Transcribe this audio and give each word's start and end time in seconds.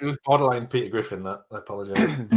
It 0.00 0.04
was 0.04 0.16
borderline 0.24 0.66
Peter 0.66 0.90
Griffin. 0.90 1.22
That 1.22 1.42
I 1.50 1.58
apologise. 1.58 1.96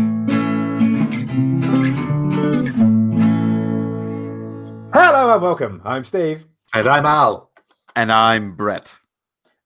Hello 4.93 5.33
and 5.33 5.41
welcome. 5.41 5.81
I'm 5.83 6.05
Steve, 6.05 6.45
and 6.73 6.87
I'm 6.87 7.05
Al. 7.05 7.51
And 7.95 8.11
I'm 8.11 8.55
Brett. 8.55 8.95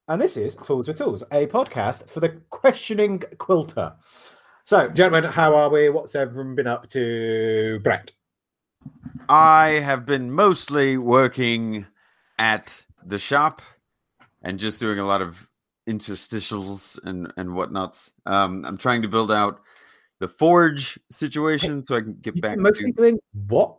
and 0.07 0.19
this 0.19 0.35
is 0.37 0.55
Fools 0.55 0.87
with 0.87 0.97
Tools, 0.97 1.23
a 1.31 1.45
podcast 1.47 2.09
for 2.09 2.19
the 2.19 2.29
questioning 2.49 3.21
quilter. 3.37 3.93
So, 4.65 4.89
gentlemen, 4.89 5.31
how 5.31 5.55
are 5.55 5.69
we? 5.69 5.89
What's 5.89 6.15
everyone 6.15 6.55
been 6.55 6.67
up 6.67 6.89
to? 6.89 7.79
Brett. 7.83 8.11
I 9.29 9.81
have 9.83 10.05
been 10.05 10.31
mostly 10.31 10.97
working 10.97 11.85
at 12.39 12.85
the 13.05 13.19
shop 13.19 13.61
and 14.41 14.59
just 14.59 14.79
doing 14.79 14.97
a 14.99 15.05
lot 15.05 15.21
of 15.21 15.47
interstitials 15.87 16.99
and 17.03 17.31
and 17.37 17.49
whatnots. 17.49 18.11
Um, 18.25 18.63
I'm 18.65 18.77
trying 18.77 19.01
to 19.01 19.07
build 19.07 19.31
out 19.31 19.61
the 20.19 20.27
forge 20.27 20.99
situation 21.11 21.85
so 21.85 21.95
I 21.95 22.01
can 22.01 22.13
get 22.21 22.35
You've 22.35 22.41
back 22.41 22.57
mostly 22.57 22.91
to 22.91 22.97
doing 22.97 23.19
what? 23.47 23.77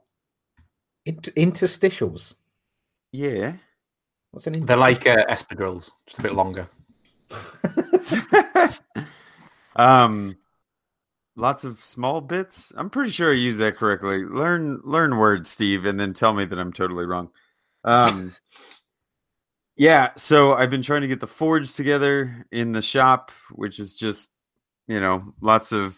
Inter- 1.06 1.32
interstitials. 1.32 2.34
yeah. 3.12 3.54
What's 4.30 4.46
an 4.48 4.54
Interstitial? 4.54 4.66
They're 4.66 4.76
like 4.76 5.06
uh, 5.06 5.24
espadrilles, 5.32 5.90
just 6.06 6.18
a 6.18 6.22
bit 6.22 6.34
longer. 6.34 6.68
um 9.76 10.36
lots 11.36 11.64
of 11.64 11.82
small 11.82 12.20
bits. 12.20 12.72
I'm 12.76 12.90
pretty 12.90 13.10
sure 13.10 13.30
I 13.30 13.34
use 13.36 13.58
that 13.58 13.76
correctly. 13.76 14.24
Learn 14.24 14.80
learn 14.84 15.16
words, 15.18 15.50
Steve, 15.50 15.84
and 15.84 15.98
then 15.98 16.14
tell 16.14 16.34
me 16.34 16.44
that 16.44 16.58
I'm 16.58 16.72
totally 16.72 17.06
wrong. 17.06 17.30
Um 17.84 18.32
yeah, 19.76 20.10
so 20.16 20.54
I've 20.54 20.70
been 20.70 20.82
trying 20.82 21.02
to 21.02 21.08
get 21.08 21.20
the 21.20 21.26
forge 21.26 21.72
together 21.74 22.46
in 22.52 22.72
the 22.72 22.82
shop, 22.82 23.32
which 23.52 23.80
is 23.80 23.94
just, 23.94 24.30
you 24.86 25.00
know, 25.00 25.34
lots 25.40 25.72
of 25.72 25.96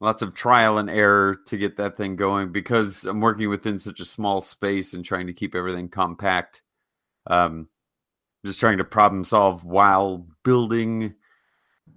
lots 0.00 0.22
of 0.22 0.34
trial 0.34 0.78
and 0.78 0.88
error 0.88 1.36
to 1.46 1.56
get 1.56 1.76
that 1.76 1.96
thing 1.96 2.14
going 2.16 2.52
because 2.52 3.04
I'm 3.04 3.20
working 3.20 3.48
within 3.48 3.78
such 3.78 3.98
a 4.00 4.04
small 4.04 4.40
space 4.40 4.94
and 4.94 5.04
trying 5.04 5.26
to 5.26 5.32
keep 5.32 5.54
everything 5.54 5.88
compact. 5.88 6.62
Um 7.26 7.68
just 8.46 8.60
trying 8.60 8.78
to 8.78 8.84
problem 8.84 9.24
solve 9.24 9.64
while 9.64 10.26
building 10.44 11.14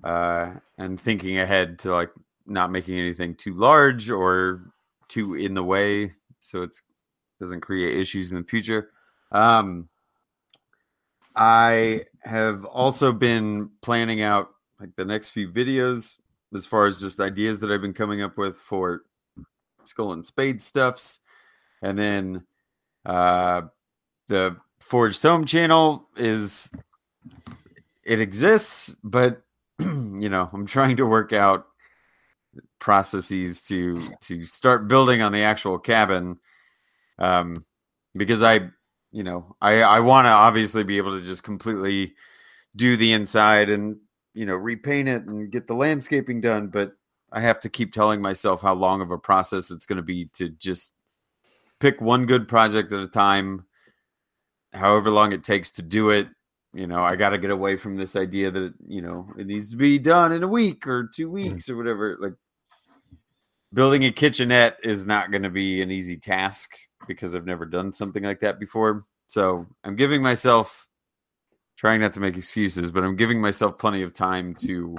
uh 0.04 0.54
and 0.78 1.00
thinking 1.00 1.38
ahead 1.38 1.80
to 1.80 1.92
like 1.94 2.10
not 2.48 2.72
making 2.72 2.98
anything 3.00 3.36
too 3.36 3.54
large 3.54 4.10
or 4.10 4.74
too 5.08 5.36
in 5.36 5.54
the 5.54 5.64
way 5.64 6.12
so 6.40 6.64
it's 6.64 6.82
doesn't 7.40 7.62
create 7.62 8.00
issues 8.00 8.32
in 8.32 8.38
the 8.38 8.44
future 8.44 8.90
um 9.32 9.88
i 11.36 12.02
have 12.24 12.66
also 12.66 13.12
been 13.12 13.70
planning 13.82 14.22
out 14.22 14.50
like 14.80 14.96
the 14.96 15.06
next 15.06 15.32
few 15.32 15.50
videos 15.50 16.18
as 16.54 16.66
far 16.66 16.86
as 16.86 17.00
just 17.00 17.20
ideas 17.20 17.60
that 17.60 17.72
i've 17.72 17.82
been 17.82 17.94
coming 17.94 18.22
up 18.22 18.38
with 18.38 18.58
for 18.58 19.04
skull 19.86 20.14
and 20.14 20.26
spade 20.26 20.62
stuffs. 20.62 21.20
And 21.82 21.98
then 21.98 22.46
uh 23.06 23.64
the 24.28 24.58
forged 24.80 25.22
home 25.24 25.46
channel 25.46 26.08
is 26.16 26.72
it 28.04 28.22
exists 28.22 28.96
but 29.04 29.42
you 29.80 30.30
know 30.30 30.48
i'm 30.54 30.68
trying 30.68 30.98
to 30.98 31.06
work 31.06 31.34
out 31.34 31.66
processes 32.78 33.64
to 33.64 34.08
to 34.22 34.46
start 34.46 34.88
building 34.88 35.24
on 35.24 35.32
the 35.32 35.42
actual 35.42 35.80
cabin 35.80 36.38
um 37.18 37.66
because 38.16 38.44
i 38.44 38.60
you 39.12 39.24
know 39.24 39.56
i 39.62 39.82
i 39.82 40.00
want 40.00 40.26
to 40.26 40.30
obviously 40.30 40.84
be 40.84 40.98
able 40.98 41.20
to 41.20 41.26
just 41.26 41.44
completely 41.44 42.14
do 42.76 42.96
the 42.96 43.12
inside 43.12 43.70
and 43.70 43.98
you 44.34 44.46
know 44.46 44.56
repaint 44.56 45.10
it 45.10 45.24
and 45.24 45.52
get 45.52 45.68
the 45.68 45.74
landscaping 45.74 46.42
done 46.42 46.68
but 46.68 46.94
i 47.32 47.40
have 47.40 47.60
to 47.60 47.70
keep 47.70 47.94
telling 47.94 48.22
myself 48.22 48.62
how 48.62 48.74
long 48.74 49.02
of 49.02 49.12
a 49.12 49.18
process 49.18 49.72
it's 49.72 49.86
going 49.86 49.98
to 49.98 50.04
be 50.04 50.26
to 50.34 50.50
just 50.50 50.94
pick 51.80 52.00
one 52.00 52.26
good 52.26 52.48
project 52.48 52.92
at 52.94 53.04
a 53.04 53.08
time 53.08 53.66
however 54.74 55.10
long 55.10 55.34
it 55.34 55.44
takes 55.44 55.72
to 55.72 55.82
do 55.82 56.12
it. 56.12 56.28
You 56.74 56.88
know 56.88 57.02
i 57.02 57.18
got 57.18 57.32
to 57.32 57.38
get 57.38 57.52
away 57.52 57.76
from 57.76 57.98
this 57.98 58.16
idea 58.16 58.50
that 58.50 58.74
you 58.88 59.02
know 59.02 59.28
it 59.38 59.46
needs 59.46 59.72
to 59.72 59.76
be 59.76 60.00
done 60.00 60.32
in 60.32 60.42
a 60.42 60.48
week 60.48 60.88
or 60.88 61.10
two 61.14 61.28
hmm. 61.28 61.34
weeks 61.34 61.68
or 61.68 61.76
whatever 61.76 62.16
like 62.18 62.36
building 63.74 64.06
a 64.06 64.12
kitchenette 64.12 64.78
is 64.82 65.06
not 65.06 65.32
going 65.32 65.44
to 65.44 65.50
be 65.50 65.82
an 65.82 65.92
easy 65.92 66.16
task 66.16 66.72
because 67.08 67.36
i've 67.36 67.46
never 67.46 67.66
done 67.66 67.92
something 67.92 68.24
like 68.24 68.40
that 68.40 68.60
before. 68.60 69.06
So 69.28 69.66
i'm 69.84 69.96
giving 69.96 70.22
myself 70.22 70.88
trying 71.78 72.02
not 72.02 72.14
to 72.14 72.20
make 72.20 72.38
excuses 72.38 72.92
but 72.92 73.04
i'm 73.04 73.16
giving 73.16 73.40
myself 73.42 73.78
plenty 73.78 74.02
of 74.04 74.14
time 74.14 74.54
to 74.56 74.98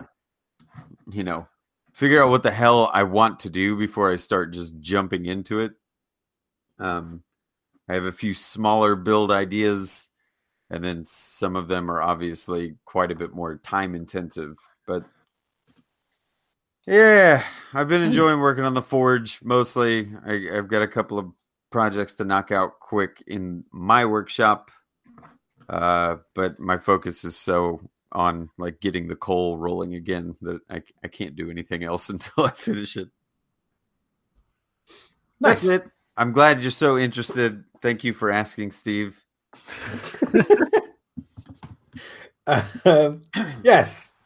you 1.11 1.23
know 1.23 1.47
figure 1.93 2.23
out 2.23 2.31
what 2.31 2.43
the 2.43 2.51
hell 2.51 2.91
i 2.95 3.03
want 3.03 3.39
to 3.41 3.51
do 3.51 3.77
before 3.77 4.13
i 4.13 4.17
start 4.17 4.53
just 4.53 4.79
jumping 4.81 5.27
into 5.27 5.61
it. 5.61 5.73
Um 6.79 7.23
i 7.89 7.95
have 7.95 8.05
a 8.05 8.13
few 8.13 8.35
smaller 8.35 8.97
build 8.97 9.31
ideas 9.31 10.09
and 10.71 10.83
then 10.83 11.05
some 11.05 11.55
of 11.55 11.69
them 11.69 11.91
are 11.91 12.01
obviously 12.01 12.75
quite 12.87 13.11
a 13.11 13.15
bit 13.17 13.35
more 13.35 13.57
time 13.57 13.95
intensive 13.95 14.57
but 14.87 15.05
yeah 16.87 17.45
i've 17.75 17.89
been 17.89 18.03
enjoying 18.03 18.41
working 18.41 18.65
on 18.65 18.75
the 18.75 18.83
forge 18.83 19.39
mostly. 19.43 20.11
I, 20.27 20.49
i've 20.55 20.69
got 20.69 20.83
a 20.83 20.89
couple 20.89 21.19
of 21.19 21.31
projects 21.73 22.15
to 22.17 22.25
knock 22.25 22.53
out 22.53 22.79
quick 22.79 23.23
in 23.27 23.65
my 23.73 24.05
workshop 24.05 24.71
uh, 25.69 26.17
but 26.35 26.61
my 26.61 26.77
focus 26.79 27.25
is 27.25 27.35
so 27.37 27.81
on 28.13 28.51
like 28.59 28.79
getting 28.81 29.09
the 29.09 29.17
coal 29.17 29.57
rolling 29.57 29.95
again 29.95 30.37
that 30.43 30.61
I, 30.71 30.83
I 31.03 31.09
can't 31.09 31.35
do 31.35 31.51
anything 31.51 31.83
else 31.83 32.09
until 32.15 32.45
i 32.45 32.51
finish 32.51 32.97
it 32.97 33.09
Nice. 35.41 35.63
that's 35.63 35.67
it 35.67 35.91
i'm 36.17 36.33
glad 36.33 36.61
you're 36.61 36.71
so 36.71 36.99
interested 36.99 37.65
thank 37.81 38.05
you 38.05 38.13
for 38.13 38.31
asking 38.31 38.71
steve 38.71 39.19
Um, 42.85 43.23
yes. 43.65 44.17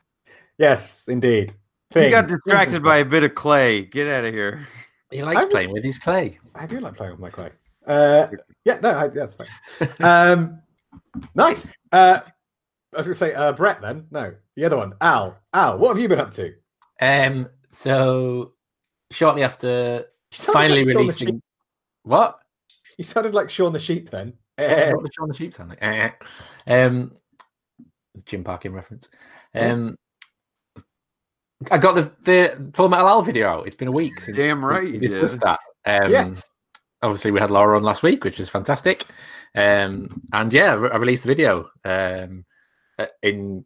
Yes, 0.59 1.07
indeed. 1.07 1.53
you 1.95 2.01
Thing. 2.01 2.11
got 2.11 2.29
distracted 2.29 2.83
by 2.83 2.99
a 2.99 3.05
bit 3.05 3.23
of 3.25 3.35
clay 3.35 3.85
get 3.85 4.07
out 4.09 4.25
of 4.25 4.33
here 4.33 4.67
He 5.11 5.23
likes 5.23 5.39
I'm- 5.41 5.51
playing 5.51 5.71
with 5.71 5.85
his 5.85 5.99
clay. 5.99 6.39
I 6.59 6.67
do 6.67 6.81
like 6.81 6.97
playing 6.97 7.13
with 7.13 7.21
my 7.21 7.31
clay. 7.31 7.51
Uh, 7.87 8.27
yeah, 8.65 8.79
no, 8.83 8.91
I, 8.91 9.09
that's 9.09 9.37
fine. 9.37 9.89
um, 10.03 10.63
nice. 11.35 11.71
Uh, 11.93 12.21
I 12.95 12.99
was 12.99 13.07
going 13.07 13.13
to 13.13 13.15
say 13.15 13.35
uh, 13.35 13.53
Brett. 13.53 13.81
Then 13.81 14.07
no, 14.11 14.35
the 14.57 14.65
other 14.65 14.77
one, 14.77 14.95
Al. 15.01 15.39
Al, 15.53 15.79
what 15.79 15.89
have 15.91 15.99
you 15.99 16.09
been 16.09 16.19
up 16.21 16.33
to? 16.33 16.55
Um, 17.01 17.49
so 17.71 18.53
shortly 19.11 19.43
after 19.43 20.07
You 20.33 20.53
finally 20.53 20.85
like 20.85 20.97
releasing 20.97 21.43
what? 22.03 22.41
You 22.99 23.05
sounded 23.05 23.35
like 23.35 23.51
Shaun 23.51 23.73
the 23.73 23.79
Sheep 23.79 24.11
then. 24.11 24.33
Eh. 24.59 24.93
What 24.93 25.05
does 25.05 25.15
Shaun 25.15 25.29
the 25.29 25.35
Sheep 25.35 25.53
sound 25.53 25.71
like? 25.71 25.79
Eh. 25.83 26.11
Um, 26.67 27.13
Jim 28.25 28.43
Parkin 28.43 28.73
reference. 28.73 29.09
Um, 29.55 29.97
I 31.71 31.79
got 31.79 31.95
the 31.95 32.13
the 32.23 32.71
Full 32.75 32.89
Metal 32.89 33.09
Al 33.09 33.23
video 33.23 33.49
out. 33.49 33.67
It's 33.67 33.77
been 33.77 33.89
a 33.89 33.93
week 33.93 34.21
since 34.21 34.37
Damn 34.37 34.65
right 34.65 34.83
we 34.83 34.95
you 34.95 35.01
discussed 35.01 35.35
did. 35.35 35.43
that. 35.43 35.61
Um, 35.87 36.11
yes. 36.11 36.43
obviously 37.03 37.31
we 37.31 37.41
had 37.41 37.51
Laura 37.51 37.77
on 37.77 37.83
last 37.83 38.03
week, 38.03 38.25
which 38.25 38.39
was 38.39 38.49
fantastic. 38.49 39.07
Um, 39.55 40.23
and 40.33 40.53
yeah, 40.53 40.73
I 40.75 40.97
released 40.97 41.23
the 41.23 41.29
video 41.29 41.71
um, 41.85 42.45
uh, 42.99 43.07
in 43.23 43.65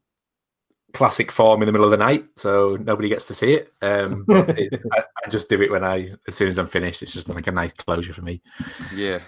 classic 0.93 1.33
form 1.33 1.63
in 1.63 1.67
the 1.67 1.73
middle 1.73 1.85
of 1.85 1.91
the 1.91 1.97
night, 1.97 2.27
so 2.37 2.77
nobody 2.81 3.09
gets 3.09 3.25
to 3.27 3.35
see 3.35 3.53
it. 3.55 3.73
Um, 3.83 4.25
it 4.29 4.81
I, 4.93 5.03
I 5.25 5.31
just 5.31 5.49
do 5.49 5.61
it 5.63 5.71
when 5.71 5.85
I, 5.85 6.11
as 6.29 6.35
soon 6.35 6.49
as 6.49 6.59
I'm 6.59 6.67
finished. 6.67 7.03
It's 7.03 7.13
just 7.13 7.29
like 7.29 7.47
a 7.47 7.53
nice 7.53 7.73
closure 7.73 8.13
for 8.13 8.23
me. 8.23 8.43
yeah 8.95 9.21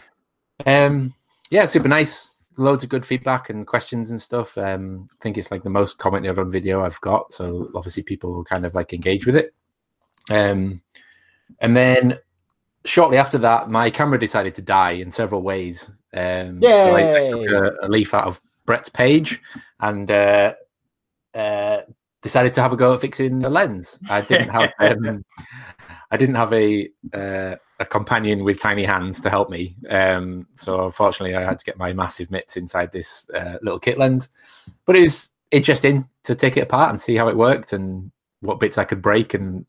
Um, 0.67 1.15
yeah, 1.51 1.67
super 1.67 1.89
nice. 1.89 2.47
Loads 2.57 2.85
of 2.85 2.91
good 2.91 3.07
feedback 3.07 3.51
and 3.51 3.67
questions 3.67 4.11
and 4.11 4.21
stuff. 4.21 4.59
Um, 4.59 5.09
I 5.11 5.23
think 5.23 5.39
it's 5.39 5.51
like 5.51 5.63
the 5.63 5.71
most 5.71 5.99
commented 5.99 6.39
on 6.39 6.51
video 6.51 6.85
I've 6.85 7.01
got. 7.01 7.33
So 7.33 7.71
obviously 7.75 8.03
people 8.03 8.33
will 8.33 8.45
kind 8.45 8.67
of 8.67 8.75
like 8.75 8.93
engage 8.93 9.27
with 9.27 9.37
it. 9.37 9.55
Um, 10.31 10.83
and 11.61 11.75
then 11.75 12.19
shortly 12.85 13.19
after 13.19 13.39
that, 13.39 13.71
my 13.71 13.91
camera 13.91 14.19
decided 14.19 14.55
to 14.57 14.63
die 14.63 14.93
in 14.93 15.11
several 15.11 15.43
ways. 15.43 15.91
Um, 16.15 16.61
so 16.61 16.69
I, 16.69 17.17
I 17.17 17.31
took 17.31 17.51
a, 17.51 17.87
a 17.87 17.89
leaf 17.89 18.15
out 18.15 18.27
of 18.27 18.41
Brett's 18.67 18.89
page 18.89 19.41
and 19.81 20.11
uh, 20.11 20.55
uh, 21.35 21.81
decided 22.21 22.55
to 22.55 22.63
have 22.63 22.73
a 22.73 22.77
go 22.77 22.95
at 22.95 23.01
fixing 23.01 23.41
the 23.41 23.51
lens. 23.51 23.99
I 24.09 24.21
didn't 24.21 24.51
have 24.51 24.73
um, 24.81 25.25
I 26.11 26.17
didn't 26.17 26.35
have 26.37 26.53
a 26.53 26.89
uh, 27.13 27.57
a 27.81 27.87
companion 27.87 28.45
with 28.45 28.61
tiny 28.61 28.85
hands 28.85 29.21
to 29.21 29.31
help 29.31 29.51
me. 29.51 29.77
Um, 29.91 30.47
so 30.55 30.85
unfortunately, 30.85 31.35
I 31.35 31.43
had 31.43 31.59
to 31.59 31.65
get 31.65 31.79
my 31.79 31.93
massive 31.93 32.31
mitts 32.31 32.57
inside 32.57 32.93
this 32.93 33.29
uh, 33.31 33.59
little 33.63 33.81
kit 33.81 33.99
lens. 33.99 34.31
But 34.87 34.97
it 34.97 35.03
was 35.03 35.31
interesting 35.51 36.09
to 36.25 36.35
take 36.35 36.57
it 36.57 36.63
apart 36.63 36.91
and 36.91 37.01
see 37.01 37.17
how 37.17 37.29
it 37.29 37.37
worked 37.37 37.73
and 37.73 38.11
what 38.41 38.61
bits 38.61 38.79
I 38.79 38.85
could 38.85 39.03
break 39.03 39.35
and 39.35 39.67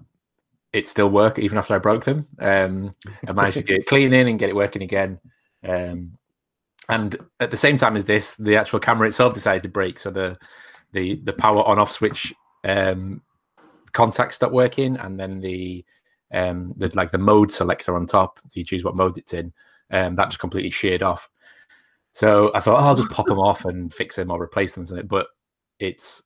it 0.74 0.90
still 0.90 1.10
work 1.10 1.40
even 1.40 1.58
after 1.58 1.76
I 1.76 1.80
broke 1.80 2.04
them. 2.04 2.28
Um, 2.40 2.94
I 3.28 3.32
managed 3.32 3.58
to 3.58 3.64
get 3.68 3.82
it 3.82 3.86
cleaning 3.86 4.28
and 4.28 4.40
get 4.40 4.50
it 4.50 4.56
working 4.56 4.82
again. 4.82 5.20
Um, 5.64 6.18
and 6.90 7.16
at 7.40 7.52
the 7.52 7.58
same 7.58 7.78
time 7.78 7.96
as 7.96 8.06
this, 8.06 8.36
the 8.36 8.58
actual 8.58 8.80
camera 8.80 9.08
itself 9.08 9.34
decided 9.34 9.64
to 9.64 9.70
break. 9.70 10.00
So 10.00 10.12
the 10.12 10.38
the 10.92 11.22
the 11.24 11.34
power 11.34 11.64
on 11.64 11.80
off 11.80 11.92
switch 11.92 12.34
um, 12.66 13.22
contacts 13.94 14.36
stopped 14.36 14.54
working, 14.54 14.98
and 14.98 15.18
then 15.20 15.40
the 15.40 15.86
um, 16.34 16.74
the 16.76 16.92
like 16.96 17.12
the 17.12 17.18
mode 17.18 17.52
selector 17.52 17.96
on 17.96 18.06
top, 18.06 18.40
so 18.40 18.50
you 18.56 18.66
choose 18.66 18.84
what 18.84 18.96
mode 18.96 19.18
it's 19.18 19.34
in, 19.34 19.54
um, 19.92 20.16
that 20.16 20.30
just 20.30 20.40
completely 20.40 20.72
sheared 20.72 21.04
off. 21.04 21.30
So 22.12 22.52
I 22.54 22.60
thought, 22.60 22.82
oh, 22.82 22.88
I'll 22.88 22.96
just 22.96 23.10
pop 23.10 23.28
them 23.28 23.40
off 23.40 23.66
and 23.66 23.94
fix 23.94 24.18
them 24.18 24.30
or 24.30 24.42
replace 24.42 24.76
them. 24.76 24.86
But 25.08 25.28
it's 25.80 26.22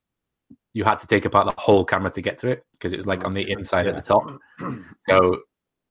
you 0.74 0.84
had 0.84 0.98
to 1.00 1.06
take 1.06 1.24
apart 1.24 1.46
the 1.46 1.60
whole 1.60 1.84
camera 1.84 2.10
to 2.10 2.20
get 2.22 2.38
to 2.38 2.48
it 2.48 2.64
because 2.72 2.92
it 2.92 2.96
was 2.96 3.06
like 3.06 3.24
on 3.24 3.34
the 3.34 3.50
inside 3.50 3.86
Yeah. 3.86 3.92
at 3.92 3.96
the 3.96 4.02
top. 4.02 4.30
So 5.08 5.40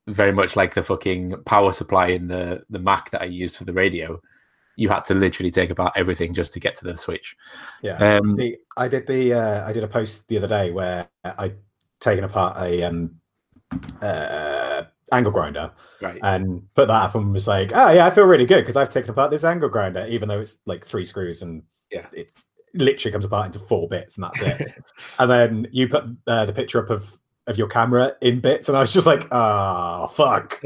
very 0.07 0.31
much 0.31 0.55
like 0.55 0.73
the 0.73 0.83
fucking 0.83 1.35
power 1.45 1.71
supply 1.73 2.07
in 2.07 2.27
the 2.27 2.63
the 2.69 2.79
Mac 2.79 3.09
that 3.11 3.21
I 3.21 3.25
used 3.25 3.57
for 3.57 3.65
the 3.65 3.73
radio. 3.73 4.21
You 4.77 4.89
had 4.89 5.03
to 5.05 5.15
literally 5.15 5.51
take 5.51 5.69
apart 5.71 5.93
everything 5.95 6.33
just 6.33 6.53
to 6.53 6.59
get 6.59 6.75
to 6.77 6.85
the 6.85 6.95
switch. 6.97 7.35
Yeah. 7.81 7.97
Um, 7.97 8.37
See, 8.37 8.57
I 8.77 8.87
did 8.87 9.07
the 9.07 9.33
uh, 9.33 9.67
I 9.67 9.73
did 9.73 9.83
a 9.83 9.87
post 9.87 10.27
the 10.27 10.37
other 10.37 10.47
day 10.47 10.71
where 10.71 11.09
I'd 11.25 11.57
taken 11.99 12.23
apart 12.23 12.57
a 12.61 12.83
um, 12.83 13.19
uh, 14.01 14.83
angle 15.11 15.31
grinder 15.31 15.71
Right. 16.01 16.19
and 16.23 16.63
put 16.75 16.87
that 16.87 17.03
up 17.03 17.15
and 17.15 17.33
was 17.33 17.47
like, 17.47 17.71
oh 17.75 17.91
yeah, 17.91 18.05
I 18.05 18.11
feel 18.11 18.25
really 18.25 18.45
good 18.45 18.61
because 18.61 18.75
I've 18.77 18.89
taken 18.89 19.09
apart 19.11 19.31
this 19.31 19.43
angle 19.43 19.69
grinder, 19.69 20.05
even 20.07 20.29
though 20.29 20.41
it's 20.41 20.59
like 20.65 20.85
three 20.85 21.05
screws 21.05 21.41
and 21.41 21.63
Yeah. 21.91 22.05
it's 22.13 22.45
literally 22.73 23.11
comes 23.11 23.25
apart 23.25 23.47
into 23.47 23.59
four 23.59 23.87
bits 23.87 24.17
and 24.17 24.23
that's 24.25 24.41
it. 24.41 24.73
and 25.19 25.31
then 25.31 25.67
you 25.71 25.87
put 25.87 26.03
uh, 26.27 26.45
the 26.45 26.53
picture 26.53 26.83
up 26.83 26.89
of 26.89 27.17
of 27.47 27.57
your 27.57 27.67
camera 27.69 28.11
in 28.19 28.41
bits, 28.41 28.67
and 28.67 28.77
I 28.77 28.81
was 28.81 28.91
just 28.91 29.07
like, 29.07 29.25
oh 29.31 30.07
fuck, 30.07 30.61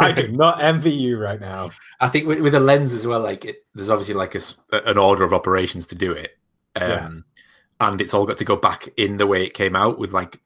I 0.00 0.10
do 0.10 0.26
not 0.26 0.60
envy 0.60 0.90
you 0.90 1.18
right 1.18 1.40
now. 1.40 1.70
I 2.00 2.08
think 2.08 2.26
with, 2.26 2.40
with 2.40 2.54
a 2.56 2.58
lens 2.58 2.92
as 2.92 3.06
well, 3.06 3.20
like 3.20 3.44
it, 3.44 3.64
there's 3.76 3.90
obviously 3.90 4.14
like 4.14 4.34
a, 4.34 4.40
an 4.72 4.98
order 4.98 5.22
of 5.22 5.32
operations 5.32 5.86
to 5.86 5.94
do 5.94 6.10
it, 6.10 6.36
um, 6.74 6.90
Yeah. 6.90 7.88
and 7.88 8.00
it's 8.00 8.12
all 8.12 8.26
got 8.26 8.38
to 8.38 8.44
go 8.44 8.56
back 8.56 8.88
in 8.96 9.18
the 9.18 9.26
way 9.28 9.44
it 9.44 9.54
came 9.54 9.76
out 9.76 10.00
with 10.00 10.12
like 10.12 10.40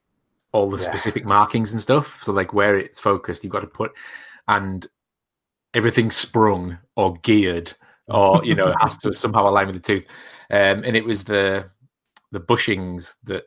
all 0.52 0.68
the 0.68 0.76
Yeah. 0.76 0.90
specific 0.90 1.24
markings 1.24 1.72
and 1.72 1.80
stuff. 1.80 2.22
So 2.22 2.30
like 2.32 2.52
where 2.52 2.76
it's 2.78 3.00
focused, 3.00 3.42
you've 3.42 3.52
got 3.54 3.60
to 3.60 3.66
put, 3.66 3.92
and 4.48 4.86
everything's 5.72 6.14
sprung 6.16 6.76
or 6.96 7.14
geared 7.22 7.72
or 8.08 8.44
you 8.44 8.54
know 8.54 8.68
it 8.68 8.76
has 8.80 8.98
to 8.98 9.12
somehow 9.14 9.48
align 9.48 9.66
with 9.68 9.76
the 9.76 9.80
tooth. 9.80 10.04
Um, 10.50 10.82
and 10.84 10.96
it 10.96 11.04
was 11.04 11.24
the 11.24 11.70
the 12.32 12.40
bushings 12.40 13.14
that 13.24 13.44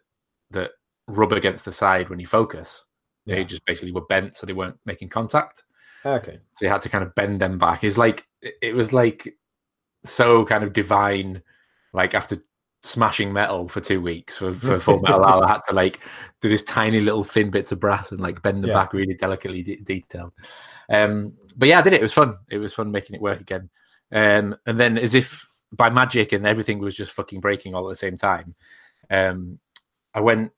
that 0.51 0.71
rub 1.07 1.31
against 1.33 1.65
the 1.65 1.71
side 1.71 2.09
when 2.09 2.19
you 2.19 2.27
focus. 2.27 2.85
They 3.25 3.37
Yeah. 3.37 3.43
just 3.43 3.65
basically 3.65 3.91
were 3.91 4.05
bent, 4.07 4.35
so 4.35 4.45
they 4.45 4.53
weren't 4.53 4.77
making 4.85 5.09
contact 5.09 5.63
Okay. 6.05 6.39
so 6.51 6.65
you 6.65 6.71
had 6.71 6.81
to 6.81 6.89
kind 6.89 7.03
of 7.03 7.15
bend 7.15 7.39
them 7.39 7.57
back. 7.57 7.83
It's 7.83 7.97
like 7.97 8.25
it 8.41 8.75
was 8.75 8.91
like 8.93 9.37
so 10.03 10.45
kind 10.45 10.63
of 10.63 10.73
divine. 10.73 11.41
Like 11.93 12.13
after 12.15 12.37
smashing 12.83 13.31
metal 13.31 13.67
for 13.69 13.79
two 13.79 14.01
weeks 14.01 14.35
for, 14.37 14.53
for 14.53 14.79
Full 14.79 14.99
Metal, 14.99 15.23
I 15.23 15.47
had 15.47 15.61
to 15.69 15.73
like 15.75 16.01
do 16.41 16.49
this 16.49 16.63
tiny 16.63 16.99
little 16.99 17.23
thin 17.23 17.49
bits 17.49 17.71
of 17.71 17.79
brass 17.79 18.11
and 18.11 18.19
like 18.19 18.41
bend 18.41 18.63
them 18.63 18.71
Yeah. 18.71 18.75
back 18.75 18.93
really 18.93 19.13
delicately 19.13 19.61
de- 19.63 19.77
detailed. 19.77 20.33
Um, 20.89 21.37
but 21.55 21.69
yeah, 21.69 21.79
I 21.79 21.81
did 21.83 21.93
it. 21.93 21.99
It 22.01 22.03
was 22.03 22.13
fun. 22.13 22.35
It 22.49 22.57
was 22.57 22.73
fun 22.73 22.91
making 22.91 23.15
it 23.15 23.21
work 23.21 23.39
again. 23.39 23.69
Um, 24.11 24.55
and 24.65 24.77
then 24.77 24.97
as 24.97 25.15
if 25.15 25.47
by 25.75 25.89
magic 25.89 26.31
and 26.31 26.45
everything 26.45 26.79
was 26.79 26.95
just 26.95 27.11
fucking 27.11 27.39
breaking 27.39 27.75
all 27.75 27.87
at 27.87 27.89
the 27.89 27.95
same 27.95 28.17
time. 28.17 28.55
Um, 29.09 29.59
I 30.13 30.21
went. 30.21 30.51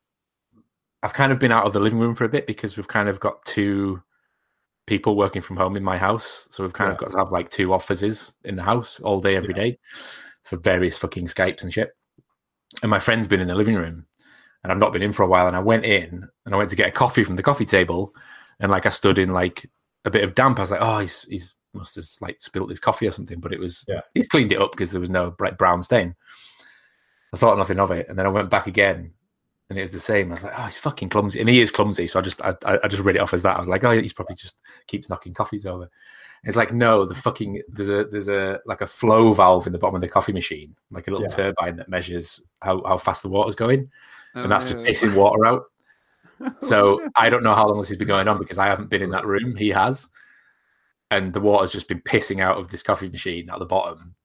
I've 1.01 1.13
kind 1.13 1.31
of 1.31 1.39
been 1.39 1.51
out 1.51 1.65
of 1.65 1.73
the 1.73 1.79
living 1.79 1.99
room 1.99 2.15
for 2.15 2.25
a 2.25 2.29
bit 2.29 2.47
because 2.47 2.77
we've 2.77 2.87
kind 2.87 3.09
of 3.09 3.19
got 3.19 3.45
two 3.45 4.01
people 4.87 5.15
working 5.15 5.41
from 5.41 5.57
home 5.57 5.75
in 5.75 5.83
my 5.83 5.97
house. 5.97 6.47
So 6.51 6.63
we've 6.63 6.73
kind 6.73 6.91
of 6.91 6.97
got 6.97 7.11
to 7.11 7.17
have 7.17 7.31
like 7.31 7.49
two 7.49 7.73
offices 7.73 8.33
in 8.43 8.55
the 8.55 8.63
house 8.63 8.99
all 8.99 9.21
day, 9.21 9.35
every 9.35 9.53
day, 9.53 9.77
for 10.43 10.57
various 10.57 10.97
fucking 10.97 11.27
Skypes 11.27 11.63
and 11.63 11.73
shit. 11.73 11.95
And 12.81 12.89
my 12.89 12.99
friend's 12.99 13.27
been 13.27 13.39
in 13.39 13.47
the 13.47 13.55
living 13.55 13.75
room 13.75 14.05
and 14.63 14.71
I've 14.71 14.79
not 14.79 14.93
been 14.93 15.01
in 15.01 15.13
for 15.13 15.23
a 15.23 15.27
while. 15.27 15.47
And 15.47 15.55
I 15.55 15.59
went 15.59 15.85
in 15.85 16.27
and 16.45 16.55
I 16.55 16.57
went 16.57 16.69
to 16.71 16.75
get 16.75 16.89
a 16.89 16.91
coffee 16.91 17.23
from 17.23 17.35
the 17.35 17.43
coffee 17.43 17.65
table. 17.65 18.11
And 18.59 18.71
like 18.71 18.85
I 18.85 18.89
stood 18.89 19.17
in 19.17 19.29
like 19.29 19.69
a 20.05 20.09
bit 20.09 20.23
of 20.23 20.35
damp. 20.35 20.59
I 20.59 20.63
was 20.63 20.71
like, 20.71 20.81
oh, 20.81 20.99
he's, 20.99 21.23
he's 21.29 21.53
must 21.75 21.95
have 21.95 22.05
like 22.21 22.41
spilt 22.41 22.69
his 22.69 22.79
coffee 22.79 23.07
or 23.07 23.11
something. 23.11 23.39
But 23.39 23.53
it 23.53 23.59
was, 23.59 23.85
Yeah. 23.87 24.01
he's 24.13 24.27
cleaned 24.27 24.51
it 24.51 24.61
up 24.61 24.71
because 24.71 24.91
there 24.91 24.99
was 25.01 25.09
no 25.09 25.31
bright 25.31 25.57
brown 25.57 25.83
stain. 25.83 26.15
I 27.33 27.37
thought 27.37 27.57
nothing 27.57 27.79
of 27.79 27.91
it. 27.91 28.07
And 28.09 28.17
then 28.17 28.25
I 28.25 28.29
went 28.29 28.49
back 28.49 28.67
again 28.67 29.11
and 29.69 29.77
it 29.79 29.81
was 29.81 29.91
the 29.91 29.99
same. 29.99 30.29
I 30.31 30.35
was 30.35 30.43
like, 30.43 30.53
oh, 30.57 30.63
he's 30.63 30.77
fucking 30.77 31.09
clumsy, 31.09 31.39
and 31.39 31.49
he 31.49 31.59
is 31.59 31.71
clumsy. 31.71 32.05
So 32.07 32.19
I 32.19 32.21
just, 32.21 32.41
I, 32.43 32.53
I 32.65 32.79
I 32.83 32.87
just 32.87 33.01
read 33.03 33.15
it 33.15 33.21
off 33.21 33.33
as 33.33 33.41
that. 33.41 33.57
I 33.57 33.59
was 33.59 33.67
like, 33.67 33.83
oh, 33.83 33.99
he's 33.99 34.13
probably 34.13 34.35
just 34.35 34.55
keeps 34.87 35.09
knocking 35.09 35.33
coffees 35.33 35.65
over. 35.65 35.83
And 35.83 35.89
it's 36.49 36.55
like, 36.55 36.71
no, 36.71 37.03
the 37.05 37.15
fucking 37.15 37.61
there's 37.67 37.89
a 37.89 38.05
there's 38.05 38.27
a 38.27 38.59
like 38.67 38.81
a 38.81 38.87
flow 38.87 39.33
valve 39.33 39.65
in 39.65 39.73
the 39.73 39.79
bottom 39.79 39.95
of 39.95 40.01
the 40.01 40.07
coffee 40.07 40.33
machine, 40.33 40.75
like 40.91 41.07
a 41.07 41.11
little 41.11 41.25
Yeah. 41.27 41.35
turbine 41.35 41.77
that 41.77 41.89
measures 41.89 42.41
how 42.61 42.83
how 42.85 42.97
fast 42.99 43.23
the 43.23 43.29
water's 43.29 43.55
going, 43.55 43.89
and 44.35 44.51
that's 44.51 44.65
just 44.71 44.77
Oh, 44.77 44.83
pissing 44.83 45.15
water 45.15 45.45
out. 45.47 45.63
So 46.61 47.01
I 47.15 47.29
don't 47.29 47.41
know 47.43 47.55
how 47.55 47.67
long 47.67 47.79
this 47.79 47.89
has 47.89 47.97
been 47.97 48.07
going 48.07 48.27
on 48.27 48.37
because 48.37 48.59
I 48.59 48.67
haven't 48.67 48.91
been 48.91 49.01
in 49.01 49.09
that 49.11 49.25
room. 49.25 49.55
He 49.55 49.69
has, 49.69 50.07
and 51.15 51.33
the 51.33 51.39
water's 51.39 51.71
just 51.71 51.87
been 51.87 52.01
pissing 52.01 52.41
out 52.41 52.57
of 52.57 52.69
this 52.69 52.83
coffee 52.83 53.09
machine 53.09 53.49
at 53.49 53.59
the 53.59 53.65
bottom, 53.65 54.15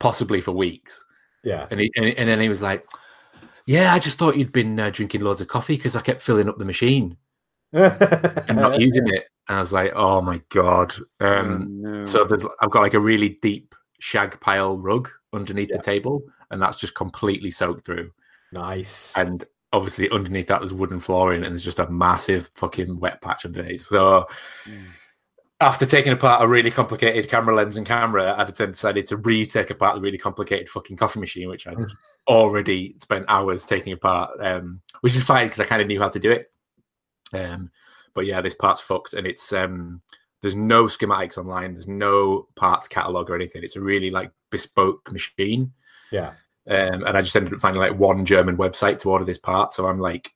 possibly 0.00 0.40
for 0.40 0.52
weeks. 0.52 1.04
Yeah. 1.44 1.66
And 1.70 1.80
he, 1.80 1.90
and, 1.96 2.06
and 2.06 2.28
then 2.28 2.40
he 2.40 2.48
was 2.48 2.62
like, 2.62 2.86
"Yeah, 3.66 3.92
I 3.94 3.98
just 3.98 4.18
thought 4.18 4.36
you'd 4.36 4.52
been 4.52 4.78
uh, 4.78 4.90
drinking 4.90 5.22
loads 5.22 5.40
of 5.40 5.48
coffee 5.48 5.76
because 5.76 5.96
I 5.96 6.00
kept 6.00 6.22
filling 6.22 6.48
up 6.48 6.58
the 6.58 6.64
machine 6.64 7.16
and 7.72 8.56
not 8.56 8.80
using 8.80 9.08
it." 9.08 9.24
And 9.48 9.58
I 9.58 9.60
was 9.60 9.72
like, 9.72 9.92
"Oh 9.94 10.20
my 10.20 10.40
god!" 10.50 10.94
Um, 11.20 11.82
Oh, 11.86 11.90
no. 11.90 12.04
So 12.04 12.24
there's, 12.24 12.44
I've 12.60 12.70
got 12.70 12.82
like 12.82 12.94
a 12.94 13.00
really 13.00 13.38
deep 13.42 13.74
shag 14.00 14.38
pile 14.40 14.76
rug 14.76 15.08
underneath 15.32 15.68
Yeah. 15.70 15.76
the 15.78 15.82
table, 15.82 16.22
and 16.50 16.60
that's 16.60 16.76
just 16.76 16.94
completely 16.94 17.50
soaked 17.50 17.86
through. 17.86 18.10
Nice. 18.52 19.16
And 19.16 19.44
obviously, 19.72 20.10
underneath 20.10 20.48
that, 20.48 20.60
there's 20.60 20.72
wooden 20.74 21.00
flooring, 21.00 21.44
and 21.44 21.52
there's 21.52 21.64
just 21.64 21.78
a 21.78 21.88
massive 21.90 22.50
fucking 22.54 22.98
wet 22.98 23.20
patch 23.22 23.44
underneath. 23.44 23.82
So 23.82 24.26
Mm. 24.66 24.82
After 25.60 25.86
taking 25.86 26.12
apart 26.12 26.42
a 26.42 26.48
really 26.48 26.70
complicated 26.70 27.30
camera 27.30 27.54
lens 27.54 27.76
and 27.76 27.86
camera, 27.86 28.34
I 28.36 28.44
then 28.44 28.72
decided 28.72 29.06
to 29.06 29.16
retake 29.16 29.70
apart 29.70 29.94
the 29.94 30.02
really 30.02 30.18
complicated 30.18 30.68
fucking 30.68 30.98
coffee 30.98 31.20
machine, 31.20 31.48
which 31.48 31.66
I'd 31.66 31.78
already 32.28 32.94
spent 33.00 33.24
hours 33.28 33.64
taking 33.64 33.94
apart, 33.94 34.38
um, 34.40 34.80
which 35.00 35.16
is 35.16 35.22
fine 35.22 35.46
because 35.46 35.60
I 35.60 35.64
kind 35.64 35.80
of 35.80 35.88
knew 35.88 36.00
how 36.00 36.10
to 36.10 36.18
do 36.18 36.30
it. 36.30 36.50
Um, 37.32 37.70
but 38.14 38.26
yeah, 38.26 38.42
this 38.42 38.54
part's 38.54 38.82
fucked, 38.82 39.14
and 39.14 39.26
it's 39.26 39.50
um, 39.52 40.02
there's 40.42 40.54
no 40.54 40.84
schematics 40.84 41.38
online, 41.38 41.72
there's 41.72 41.88
no 41.88 42.48
parts 42.54 42.86
catalog 42.86 43.30
or 43.30 43.34
anything. 43.34 43.64
It's 43.64 43.76
a 43.76 43.80
really 43.80 44.10
like 44.10 44.32
bespoke 44.50 45.10
machine, 45.10 45.72
yeah. 46.12 46.32
um, 46.68 47.02
and 47.04 47.16
I 47.16 47.22
just 47.22 47.34
ended 47.34 47.54
up 47.54 47.60
finding 47.60 47.80
like 47.80 47.98
one 47.98 48.26
German 48.26 48.58
website 48.58 48.98
to 49.00 49.10
order 49.10 49.24
this 49.24 49.38
part. 49.38 49.72
So 49.72 49.86
I'm 49.86 50.00
like 50.00 50.32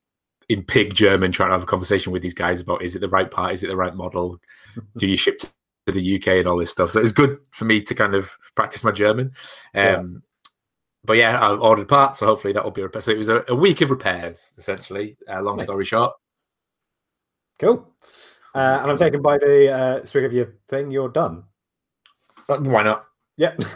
in 0.49 0.65
pig 0.65 0.95
German 0.95 1.31
trying 1.31 1.51
to 1.51 1.55
have 1.55 1.63
a 1.63 1.67
conversation 1.67 2.11
with 2.11 2.23
these 2.23 2.35
guys 2.35 2.61
about 2.61 2.83
is 2.83 2.97
it 2.97 3.01
the 3.01 3.09
right 3.09 3.31
part, 3.31 3.55
is 3.55 3.63
it 3.63 3.69
the 3.69 3.77
right 3.77 3.95
model, 3.95 4.41
do 4.97 5.07
you 5.07 5.17
ship 5.17 5.41
to 5.41 5.49
the 5.93 6.17
UK 6.17 6.29
and 6.29 6.49
all 6.49 6.59
this 6.59 6.71
stuff. 6.71 6.91
So 6.91 7.01
it 7.01 7.03
was 7.03 7.13
good 7.13 7.39
for 7.51 7.65
me 7.65 7.81
to 7.83 7.95
kind 7.95 8.15
of 8.15 8.31
practice 8.55 8.85
my 8.85 8.93
German. 8.93 9.33
Um, 9.75 10.23
But 11.03 11.17
yeah, 11.17 11.43
I've 11.43 11.61
ordered 11.63 11.89
parts, 11.89 12.19
so 12.19 12.27
hopefully 12.27 12.53
that 12.53 12.63
will 12.63 12.71
be 12.71 12.83
repaired. 12.83 13.05
So 13.05 13.13
it 13.13 13.19
was 13.19 13.31
a, 13.31 13.43
a 13.49 13.55
week 13.55 13.81
of 13.81 13.91
repairs, 13.91 14.53
essentially. 14.59 15.17
Uh, 15.27 15.41
long 15.41 15.57
Nice. 15.57 15.65
story 15.65 15.87
short. 15.87 16.13
Cool. 17.59 17.91
Uh, 18.55 18.81
and 18.83 18.91
I'm 18.91 18.99
taken 18.99 19.23
by 19.23 19.39
the 19.39 19.73
uh, 19.73 20.05
speak 20.05 20.25
of 20.25 20.33
your 20.35 20.57
thing. 20.69 20.91
You're 20.91 21.09
done. 21.09 21.45
But 22.47 22.63
Why 22.63 22.83
not? 22.83 23.07
Yep. 23.37 23.63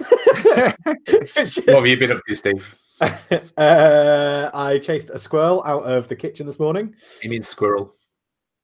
What 0.86 1.76
have 1.76 1.86
you 1.86 1.96
been 1.96 2.12
up 2.12 2.20
to, 2.28 2.34
Steve? 2.34 2.76
uh, 3.00 4.50
I 4.52 4.78
chased 4.82 5.10
a 5.10 5.18
squirrel 5.18 5.62
out 5.64 5.84
of 5.84 6.08
the 6.08 6.16
kitchen 6.16 6.46
this 6.46 6.60
morning. 6.60 6.94
You 7.22 7.30
mean 7.30 7.42
squirrel? 7.42 7.94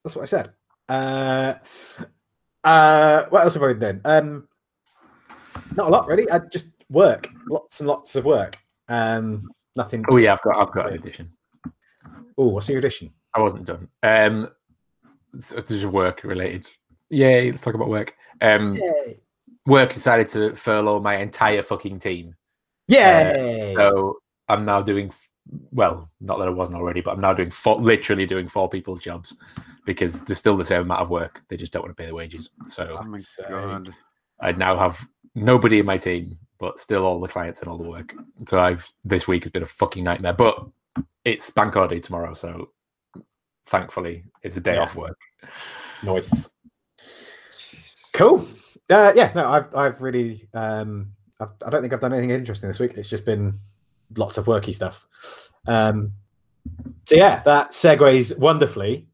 That's 0.04 0.14
what 0.14 0.22
I 0.22 0.26
said. 0.26 0.52
Uh, 0.88 1.54
uh, 2.64 3.24
what 3.30 3.42
else 3.42 3.54
have 3.54 3.62
I 3.62 3.72
been 3.72 3.78
doing? 3.78 4.00
Um, 4.04 4.48
not 5.76 5.88
a 5.88 5.90
lot 5.90 6.06
really. 6.06 6.30
I 6.30 6.38
just 6.38 6.70
work, 6.90 7.28
lots 7.48 7.80
and 7.80 7.88
lots 7.88 8.16
of 8.16 8.24
work. 8.24 8.58
Um, 8.88 9.48
nothing. 9.76 10.04
Oh 10.10 10.18
yeah, 10.18 10.32
I've 10.32 10.42
got 10.42 10.56
I've 10.56 10.72
got 10.72 10.88
an 10.88 10.94
addition. 10.94 11.30
Oh, 12.36 12.48
what's 12.48 12.68
your 12.68 12.78
addition? 12.78 13.12
I 13.34 13.40
wasn't 13.40 13.66
done. 13.66 13.88
Um, 14.02 14.48
it's, 15.34 15.52
it's 15.52 15.70
just 15.70 15.84
work 15.84 16.24
related. 16.24 16.68
Yay! 17.10 17.50
Let's 17.50 17.62
talk 17.62 17.74
about 17.74 17.88
work. 17.88 18.14
Um, 18.40 18.74
Yay! 18.76 19.18
work 19.66 19.92
decided 19.92 20.28
to 20.30 20.54
furlough 20.54 21.00
my 21.00 21.16
entire 21.16 21.62
fucking 21.62 22.00
team. 22.00 22.34
Yay! 22.88 23.74
So 23.76 24.18
I'm 24.48 24.64
now 24.64 24.82
doing 24.82 25.12
well, 25.72 26.10
not 26.20 26.38
that 26.38 26.48
I 26.48 26.50
wasn't 26.50 26.78
already, 26.78 27.00
but 27.00 27.12
I'm 27.12 27.20
now 27.20 27.32
doing 27.32 27.50
four, 27.50 27.80
literally 27.80 28.26
doing 28.26 28.48
four 28.48 28.68
people's 28.68 29.00
jobs 29.00 29.36
because 29.84 30.20
there's 30.22 30.38
still 30.38 30.56
the 30.56 30.64
same 30.64 30.82
amount 30.82 31.00
of 31.00 31.10
work. 31.10 31.42
They 31.48 31.56
just 31.56 31.72
don't 31.72 31.82
want 31.82 31.96
to 31.96 32.00
pay 32.00 32.06
the 32.08 32.14
wages. 32.14 32.50
So 32.66 32.96
oh 32.98 33.04
my 33.04 33.18
sake. 33.18 33.48
god. 33.48 33.94
I 34.40 34.52
now 34.52 34.78
have 34.78 35.06
nobody 35.34 35.78
in 35.80 35.86
my 35.86 35.98
team, 35.98 36.38
but 36.58 36.80
still 36.80 37.04
all 37.04 37.20
the 37.20 37.28
clients 37.28 37.60
and 37.60 37.68
all 37.68 37.78
the 37.78 37.88
work. 37.88 38.14
So 38.46 38.58
I've 38.60 38.90
this 39.04 39.26
week 39.28 39.44
has 39.44 39.50
been 39.52 39.62
a 39.62 39.66
fucking 39.66 40.04
nightmare. 40.04 40.32
But 40.32 40.66
it's 41.24 41.50
bank 41.50 41.74
holiday 41.74 42.00
tomorrow, 42.00 42.34
so 42.34 42.70
thankfully 43.66 44.24
it's 44.42 44.56
a 44.56 44.60
day 44.60 44.74
Yeah. 44.74 44.82
off 44.82 44.96
work. 44.96 45.18
Nice. 46.02 46.48
Cool. 48.12 48.46
Uh, 48.88 49.12
yeah, 49.14 49.32
no, 49.34 49.46
I've 49.46 49.74
I've 49.74 50.00
really 50.02 50.48
um, 50.54 51.12
I've, 51.38 51.50
I 51.64 51.70
don't 51.70 51.80
think 51.82 51.92
I've 51.92 52.00
done 52.00 52.12
anything 52.12 52.30
interesting 52.30 52.68
this 52.68 52.80
week. 52.80 52.94
It's 52.96 53.08
just 53.08 53.24
been 53.24 53.58
lots 54.16 54.36
of 54.38 54.46
worky 54.46 54.74
stuff. 54.74 55.06
Um, 55.66 56.12
So 57.06 57.14
yeah, 57.14 57.42
that 57.44 57.70
segues 57.70 58.36
wonderfully 58.38 58.96
Does 58.96 59.06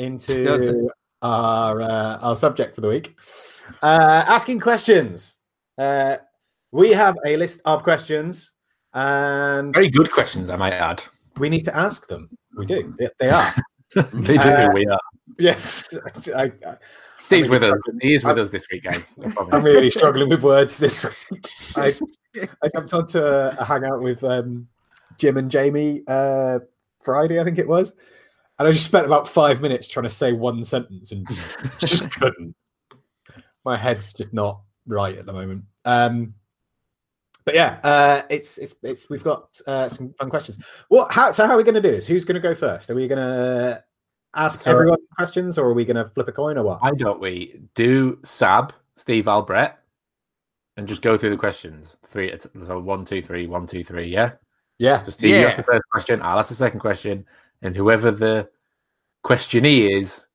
into 0.00 0.90
our 1.22 1.80
uh, 1.80 2.18
our 2.18 2.36
subject 2.36 2.74
for 2.74 2.80
the 2.80 2.88
week. 2.88 3.16
Uh, 3.82 4.24
asking 4.26 4.60
questions. 4.60 5.38
Uh, 5.78 6.16
we 6.72 6.90
have 6.90 7.16
a 7.26 7.36
list 7.36 7.60
of 7.64 7.82
questions, 7.82 8.54
and 8.94 9.74
Very 9.74 9.90
good 9.90 10.10
questions, 10.10 10.50
I 10.50 10.56
might 10.56 10.72
add. 10.72 11.02
we 11.38 11.48
need 11.48 11.64
to 11.64 11.76
ask 11.76 12.06
them. 12.08 12.28
We 12.56 12.66
do. 12.66 12.94
They, 12.98 13.08
they 13.18 13.30
are. 13.30 13.54
They 14.12 14.38
do. 14.38 14.48
Uh, 14.48 14.68
we 14.72 14.86
are. 14.86 15.00
yes. 15.36 15.88
I, 16.32 16.44
I, 16.44 16.76
Steve's 17.20 17.48
with 17.48 17.64
us. 17.64 17.80
He 18.00 18.14
is 18.14 18.24
with 18.24 18.38
us 18.38 18.50
this 18.50 18.64
week, 18.70 18.84
guys. 18.84 19.18
I'm 19.52 19.64
really 19.64 19.90
struggling 19.90 20.28
with 20.28 20.44
words 20.44 20.76
this 20.76 21.04
week. 21.04 21.48
I, 21.76 21.94
I 22.62 22.68
jumped 22.72 22.94
onto 22.94 23.18
a, 23.18 23.48
a 23.58 23.64
hangout 23.64 24.00
with 24.00 24.22
um, 24.22 24.68
Jim 25.18 25.38
and 25.38 25.50
Jamie 25.50 26.04
uh, 26.06 26.60
Friday, 27.02 27.40
I 27.40 27.44
think 27.44 27.58
it 27.58 27.66
was, 27.66 27.96
and 28.60 28.68
I 28.68 28.72
just 28.72 28.84
spent 28.84 29.06
about 29.06 29.26
five 29.26 29.62
minutes 29.62 29.88
trying 29.88 30.04
to 30.04 30.10
say 30.10 30.34
one 30.34 30.62
sentence 30.66 31.12
and 31.12 31.26
just 31.78 32.10
couldn't. 32.12 32.54
My 33.64 33.74
head's 33.74 34.12
just 34.12 34.34
not 34.34 34.60
right 34.86 35.16
at 35.16 35.24
the 35.24 35.32
moment. 35.32 35.64
Um, 35.86 36.34
but 37.46 37.54
yeah, 37.54 37.80
uh, 37.82 38.22
it's 38.28 38.58
it's 38.58 38.74
it's 38.82 39.08
we've 39.08 39.24
got 39.24 39.58
uh, 39.66 39.88
some 39.88 40.12
fun 40.12 40.28
questions. 40.28 40.62
What? 40.88 41.10
How? 41.10 41.32
So 41.32 41.46
how 41.46 41.54
are 41.54 41.56
we 41.56 41.64
going 41.64 41.74
to 41.74 41.80
do 41.80 41.90
this? 41.90 42.06
Who's 42.06 42.26
going 42.26 42.34
to 42.34 42.40
go 42.40 42.54
first? 42.54 42.90
Are 42.90 42.94
we 42.94 43.08
going 43.08 43.18
to 43.18 43.82
ask 44.34 44.60
So- 44.60 44.72
everyone 44.72 44.98
questions, 45.16 45.56
or 45.56 45.64
are 45.68 45.72
we 45.72 45.86
going 45.86 45.96
to 45.96 46.04
flip 46.04 46.28
a 46.28 46.32
coin, 46.32 46.58
or 46.58 46.62
what? 46.64 46.82
Why 46.82 46.90
don't 46.90 47.18
we 47.18 47.62
do 47.74 48.18
Sab, 48.24 48.74
Steve 48.94 49.26
Al, 49.26 49.40
Brett, 49.40 49.78
and 50.76 50.86
just 50.86 51.00
go 51.00 51.16
through 51.16 51.30
the 51.30 51.38
questions? 51.38 51.96
Three, 52.06 52.26
it's- 52.26 52.46
so 52.66 52.78
one, 52.78 53.06
two, 53.06 53.22
three, 53.22 53.46
one, 53.46 53.66
two, 53.66 53.82
three. 53.84 54.06
Yeah. 54.08 54.32
Yeah. 54.76 55.00
So 55.00 55.10
Steve, 55.12 55.30
you 55.30 55.46
ask 55.46 55.56
the 55.56 55.62
first 55.62 55.84
question. 55.90 56.20
I'll 56.20 56.38
ask 56.38 56.50
the 56.50 56.54
second 56.54 56.80
question, 56.80 57.24
and 57.62 57.74
whoever 57.76 58.10
the 58.10 58.48
questionee 59.24 59.98
is, 60.00 60.26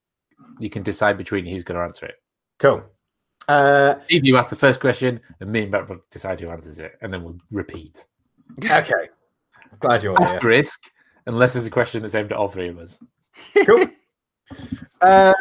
you 0.60 0.70
can 0.70 0.84
decide 0.84 1.18
between 1.18 1.46
who's 1.46 1.64
going 1.64 1.80
to 1.80 1.84
answer 1.86 2.06
it. 2.06 2.16
Cool. 2.60 2.84
Uh, 3.48 3.96
Steve, 4.06 4.26
you 4.26 4.38
ask 4.38 4.50
the 4.50 4.56
first 4.56 4.80
question, 4.80 5.20
and 5.40 5.52
me 5.52 5.64
and 5.64 5.72
Brett 5.72 5.88
will 5.90 6.00
decide 6.10 6.40
who 6.40 6.50
answers 6.50 6.80
it, 6.80 6.98
and 7.02 7.14
then 7.14 7.24
we'll 7.24 7.38
repeat. 7.52 8.06
okay. 8.64 9.10
Glad 9.80 10.02
you're 10.04 10.14
here. 10.18 10.22
Asterisk, 10.28 10.80
unless 11.28 11.54
there's 11.54 11.66
a 11.66 11.70
question 11.72 12.02
that's 12.02 12.16
aimed 12.16 12.32
at 12.32 12.38
all 12.38 12.48
three 12.50 12.70
of 12.70 12.78
us. 12.80 13.00
Cool. 13.66 13.86
Uh, 15.02 15.34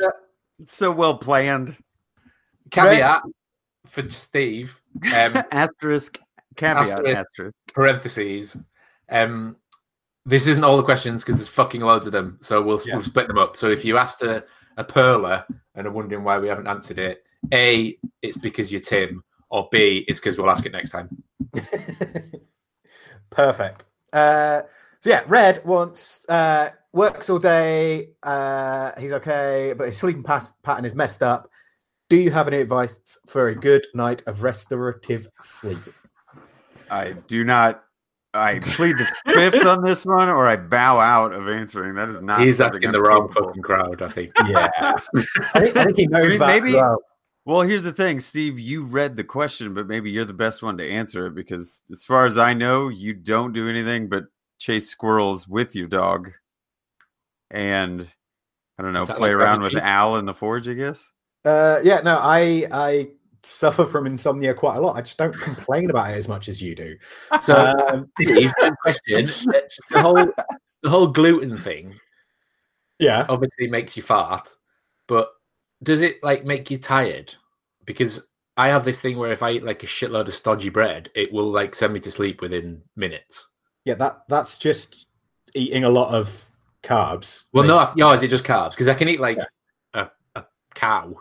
It's 0.58 0.74
so 0.74 0.90
well 0.90 1.18
planned. 1.18 1.76
Caveat 2.70 3.20
for 3.86 4.08
Steve. 4.08 4.80
Um, 5.14 5.42
asterisk 5.52 6.18
caveat 6.56 6.88
Asterisk. 6.88 7.16
asterisk. 7.18 7.54
parentheses. 7.74 8.56
Um, 9.10 9.56
this 10.26 10.46
isn't 10.46 10.64
all 10.64 10.76
the 10.76 10.82
questions 10.82 11.22
because 11.22 11.36
there's 11.36 11.48
fucking 11.48 11.80
loads 11.82 12.06
of 12.06 12.12
them. 12.12 12.38
So 12.40 12.62
we'll, 12.62 12.80
Yeah. 12.84 12.94
we'll 12.96 13.04
split 13.04 13.28
them 13.28 13.38
up. 13.38 13.56
So 13.56 13.70
if 13.70 13.84
you 13.84 13.98
asked 13.98 14.22
a, 14.22 14.44
a 14.76 14.84
perler 14.84 15.44
and 15.74 15.86
are 15.86 15.90
wondering 15.92 16.24
why 16.24 16.38
we 16.38 16.48
haven't 16.48 16.66
answered 16.66 16.98
it, 16.98 17.24
A, 17.52 17.98
it's 18.22 18.38
because 18.38 18.72
you're 18.72 18.80
Tim, 18.80 19.22
or 19.50 19.68
B, 19.70 20.04
it's 20.08 20.18
because 20.20 20.38
we'll 20.38 20.50
ask 20.50 20.64
it 20.66 20.72
next 20.72 20.90
time. 20.90 21.22
perfect. 23.30 23.84
Uh, 24.12 24.62
so 25.00 25.10
yeah, 25.10 25.22
Red 25.26 25.64
wants 25.64 26.24
uh, 26.28 26.70
works 26.92 27.28
all 27.28 27.38
day. 27.38 28.10
Uh, 28.22 28.92
he's 28.98 29.12
okay, 29.12 29.74
but 29.76 29.88
his 29.88 29.98
sleeping 29.98 30.22
pas- 30.22 30.52
pattern 30.62 30.84
is 30.84 30.94
messed 30.94 31.22
up. 31.22 31.50
Do 32.08 32.16
you 32.16 32.30
have 32.30 32.48
any 32.48 32.58
advice 32.58 33.18
for 33.26 33.48
a 33.48 33.54
good 33.54 33.86
night 33.94 34.22
of 34.26 34.42
restorative 34.42 35.28
sleep? 35.42 35.78
I 36.90 37.12
do 37.26 37.44
not. 37.44 37.84
I 38.34 38.58
plead 38.58 38.98
the 38.98 39.06
fifth 39.32 39.64
on 39.64 39.84
this 39.84 40.04
one, 40.04 40.28
or 40.28 40.46
I 40.46 40.56
bow 40.56 40.98
out 40.98 41.32
of 41.32 41.48
answering. 41.48 41.94
That 41.94 42.08
is 42.08 42.20
not. 42.20 42.40
He's 42.40 42.60
asking 42.60 42.90
the 42.92 43.00
wrong 43.00 43.30
fucking 43.30 43.62
crowd, 43.62 44.02
I 44.02 44.08
think. 44.08 44.32
Yeah, 44.48 44.68
I 44.82 45.60
think, 45.60 45.76
I 45.76 45.84
think 45.84 45.96
he 45.96 46.06
knows 46.08 46.24
I 46.26 46.28
mean, 46.28 46.38
that. 46.40 46.46
maybe- 46.46 46.74
well. 46.74 46.98
Well, 47.46 47.60
here's 47.60 47.82
the 47.82 47.92
thing, 47.92 48.20
Steve. 48.20 48.58
You 48.58 48.84
read 48.86 49.16
the 49.16 49.24
question, 49.24 49.74
but 49.74 49.86
maybe 49.86 50.10
you're 50.10 50.24
the 50.24 50.32
best 50.32 50.62
one 50.62 50.78
to 50.78 50.90
answer 50.90 51.26
it 51.26 51.34
because, 51.34 51.82
as 51.92 52.02
far 52.02 52.24
as 52.24 52.38
I 52.38 52.54
know, 52.54 52.88
you 52.88 53.12
don't 53.12 53.52
do 53.52 53.68
anything 53.68 54.08
but 54.08 54.24
chase 54.58 54.88
squirrels 54.88 55.46
with 55.46 55.74
your 55.76 55.86
dog, 55.86 56.32
and 57.50 58.08
I 58.78 58.82
don't 58.82 58.94
know, 58.94 59.04
play 59.04 59.28
like 59.28 59.32
around 59.32 59.60
with 59.60 59.72
Cheek? 59.72 59.82
Al 59.82 60.16
in 60.16 60.24
the 60.24 60.32
forge. 60.32 60.66
I 60.68 60.72
guess. 60.72 61.12
Uh, 61.44 61.80
yeah, 61.84 62.00
no, 62.00 62.18
I 62.18 62.66
I 62.72 63.08
suffer 63.46 63.84
from 63.84 64.06
insomnia 64.06 64.54
quite 64.54 64.76
a 64.76 64.80
lot. 64.80 64.96
I 64.96 65.02
just 65.02 65.18
don't 65.18 65.34
complain 65.34 65.90
about 65.90 66.10
it 66.10 66.16
as 66.16 66.28
much 66.28 66.48
as 66.48 66.60
you 66.62 66.74
do. 66.74 66.96
So, 67.40 67.54
Um, 67.54 68.10
question. 68.82 69.26
The 69.90 70.00
whole, 70.00 70.26
the 70.82 70.90
whole 70.90 71.06
gluten 71.08 71.58
thing 71.58 71.94
yeah, 72.98 73.26
obviously 73.28 73.68
makes 73.68 73.96
you 73.96 74.02
fart, 74.02 74.54
but 75.08 75.28
does 75.82 76.02
it 76.02 76.16
like 76.22 76.44
make 76.44 76.70
you 76.70 76.78
tired? 76.78 77.34
Because 77.84 78.26
I 78.56 78.68
have 78.68 78.84
this 78.84 79.00
thing 79.00 79.18
where 79.18 79.32
if 79.32 79.42
I 79.42 79.50
eat 79.52 79.64
like 79.64 79.82
a 79.82 79.86
shitload 79.86 80.28
of 80.28 80.34
stodgy 80.34 80.68
bread, 80.68 81.10
it 81.14 81.32
will 81.32 81.50
like 81.50 81.74
send 81.74 81.92
me 81.92 82.00
to 82.00 82.10
sleep 82.10 82.40
within 82.40 82.82
minutes. 82.96 83.48
yeah, 83.84 83.94
that 83.94 84.20
that's 84.28 84.58
just 84.58 85.06
eating 85.54 85.84
a 85.84 85.90
lot 85.90 86.14
of 86.14 86.46
carbs. 86.82 87.44
Well, 87.52 87.64
Makes- 87.64 87.96
no, 87.96 88.06
no, 88.08 88.12
is 88.12 88.22
it 88.22 88.28
just 88.28 88.44
carbs? 88.44 88.70
Because 88.70 88.88
I 88.88 88.94
can 88.94 89.08
eat 89.08 89.20
like 89.20 89.38
a, 89.94 90.10
a 90.36 90.44
cow 90.74 91.14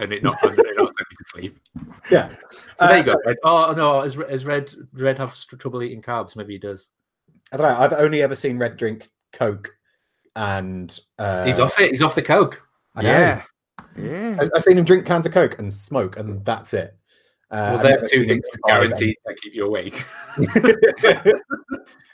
and 0.00 0.12
it 0.12 0.22
not, 0.22 0.42
and 0.42 0.58
it 0.58 0.66
not 0.76 0.88
send 0.88 1.06
me 1.09 1.09
to 1.09 1.09
sleep. 1.32 1.58
yeah. 2.10 2.30
So 2.78 2.86
there 2.86 2.96
you 2.96 3.02
Uh, 3.02 3.14
go. 3.14 3.20
Red. 3.26 3.36
Oh 3.44 3.74
no, 3.76 4.00
is, 4.02 4.16
is 4.16 4.44
Red 4.46 4.72
Red 4.94 5.18
have 5.18 5.34
st- 5.34 5.60
trouble 5.60 5.82
eating 5.82 6.00
carbs? 6.02 6.34
Maybe 6.36 6.54
he 6.54 6.58
does. 6.58 6.90
I 7.52 7.56
don't 7.58 7.68
know. 7.72 7.78
I've 7.78 7.92
only 7.92 8.22
ever 8.22 8.34
seen 8.34 8.56
Red 8.58 8.76
drink 8.76 9.10
Coke, 9.32 9.74
and 10.36 10.98
uh, 11.18 11.44
He's 11.44 11.58
off 11.60 11.78
it. 11.80 11.90
He's 11.90 12.02
off 12.02 12.14
the 12.14 12.22
coke. 12.22 12.62
I 12.96 13.02
know. 13.02 13.08
yeah, 13.10 13.42
yeah. 13.98 14.38
I- 14.40 14.48
I've 14.56 14.62
seen 14.62 14.78
him 14.78 14.84
drink 14.84 15.04
cans 15.06 15.26
of 15.26 15.32
Coke 15.32 15.58
and 15.58 15.72
smoke, 15.72 16.16
and 16.16 16.42
that's 16.44 16.72
it. 16.74 16.96
Uh, 17.50 17.56
Well, 17.56 17.76
I've 17.78 17.82
they're 17.82 18.08
two 18.08 18.24
things 18.24 18.46
imbibe 18.64 18.80
guaranteed 18.82 19.16
to 19.26 19.34
keep 19.42 19.54
you 19.54 19.66
awake. 19.66 20.02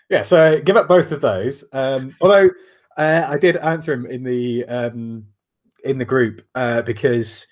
yeah, 0.10 0.22
so 0.22 0.60
give 0.60 0.76
up 0.76 0.88
both 0.88 1.12
of 1.12 1.20
those. 1.20 1.64
Um, 1.72 2.14
although 2.20 2.48
uh, 2.96 3.26
I 3.28 3.36
did 3.38 3.56
answer 3.56 3.92
him 3.92 4.06
in 4.06 4.22
the 4.22 4.64
um, 4.66 5.26
in 5.84 5.98
the 5.98 6.04
group 6.04 6.42
uh, 6.54 6.82
because 6.82 7.46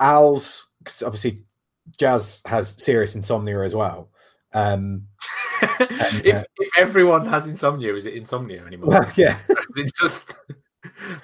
Al's 0.00 0.66
'cause 0.84 1.02
obviously 1.02 1.44
Jazz 1.98 2.42
has 2.46 2.76
serious 2.82 3.14
insomnia 3.14 3.60
as 3.62 3.74
well. 3.74 4.10
Um, 4.54 5.08
if 5.80 6.44
if 6.58 6.70
everyone 6.78 7.26
has 7.26 7.46
insomnia, 7.46 7.94
is 7.94 8.06
it 8.06 8.14
insomnia 8.14 8.64
anymore? 8.66 8.90
well, 8.90 9.10
yeah, 9.16 9.38
it 9.76 9.92
just 9.98 10.34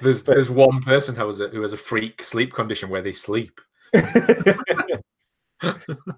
there's 0.03 0.23
But- 0.23 0.35
there's 0.35 0.51
one 0.51 0.81
person 0.83 1.15
who 1.17 1.27
has 1.27 1.41
a 1.41 1.49
who 1.49 1.63
has 1.63 1.73
a 1.73 1.77
freak 1.77 2.23
sleep 2.23 2.53
condition 2.53 2.89
where 2.89 3.03
they 3.03 3.13
sleep. 3.13 3.61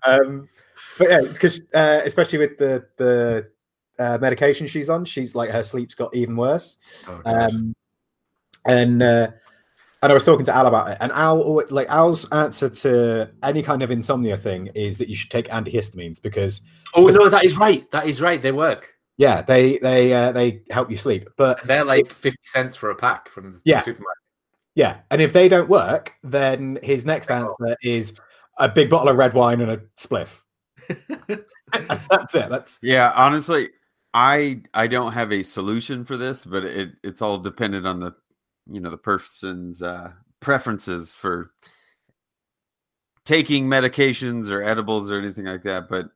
um, 0.07 0.49
but 0.99 1.09
yeah, 1.09 1.21
because 1.33 1.61
uh, 1.75 2.01
especially 2.05 2.39
with 2.39 2.59
the 2.59 2.87
the 2.97 3.49
uh, 3.99 4.19
medication 4.21 4.67
she's 4.67 4.91
on, 4.91 5.05
she's 5.05 5.35
like 5.35 5.51
her 5.51 5.63
sleep's 5.63 5.95
got 5.95 6.15
even 6.15 6.37
worse. 6.37 6.79
Oh, 7.09 7.21
Um, 7.25 7.75
and 8.67 9.03
uh, 9.03 9.29
and 10.03 10.11
I 10.11 10.15
was 10.15 10.25
talking 10.25 10.47
to 10.47 10.55
Al 10.55 10.67
about 10.67 10.91
it, 10.91 10.99
and 11.01 11.13
Al 11.13 11.63
like 11.71 11.89
Al's 11.89 12.29
answer 12.33 12.69
to 12.69 13.31
any 13.43 13.63
kind 13.63 13.83
of 13.83 13.91
insomnia 13.91 14.37
thing 14.37 14.69
is 14.75 14.99
that 14.99 15.09
you 15.09 15.15
should 15.15 15.31
take 15.31 15.49
antihistamines 15.49 16.21
because 16.23 16.63
oh 16.95 17.07
no, 17.09 17.29
that 17.29 17.45
is 17.45 17.57
right. 17.57 17.91
That 17.91 18.07
is 18.07 18.21
right. 18.21 18.41
They 18.41 18.53
work. 18.53 18.95
yeah, 19.19 19.43
they 19.43 19.79
they 19.79 20.13
uh, 20.13 20.33
they 20.33 20.63
help 20.71 20.91
you 20.91 20.97
sleep. 20.97 21.29
But 21.37 21.67
They're 21.67 21.85
like 21.85 22.13
fifty 22.13 22.41
cents 22.47 22.77
for 22.77 22.91
a 22.91 22.95
pack 22.95 23.29
from 23.29 23.53
the 23.53 23.61
Yeah. 23.65 23.81
supermarket. 23.81 24.23
yeah, 24.75 24.99
and 25.11 25.21
if 25.21 25.33
they 25.33 25.49
don't 25.49 25.69
work, 25.69 26.15
then 26.23 26.79
his 26.83 27.05
next 27.05 27.31
answer 27.31 27.77
is 27.83 28.15
a 28.59 28.69
big 28.69 28.89
bottle 28.91 29.09
of 29.09 29.17
red 29.17 29.35
wine 29.35 29.61
and 29.61 29.71
a 29.71 29.79
spliff. 29.99 30.41
That's 32.11 32.35
it. 32.35 32.49
That's 32.49 32.79
Yeah, 32.83 33.13
honestly, 33.15 33.69
I 34.15 34.63
I 34.75 34.87
don't 34.87 35.13
have 35.13 35.33
a 35.33 35.43
solution 35.43 36.05
for 36.05 36.17
this, 36.17 36.45
but 36.45 36.65
it 36.65 36.91
it's 37.05 37.23
all 37.23 37.39
dependent 37.39 37.87
on 37.87 38.01
the 38.01 38.15
you 38.71 38.81
know 38.81 38.91
the 38.91 38.97
person's 38.97 39.83
uh, 39.83 40.13
preferences 40.41 41.15
for 41.17 41.51
taking 43.25 43.67
medications 43.67 44.51
or 44.51 44.63
edibles 44.63 45.11
or 45.11 45.19
anything 45.19 45.45
like 45.45 45.63
that. 45.65 45.89
But 45.89 46.07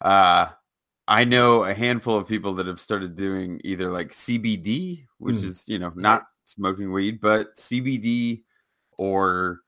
uh, 0.00 0.46
I 1.08 1.24
know 1.24 1.64
a 1.64 1.74
handful 1.74 2.16
of 2.16 2.28
people 2.28 2.54
that 2.54 2.66
have 2.66 2.80
started 2.80 3.16
doing 3.16 3.60
either 3.64 3.90
like 3.90 4.10
CBD, 4.12 5.06
which 5.18 5.36
Mm. 5.36 5.44
is 5.44 5.64
you 5.68 5.78
know 5.78 5.92
not 5.94 6.24
smoking 6.44 6.92
weed, 6.92 7.20
but 7.20 7.56
CBD 7.56 8.42
or 8.98 9.60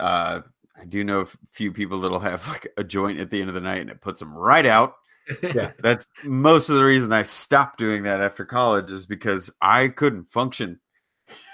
uh, 0.00 0.40
I 0.80 0.84
do 0.86 1.04
know 1.04 1.20
a 1.22 1.26
few 1.52 1.72
people 1.72 2.00
that'll 2.00 2.18
have 2.20 2.46
like 2.54 2.68
a 2.76 2.84
joint 2.84 3.20
at 3.20 3.30
the 3.30 3.40
end 3.40 3.48
of 3.48 3.54
the 3.54 3.60
night 3.60 3.80
and 3.82 3.90
it 3.90 4.00
puts 4.00 4.20
them 4.20 4.32
right 4.34 4.64
out 4.66 4.94
Yeah. 5.42 5.72
that's 5.82 6.06
most 6.24 6.68
of 6.68 6.76
the 6.76 6.84
reason 6.84 7.12
I 7.12 7.22
stopped 7.22 7.78
doing 7.78 8.02
that 8.04 8.20
after 8.20 8.44
college 8.44 8.90
is 8.90 9.06
because 9.06 9.50
I 9.62 9.88
couldn't 9.88 10.30
function. 10.30 10.80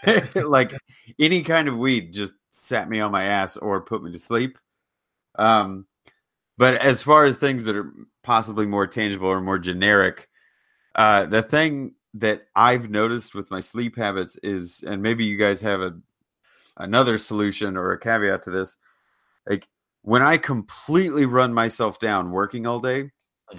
like 0.34 0.72
any 1.18 1.42
kind 1.42 1.68
of 1.68 1.76
weed 1.76 2.12
just 2.12 2.34
sat 2.50 2.88
me 2.88 3.00
on 3.00 3.12
my 3.12 3.24
ass 3.24 3.56
or 3.56 3.80
put 3.80 4.02
me 4.02 4.12
to 4.12 4.18
sleep. 4.18 4.58
Um, 5.36 5.86
but 6.58 6.74
as 6.74 7.02
far 7.02 7.24
as 7.24 7.36
things 7.36 7.64
that 7.64 7.76
are 7.76 7.92
possibly 8.22 8.66
more 8.66 8.86
tangible 8.86 9.28
or 9.28 9.40
more 9.40 9.58
generic, 9.58 10.28
uh, 10.94 11.26
the 11.26 11.42
thing 11.42 11.94
that 12.14 12.42
I've 12.54 12.90
noticed 12.90 13.34
with 13.34 13.50
my 13.50 13.60
sleep 13.60 13.96
habits 13.96 14.36
is, 14.42 14.82
and 14.86 15.02
maybe 15.02 15.24
you 15.24 15.36
guys 15.36 15.60
have 15.62 15.80
a 15.80 15.96
another 16.76 17.18
solution 17.18 17.76
or 17.76 17.92
a 17.92 17.98
caveat 17.98 18.42
to 18.44 18.50
this. 18.50 18.76
Like 19.48 19.68
when 20.02 20.22
I 20.22 20.36
completely 20.36 21.26
run 21.26 21.54
myself 21.54 21.98
down 21.98 22.30
working 22.30 22.66
all 22.66 22.80
day, 22.80 23.10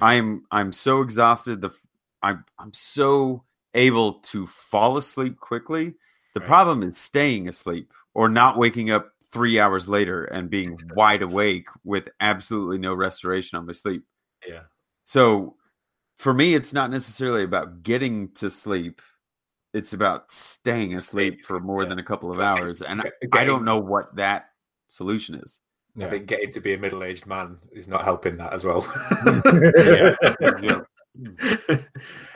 I'm 0.02 0.46
I'm 0.52 0.72
so 0.72 1.02
exhausted. 1.02 1.62
The 1.62 1.72
I'm 2.22 2.46
I'm 2.60 2.74
so 2.74 3.44
able 3.74 4.14
to 4.14 4.48
fall 4.48 4.98
asleep 4.98 5.40
quickly. 5.40 5.96
The 6.34 6.40
Right. 6.42 6.48
problem 6.48 6.84
is 6.84 6.98
staying 6.98 7.48
asleep 7.48 7.92
or 8.14 8.30
not 8.30 8.58
waking 8.58 8.92
up 8.92 9.12
three 9.32 9.60
hours 9.60 9.88
later 9.88 10.26
and 10.26 10.50
being 10.50 10.78
wide 10.96 11.22
awake 11.22 11.68
with 11.84 12.08
absolutely 12.20 12.78
no 12.78 12.94
restoration 12.94 13.58
on 13.58 13.66
my 13.66 13.74
sleep. 13.74 14.04
Yeah. 14.48 14.64
So 15.04 15.56
for 16.20 16.34
me, 16.34 16.54
it's 16.54 16.74
not 16.74 16.92
necessarily 16.92 17.44
about 17.44 17.84
getting 17.84 18.30
to 18.34 18.50
sleep. 18.50 19.02
It's 19.74 19.94
about 19.94 20.32
staying 20.32 20.96
asleep 20.96 21.46
for 21.46 21.60
more 21.60 21.84
yeah. 21.84 21.90
than 21.90 22.00
a 22.00 22.04
couple 22.04 22.32
of 22.32 22.40
hours. 22.40 22.82
And 22.82 23.02
get- 23.02 23.14
I 23.32 23.46
don't 23.46 23.64
know 23.64 23.80
what 23.80 24.16
that 24.18 24.50
solution 24.90 25.36
is. 25.36 25.60
I 26.00 26.10
think 26.10 26.28
getting 26.28 26.52
to 26.54 26.62
be 26.62 26.74
a 26.74 26.78
middle-aged 26.78 27.26
man 27.26 27.58
is 27.74 27.90
not 27.90 28.06
helping 28.06 28.38
that 28.38 28.54
as 28.54 28.64
well. 28.64 28.82
Yeah. 30.62 30.82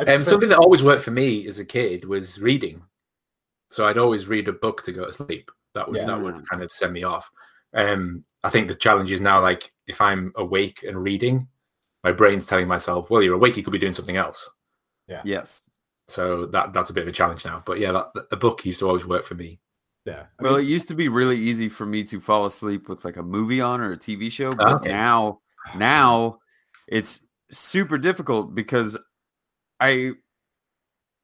um, 0.08 0.24
something 0.24 0.50
that 0.50 0.60
always 0.60 0.84
worked 0.84 1.04
for 1.04 1.12
me 1.12 1.48
as 1.48 1.60
a 1.60 1.66
kid 1.66 2.06
was 2.06 2.42
reading. 2.42 2.82
So 3.70 3.88
I'd 3.88 3.98
always 3.98 4.28
read 4.28 4.48
a 4.48 4.54
book 4.54 4.84
to 4.84 4.92
go 4.92 5.06
to 5.06 5.12
sleep. 5.12 5.50
That 5.74 5.88
would 5.88 5.98
Yeah. 5.98 6.06
that 6.06 6.22
would 6.22 6.48
kind 6.50 6.62
of 6.64 6.72
send 6.72 6.94
me 6.94 7.04
off. 7.04 7.30
Um, 7.74 8.24
I 8.44 8.50
think 8.50 8.68
the 8.68 8.76
challenge 8.76 9.12
is 9.12 9.22
now 9.22 9.42
like 9.42 9.72
if 9.88 10.00
I'm 10.02 10.32
awake 10.36 10.84
and 10.84 11.02
reading, 11.02 11.48
my 12.04 12.12
brain's 12.12 12.46
telling 12.46 12.68
myself, 12.68 13.10
"Well, 13.10 13.22
you're 13.22 13.36
awake. 13.36 13.58
You 13.58 13.64
could 13.64 13.74
be 13.74 13.80
doing 13.80 13.94
something 13.94 14.18
else." 14.18 14.50
Yeah. 15.08 15.22
Yes. 15.26 15.68
So 16.08 16.46
that 16.48 16.72
that's 16.74 16.90
a 16.92 16.94
bit 16.94 17.02
of 17.04 17.10
a 17.10 17.12
challenge 17.12 17.44
now. 17.44 17.64
But 17.66 17.80
yeah, 17.80 17.92
that, 17.92 18.28
a 18.32 18.36
book 18.38 18.64
used 18.66 18.80
to 18.80 18.88
always 18.88 19.06
work 19.06 19.24
for 19.26 19.36
me. 19.36 19.60
Yeah. 20.06 20.26
I 20.40 20.44
Well, 20.44 20.58
mean, 20.58 20.66
it 20.66 20.70
used 20.70 20.88
to 20.90 20.96
be 20.96 21.08
really 21.10 21.38
easy 21.38 21.68
for 21.68 21.86
me 21.86 22.04
to 22.06 22.22
fall 22.22 22.46
asleep 22.46 22.88
with 22.88 23.04
like 23.04 23.18
a 23.18 23.24
movie 23.24 23.60
on 23.60 23.82
or 23.82 23.92
a 23.94 23.98
TV 23.98 24.32
show, 24.32 24.54
but 24.54 24.76
Okay. 24.82 24.90
now 24.90 25.42
now 25.76 26.38
it's 26.88 27.25
super 27.52 27.98
difficult 27.98 28.56
because 28.56 28.98
I 29.80 30.12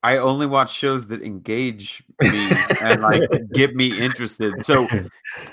I 0.03 0.17
only 0.17 0.47
watch 0.47 0.73
shows 0.73 1.07
that 1.07 1.21
engage 1.21 2.03
me 2.21 2.49
and 2.81 3.01
like 3.01 3.21
get 3.53 3.75
me 3.75 3.89
interested. 3.99 4.65
So 4.65 4.87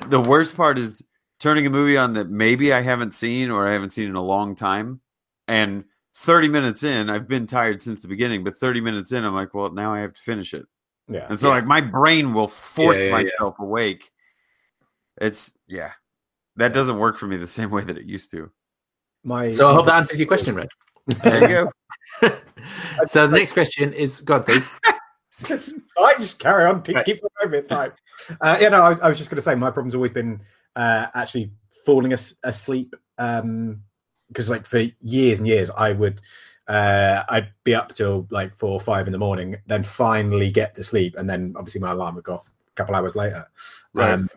the 0.08 0.20
worst 0.20 0.56
part 0.56 0.78
is 0.78 1.06
turning 1.38 1.66
a 1.66 1.70
movie 1.70 1.96
on 1.96 2.14
that 2.14 2.30
maybe 2.30 2.72
I 2.72 2.80
haven't 2.80 3.12
seen 3.14 3.50
or 3.50 3.66
I 3.68 3.72
haven't 3.72 3.92
seen 3.92 4.08
in 4.08 4.14
a 4.16 4.22
long 4.22 4.56
time 4.56 5.00
and 5.46 5.84
30 6.16 6.48
minutes 6.48 6.82
in, 6.82 7.08
I've 7.10 7.28
been 7.28 7.46
tired 7.46 7.80
since 7.80 8.00
the 8.00 8.08
beginning, 8.08 8.42
but 8.42 8.56
30 8.56 8.80
minutes 8.80 9.12
in, 9.12 9.24
I'm 9.24 9.34
like, 9.34 9.54
well, 9.54 9.70
now 9.70 9.94
I 9.94 10.00
have 10.00 10.14
to 10.14 10.20
finish 10.20 10.52
it. 10.52 10.66
yeah. 11.08 11.26
And 11.28 11.38
so 11.38 11.48
Yeah. 11.48 11.54
like 11.54 11.64
my 11.66 11.80
brain 11.80 12.34
will 12.34 12.48
force 12.48 12.96
Yeah, 12.98 13.04
yeah, 13.04 13.10
myself 13.10 13.58
awake. 13.60 14.10
It's 15.20 15.52
yeah. 15.66 15.92
That 16.56 16.72
doesn't 16.72 16.98
work 16.98 17.16
for 17.16 17.26
me 17.28 17.36
the 17.36 17.46
same 17.46 17.70
way 17.70 17.84
that 17.84 17.96
it 17.98 18.06
used 18.06 18.32
to. 18.32 18.50
My 19.28 19.50
So 19.50 19.70
I 19.70 19.74
hope 19.74 19.86
that 19.86 19.96
answers 19.96 20.18
your 20.18 20.26
question, 20.26 20.54
Red. 20.54 20.68
There 21.22 21.42
you 21.42 21.70
go. 22.22 22.32
so 23.06 23.26
the 23.26 23.36
next 23.36 23.52
question 23.52 23.92
is, 23.92 24.22
go 24.22 24.36
on, 24.36 24.42
Steve. 24.42 24.80
I 25.50 26.14
just 26.18 26.38
carry 26.38 26.64
on. 26.64 26.82
Keep, 26.82 26.96
Right. 26.96 27.04
keep 27.04 27.18
talking 27.20 27.36
over. 27.44 27.54
It's 27.56 27.68
fine. 27.68 27.92
Uh, 28.40 28.56
yeah, 28.60 28.70
no, 28.70 28.82
I, 28.82 28.92
I 28.94 29.08
was 29.08 29.18
just 29.18 29.30
going 29.30 29.36
to 29.36 29.42
say 29.42 29.54
my 29.54 29.70
problem's 29.70 29.94
always 29.94 30.12
been 30.12 30.40
uh, 30.74 31.08
actually 31.14 31.52
falling 31.84 32.12
as, 32.14 32.36
asleep. 32.42 32.96
Um, 33.18 33.82
because 34.28 34.50
like 34.50 34.66
for 34.66 34.84
years 35.02 35.38
and 35.38 35.48
years, 35.48 35.70
I 35.70 35.92
would 35.92 36.20
uh, 36.66 37.22
I'd 37.28 37.52
be 37.64 37.74
up 37.74 37.94
till 37.94 38.26
like 38.30 38.54
four 38.54 38.72
or 38.72 38.80
five 38.80 39.06
in 39.06 39.12
the 39.12 39.18
morning, 39.18 39.56
then 39.66 39.82
finally 39.82 40.50
get 40.50 40.74
to 40.74 40.84
sleep, 40.84 41.16
and 41.16 41.28
then 41.28 41.54
obviously 41.56 41.80
my 41.80 41.92
alarm 41.92 42.14
would 42.14 42.24
go 42.24 42.34
off 42.34 42.46
a 42.46 42.74
couple 42.74 42.94
hours 42.94 43.16
later. 43.16 43.46
Right. 43.94 44.10
Um, 44.12 44.28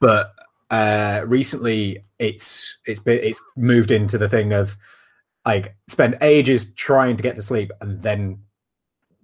but 0.00 0.32
uh, 0.70 1.22
recently, 1.26 2.04
it's 2.24 2.78
it's 2.86 3.00
been 3.00 3.20
it's 3.22 3.40
moved 3.56 3.90
into 3.90 4.18
the 4.18 4.28
thing 4.28 4.52
of 4.52 4.76
like 5.44 5.76
spend 5.88 6.16
ages 6.22 6.72
trying 6.74 7.16
to 7.16 7.22
get 7.22 7.36
to 7.36 7.42
sleep, 7.42 7.70
and 7.80 8.00
then 8.00 8.38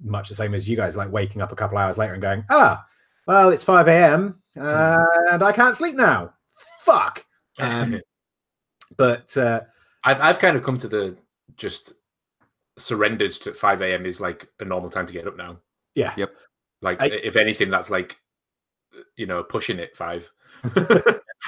much 0.02 0.28
the 0.28 0.34
same 0.34 0.54
as 0.54 0.68
you 0.68 0.76
guys, 0.76 0.96
like 0.96 1.10
waking 1.12 1.42
up 1.42 1.52
a 1.52 1.56
couple 1.56 1.78
hours 1.78 1.98
later 1.98 2.12
and 2.14 2.22
going, 2.22 2.44
ah, 2.50 2.84
well, 3.26 3.50
it's 3.50 3.64
five 3.64 3.88
a.m. 3.88 4.40
and 4.54 5.42
I 5.42 5.52
can't 5.52 5.76
sleep 5.76 5.94
now. 5.96 6.34
Fuck. 6.84 7.24
Um, 7.58 8.00
but 8.96 9.36
uh, 9.36 9.60
I've 10.02 10.20
I've 10.20 10.38
kind 10.38 10.56
of 10.56 10.62
come 10.62 10.78
to 10.78 10.88
the 10.88 11.16
just 11.58 11.92
surrendered 12.78 13.32
to 13.32 13.52
five 13.52 13.82
a.m. 13.82 14.06
is 14.06 14.18
like 14.20 14.48
a 14.60 14.64
normal 14.64 14.88
time 14.88 15.06
to 15.06 15.12
get 15.12 15.26
up 15.26 15.36
now. 15.36 15.58
yeah, 15.94 16.14
yep 16.16 16.32
Like 16.80 17.02
I- 17.02 17.06
if 17.22 17.36
anything, 17.36 17.68
that's 17.70 17.90
like 17.90 18.16
you 19.16 19.26
know 19.26 19.42
pushing 19.42 19.78
it 19.78 19.94
five. 19.94 20.30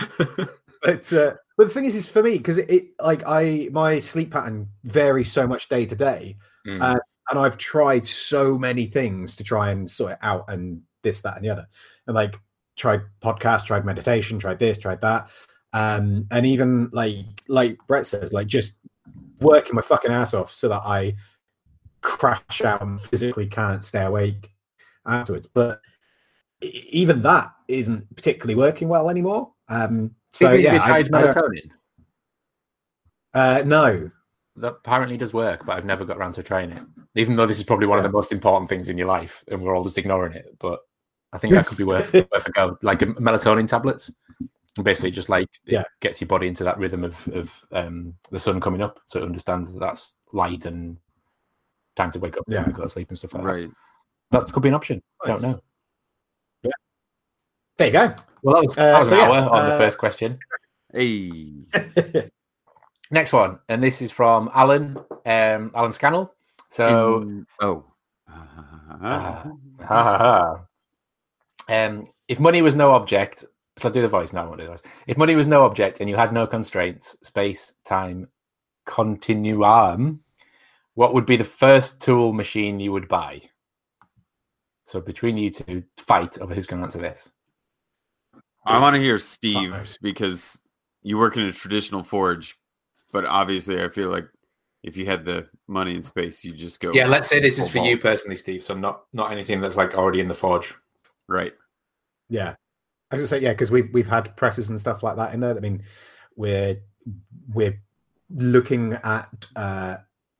but 0.82 1.12
uh, 1.12 1.34
but 1.56 1.68
the 1.68 1.74
thing 1.74 1.84
is, 1.84 1.94
is 1.94 2.06
for 2.06 2.22
me 2.22 2.38
because 2.38 2.58
it, 2.58 2.70
it 2.70 2.84
like 3.00 3.22
I 3.26 3.68
my 3.72 4.00
sleep 4.00 4.32
pattern 4.32 4.68
varies 4.84 5.30
so 5.30 5.46
much 5.46 5.68
day 5.68 5.86
to 5.86 5.96
day, 5.96 6.36
Mm. 6.66 6.80
Uh, 6.80 6.98
and 7.30 7.38
I've 7.38 7.58
tried 7.58 8.06
so 8.06 8.58
many 8.58 8.86
things 8.86 9.36
to 9.36 9.44
try 9.44 9.70
and 9.70 9.90
sort 9.90 10.12
it 10.12 10.18
out, 10.22 10.44
and 10.48 10.82
this, 11.02 11.20
that, 11.20 11.36
and 11.36 11.44
the 11.44 11.50
other, 11.50 11.66
and 12.06 12.14
like 12.14 12.38
tried 12.76 13.02
podcast, 13.22 13.66
tried 13.66 13.84
meditation, 13.84 14.38
tried 14.38 14.58
this, 14.58 14.78
tried 14.78 15.00
that, 15.00 15.28
um, 15.72 16.24
and 16.30 16.46
even 16.46 16.90
like 16.92 17.24
like 17.48 17.78
Brett 17.86 18.06
says, 18.06 18.32
like 18.32 18.46
just 18.46 18.74
working 19.40 19.74
my 19.74 19.82
fucking 19.82 20.12
ass 20.12 20.34
off 20.34 20.52
so 20.52 20.68
that 20.68 20.82
I 20.84 21.14
crash 22.00 22.62
out 22.62 22.82
and 22.82 23.00
physically 23.00 23.46
can't 23.46 23.84
stay 23.84 24.02
awake 24.02 24.50
afterwards. 25.06 25.46
But 25.46 25.80
even 26.60 27.22
that 27.22 27.52
isn't 27.68 28.14
particularly 28.14 28.54
working 28.54 28.88
well 28.88 29.10
anymore. 29.10 29.52
Um, 29.68 30.12
so 30.32 30.48
Have 30.48 30.56
you 30.58 30.64
yeah, 30.64 30.82
I, 30.82 30.86
tried 31.02 31.14
I 31.14 31.22
melatonin? 31.22 31.70
uh, 33.34 33.62
no, 33.64 34.10
That 34.56 34.72
apparently 34.84 35.16
does 35.16 35.32
work, 35.32 35.64
but 35.66 35.76
I've 35.76 35.84
never 35.84 36.04
got 36.04 36.16
around 36.18 36.32
to 36.34 36.42
trying 36.42 36.70
it. 36.72 36.82
Even 37.14 37.36
though 37.36 37.46
this 37.46 37.58
is 37.58 37.64
probably 37.64 37.86
one 37.86 37.98
of 37.98 38.04
the 38.04 38.10
most 38.10 38.32
important 38.32 38.68
things 38.68 38.88
in 38.88 38.98
your 38.98 39.06
life, 39.06 39.44
and 39.48 39.62
we're 39.62 39.76
all 39.76 39.84
just 39.84 39.98
ignoring 39.98 40.32
it. 40.34 40.56
But 40.58 40.80
I 41.32 41.38
think 41.38 41.54
that 41.54 41.66
could 41.66 41.78
be 41.78 41.84
worth 41.84 42.12
worth 42.32 42.46
a 42.46 42.50
go. 42.52 42.78
Like 42.82 43.02
a 43.02 43.06
melatonin 43.06 43.68
tablets, 43.68 44.10
basically 44.82 45.10
just 45.10 45.28
like 45.28 45.48
it 45.66 45.72
Yeah. 45.72 45.84
gets 46.00 46.20
your 46.20 46.28
body 46.28 46.48
into 46.48 46.64
that 46.64 46.78
rhythm 46.78 47.04
of 47.04 47.28
of 47.28 47.64
um, 47.72 48.14
the 48.30 48.40
sun 48.40 48.60
coming 48.60 48.82
up, 48.82 49.00
so 49.06 49.20
it 49.20 49.24
understands 49.24 49.70
that 49.72 49.78
that's 49.80 50.14
light 50.32 50.64
and 50.64 50.96
time 51.96 52.10
to 52.12 52.18
wake 52.18 52.36
up, 52.38 52.44
time 52.46 52.54
Yeah. 52.54 52.64
to 52.64 52.72
go 52.72 52.82
to 52.84 52.88
sleep, 52.88 53.08
and 53.08 53.18
stuff 53.18 53.34
like 53.34 53.42
that. 53.42 53.48
Right. 53.48 53.70
That 54.30 54.52
could 54.52 54.62
be 54.62 54.70
an 54.70 54.74
option. 54.74 55.02
I 55.22 55.28
don't 55.28 55.42
Nice. 55.42 55.52
know. 55.54 55.60
there 57.78 57.86
you 57.88 57.92
go. 57.92 58.14
Well, 58.42 58.56
that 58.56 58.66
was, 58.66 58.78
Uh, 58.78 58.82
that 58.92 58.98
was 58.98 59.08
so 59.08 59.14
an 59.14 59.20
yeah, 59.20 59.28
hour 59.28 59.50
on 59.50 59.66
the 59.68 59.74
uh, 59.74 59.78
first 59.78 59.98
question. 59.98 60.38
Hey. 60.92 61.64
Next 63.10 63.32
one, 63.32 63.58
and 63.68 63.82
this 63.82 64.00
is 64.02 64.10
from 64.10 64.50
Alan, 64.54 64.96
um, 65.26 65.70
Alan 65.74 65.92
Scannell. 65.92 66.34
So, 66.70 67.18
In- 67.18 67.46
oh. 67.60 67.84
Ha, 69.84 70.02
ha, 70.04 70.18
ha. 70.18 70.64
um, 71.68 72.12
if 72.28 72.38
money 72.38 72.62
was 72.62 72.76
no 72.76 72.92
object, 72.92 73.44
so 73.76 73.88
I'll 73.88 73.92
do 73.92 74.00
the 74.00 74.08
voice 74.08 74.32
now. 74.32 74.44
I 74.44 74.46
won't 74.46 74.58
do 74.58 74.64
the 74.64 74.70
voice. 74.70 74.82
If 75.06 75.16
money 75.18 75.34
was 75.34 75.48
no 75.48 75.64
object 75.64 76.00
and 76.00 76.08
you 76.08 76.16
had 76.16 76.32
no 76.32 76.46
constraints, 76.46 77.16
space, 77.22 77.74
time, 77.84 78.28
continuum, 78.86 80.20
what 80.94 81.14
would 81.14 81.26
be 81.26 81.36
the 81.36 81.44
first 81.44 82.00
tool 82.00 82.32
machine 82.32 82.78
you 82.78 82.92
would 82.92 83.08
buy? 83.08 83.42
So 84.84 85.00
between 85.00 85.36
you 85.36 85.50
two, 85.50 85.82
fight 85.96 86.38
over 86.38 86.54
who's 86.54 86.66
going 86.66 86.80
to 86.80 86.84
answer 86.86 86.98
this. 87.00 87.32
I 88.64 88.80
want 88.80 88.94
to 88.94 89.02
hear 89.02 89.18
Steve 89.18 89.98
because 90.00 90.60
you 91.02 91.18
work 91.18 91.36
in 91.36 91.42
a 91.42 91.52
traditional 91.52 92.02
forge, 92.02 92.56
but 93.12 93.24
obviously 93.24 93.82
I 93.82 93.88
feel 93.88 94.08
like 94.08 94.26
if 94.82 94.96
you 94.96 95.06
had 95.06 95.24
the 95.24 95.48
money 95.68 95.94
and 95.94 96.04
space, 96.04 96.44
you 96.44 96.52
just 96.52 96.80
go. 96.80 96.92
Yeah, 96.92 97.06
let's 97.06 97.28
say 97.28 97.40
this 97.40 97.58
is 97.58 97.68
for 97.68 97.78
ball. 97.78 97.86
you 97.86 97.98
personally, 97.98 98.36
Steve. 98.36 98.62
So 98.62 98.74
not 98.74 99.02
not 99.12 99.32
anything 99.32 99.60
that's 99.60 99.76
like 99.76 99.94
already 99.94 100.20
in 100.20 100.28
the 100.28 100.34
forge. 100.34 100.74
Right. 101.28 101.52
Yeah, 102.28 102.54
I 103.10 103.14
was 103.14 103.22
gonna 103.22 103.28
say 103.28 103.40
yeah 103.40 103.52
because 103.52 103.70
we've 103.70 103.92
we've 103.92 104.08
had 104.08 104.36
presses 104.36 104.70
and 104.70 104.80
stuff 104.80 105.02
like 105.02 105.16
that 105.16 105.34
in 105.34 105.40
there. 105.40 105.56
I 105.56 105.60
mean, 105.60 105.82
we're 106.36 106.80
we're 107.52 107.80
looking 108.30 108.94
at 109.04 109.46
uh, 109.54 109.96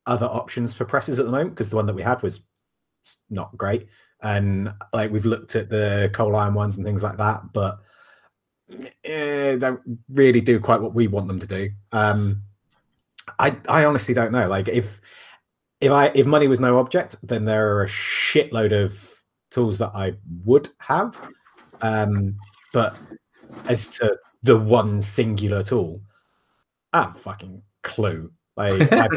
other 0.06 0.26
options 0.26 0.74
for 0.74 0.85
presses 0.85 1.18
at 1.18 1.26
the 1.26 1.32
moment 1.32 1.50
because 1.50 1.68
the 1.68 1.76
one 1.76 1.87
that 1.87 1.94
we 1.94 2.02
had 2.02 2.22
was 2.22 2.42
not 3.30 3.56
great, 3.56 3.88
and 4.22 4.72
like 4.92 5.12
we've 5.12 5.26
looked 5.26 5.54
at 5.54 5.68
the 5.68 6.11
coal 6.12 6.35
iron 6.35 6.54
ones 6.54 6.76
and 6.76 6.87
things 6.87 7.02
like 7.02 7.18
that, 7.18 7.52
but 7.52 7.80
eh, 9.04 9.52
they 9.52 9.58
don't 9.58 9.80
really 10.08 10.40
do 10.40 10.61
quite 10.61 10.80
what 10.80 10.94
we 10.94 11.06
want 11.06 11.28
them 11.28 11.38
to 11.38 11.46
do. 11.46 11.70
Um, 11.92 12.42
I 13.38 13.56
I 13.68 13.85
honestly 13.85 14.14
don't 14.14 14.32
know. 14.32 14.48
Like 14.48 14.68
if 14.68 15.00
if 15.80 15.90
I 15.90 16.06
if 16.14 16.26
money 16.26 16.48
was 16.48 16.61
no 16.61 16.78
object, 16.78 17.16
then 17.22 17.44
there 17.44 17.76
are 17.76 17.85
a 17.85 17.88
shitload 17.88 18.72
of 18.72 19.22
tools 19.50 19.78
that 19.78 19.92
I 19.94 20.14
would 20.44 20.68
have. 20.78 21.20
Um, 21.80 22.37
but 22.72 22.96
as 23.68 23.88
to 23.88 24.16
the 24.42 24.58
one 24.58 25.02
singular 25.02 25.62
tool, 25.62 26.00
I 26.92 27.02
have 27.02 27.20
fucking 27.20 27.62
clue. 27.82 28.32
Like, 28.56 28.92
I, 28.92 29.08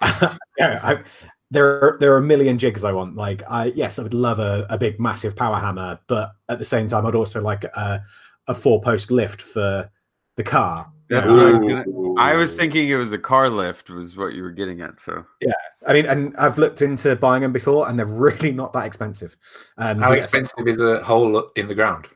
I, 0.60 1.02
there 1.50 1.80
are 1.80 1.96
there 2.00 2.14
are 2.14 2.18
a 2.18 2.22
million 2.22 2.58
jigs 2.58 2.84
I 2.84 2.92
want. 2.92 3.14
Like 3.14 3.42
I 3.48 3.66
yes, 3.66 3.98
I 3.98 4.02
would 4.02 4.14
love 4.14 4.38
a, 4.38 4.66
a 4.68 4.78
big 4.78 4.98
massive 4.98 5.36
power 5.36 5.56
hammer, 5.56 5.98
but 6.06 6.32
at 6.48 6.58
the 6.58 6.64
same 6.64 6.88
time, 6.88 7.06
I'd 7.06 7.14
also 7.14 7.40
like 7.40 7.64
a, 7.64 8.02
a 8.48 8.54
four 8.54 8.80
post 8.80 9.10
lift 9.10 9.42
for 9.42 9.90
the 10.36 10.44
car. 10.44 10.92
That's 11.08 11.30
You 11.30 11.36
what 11.36 11.46
I 11.46 11.50
was 11.50 11.60
gonna. 11.62 11.84
I 12.18 12.34
was 12.34 12.54
thinking 12.54 12.88
it 12.88 12.96
was 12.96 13.12
a 13.12 13.18
car 13.18 13.48
lift, 13.48 13.90
was 13.90 14.16
what 14.16 14.34
you 14.34 14.42
were 14.42 14.50
getting 14.50 14.80
at. 14.80 15.00
So 15.00 15.24
yeah, 15.40 15.52
I 15.86 15.92
mean, 15.92 16.06
and 16.06 16.36
I've 16.36 16.58
looked 16.58 16.82
into 16.82 17.14
buying 17.14 17.42
them 17.42 17.52
before, 17.52 17.88
and 17.88 17.98
they're 17.98 18.06
really 18.06 18.50
not 18.50 18.72
that 18.72 18.86
expensive. 18.86 19.36
Um, 19.78 20.00
How 20.00 20.12
expensive 20.12 20.66
is 20.66 20.80
a 20.80 21.02
hole 21.02 21.50
in 21.56 21.68
the 21.68 21.74
ground? 21.74 22.08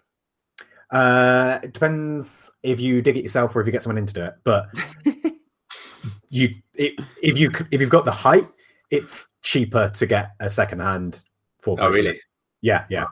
Uh, 0.91 1.61
it 1.63 1.73
depends 1.73 2.51
if 2.63 2.81
you 2.81 3.01
dig 3.01 3.17
it 3.17 3.23
yourself 3.23 3.55
or 3.55 3.61
if 3.61 3.67
you 3.67 3.73
get 3.73 3.83
someone 3.83 3.99
in 3.99 4.07
to 4.07 4.15
do 4.15 4.25
it. 4.25 4.35
But 4.43 4.69
you, 6.29 6.51
it, 6.75 6.95
if 7.23 7.39
you 7.39 7.53
if 7.71 7.81
you've 7.81 7.91
got 7.91 8.05
the 8.05 8.11
height, 8.11 8.49
it's 8.91 9.29
cheaper 9.43 9.91
to 9.91 10.07
get 10.07 10.33
a 10.41 10.51
second 10.51 10.81
hand. 10.81 11.21
four 11.61 11.77
Oh, 11.81 11.91
really? 11.91 12.19
Yeah, 12.61 12.87
yeah. 12.91 13.07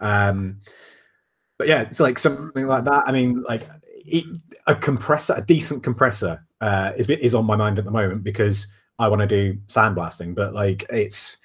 Um, 0.00 0.60
but 1.58 1.68
yeah, 1.68 1.82
it's 1.82 2.00
like 2.00 2.18
something 2.18 2.66
like 2.66 2.84
that. 2.84 3.04
I 3.06 3.12
mean, 3.12 3.42
like 3.48 3.68
it, 4.06 4.24
a 4.66 4.74
compressor, 4.74 5.34
a 5.36 5.42
decent 5.42 5.82
compressor, 5.82 6.40
uh, 6.60 6.92
is 6.96 7.08
is 7.08 7.34
on 7.34 7.44
my 7.46 7.56
mind 7.56 7.78
at 7.78 7.84
the 7.84 7.90
moment 7.90 8.24
because 8.24 8.66
I 8.98 9.08
want 9.08 9.20
to 9.20 9.26
do 9.26 9.58
sandblasting. 9.66 10.34
But 10.34 10.54
like, 10.54 10.84
it's 10.90 11.38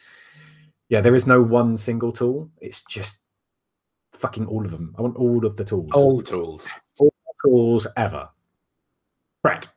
yeah, 0.90 1.02
there 1.02 1.16
is 1.16 1.28
no 1.28 1.42
one 1.42 1.78
single 1.78 2.12
tool. 2.12 2.50
It's 2.60 2.84
just 2.84 3.20
fucking 4.14 4.46
all 4.48 4.66
of 4.66 4.72
them. 4.72 4.94
I 4.98 5.02
want 5.02 5.16
all 5.16 5.46
of 5.46 5.56
the 5.56 5.64
tools, 5.64 5.90
All 5.94 6.18
the 6.18 6.24
tools. 6.24 6.68
All 7.00 7.14
tools 7.46 7.88
ever. 7.98 8.30
Brett, 9.42 9.68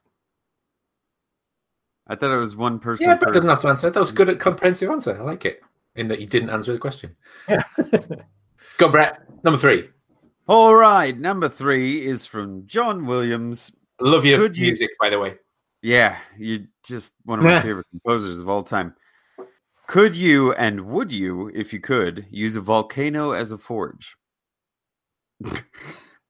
I 2.07 2.15
thought 2.15 2.35
it 2.35 2.39
was 2.39 2.55
one 2.57 2.79
person. 2.79 3.07
Yeah, 3.09 3.17
but 3.17 3.29
per- 3.29 3.33
doesn't 3.33 3.49
have 3.49 3.63
to 3.63 3.69
answer. 3.69 3.91
That 3.91 4.01
was 4.01 4.11
a 4.11 4.15
good, 4.15 4.39
comprehensive 4.39 4.91
answer. 4.91 5.17
I 5.19 5.23
like 5.25 5.45
it. 5.45 5.63
In 5.97 6.09
that 6.09 6.21
you 6.21 6.27
didn't 6.27 6.51
answer 6.51 6.73
the 6.73 6.79
question. 6.79 7.15
yeah, 7.49 7.63
Go, 8.79 8.89
Brett. 8.89 9.21
Number 9.45 9.59
three. 9.59 9.89
All 10.47 10.75
right, 10.75 11.19
number 11.19 11.49
three 11.49 12.05
is 12.07 12.27
from 12.27 12.67
John 12.67 13.07
Williams. 13.07 13.73
Love 14.01 14.25
your 14.25 14.39
Could 14.39 14.57
you- 14.57 14.67
music, 14.67 14.91
by 15.01 15.09
the 15.11 15.19
way. 15.19 15.37
Yeah, 15.83 16.19
you 16.39 16.67
just 16.85 17.15
one 17.25 17.39
of 17.39 17.45
my 17.45 17.61
favorite 17.61 17.87
composers 17.91 18.39
of 18.39 18.49
all 18.49 18.63
time. 18.63 18.95
Could 19.87 20.17
you 20.17 20.53
and 20.55 20.87
would 20.87 21.13
you, 21.13 21.49
if 21.55 21.73
you 21.75 21.81
could, 21.81 22.27
use 22.31 22.57
a 22.57 22.61
volcano 22.63 23.33
as 23.33 23.51
a 23.51 23.59
forge? 23.59 24.17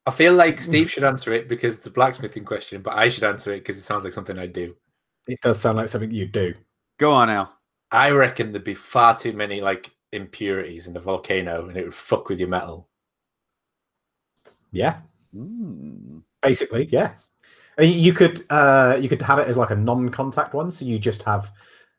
I 0.07 0.11
feel 0.11 0.35
like 0.35 0.61
Steve 0.61 0.91
should 0.91 1.05
answer 1.05 1.33
it 1.33 1.49
because 1.49 1.77
it's 1.77 1.87
a 1.87 1.91
blacksmithing 1.91 2.45
question, 2.45 2.83
but 2.83 2.95
I 2.95 3.09
should 3.09 3.23
answer 3.23 3.53
it 3.53 3.61
because 3.61 3.79
it 3.79 3.83
sounds 3.83 4.03
like 4.05 4.13
something 4.13 4.39
I'd 4.39 4.53
do. 4.53 4.75
it 5.29 5.41
does 5.41 5.61
sound 5.61 5.77
like 5.79 5.89
something 5.89 6.11
you 6.11 6.27
do. 6.27 6.53
Go 6.99 7.13
on, 7.13 7.31
Al. 7.31 7.57
I 7.93 8.11
reckon 8.11 8.51
there'd 8.51 8.65
be 8.65 8.75
far 8.75 9.17
too 9.17 9.33
many 9.33 9.61
like 9.61 9.91
impurities 10.13 10.89
in 10.89 10.95
the 10.95 11.01
volcano, 11.01 11.69
and 11.69 11.77
it 11.77 11.85
would 11.85 11.95
fuck 11.95 12.29
with 12.29 12.41
your 12.41 12.49
metal. 12.49 12.89
Yeah, 14.75 14.97
Mm. 15.35 16.23
basically, 16.43 16.87
yes. 16.91 17.31
I 17.79 17.83
you 17.83 18.13
could 18.13 18.45
uh, 18.51 18.97
you 19.01 19.09
could 19.09 19.23
have 19.23 19.39
it 19.39 19.49
as 19.49 19.57
like 19.57 19.71
a 19.71 19.77
non-contact 19.77 20.55
one, 20.55 20.71
so 20.71 20.85
you 20.85 20.99
just 20.99 21.23
have 21.23 21.51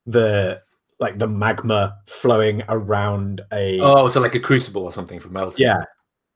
the 0.06 0.62
like 1.00 1.18
the 1.18 1.28
magma 1.28 1.98
flowing 2.08 2.64
around 2.70 3.42
a 3.52 3.80
Oh, 3.82 4.08
so 4.08 4.22
like 4.22 4.36
a 4.36 4.40
crucible 4.40 4.84
or 4.84 4.92
something 4.94 5.20
for 5.20 5.30
melting. 5.30 5.66
yeah, 5.66 5.84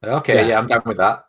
Okay. 0.04 0.36
Yeah. 0.36 0.48
Yeah, 0.48 0.58
I'm 0.60 0.68
down 0.68 0.82
with 0.86 0.98
that. 0.98 1.24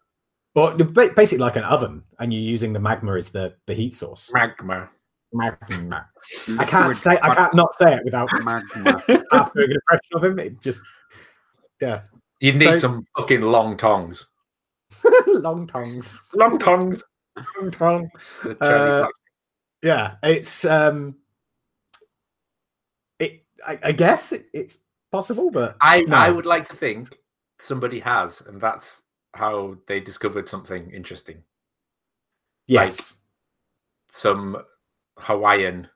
or 0.57 0.73
basically 0.75 1.39
like 1.39 1.55
an 1.57 1.63
oven, 1.65 2.03
and 2.19 2.33
you're 2.35 2.43
using 2.43 2.73
the 2.73 2.81
magma 2.81 3.15
as 3.15 3.31
the 3.31 3.55
the 3.67 3.75
heat 3.75 3.95
source. 3.95 4.31
Magma. 4.33 4.89
Magma. 5.33 6.09
I 6.59 6.65
can't 6.65 6.97
say 6.97 7.13
I 7.23 7.35
can't 7.37 7.55
not 7.55 7.73
say 7.75 7.95
it 7.95 8.05
without 8.05 8.29
Magma. 8.45 9.03
half 9.31 9.53
doing 9.55 9.71
an 9.71 9.77
impression 9.77 10.13
of 10.15 10.25
him. 10.25 10.39
It 10.41 10.61
just 10.61 10.83
yeah, 11.81 12.01
You'd 12.41 12.57
need 12.57 12.65
So- 12.75 12.77
some 12.79 13.07
fucking 13.17 13.43
long 13.43 13.77
tongs. 13.77 14.27
long 15.27 15.67
tongues, 15.67 16.23
Long 16.35 16.59
tongs. 16.59 17.05
long 17.61 17.71
tongue. 17.71 18.11
Uh, 18.61 19.09
Yeah, 19.83 20.17
it's 20.23 20.65
um, 20.65 21.17
it. 23.19 23.45
I, 23.67 23.79
I 23.83 23.93
guess 23.93 24.33
it, 24.33 24.47
it's 24.53 24.79
possible, 25.11 25.51
but 25.51 25.77
I 25.81 26.03
no. 26.03 26.17
I 26.17 26.31
would 26.31 26.47
like 26.47 26.67
to 26.69 26.77
think 26.77 27.19
somebody 27.59 28.01
has, 28.01 28.41
and 28.43 28.61
that's 28.61 29.03
how 29.35 29.77
they 29.87 30.01
discovered 30.01 30.49
something 30.49 30.91
interesting. 30.91 31.43
yes, 32.67 33.17
Some 34.11 34.57
Hawaiian 35.19 35.89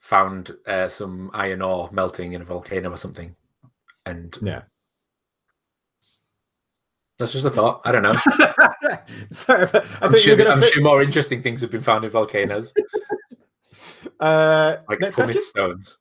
found 0.00 0.54
uh, 0.66 0.88
some 0.88 1.30
iron 1.32 1.62
ore 1.62 1.88
melting 1.92 2.34
in 2.34 2.42
a 2.42 2.44
volcano 2.44 2.90
or 2.90 2.96
something, 2.96 3.34
and 4.06 4.36
yeah. 4.42 4.62
That's 7.18 7.32
just 7.32 7.44
a 7.44 7.50
thought. 7.50 7.80
I 7.84 7.92
don't 7.92 8.02
know. 8.02 8.12
so 9.30 9.54
I 9.54 9.66
think 9.66 9.84
I'm, 10.00 10.18
sure, 10.18 10.36
gonna 10.36 10.50
I'm 10.50 10.62
sure 10.62 10.82
more 10.82 11.02
interesting 11.02 11.42
things 11.42 11.60
have 11.60 11.70
been 11.70 11.82
found 11.82 12.04
in 12.04 12.10
volcanoes, 12.10 12.72
uh, 14.20 14.76
like 14.88 15.00
next 15.00 15.16
pumice 15.16 15.32
question. 15.32 15.42
stones. 15.42 15.98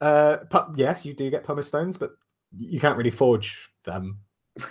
Uh, 0.00 0.38
pu- 0.48 0.74
yes, 0.76 1.04
you 1.04 1.14
do 1.14 1.30
get 1.30 1.44
pumice 1.44 1.66
stones, 1.68 1.96
but 1.96 2.10
you 2.56 2.80
can't 2.80 2.96
really 2.96 3.10
forge 3.10 3.70
them. 3.84 4.20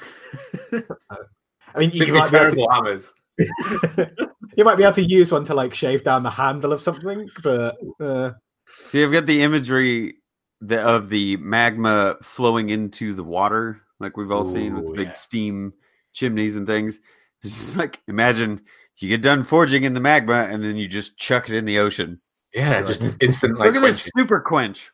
I 0.72 1.80
mean, 1.80 1.92
you 1.92 2.00
Big 2.00 2.14
might, 2.14 2.32
be 2.32 2.38
able 2.38 2.50
terrible 2.50 2.70
hammers. 2.72 3.14
to, 3.40 4.12
you 4.56 4.64
might 4.64 4.76
be 4.76 4.84
able 4.84 4.96
to 4.96 5.04
use 5.04 5.32
one 5.32 5.44
to 5.46 5.54
like 5.54 5.74
shave 5.74 6.04
down 6.04 6.24
the 6.24 6.30
handle 6.30 6.74
of 6.74 6.82
something, 6.82 7.30
but 7.44 7.76
uh, 8.00 8.32
See, 8.68 9.04
I've 9.04 9.12
got 9.12 9.26
the 9.26 9.44
imagery 9.44 10.16
the, 10.62 10.82
of 10.82 11.10
the 11.10 11.38
magma 11.38 12.18
flowing 12.22 12.70
into 12.70 13.14
the 13.14 13.24
water, 13.24 13.82
like 14.00 14.18
we've 14.18 14.32
all 14.32 14.46
seen 14.46 14.76
with 14.76 14.88
the 14.88 14.94
big 14.94 15.08
yeah. 15.08 15.12
steam 15.12 15.74
chimneys 16.14 16.56
and 16.56 16.68
things. 16.68 17.00
It's 17.44 17.56
just 17.56 17.78
like 17.78 18.02
imagine 18.08 18.62
you 18.98 19.10
get 19.10 19.22
done 19.22 19.44
forging 19.44 19.84
in 19.84 19.94
the 19.94 20.00
magma 20.00 20.48
and 20.50 20.64
then 20.64 20.76
you 20.76 20.88
just 20.88 21.18
chuck 21.18 21.50
it 21.50 21.56
in 21.56 21.66
the 21.66 21.78
ocean. 21.78 22.20
Yeah, 22.52 22.82
just 22.82 23.02
an 23.02 23.16
instant 23.22 23.60
like. 23.60 23.68
Look 23.68 23.76
at 23.76 23.82
this 23.84 24.10
super 24.16 24.40
quench. 24.40 24.92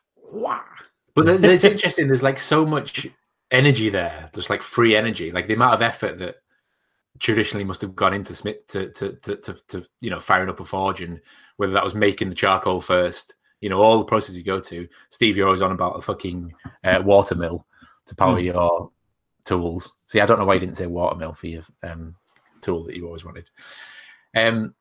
But 1.14 1.26
it's 1.26 1.64
interesting. 1.64 2.06
There's 2.06 2.22
like 2.22 2.38
so 2.38 2.66
much 2.66 3.06
energy 3.50 3.88
there. 3.88 4.28
There's 4.34 4.50
like 4.50 4.60
free 4.60 4.94
energy. 4.94 5.30
Like 5.30 5.46
the 5.46 5.54
amount 5.54 5.72
of 5.72 5.80
effort 5.80 6.18
that 6.18 6.36
traditionally 7.18 7.64
must 7.64 7.80
have 7.80 7.96
gone 7.96 8.12
into 8.12 8.34
Smith 8.34 8.66
to 8.68 8.90
to 8.92 9.14
to 9.22 9.36
to, 9.36 9.54
to 9.68 9.86
you 10.00 10.10
know 10.10 10.20
firing 10.20 10.50
up 10.50 10.60
a 10.60 10.64
forge 10.64 11.00
and 11.00 11.20
whether 11.56 11.72
that 11.72 11.84
was 11.84 11.94
making 11.94 12.28
the 12.28 12.34
charcoal 12.34 12.80
first. 12.80 13.34
You 13.60 13.70
know 13.70 13.80
all 13.80 13.98
the 13.98 14.04
processes 14.04 14.36
you 14.36 14.44
go 14.44 14.60
to. 14.60 14.86
Steve, 15.08 15.36
you're 15.36 15.46
always 15.46 15.62
on 15.62 15.72
about 15.72 15.98
a 15.98 16.02
fucking 16.02 16.52
uh, 16.84 17.00
water 17.02 17.34
mill 17.34 17.66
to 18.06 18.14
power 18.14 18.38
Hmm. 18.38 18.44
your 18.44 18.90
tools. 19.44 19.94
See, 20.06 20.20
I 20.20 20.26
don't 20.26 20.38
know 20.38 20.44
why 20.46 20.54
you 20.54 20.60
didn't 20.60 20.76
say 20.76 20.86
water 20.86 21.16
mill 21.16 21.34
for 21.34 21.46
your 21.46 21.62
um, 21.82 22.14
tool 22.60 22.84
that 22.84 22.96
you 22.96 23.06
always 23.06 23.24
wanted. 23.24 23.48
Um, 24.36 24.74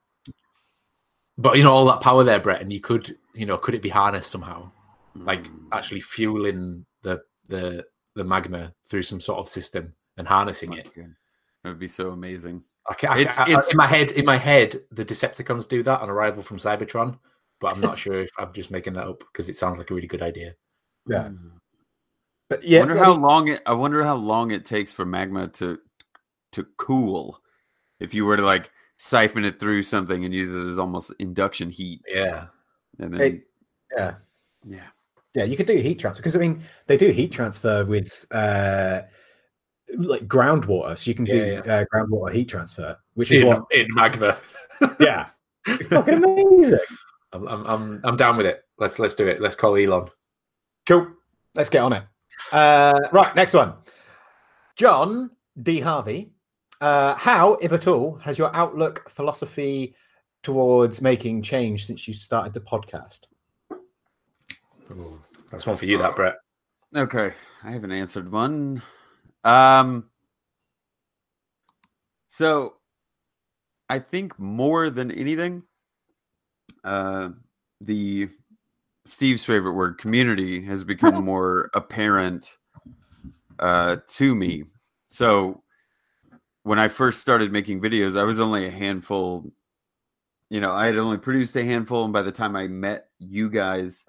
but 1.37 1.57
you 1.57 1.63
know 1.63 1.73
all 1.73 1.85
that 1.85 2.01
power 2.01 2.23
there, 2.23 2.39
Brett, 2.39 2.61
and 2.61 2.71
you 2.71 2.79
could, 2.79 3.17
you 3.33 3.45
know, 3.45 3.57
could 3.57 3.75
it 3.75 3.81
be 3.81 3.89
harnessed 3.89 4.31
somehow? 4.31 4.71
like 5.15 5.43
Mm. 5.43 5.67
actually 5.71 5.99
fueling 5.99 6.87
the 7.03 7.21
the 7.47 7.85
the 8.15 8.23
magma 8.23 8.73
through 8.89 9.03
some 9.03 9.19
sort 9.21 9.37
of 9.37 9.47
system 9.47 9.93
and 10.17 10.27
harnessing 10.27 10.73
it. 10.73 10.89
That 10.95 11.69
would 11.69 11.77
be 11.79 11.87
so 11.87 12.09
amazing. 12.09 12.63
I 12.89 12.95
can, 12.95 13.09
I, 13.09 13.19
It's- 13.19 13.37
I- 13.37 13.43
it's- 13.43 13.71
in 13.71 13.77
my 13.77 13.85
head, 13.85 14.09
in 14.11 14.25
my 14.25 14.37
head, 14.37 14.81
the 14.91 15.05
Decepticons 15.05 15.67
do 15.67 15.83
that 15.83 16.01
on 16.01 16.09
arrival 16.09 16.41
from 16.41 16.57
Cybertron, 16.57 17.19
but 17.61 17.73
I'm 17.75 17.81
not 17.81 17.99
sure 18.03 18.21
if 18.23 18.31
I'm 18.39 18.51
just 18.53 18.71
making 18.71 18.93
that 18.93 19.05
up 19.07 19.19
because 19.19 19.49
it 19.49 19.55
sounds 19.55 19.77
like 19.77 19.91
a 19.91 19.93
really 19.93 20.07
good 20.07 20.23
idea. 20.23 20.55
yeah, 21.07 21.29
Mm. 21.29 21.51
But 22.49 22.61
I 22.67 22.79
wonder 22.79 22.95
how 22.95 23.13
mean, 23.13 23.21
long 23.21 23.47
it. 23.49 23.61
I 23.65 23.73
wonder 23.73 24.03
how 24.03 24.15
long 24.15 24.51
it 24.51 24.65
takes 24.65 24.91
for 24.91 25.05
magma 25.05 25.47
to 25.49 25.79
to 26.53 26.65
cool. 26.77 27.39
If 27.99 28.13
you 28.13 28.25
were 28.25 28.37
to 28.37 28.43
like 28.43 28.71
siphon 28.97 29.43
it 29.45 29.59
through 29.59 29.83
something 29.83 30.23
and 30.25 30.33
use 30.33 30.51
it 30.53 30.59
as 30.59 30.77
almost 30.79 31.11
induction 31.19 31.69
heat, 31.69 32.01
Yeah, 32.07 32.47
and 32.99 33.13
then 33.13 33.21
It- 33.21 33.47
yeah. 33.95 34.15
yeah, 34.65 34.87
Yeah, 35.33 35.43
you 35.45 35.55
could 35.57 35.65
do 35.67 35.75
heat 35.77 35.99
transfer 35.99 36.21
because 36.21 36.35
I 36.35 36.39
mean 36.39 36.63
they 36.87 36.97
do 36.97 37.09
heat 37.11 37.31
transfer 37.31 37.85
with 37.85 38.25
uh 38.31 39.01
like 39.97 40.27
groundwater, 40.27 40.97
so 40.97 41.09
you 41.09 41.15
can 41.15 41.25
do 41.25 41.37
Yeah, 41.37 41.59
Uh, 41.59 41.85
groundwater 41.93 42.33
heat 42.33 42.45
transfer, 42.49 42.97
which 43.13 43.31
is 43.31 43.41
in, 43.41 43.47
what 43.47 43.63
in 43.71 43.87
magma. 43.93 44.37
yeah, 44.99 45.29
it's 45.67 45.87
fucking 45.89 46.15
amazing. 46.23 46.79
I'm, 47.33 47.47
I'm 47.47 47.65
I'm 47.65 48.01
I'm 48.03 48.17
down 48.17 48.37
with 48.37 48.45
it. 48.45 48.63
Let's 48.77 48.99
let's 48.99 49.15
do 49.15 49.27
it. 49.27 49.41
Let's 49.41 49.55
call 49.55 49.75
Elon. 49.75 50.09
Cool, 50.87 51.07
let's 51.55 51.69
get 51.69 51.81
on 51.83 51.93
it. 51.93 52.03
Uh, 52.53 52.99
right, 53.11 53.35
next 53.35 53.55
one, 53.55 53.73
John 54.75 55.31
D 55.63 55.79
Harvey. 55.79 56.31
Uh, 56.79 57.15
how, 57.15 57.53
if 57.53 57.71
at 57.71 57.87
all, 57.87 58.15
has 58.17 58.37
your 58.37 58.55
outlook 58.55 59.09
philosophy 59.09 59.95
towards 60.43 61.01
making 61.01 61.41
change 61.41 61.87
since 61.87 62.07
you 62.07 62.13
started 62.13 62.53
the 62.53 62.59
podcast? 62.59 63.21
Ooh, 64.91 65.19
that's 65.49 65.65
one 65.65 65.77
for 65.77 65.85
you, 65.85 65.97
that 65.97 66.15
Brett. 66.15 66.35
Okay, 66.95 67.33
I 67.63 67.71
haven't 67.71 67.91
answered 67.91 68.31
one. 68.31 68.83
Um, 69.43 70.11
so 72.27 72.75
I 73.89 73.97
think 73.97 74.37
more 74.37 74.91
than 74.91 75.09
anything, 75.09 75.63
uh, 76.83 77.29
the 77.81 78.29
Steve's 79.05 79.43
favorite 79.43 79.73
word, 79.73 79.97
community, 79.97 80.63
has 80.65 80.83
become 80.83 81.23
more 81.25 81.69
apparent 81.73 82.57
uh, 83.59 83.97
to 84.07 84.35
me. 84.35 84.63
So 85.07 85.63
when 86.63 86.79
I 86.79 86.87
first 86.87 87.21
started 87.21 87.51
making 87.51 87.81
videos, 87.81 88.19
I 88.19 88.23
was 88.23 88.39
only 88.39 88.65
a 88.65 88.71
handful. 88.71 89.51
You 90.49 90.61
know, 90.61 90.71
I 90.71 90.85
had 90.85 90.97
only 90.97 91.17
produced 91.17 91.55
a 91.55 91.63
handful, 91.63 92.03
and 92.03 92.13
by 92.13 92.21
the 92.21 92.31
time 92.31 92.55
I 92.55 92.67
met 92.67 93.07
you 93.19 93.49
guys, 93.49 94.05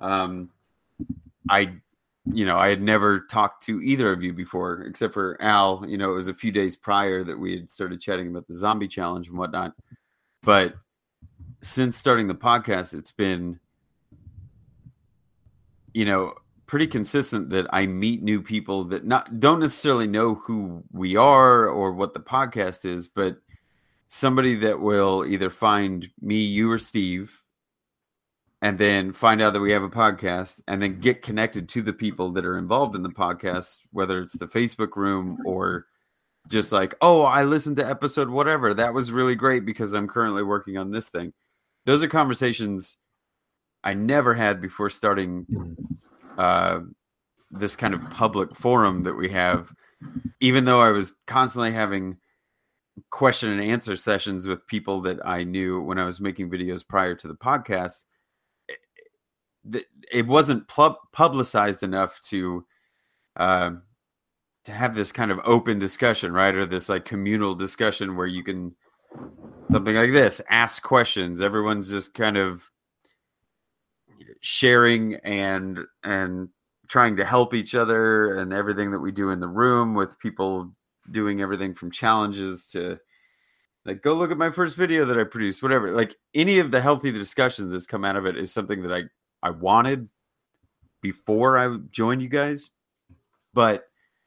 um, 0.00 0.50
I, 1.48 1.72
you 2.32 2.44
know, 2.44 2.56
I 2.56 2.68
had 2.68 2.82
never 2.82 3.20
talked 3.20 3.64
to 3.64 3.80
either 3.82 4.12
of 4.12 4.22
you 4.22 4.32
before, 4.32 4.82
except 4.82 5.14
for 5.14 5.40
Al. 5.40 5.84
You 5.86 5.98
know, 5.98 6.10
it 6.10 6.14
was 6.14 6.28
a 6.28 6.34
few 6.34 6.52
days 6.52 6.76
prior 6.76 7.24
that 7.24 7.38
we 7.38 7.56
had 7.56 7.70
started 7.70 8.00
chatting 8.00 8.28
about 8.28 8.46
the 8.46 8.54
zombie 8.54 8.88
challenge 8.88 9.28
and 9.28 9.38
whatnot. 9.38 9.72
But 10.42 10.74
since 11.62 11.96
starting 11.96 12.28
the 12.28 12.34
podcast, 12.34 12.94
it's 12.96 13.12
been, 13.12 13.58
you 15.96 16.04
know, 16.04 16.34
pretty 16.66 16.86
consistent 16.86 17.48
that 17.48 17.66
I 17.70 17.86
meet 17.86 18.22
new 18.22 18.42
people 18.42 18.84
that 18.84 19.06
not 19.06 19.40
don't 19.40 19.60
necessarily 19.60 20.06
know 20.06 20.34
who 20.34 20.84
we 20.92 21.16
are 21.16 21.66
or 21.70 21.92
what 21.92 22.12
the 22.12 22.20
podcast 22.20 22.84
is, 22.84 23.06
but 23.06 23.38
somebody 24.10 24.56
that 24.56 24.78
will 24.78 25.24
either 25.26 25.48
find 25.48 26.06
me, 26.20 26.42
you, 26.42 26.70
or 26.70 26.78
Steve, 26.78 27.40
and 28.60 28.76
then 28.76 29.14
find 29.14 29.40
out 29.40 29.54
that 29.54 29.60
we 29.60 29.72
have 29.72 29.84
a 29.84 29.88
podcast, 29.88 30.60
and 30.68 30.82
then 30.82 31.00
get 31.00 31.22
connected 31.22 31.66
to 31.70 31.80
the 31.80 31.94
people 31.94 32.30
that 32.32 32.44
are 32.44 32.58
involved 32.58 32.94
in 32.94 33.02
the 33.02 33.08
podcast, 33.08 33.78
whether 33.92 34.20
it's 34.20 34.36
the 34.36 34.48
Facebook 34.48 34.96
room 34.96 35.38
or 35.46 35.86
just 36.46 36.72
like, 36.72 36.94
oh, 37.00 37.22
I 37.22 37.44
listened 37.44 37.76
to 37.76 37.88
episode 37.88 38.28
whatever. 38.28 38.74
That 38.74 38.92
was 38.92 39.12
really 39.12 39.34
great 39.34 39.64
because 39.64 39.94
I'm 39.94 40.08
currently 40.08 40.42
working 40.42 40.76
on 40.76 40.90
this 40.90 41.08
thing. 41.08 41.32
Those 41.86 42.02
are 42.02 42.08
conversations 42.08 42.98
I 43.86 43.94
never 43.94 44.34
had 44.34 44.60
before 44.60 44.90
starting 44.90 45.46
uh, 46.36 46.80
this 47.52 47.76
kind 47.76 47.94
of 47.94 48.10
public 48.10 48.56
forum 48.56 49.04
that 49.04 49.14
we 49.14 49.28
have, 49.28 49.72
even 50.40 50.64
though 50.64 50.80
I 50.80 50.90
was 50.90 51.14
constantly 51.28 51.70
having 51.70 52.16
question 53.10 53.48
and 53.50 53.60
answer 53.62 53.96
sessions 53.96 54.44
with 54.44 54.66
people 54.66 55.00
that 55.02 55.24
I 55.24 55.44
knew 55.44 55.80
when 55.80 56.00
I 56.00 56.04
was 56.04 56.20
making 56.20 56.50
videos 56.50 56.86
prior 56.86 57.14
to 57.14 57.28
the 57.28 57.36
podcast, 57.36 58.02
it, 59.72 59.84
it 60.10 60.26
wasn't 60.26 60.66
pub- 60.66 60.98
publicized 61.12 61.84
enough 61.84 62.20
to 62.22 62.66
uh, 63.36 63.70
to 64.64 64.72
have 64.72 64.96
this 64.96 65.12
kind 65.12 65.30
of 65.30 65.38
open 65.44 65.78
discussion, 65.78 66.32
right, 66.32 66.56
or 66.56 66.66
this 66.66 66.88
like 66.88 67.04
communal 67.04 67.54
discussion 67.54 68.16
where 68.16 68.26
you 68.26 68.42
can 68.42 68.74
something 69.70 69.94
like 69.94 70.10
this 70.10 70.40
ask 70.50 70.82
questions. 70.82 71.40
Everyone's 71.40 71.88
just 71.88 72.12
kind 72.12 72.36
of 72.36 72.68
sharing 74.40 75.14
and 75.16 75.80
and 76.02 76.48
trying 76.88 77.16
to 77.16 77.24
help 77.24 77.54
each 77.54 77.74
other 77.74 78.36
and 78.36 78.52
everything 78.52 78.90
that 78.92 79.00
we 79.00 79.10
do 79.10 79.30
in 79.30 79.40
the 79.40 79.48
room 79.48 79.94
with 79.94 80.18
people 80.18 80.72
doing 81.10 81.40
everything 81.40 81.74
from 81.74 81.90
challenges 81.90 82.66
to 82.68 82.98
like 83.84 84.02
go 84.02 84.14
look 84.14 84.30
at 84.30 84.38
my 84.38 84.50
first 84.50 84.76
video 84.76 85.04
that 85.04 85.18
I 85.18 85.24
produced, 85.24 85.62
whatever. 85.62 85.90
Like 85.90 86.14
any 86.34 86.58
of 86.58 86.70
the 86.70 86.80
healthy 86.80 87.12
discussions 87.12 87.70
that's 87.70 87.86
come 87.86 88.04
out 88.04 88.16
of 88.16 88.26
it 88.26 88.36
is 88.36 88.52
something 88.52 88.82
that 88.82 88.92
I 88.92 89.02
I 89.42 89.50
wanted 89.50 90.08
before 91.02 91.56
I 91.56 91.76
joined 91.90 92.22
you 92.22 92.28
guys, 92.28 92.70
but 93.54 93.84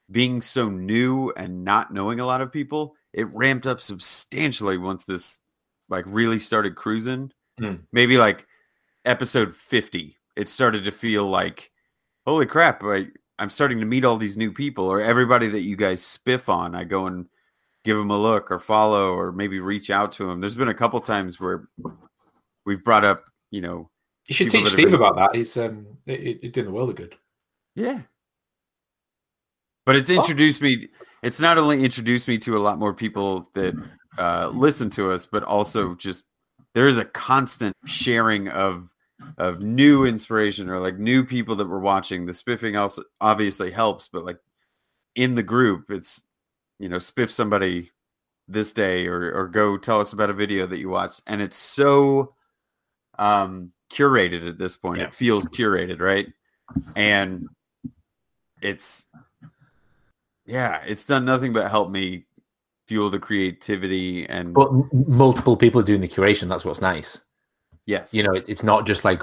being 0.10 0.42
so 0.42 0.70
new 0.70 1.32
and 1.36 1.64
not 1.64 1.94
knowing 1.94 2.20
a 2.20 2.26
lot 2.26 2.42
of 2.42 2.52
people, 2.52 2.96
it 3.14 3.28
ramped 3.34 3.68
up 3.68 3.82
substantially 3.82 4.78
once 4.78 5.06
this 5.06 5.40
like 5.90 6.06
really 6.08 6.40
started 6.40 6.76
cruising. 6.76 7.32
Mm. 7.60 7.82
Maybe 7.92 8.18
like 8.18 8.48
episode 9.06 9.56
50, 9.56 10.18
it 10.36 10.50
started 10.50 10.84
to 10.86 10.92
feel 10.92 11.26
like, 11.28 11.72
holy 12.26 12.46
crap, 12.46 12.84
I, 12.84 13.08
I'm 13.38 13.50
starting 13.50 13.80
to 13.80 13.86
meet 13.86 14.06
all 14.06 14.18
these 14.18 14.38
new 14.38 14.52
people 14.52 14.88
or 14.90 15.02
everybody 15.02 15.48
that 15.48 15.62
you 15.62 15.76
guys 15.76 16.02
spiff 16.02 16.50
on. 16.50 16.76
I 16.76 16.84
go 16.84 17.08
and 17.08 17.26
give 17.86 17.98
them 17.98 18.12
a 18.12 18.18
look 18.18 18.52
or 18.52 18.60
follow 18.60 19.14
or 19.14 19.32
maybe 19.32 19.60
reach 19.60 19.90
out 19.90 20.12
to 20.14 20.28
them. 20.28 20.42
There's 20.42 20.56
been 20.56 20.68
a 20.68 20.74
couple 20.74 21.00
times 21.02 21.40
where 21.40 21.68
we've 22.66 22.84
brought 22.84 23.06
up, 23.06 23.24
you 23.52 23.62
know, 23.62 23.90
You 24.28 24.36
should 24.36 24.52
teach 24.52 24.68
Steve 24.68 24.88
been- 24.88 24.96
about 24.96 25.16
that. 25.16 25.36
He's 25.36 25.56
um, 25.58 25.86
it, 26.06 26.44
it, 26.44 26.54
doing 26.54 26.66
the 26.66 26.72
world 26.72 26.90
of 26.90 26.96
good. 26.96 27.16
Yeah. 27.76 28.02
But 29.86 29.96
it's 29.96 30.10
introduced 30.10 30.62
me. 30.62 30.90
It's 31.24 31.40
not 31.40 31.58
only 31.58 31.84
introduced 31.84 32.28
me 32.28 32.38
to 32.40 32.58
a 32.58 32.60
lot 32.60 32.78
more 32.78 32.94
people 32.94 33.50
that 33.56 33.74
uh, 34.18 34.52
listen 34.54 34.90
to 34.92 35.12
us, 35.12 35.26
but 35.26 35.44
also 35.44 35.96
just 35.96 36.24
there 36.80 36.88
is 36.88 36.98
a 36.98 37.04
constant 37.04 37.76
sharing 37.84 38.48
of 38.48 38.88
of 39.38 39.62
new 39.62 40.06
inspiration 40.06 40.70
or 40.70 40.80
like 40.80 40.98
new 40.98 41.26
people 41.26 41.58
that 41.58 41.68
we're 41.68 41.78
watching. 41.78 42.26
The 42.26 42.34
spiffing 42.34 42.78
also 42.78 43.04
obviously 43.20 43.70
helps, 43.70 44.08
but 44.08 44.24
like 44.24 44.38
in 45.14 45.36
the 45.36 45.44
group, 45.44 45.92
it's 45.92 46.24
you 46.80 46.88
know 46.88 46.96
spiff 46.96 47.32
somebody 47.32 47.92
this 48.48 48.72
day 48.72 49.08
or 49.08 49.30
or 49.34 49.50
go 49.50 49.78
tell 49.78 50.00
us 50.00 50.14
about 50.14 50.30
a 50.30 50.34
video 50.34 50.66
that 50.68 50.80
you 50.80 50.88
watched, 50.88 51.22
and 51.28 51.42
it's 51.42 51.58
so 51.58 52.34
um 53.18 53.74
curated 53.92 54.48
at 54.48 54.58
this 54.58 54.78
point. 54.78 55.02
Yeah. 55.02 55.08
It 55.08 55.14
feels 55.14 55.48
curated, 55.48 56.00
right? 56.00 56.32
And 56.96 57.50
it's 58.62 59.06
yeah, 60.46 60.82
it's 60.88 61.06
done 61.06 61.26
nothing 61.26 61.52
but 61.52 61.70
help 61.70 61.92
me 61.92 62.24
fuel 62.90 63.12
the 63.12 63.20
creativity 63.20 64.28
and 64.30 64.52
But 64.52 64.72
multiple 64.92 65.56
people 65.56 65.84
doing 65.84 66.02
the 66.02 66.08
curation. 66.08 66.50
That's 66.50 66.66
what's 66.66 66.82
nice. 66.82 67.22
yes, 67.86 68.14
You 68.16 68.24
know, 68.24 68.34
it, 68.34 68.46
it's 68.50 68.64
not 68.64 68.88
just 68.88 69.06
like 69.06 69.22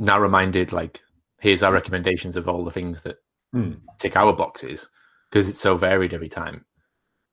narrow-minded. 0.00 0.72
Like 0.72 1.00
here's 1.38 1.62
our 1.62 1.72
recommendations 1.72 2.36
of 2.36 2.48
all 2.48 2.64
the 2.64 2.72
things 2.72 3.00
that 3.02 3.16
Hmm. 3.52 3.74
tick 4.00 4.16
our 4.16 4.32
boxes 4.32 4.88
because 5.30 5.48
it's 5.48 5.60
so 5.60 5.76
varied 5.76 6.12
every 6.12 6.28
time. 6.28 6.64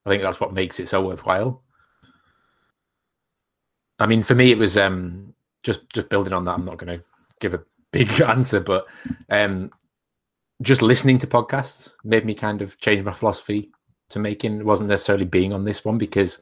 I 0.06 0.12
think 0.12 0.22
that's 0.22 0.40
what 0.40 0.54
makes 0.54 0.80
it 0.80 0.88
so 0.88 1.04
worthwhile. 1.04 1.64
I 3.98 4.06
mean, 4.06 4.22
for 4.22 4.36
me, 4.36 4.52
it 4.52 4.58
was 4.60 4.78
um, 4.78 5.34
just 5.64 5.90
just 5.92 6.10
building 6.10 6.34
on 6.34 6.46
that. 6.46 6.54
I'm 6.54 6.66
not 6.66 6.78
going 6.78 7.00
to 7.00 7.04
give 7.40 7.56
a 7.56 7.64
big 7.92 8.22
answer, 8.36 8.60
but 8.60 8.86
um, 9.32 9.72
just 10.62 10.84
listening 10.84 11.18
to 11.20 11.28
podcasts 11.28 11.94
made 12.04 12.24
me 12.24 12.36
kind 12.36 12.62
of 12.62 12.80
change 12.80 13.04
my 13.04 13.14
philosophy 13.14 13.72
to 14.12 14.20
making. 14.20 14.64
Wasn't 14.66 14.90
necessarily 14.90 15.26
being 15.26 15.54
on 15.54 15.66
this 15.66 15.84
one 15.86 15.98
because 15.98 16.42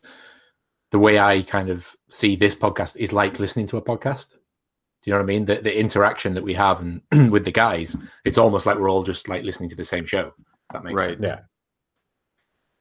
the 0.92 1.00
way 1.00 1.20
I 1.20 1.42
kind 1.44 1.70
of 1.70 1.96
see 2.10 2.36
this 2.36 2.56
podcast 2.56 2.98
is 2.98 3.14
like 3.14 3.40
listening 3.40 3.68
to 3.68 3.78
a 3.78 3.82
podcast. 3.82 4.32
Do 4.32 4.38
you 5.06 5.14
know 5.14 5.20
what 5.20 5.24
I 5.24 5.28
mean? 5.28 5.46
The 5.46 5.56
the 5.56 5.80
interaction 5.80 6.34
that 6.34 6.44
we 6.44 6.54
have 6.56 6.80
and 6.82 7.02
with 7.32 7.46
the 7.46 7.52
guys, 7.52 7.96
it's 8.26 8.38
almost 8.38 8.66
like 8.66 8.78
we're 8.78 8.90
all 8.90 9.04
just 9.04 9.30
like 9.30 9.44
listening 9.44 9.70
to 9.70 9.76
the 9.76 9.86
same 9.86 10.06
show. 10.06 10.34
if 10.38 10.46
That 10.74 10.84
makes 10.84 11.06
Right. 11.06 11.18
sense. 11.22 11.28
Yeah. 11.28 11.40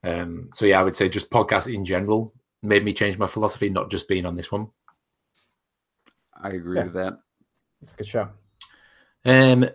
Um, 0.05 0.51
so 0.55 0.65
yeah, 0.67 0.81
I 0.81 0.83
would 0.85 0.97
say 0.97 1.09
just 1.09 1.31
podcasts 1.31 1.73
in 1.73 1.85
general 1.85 2.33
made 2.63 2.85
me 2.85 2.93
change 2.93 3.19
my 3.19 3.27
philosophy, 3.27 3.69
not 3.69 3.91
just 3.91 4.09
being 4.09 4.27
on 4.27 4.37
this 4.37 4.51
one. 4.51 4.69
I 6.41 6.51
agree 6.51 6.77
Yeah. 6.79 6.85
with 6.85 6.95
that. 6.95 7.15
It's 7.83 7.95
a 7.95 7.97
good 7.97 8.07
show. 8.09 8.29
Um, 9.25 9.69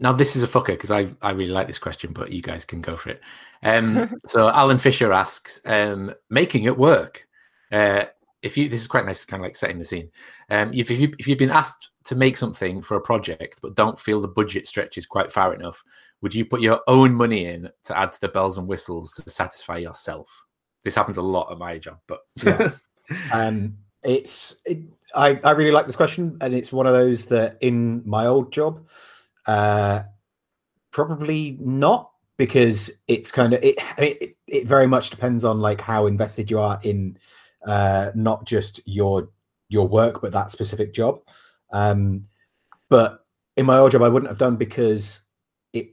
now 0.00 0.12
this 0.12 0.36
is 0.36 0.42
a 0.42 0.48
fucker 0.48 0.68
because 0.68 0.90
I 0.90 1.08
I 1.22 1.30
really 1.30 1.52
like 1.52 1.66
this 1.66 1.78
question, 1.78 2.12
but 2.12 2.30
you 2.30 2.42
guys 2.42 2.64
can 2.64 2.80
go 2.80 2.96
for 2.96 3.10
it. 3.10 3.20
Um, 3.62 4.14
so 4.26 4.48
Alan 4.48 4.78
Fisher 4.78 5.12
asks, 5.12 5.60
um, 5.64 6.12
making 6.30 6.64
it 6.64 6.76
work. 6.76 7.26
Uh, 7.72 8.04
if 8.42 8.56
you 8.56 8.68
this 8.68 8.80
is 8.80 8.86
quite 8.86 9.06
nice, 9.06 9.24
kind 9.24 9.42
of 9.42 9.44
like 9.44 9.56
setting 9.56 9.78
the 9.78 9.84
scene. 9.84 10.10
Um, 10.50 10.72
if, 10.74 10.90
if 10.90 11.00
you 11.00 11.14
if 11.18 11.26
you've 11.26 11.38
been 11.38 11.50
asked 11.50 11.90
to 12.04 12.14
make 12.14 12.36
something 12.36 12.82
for 12.82 12.96
a 12.96 13.00
project 13.00 13.60
but 13.62 13.74
don't 13.74 13.98
feel 13.98 14.20
the 14.20 14.28
budget 14.28 14.68
stretches 14.68 15.06
quite 15.06 15.32
far 15.32 15.54
enough, 15.54 15.82
would 16.20 16.34
you 16.34 16.44
put 16.44 16.60
your 16.60 16.80
own 16.86 17.14
money 17.14 17.46
in 17.46 17.70
to 17.84 17.98
add 17.98 18.12
to 18.12 18.20
the 18.20 18.28
bells 18.28 18.58
and 18.58 18.68
whistles 18.68 19.12
to 19.12 19.30
satisfy 19.30 19.78
yourself? 19.78 20.44
This 20.82 20.94
happens 20.94 21.16
a 21.16 21.22
lot 21.22 21.50
at 21.50 21.58
my 21.58 21.78
job, 21.78 21.98
but 22.06 22.20
Yeah. 22.42 22.72
um 23.32 23.76
it's 24.02 24.60
it, 24.64 24.78
i 25.14 25.38
i 25.44 25.50
really 25.50 25.70
like 25.70 25.86
this 25.86 25.96
question 25.96 26.38
and 26.40 26.54
it's 26.54 26.72
one 26.72 26.86
of 26.86 26.92
those 26.92 27.26
that 27.26 27.58
in 27.60 28.02
my 28.06 28.26
old 28.26 28.52
job 28.52 28.80
uh 29.46 30.02
probably 30.90 31.56
not 31.60 32.10
because 32.36 32.90
it's 33.08 33.30
kind 33.32 33.52
of 33.54 33.62
it, 33.62 33.76
I 33.96 34.00
mean, 34.00 34.16
it 34.20 34.36
it 34.46 34.66
very 34.66 34.86
much 34.86 35.10
depends 35.10 35.44
on 35.44 35.60
like 35.60 35.80
how 35.80 36.06
invested 36.06 36.50
you 36.50 36.58
are 36.60 36.78
in 36.82 37.18
uh 37.66 38.10
not 38.14 38.44
just 38.44 38.80
your 38.86 39.28
your 39.68 39.88
work 39.88 40.20
but 40.20 40.32
that 40.32 40.50
specific 40.50 40.92
job. 40.94 41.20
Um 41.72 42.26
but 42.88 43.24
in 43.56 43.66
my 43.66 43.78
old 43.78 43.92
job 43.92 44.02
i 44.02 44.08
wouldn't 44.08 44.28
have 44.30 44.38
done 44.38 44.56
because 44.56 45.20
it, 45.72 45.90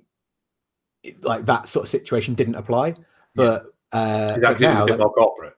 it 1.04 1.24
like 1.24 1.46
that 1.46 1.68
sort 1.68 1.86
of 1.86 1.90
situation 1.90 2.34
didn't 2.36 2.56
apply. 2.56 2.96
But 3.36 3.66
uh 3.94 4.38
it 4.38 4.48
was 4.48 4.62
now, 4.62 4.86
like- 4.86 5.00
more 5.00 5.14
corporate. 5.14 5.54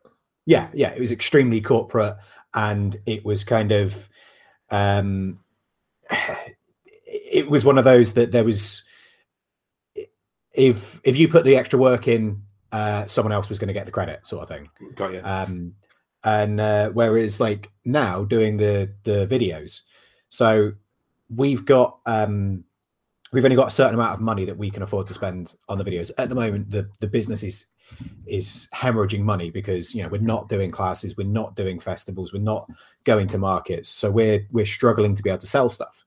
yeah 0.45 0.69
yeah 0.73 0.89
it 0.89 0.99
was 0.99 1.11
extremely 1.11 1.61
corporate 1.61 2.17
and 2.53 2.95
it 3.05 3.23
was 3.25 3.43
kind 3.43 3.71
of 3.71 4.09
um 4.69 5.39
it 7.33 7.49
was 7.49 7.65
one 7.65 7.77
of 7.77 7.85
those 7.85 8.13
that 8.13 8.31
there 8.31 8.43
was 8.43 8.83
if 10.53 11.01
if 11.03 11.17
you 11.17 11.27
put 11.27 11.43
the 11.45 11.55
extra 11.57 11.79
work 11.79 12.07
in 12.07 12.41
uh 12.71 13.05
someone 13.05 13.31
else 13.31 13.49
was 13.49 13.59
going 13.59 13.67
to 13.67 13.73
get 13.73 13.85
the 13.85 13.91
credit 13.91 14.25
sort 14.25 14.43
of 14.43 14.49
thing 14.49 14.69
Got 14.95 15.13
you. 15.13 15.21
um 15.23 15.73
and 16.23 16.59
uh 16.59 16.89
whereas 16.91 17.39
like 17.39 17.71
now 17.85 18.23
doing 18.23 18.57
the 18.57 18.91
the 19.03 19.27
videos 19.27 19.81
so 20.29 20.73
we've 21.35 21.65
got 21.65 21.99
um, 22.05 22.63
we've 23.31 23.43
only 23.43 23.55
got 23.55 23.67
a 23.67 23.71
certain 23.71 23.95
amount 23.95 24.13
of 24.13 24.21
money 24.21 24.45
that 24.45 24.57
we 24.57 24.69
can 24.69 24.83
afford 24.83 25.07
to 25.07 25.13
spend 25.13 25.55
on 25.69 25.77
the 25.77 25.83
videos. 25.83 26.11
At 26.17 26.29
the 26.29 26.35
moment, 26.35 26.71
the 26.71 26.89
the 26.99 27.07
business 27.07 27.43
is 27.43 27.65
is 28.25 28.67
hemorrhaging 28.73 29.21
money 29.21 29.51
because 29.51 29.93
you 29.93 30.01
know 30.03 30.09
we're 30.09 30.21
not 30.21 30.49
doing 30.49 30.71
classes, 30.71 31.17
we're 31.17 31.27
not 31.27 31.55
doing 31.55 31.79
festivals, 31.79 32.33
we're 32.33 32.39
not 32.39 32.67
going 33.03 33.27
to 33.29 33.37
markets, 33.37 33.89
so 33.89 34.09
we're 34.09 34.47
we're 34.51 34.65
struggling 34.65 35.15
to 35.15 35.23
be 35.23 35.29
able 35.29 35.39
to 35.39 35.47
sell 35.47 35.69
stuff. 35.69 36.03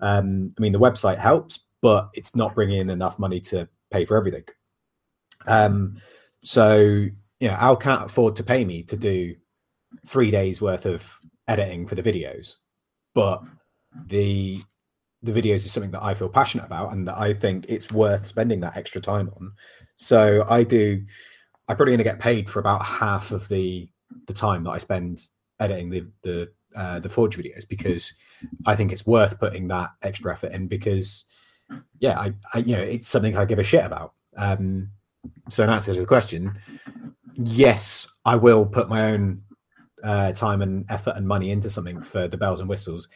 Um, 0.00 0.54
I 0.56 0.60
mean, 0.60 0.72
the 0.72 0.78
website 0.78 1.18
helps, 1.18 1.66
but 1.82 2.10
it's 2.14 2.34
not 2.34 2.54
bringing 2.54 2.80
in 2.80 2.90
enough 2.90 3.18
money 3.18 3.40
to 3.40 3.68
pay 3.90 4.04
for 4.04 4.16
everything. 4.16 4.44
Um, 5.46 5.96
so 6.42 6.78
you 7.40 7.48
know, 7.48 7.54
Al 7.54 7.76
can't 7.76 8.04
afford 8.04 8.36
to 8.36 8.42
pay 8.42 8.64
me 8.64 8.82
to 8.84 8.96
do 8.96 9.34
three 10.06 10.30
days 10.30 10.60
worth 10.60 10.86
of 10.86 11.18
editing 11.48 11.86
for 11.86 11.94
the 11.94 12.02
videos, 12.02 12.54
but 13.14 13.42
the 14.06 14.62
the 15.22 15.32
videos 15.32 15.56
is 15.56 15.72
something 15.72 15.90
that 15.90 16.02
I 16.02 16.14
feel 16.14 16.28
passionate 16.28 16.64
about 16.64 16.92
and 16.92 17.06
that 17.06 17.18
I 17.18 17.34
think 17.34 17.66
it's 17.68 17.92
worth 17.92 18.26
spending 18.26 18.60
that 18.60 18.76
extra 18.76 19.00
time 19.00 19.30
on. 19.36 19.52
So 19.96 20.46
I 20.48 20.64
do. 20.64 21.02
I'm 21.68 21.76
probably 21.76 21.92
going 21.92 21.98
to 21.98 22.04
get 22.04 22.20
paid 22.20 22.48
for 22.48 22.60
about 22.60 22.84
half 22.84 23.32
of 23.32 23.48
the 23.48 23.88
the 24.26 24.34
time 24.34 24.64
that 24.64 24.70
I 24.70 24.78
spend 24.78 25.26
editing 25.58 25.90
the 25.90 26.06
the 26.22 26.52
uh, 26.76 27.00
the 27.00 27.08
Forge 27.08 27.36
videos 27.36 27.68
because 27.68 28.12
I 28.66 28.76
think 28.76 28.92
it's 28.92 29.06
worth 29.06 29.38
putting 29.38 29.68
that 29.68 29.90
extra 30.02 30.32
effort 30.32 30.52
in 30.52 30.68
because 30.68 31.24
yeah, 31.98 32.18
I, 32.18 32.32
I 32.54 32.58
you 32.58 32.76
know 32.76 32.82
it's 32.82 33.08
something 33.08 33.36
I 33.36 33.44
give 33.44 33.58
a 33.58 33.64
shit 33.64 33.84
about. 33.84 34.14
Um, 34.36 34.90
so 35.48 35.64
in 35.64 35.70
answer 35.70 35.94
to 35.94 36.00
the 36.00 36.06
question, 36.06 36.58
yes, 37.36 38.08
I 38.24 38.36
will 38.36 38.64
put 38.64 38.88
my 38.88 39.12
own 39.12 39.42
uh, 40.02 40.32
time 40.32 40.62
and 40.62 40.84
effort 40.90 41.14
and 41.16 41.26
money 41.26 41.50
into 41.50 41.70
something 41.70 42.02
for 42.02 42.28
the 42.28 42.36
bells 42.36 42.60
and 42.60 42.68
whistles 42.68 43.08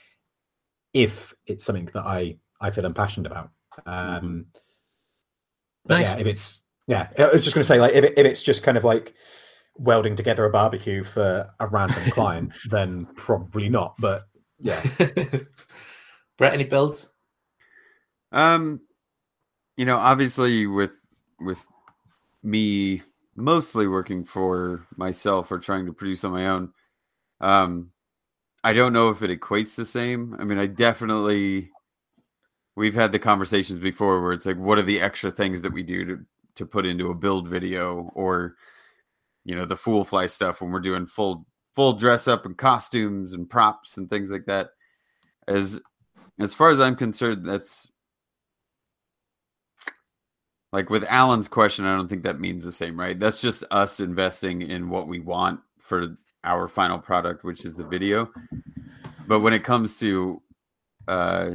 if 0.93 1.35
it's 1.47 1.65
something 1.65 1.89
that 1.95 2.05
I 2.05 2.37
I 2.61 2.71
feel 2.71 2.85
I'm 2.85 2.95
passionate 2.95 3.31
about. 3.31 3.51
Um, 3.87 4.47
but 5.85 5.97
Nice. 5.97 6.15
yeah, 6.15 6.21
if 6.21 6.27
it's 6.27 6.61
yeah, 6.87 7.09
I 7.19 7.29
was 7.29 7.43
just 7.43 7.55
going 7.55 7.63
to 7.63 7.69
say 7.69 7.81
like 7.81 7.95
if 7.95 8.05
it, 8.05 8.15
if 8.17 8.27
it's 8.27 8.43
just 8.43 8.63
kind 8.63 8.77
of 8.77 8.85
like 8.85 9.15
welding 9.77 10.17
together 10.17 10.45
a 10.45 10.51
barbecue 10.51 11.03
for 11.03 11.51
a 11.61 11.67
random 11.67 12.11
client, 12.11 12.53
then 12.71 13.07
probably 13.17 13.69
not. 13.69 13.95
But 13.99 14.23
yeah, 14.61 14.83
Brett, 16.39 16.55
any 16.55 16.65
builds? 16.65 17.11
Um, 18.33 18.81
you 19.77 19.85
know, 19.85 19.97
obviously 19.97 20.67
with 20.67 20.93
with 21.41 21.65
me 22.43 23.03
mostly 23.37 23.87
working 23.87 24.25
for 24.25 24.87
myself 24.97 25.51
or 25.51 25.59
trying 25.59 25.87
to 25.87 25.93
produce 25.93 26.25
on 26.25 26.33
my 26.33 26.47
own, 26.47 26.73
um, 27.41 27.91
I 28.63 28.73
don't 28.73 28.93
know 28.93 29.11
if 29.11 29.23
it 29.23 29.31
equates 29.31 29.75
the 29.75 29.85
same. 29.85 30.37
I 30.39 30.45
mean, 30.45 30.59
I 30.59 30.67
definitely 30.67 31.71
we've 32.77 32.95
had 32.95 33.13
the 33.13 33.19
conversations 33.19 33.79
before 33.79 34.23
where 34.23 34.33
it's 34.33 34.47
like, 34.47 34.57
what 34.57 34.79
are 34.79 34.83
the 34.83 35.01
extra 35.01 35.31
things 35.31 35.63
that 35.63 35.73
we 35.73 35.83
do 35.83 36.05
to 36.05 36.19
to 36.57 36.67
put 36.67 36.87
into 36.87 37.11
a 37.11 37.15
build 37.15 37.49
video 37.49 38.11
or 38.15 38.55
you 39.45 39.55
know 39.55 39.67
the 39.67 39.77
fool 39.77 40.05
fly 40.05 40.27
stuff 40.27 40.61
when 40.61 40.71
we're 40.71 40.81
doing 40.81 41.07
full 41.07 41.47
full 41.75 41.93
dress 41.95 42.29
up 42.29 42.47
and 42.47 42.57
costumes 42.57 43.35
and 43.35 43.51
props 43.51 43.97
and 43.97 44.09
things 44.09 44.31
like 44.31 44.47
that. 44.47 44.71
As 45.47 45.81
as 46.41 46.55
far 46.55 46.71
as 46.71 46.81
i'm 46.81 46.97
concerned 46.97 47.49
that's 47.49 47.91
like 50.73 50.91
with 50.91 51.05
alan's 51.05 51.49
question 51.49 51.85
i 51.85 51.97
don't 51.97 52.09
think 52.09 52.25
that 52.25 52.41
means 52.41 52.65
the 52.65 52.73
same 52.73 52.99
right? 52.99 53.19
That's 53.19 53.41
just 53.41 53.65
us 53.71 54.01
investing 54.01 54.63
in 54.63 54.89
what 54.89 55.09
we 55.09 55.21
want 55.21 55.61
for 55.79 56.17
our 56.43 56.69
final 56.69 56.99
product 56.99 57.45
which 57.45 57.65
is 57.65 57.75
the 57.75 57.85
video. 57.85 58.31
But 59.27 59.41
when 59.41 59.53
it 59.53 59.65
comes 59.65 59.99
to 60.01 60.43
uh 61.09 61.51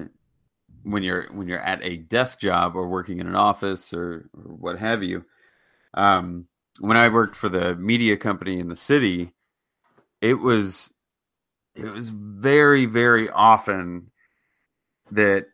when 0.84 1.04
you're 1.04 1.28
when 1.34 1.48
you're 1.48 1.60
at 1.60 1.84
a 1.84 1.98
desk 1.98 2.40
job 2.40 2.76
or 2.76 2.88
working 2.88 3.20
in 3.20 3.28
an 3.28 3.36
office 3.36 3.94
or, 3.94 4.30
or 4.34 4.44
what 4.56 4.80
have 4.80 5.04
you 5.04 5.26
um 5.96 6.48
when 6.80 6.98
i 6.98 7.08
worked 7.10 7.36
for 7.36 7.50
the 7.50 7.76
media 7.76 8.16
company 8.16 8.60
in 8.60 8.68
the 8.68 8.76
city 8.76 9.34
it 10.22 10.36
was 10.36 10.94
it 11.76 11.94
was 11.94 12.10
very 12.10 12.86
very 12.86 13.30
often 13.30 14.12
that 15.12 15.48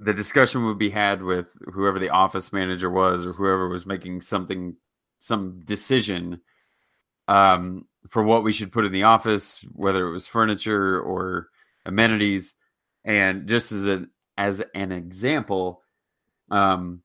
the 0.00 0.14
discussion 0.14 0.64
would 0.64 0.78
be 0.78 0.90
had 0.90 1.22
with 1.22 1.46
whoever 1.72 1.98
the 1.98 2.10
office 2.10 2.52
manager 2.52 2.90
was 2.90 3.26
or 3.26 3.32
whoever 3.32 3.68
was 3.68 3.86
making 3.86 4.20
something 4.20 4.76
some 5.18 5.60
decision 5.64 6.40
um, 7.26 7.84
for 8.08 8.22
what 8.22 8.44
we 8.44 8.52
should 8.52 8.72
put 8.72 8.84
in 8.84 8.92
the 8.92 9.02
office 9.02 9.64
whether 9.72 10.06
it 10.06 10.12
was 10.12 10.28
furniture 10.28 11.00
or 11.00 11.48
amenities. 11.84 12.54
And 13.04 13.48
just 13.48 13.72
as 13.72 13.86
a 13.86 14.06
as 14.36 14.62
an 14.74 14.92
example 14.92 15.82
um, 16.50 17.02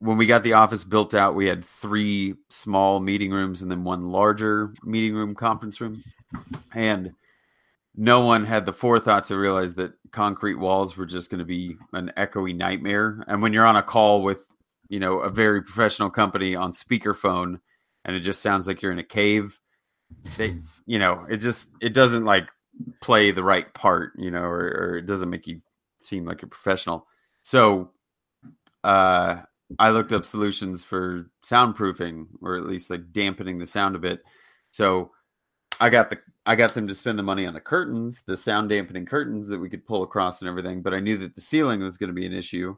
when 0.00 0.16
we 0.16 0.26
got 0.26 0.42
the 0.42 0.52
office 0.52 0.84
built 0.84 1.14
out 1.14 1.34
we 1.34 1.46
had 1.46 1.64
three 1.64 2.34
small 2.50 3.00
meeting 3.00 3.30
rooms 3.30 3.62
and 3.62 3.70
then 3.70 3.84
one 3.84 4.06
larger 4.06 4.74
meeting 4.84 5.14
room 5.14 5.34
conference 5.34 5.80
room. 5.80 6.02
And 6.74 7.12
no 7.96 8.20
one 8.20 8.44
had 8.44 8.66
the 8.66 8.72
forethought 8.72 9.24
to 9.24 9.38
realize 9.38 9.74
that 9.76 9.92
concrete 10.12 10.56
walls 10.56 10.96
were 10.96 11.06
just 11.06 11.30
going 11.30 11.38
to 11.38 11.46
be 11.46 11.76
an 11.94 12.12
echoey 12.18 12.54
nightmare. 12.54 13.24
And 13.26 13.40
when 13.40 13.54
you're 13.54 13.64
on 13.64 13.76
a 13.76 13.82
call 13.82 14.22
with 14.22 14.42
you 14.88 15.00
know 15.00 15.18
a 15.18 15.30
very 15.30 15.62
professional 15.62 16.10
company 16.10 16.54
on 16.54 16.72
speakerphone 16.72 17.58
and 18.04 18.16
it 18.16 18.20
just 18.20 18.40
sounds 18.40 18.66
like 18.66 18.82
you're 18.82 18.92
in 18.92 18.98
a 18.98 19.04
cave 19.04 19.58
they 20.36 20.56
you 20.86 20.98
know 20.98 21.26
it 21.28 21.38
just 21.38 21.70
it 21.80 21.92
doesn't 21.92 22.24
like 22.24 22.48
play 23.00 23.30
the 23.30 23.42
right 23.42 23.72
part 23.74 24.12
you 24.16 24.30
know 24.30 24.42
or, 24.42 24.60
or 24.60 24.98
it 24.98 25.06
doesn't 25.06 25.30
make 25.30 25.46
you 25.46 25.60
seem 25.98 26.24
like 26.24 26.42
a 26.42 26.46
professional. 26.46 27.06
So 27.42 27.90
uh 28.84 29.42
i 29.78 29.90
looked 29.90 30.12
up 30.12 30.24
solutions 30.24 30.82
for 30.82 31.30
soundproofing 31.44 32.26
or 32.42 32.56
at 32.56 32.66
least 32.66 32.90
like 32.90 33.12
dampening 33.12 33.58
the 33.58 33.66
sound 33.66 33.96
a 33.96 33.98
bit 33.98 34.22
so 34.70 35.10
i 35.80 35.88
got 35.88 36.10
the 36.10 36.18
i 36.46 36.54
got 36.54 36.74
them 36.74 36.86
to 36.86 36.94
spend 36.94 37.18
the 37.18 37.22
money 37.22 37.46
on 37.46 37.54
the 37.54 37.60
curtains 37.60 38.22
the 38.26 38.36
sound 38.36 38.68
dampening 38.68 39.06
curtains 39.06 39.48
that 39.48 39.58
we 39.58 39.68
could 39.68 39.86
pull 39.86 40.02
across 40.02 40.40
and 40.40 40.48
everything 40.48 40.82
but 40.82 40.94
i 40.94 41.00
knew 41.00 41.16
that 41.16 41.34
the 41.34 41.40
ceiling 41.40 41.80
was 41.80 41.98
going 41.98 42.08
to 42.08 42.14
be 42.14 42.26
an 42.26 42.32
issue 42.32 42.76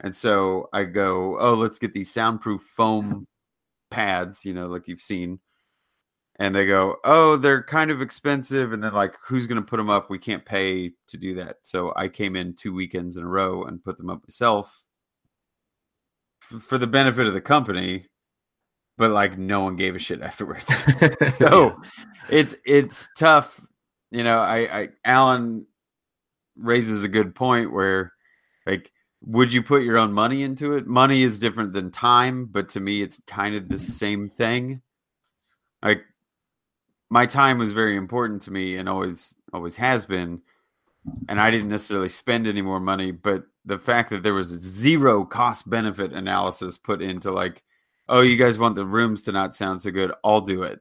and 0.00 0.14
so 0.14 0.68
i 0.72 0.84
go 0.84 1.36
oh 1.40 1.54
let's 1.54 1.78
get 1.78 1.92
these 1.92 2.12
soundproof 2.12 2.62
foam 2.62 3.26
pads 3.90 4.44
you 4.44 4.54
know 4.54 4.66
like 4.66 4.88
you've 4.88 5.00
seen 5.00 5.38
and 6.38 6.54
they 6.54 6.66
go, 6.66 6.96
"Oh, 7.04 7.36
they're 7.36 7.62
kind 7.62 7.90
of 7.90 8.02
expensive," 8.02 8.72
and 8.72 8.82
then 8.82 8.92
like, 8.92 9.14
"Who's 9.26 9.46
going 9.46 9.60
to 9.60 9.66
put 9.66 9.78
them 9.78 9.90
up? 9.90 10.10
We 10.10 10.18
can't 10.18 10.44
pay 10.44 10.92
to 11.08 11.16
do 11.16 11.34
that." 11.36 11.56
So 11.62 11.92
I 11.96 12.08
came 12.08 12.36
in 12.36 12.54
two 12.54 12.74
weekends 12.74 13.16
in 13.16 13.24
a 13.24 13.28
row 13.28 13.64
and 13.64 13.82
put 13.82 13.96
them 13.96 14.10
up 14.10 14.22
myself 14.22 14.84
for 16.60 16.78
the 16.78 16.86
benefit 16.86 17.26
of 17.26 17.34
the 17.34 17.40
company, 17.40 18.06
but 18.98 19.10
like 19.10 19.38
no 19.38 19.60
one 19.60 19.76
gave 19.76 19.94
a 19.94 19.98
shit 19.98 20.22
afterwards. 20.22 20.66
so 21.34 21.80
it's 22.30 22.56
it's 22.64 23.08
tough, 23.16 23.60
you 24.10 24.24
know. 24.24 24.40
I, 24.40 24.80
I 24.80 24.88
Alan 25.04 25.66
raises 26.56 27.02
a 27.02 27.08
good 27.08 27.34
point 27.34 27.72
where 27.72 28.12
like 28.66 28.90
would 29.22 29.52
you 29.52 29.62
put 29.62 29.82
your 29.82 29.98
own 29.98 30.12
money 30.12 30.42
into 30.42 30.74
it 30.74 30.86
money 30.86 31.22
is 31.22 31.38
different 31.38 31.72
than 31.72 31.90
time 31.90 32.46
but 32.46 32.68
to 32.68 32.80
me 32.80 33.02
it's 33.02 33.20
kind 33.26 33.54
of 33.54 33.68
the 33.68 33.78
same 33.78 34.30
thing 34.30 34.80
like 35.82 36.02
my 37.10 37.26
time 37.26 37.58
was 37.58 37.72
very 37.72 37.96
important 37.96 38.42
to 38.42 38.50
me 38.50 38.76
and 38.76 38.88
always 38.88 39.34
always 39.52 39.76
has 39.76 40.06
been 40.06 40.40
and 41.28 41.40
i 41.40 41.50
didn't 41.50 41.68
necessarily 41.68 42.08
spend 42.08 42.46
any 42.46 42.62
more 42.62 42.80
money 42.80 43.10
but 43.10 43.44
the 43.66 43.78
fact 43.78 44.10
that 44.10 44.22
there 44.22 44.34
was 44.34 44.46
zero 44.46 45.24
cost 45.24 45.68
benefit 45.68 46.12
analysis 46.12 46.78
put 46.78 47.02
into 47.02 47.30
like 47.30 47.62
oh 48.08 48.20
you 48.20 48.36
guys 48.36 48.58
want 48.58 48.76
the 48.76 48.86
rooms 48.86 49.22
to 49.22 49.32
not 49.32 49.54
sound 49.54 49.82
so 49.82 49.90
good? 49.90 50.12
I'll 50.24 50.40
do 50.40 50.62
it. 50.62 50.80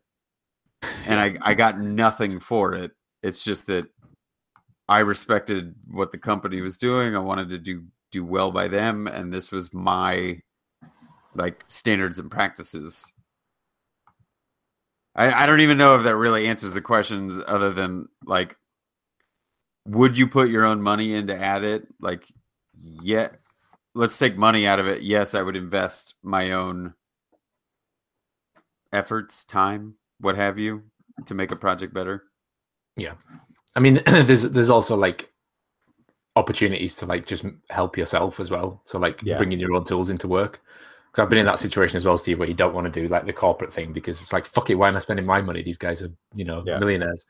And 1.07 1.19
i 1.19 1.35
i 1.41 1.53
got 1.53 1.79
nothing 1.79 2.39
for 2.39 2.73
it. 2.73 2.91
It's 3.23 3.43
just 3.43 3.65
that 3.67 3.85
i 4.88 4.99
respected 4.99 5.73
what 5.89 6.11
the 6.11 6.17
company 6.17 6.61
was 6.61 6.78
doing. 6.78 7.15
I 7.15 7.19
wanted 7.19 7.49
to 7.49 7.57
do 7.57 7.84
do 8.11 8.23
well 8.23 8.51
by 8.51 8.67
them 8.67 9.07
and 9.07 9.34
this 9.34 9.51
was 9.51 9.73
my 9.73 10.39
like 11.34 11.63
standards 11.67 12.19
and 12.19 12.32
practices. 12.32 13.11
I, 15.15 15.43
I 15.43 15.45
don't 15.45 15.61
even 15.61 15.78
know 15.78 15.95
if 15.95 16.03
that 16.03 16.15
really 16.15 16.47
answers 16.47 16.73
the 16.73 16.82
questions 16.82 17.39
other 17.47 17.71
than 17.73 18.07
like 18.26 18.57
would 19.86 20.17
you 20.17 20.27
put 20.27 20.49
your 20.49 20.65
own 20.65 20.81
money 20.81 21.13
in 21.13 21.27
to 21.27 21.38
add 21.38 21.63
it 21.63 21.88
like 22.01 22.25
yeah 22.73 23.29
let's 23.93 24.17
take 24.17 24.36
money 24.38 24.65
out 24.67 24.79
of 24.79 24.88
it 24.88 25.01
yes 25.03 25.33
i 25.36 25.41
would 25.41 25.55
invest 25.55 26.15
my 26.23 26.51
own 26.51 26.93
efforts 28.93 29.45
time 29.45 29.95
what 30.19 30.36
have 30.36 30.57
you 30.57 30.83
to 31.25 31.33
make 31.33 31.51
a 31.51 31.55
project 31.55 31.93
better 31.93 32.23
Yeah, 32.97 33.13
I 33.75 33.79
mean, 33.79 34.01
there's 34.07 34.43
there's 34.43 34.69
also 34.69 34.95
like 34.95 35.31
opportunities 36.36 36.95
to 36.97 37.05
like 37.05 37.25
just 37.25 37.45
help 37.69 37.97
yourself 37.97 38.39
as 38.39 38.51
well. 38.51 38.81
So 38.86 38.97
like 38.99 39.21
Yeah. 39.21 39.38
bringing 39.38 39.59
your 39.59 39.73
own 39.73 39.86
tools 39.86 40.09
into 40.09 40.27
work. 40.27 40.61
Because 41.11 41.23
I've 41.23 41.29
been 41.29 41.39
in 41.39 41.45
that 41.45 41.59
situation 41.59 41.95
as 41.95 42.05
well, 42.05 42.17
Steve, 42.17 42.39
where 42.39 42.47
you 42.47 42.53
don't 42.53 42.73
want 42.73 42.91
to 42.93 43.01
do 43.01 43.07
like 43.07 43.25
the 43.25 43.31
corporate 43.33 43.71
thing 43.71 43.93
because 43.93 44.21
it's 44.21 44.33
like 44.33 44.45
fuck 44.45 44.69
it, 44.69 44.75
why 44.75 44.89
am 44.89 44.95
I 44.97 44.99
spending 44.99 45.25
my 45.25 45.41
money? 45.41 45.61
These 45.61 45.77
guys 45.77 46.03
are 46.03 46.11
you 46.33 46.43
know 46.45 46.63
Yeah. 46.65 46.79
millionaires. 46.79 47.25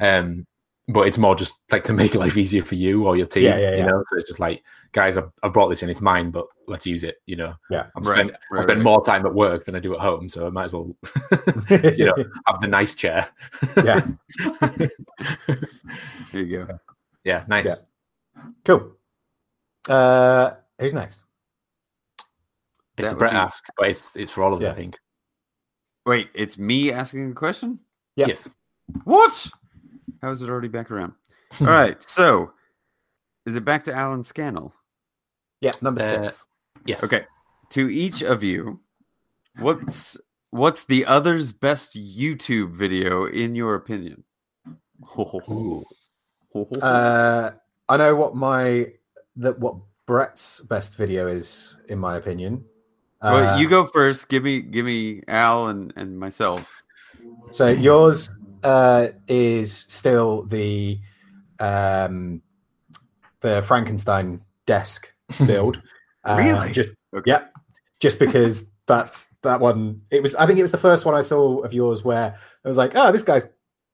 Um, 0.00 0.46
but 0.88 1.06
it's 1.06 1.16
more 1.18 1.34
just 1.34 1.56
like 1.72 1.84
to 1.84 1.92
make 1.92 2.14
life 2.14 2.36
easier 2.36 2.62
for 2.62 2.74
you 2.74 3.06
or 3.06 3.16
your 3.16 3.26
team. 3.26 3.44
Yeah, 3.44 3.58
yeah, 3.58 3.70
You 3.72 3.76
yeah. 3.78 3.86
know, 3.86 4.02
so 4.06 4.16
it's 4.18 4.28
just 4.28 4.40
like, 4.40 4.62
guys, 4.92 5.16
I've, 5.16 5.30
I 5.42 5.48
brought 5.48 5.68
this 5.68 5.82
in. 5.82 5.88
It's 5.90 6.00
mine, 6.02 6.30
but 6.30 6.46
let's 6.68 6.84
use 6.86 7.02
it. 7.04 7.16
You 7.26 7.36
know, 7.36 7.54
Yeah. 7.70 7.86
I'm 7.96 8.02
Right, 8.02 8.18
spend, 8.26 8.36
I 8.52 8.60
spend 8.60 8.78
right. 8.80 8.84
more 8.84 9.02
time 9.04 9.24
at 9.24 9.34
work 9.34 9.64
than 9.64 9.74
I 9.76 9.78
do 9.80 9.94
at 9.94 10.00
home, 10.00 10.28
so 10.28 10.46
I 10.46 10.50
might 10.50 10.64
as 10.66 10.72
well, 10.74 10.94
you 11.70 12.04
know, 12.06 12.14
have 12.46 12.60
the 12.60 12.68
nice 12.68 12.94
chair. 12.94 13.28
yeah. 13.82 14.06
There 16.32 16.42
you 16.42 16.66
go. 16.66 16.78
Yeah, 17.24 17.44
nice. 17.48 17.66
Yeah. 17.66 18.42
Cool. 18.64 18.92
Uh, 19.88 20.52
who's 20.78 20.94
next? 20.94 21.24
It's 22.98 23.08
That 23.08 23.12
a 23.12 23.14
would 23.14 23.18
Brett 23.18 23.32
be- 23.32 23.36
ask, 23.38 23.64
but 23.76 23.88
it's 23.88 24.14
it's 24.16 24.30
for 24.30 24.42
all 24.42 24.52
of 24.52 24.60
us, 24.60 24.64
Yeah. 24.66 24.72
I 24.72 24.74
think. 24.74 24.98
Wait, 26.06 26.28
it's 26.34 26.58
me 26.58 26.92
asking 26.92 27.30
the 27.30 27.34
question? 27.34 27.78
Yeah. 28.16 28.26
Yes. 28.28 28.50
What? 29.04 29.48
How 30.24 30.30
is 30.30 30.42
it 30.42 30.48
already 30.48 30.68
back 30.68 30.90
around? 30.90 31.12
All 31.60 31.66
right, 31.66 32.02
so 32.02 32.52
is 33.44 33.56
it 33.56 33.64
back 33.66 33.84
to 33.84 33.92
Alan 33.94 34.24
Scannell? 34.24 34.72
Yeah, 35.60 35.72
number 35.82 36.00
Uh, 36.02 36.28
six. 36.30 36.46
Yes. 36.86 37.04
Okay. 37.04 37.26
To 37.70 37.90
each 37.90 38.22
of 38.22 38.42
you, 38.42 38.80
what's 39.58 40.16
what's 40.48 40.84
the 40.84 41.04
other's 41.04 41.52
best 41.52 41.94
YouTube 41.94 42.72
video 42.72 43.26
in 43.26 43.54
your 43.54 43.74
opinion? 43.74 44.24
Ooh. 45.18 45.84
Uh, 46.80 47.50
I 47.88 47.96
know 47.96 48.14
what 48.14 48.36
my 48.36 48.86
that 49.36 49.58
what 49.58 49.74
Brett's 50.06 50.60
best 50.60 50.96
video 50.96 51.26
is, 51.26 51.76
in 51.88 51.98
my 51.98 52.16
opinion. 52.16 52.64
well, 53.20 53.56
Uh, 53.56 53.58
you 53.58 53.68
go 53.68 53.86
first. 53.86 54.28
Give 54.28 54.44
me 54.44 54.60
give 54.62 54.86
me 54.86 55.22
Al 55.26 55.66
and, 55.68 55.92
and 55.96 56.16
myself. 56.16 56.70
So 57.50 57.66
yours 57.66 58.30
uh, 58.64 59.08
is 59.28 59.84
still 59.88 60.42
the 60.42 60.98
um, 61.60 62.42
the 63.40 63.62
Frankenstein 63.62 64.40
desk 64.66 65.12
build. 65.46 65.80
Uh, 66.24 66.36
Really? 66.38 66.72
Just 66.72 66.90
Okay. 67.14 67.30
yeah, 67.30 67.44
just 68.00 68.18
because 68.18 68.68
that's 68.86 69.28
that 69.42 69.60
one. 69.60 70.00
It 70.10 70.22
was. 70.22 70.34
I 70.34 70.46
think 70.46 70.58
it 70.58 70.62
was 70.62 70.72
the 70.72 70.78
first 70.78 71.06
one 71.06 71.14
I 71.14 71.20
saw 71.20 71.58
of 71.60 71.72
yours 71.72 72.02
where 72.02 72.34
I 72.64 72.68
was 72.68 72.76
like, 72.76 72.92
oh, 72.94 73.12
this 73.12 73.22
guy's 73.22 73.46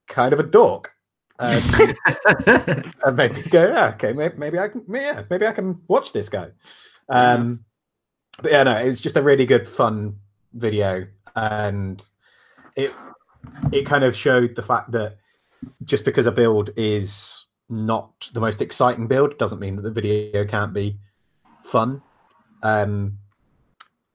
kind 0.09 0.33
of 0.33 0.41
a 0.41 0.45
dork. 0.45 0.93
Um, 1.39 1.63
and 2.47 3.17
maybe 3.17 3.43
go, 3.43 3.67
yeah, 3.67 3.89
okay, 3.95 4.13
maybe, 4.13 4.37
maybe 4.37 4.59
I 4.59 4.69
can, 4.69 4.85
yeah, 4.93 5.23
maybe 5.31 5.47
I 5.47 5.53
can 5.53 5.81
watch 5.89 6.13
this 6.13 6.29
guy. 6.29 6.51
Um, 7.09 7.65
but 8.43 8.53
yeah, 8.53 8.63
no, 8.63 8.77
it 8.77 8.87
was 8.87 9.01
just 9.01 9.17
a 9.17 9.23
really 9.23 9.47
good, 9.47 9.67
fun 9.67 10.17
video, 10.53 11.07
and 11.35 12.05
it 12.77 12.93
it 13.73 13.87
kind 13.87 14.05
of 14.05 14.17
showed 14.17 14.55
the 14.55 14.63
fact 14.63 14.93
that 14.93 15.17
just 15.85 16.05
because 16.05 16.27
a 16.27 16.33
build 16.33 16.71
is 16.77 17.47
not 17.69 18.29
the 18.33 18.41
most 18.41 18.61
exciting 18.61 19.07
build 19.07 19.39
doesn't 19.39 19.61
mean 19.61 19.77
that 19.77 19.83
the 19.83 19.91
video 19.91 20.45
can't 20.45 20.73
be 20.73 20.99
fun. 21.65 22.03
Um, 22.63 23.19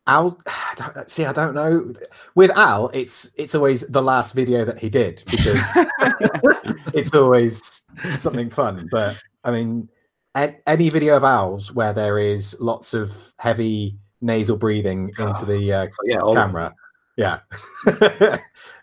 Al, 0.07 0.37
see, 1.07 1.25
I 1.25 1.33
don't 1.33 1.55
know. 1.55 1.91
With 2.35 2.51
Al, 2.51 2.89
it's 2.89 3.31
it's 3.37 3.55
always 3.55 3.81
the 3.81 4.01
last 4.01 4.33
video 4.33 4.65
that 4.65 4.79
he 4.79 4.89
did 4.89 5.23
because 5.29 5.65
it's 6.93 7.13
always 7.13 7.83
something 8.17 8.49
fun. 8.49 8.87
But 8.91 9.17
I 9.43 9.51
mean, 9.51 9.89
any 10.35 10.89
video 10.89 11.17
of 11.17 11.23
Al's 11.23 11.71
where 11.71 11.93
there 11.93 12.19
is 12.19 12.55
lots 12.59 12.93
of 12.93 13.33
heavy 13.39 13.97
nasal 14.21 14.57
breathing 14.57 15.11
into 15.17 15.45
the 15.45 15.73
uh, 15.73 15.87
yeah, 16.03 16.19
camera, 16.19 16.73
yeah. 17.15 17.39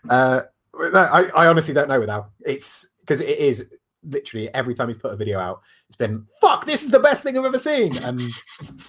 uh, 0.09 0.41
no, 0.73 0.99
I, 0.99 1.29
I 1.35 1.47
honestly 1.47 1.73
don't 1.73 1.87
know 1.87 1.99
without 1.99 2.31
It's 2.45 2.89
because 2.99 3.21
it 3.21 3.37
is 3.37 3.67
literally 4.03 4.53
every 4.53 4.73
time 4.73 4.87
he's 4.87 4.97
put 4.97 5.13
a 5.13 5.15
video 5.15 5.39
out, 5.39 5.61
it's 5.87 5.95
been 5.95 6.25
fuck. 6.41 6.65
This 6.65 6.83
is 6.83 6.91
the 6.91 6.99
best 6.99 7.23
thing 7.23 7.37
I've 7.37 7.45
ever 7.45 7.59
seen, 7.59 7.97
and 7.97 8.21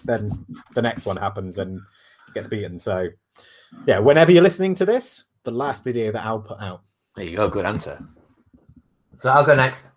then 0.05 0.47
the 0.75 0.83
next 0.83 1.07
one 1.07 1.17
happens 1.17 1.59
and 1.59 1.81
gets 2.35 2.49
beaten. 2.49 2.79
So, 2.79 3.09
yeah, 3.87 3.99
whenever 3.99 4.33
you're 4.33 4.43
listening 4.43 4.75
to 4.77 4.85
this, 4.85 5.25
the 5.45 5.51
last 5.51 5.85
video 5.85 6.11
that 6.13 6.25
Al 6.25 6.41
put 6.41 6.61
out. 6.61 6.83
There 7.17 7.25
you 7.25 7.37
go. 7.37 7.49
Good 7.49 7.67
answer. 7.67 7.99
So 9.19 9.31
I'll 9.31 9.45
go 9.45 9.55
next. 9.55 9.91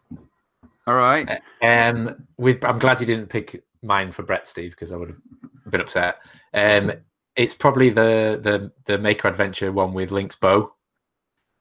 All 0.85 0.95
right. 0.95 1.41
Um, 1.61 2.27
with 2.37 2.63
I'm 2.63 2.79
glad 2.79 2.99
you 2.99 3.05
didn't 3.05 3.27
pick 3.27 3.63
mine 3.81 4.11
for 4.11 4.23
Brett, 4.23 4.47
Steve, 4.47 4.71
because 4.71 4.91
I 4.91 4.97
would 4.97 5.09
have 5.09 5.71
been 5.71 5.81
upset. 5.81 6.17
Um, 6.53 6.93
it's 7.37 7.53
probably 7.53 7.89
the 7.89 8.39
the 8.41 8.71
the 8.85 8.97
Maker 8.97 9.27
Adventure 9.27 9.71
one 9.71 9.93
with 9.93 10.11
Link's 10.11 10.35
bow, 10.35 10.73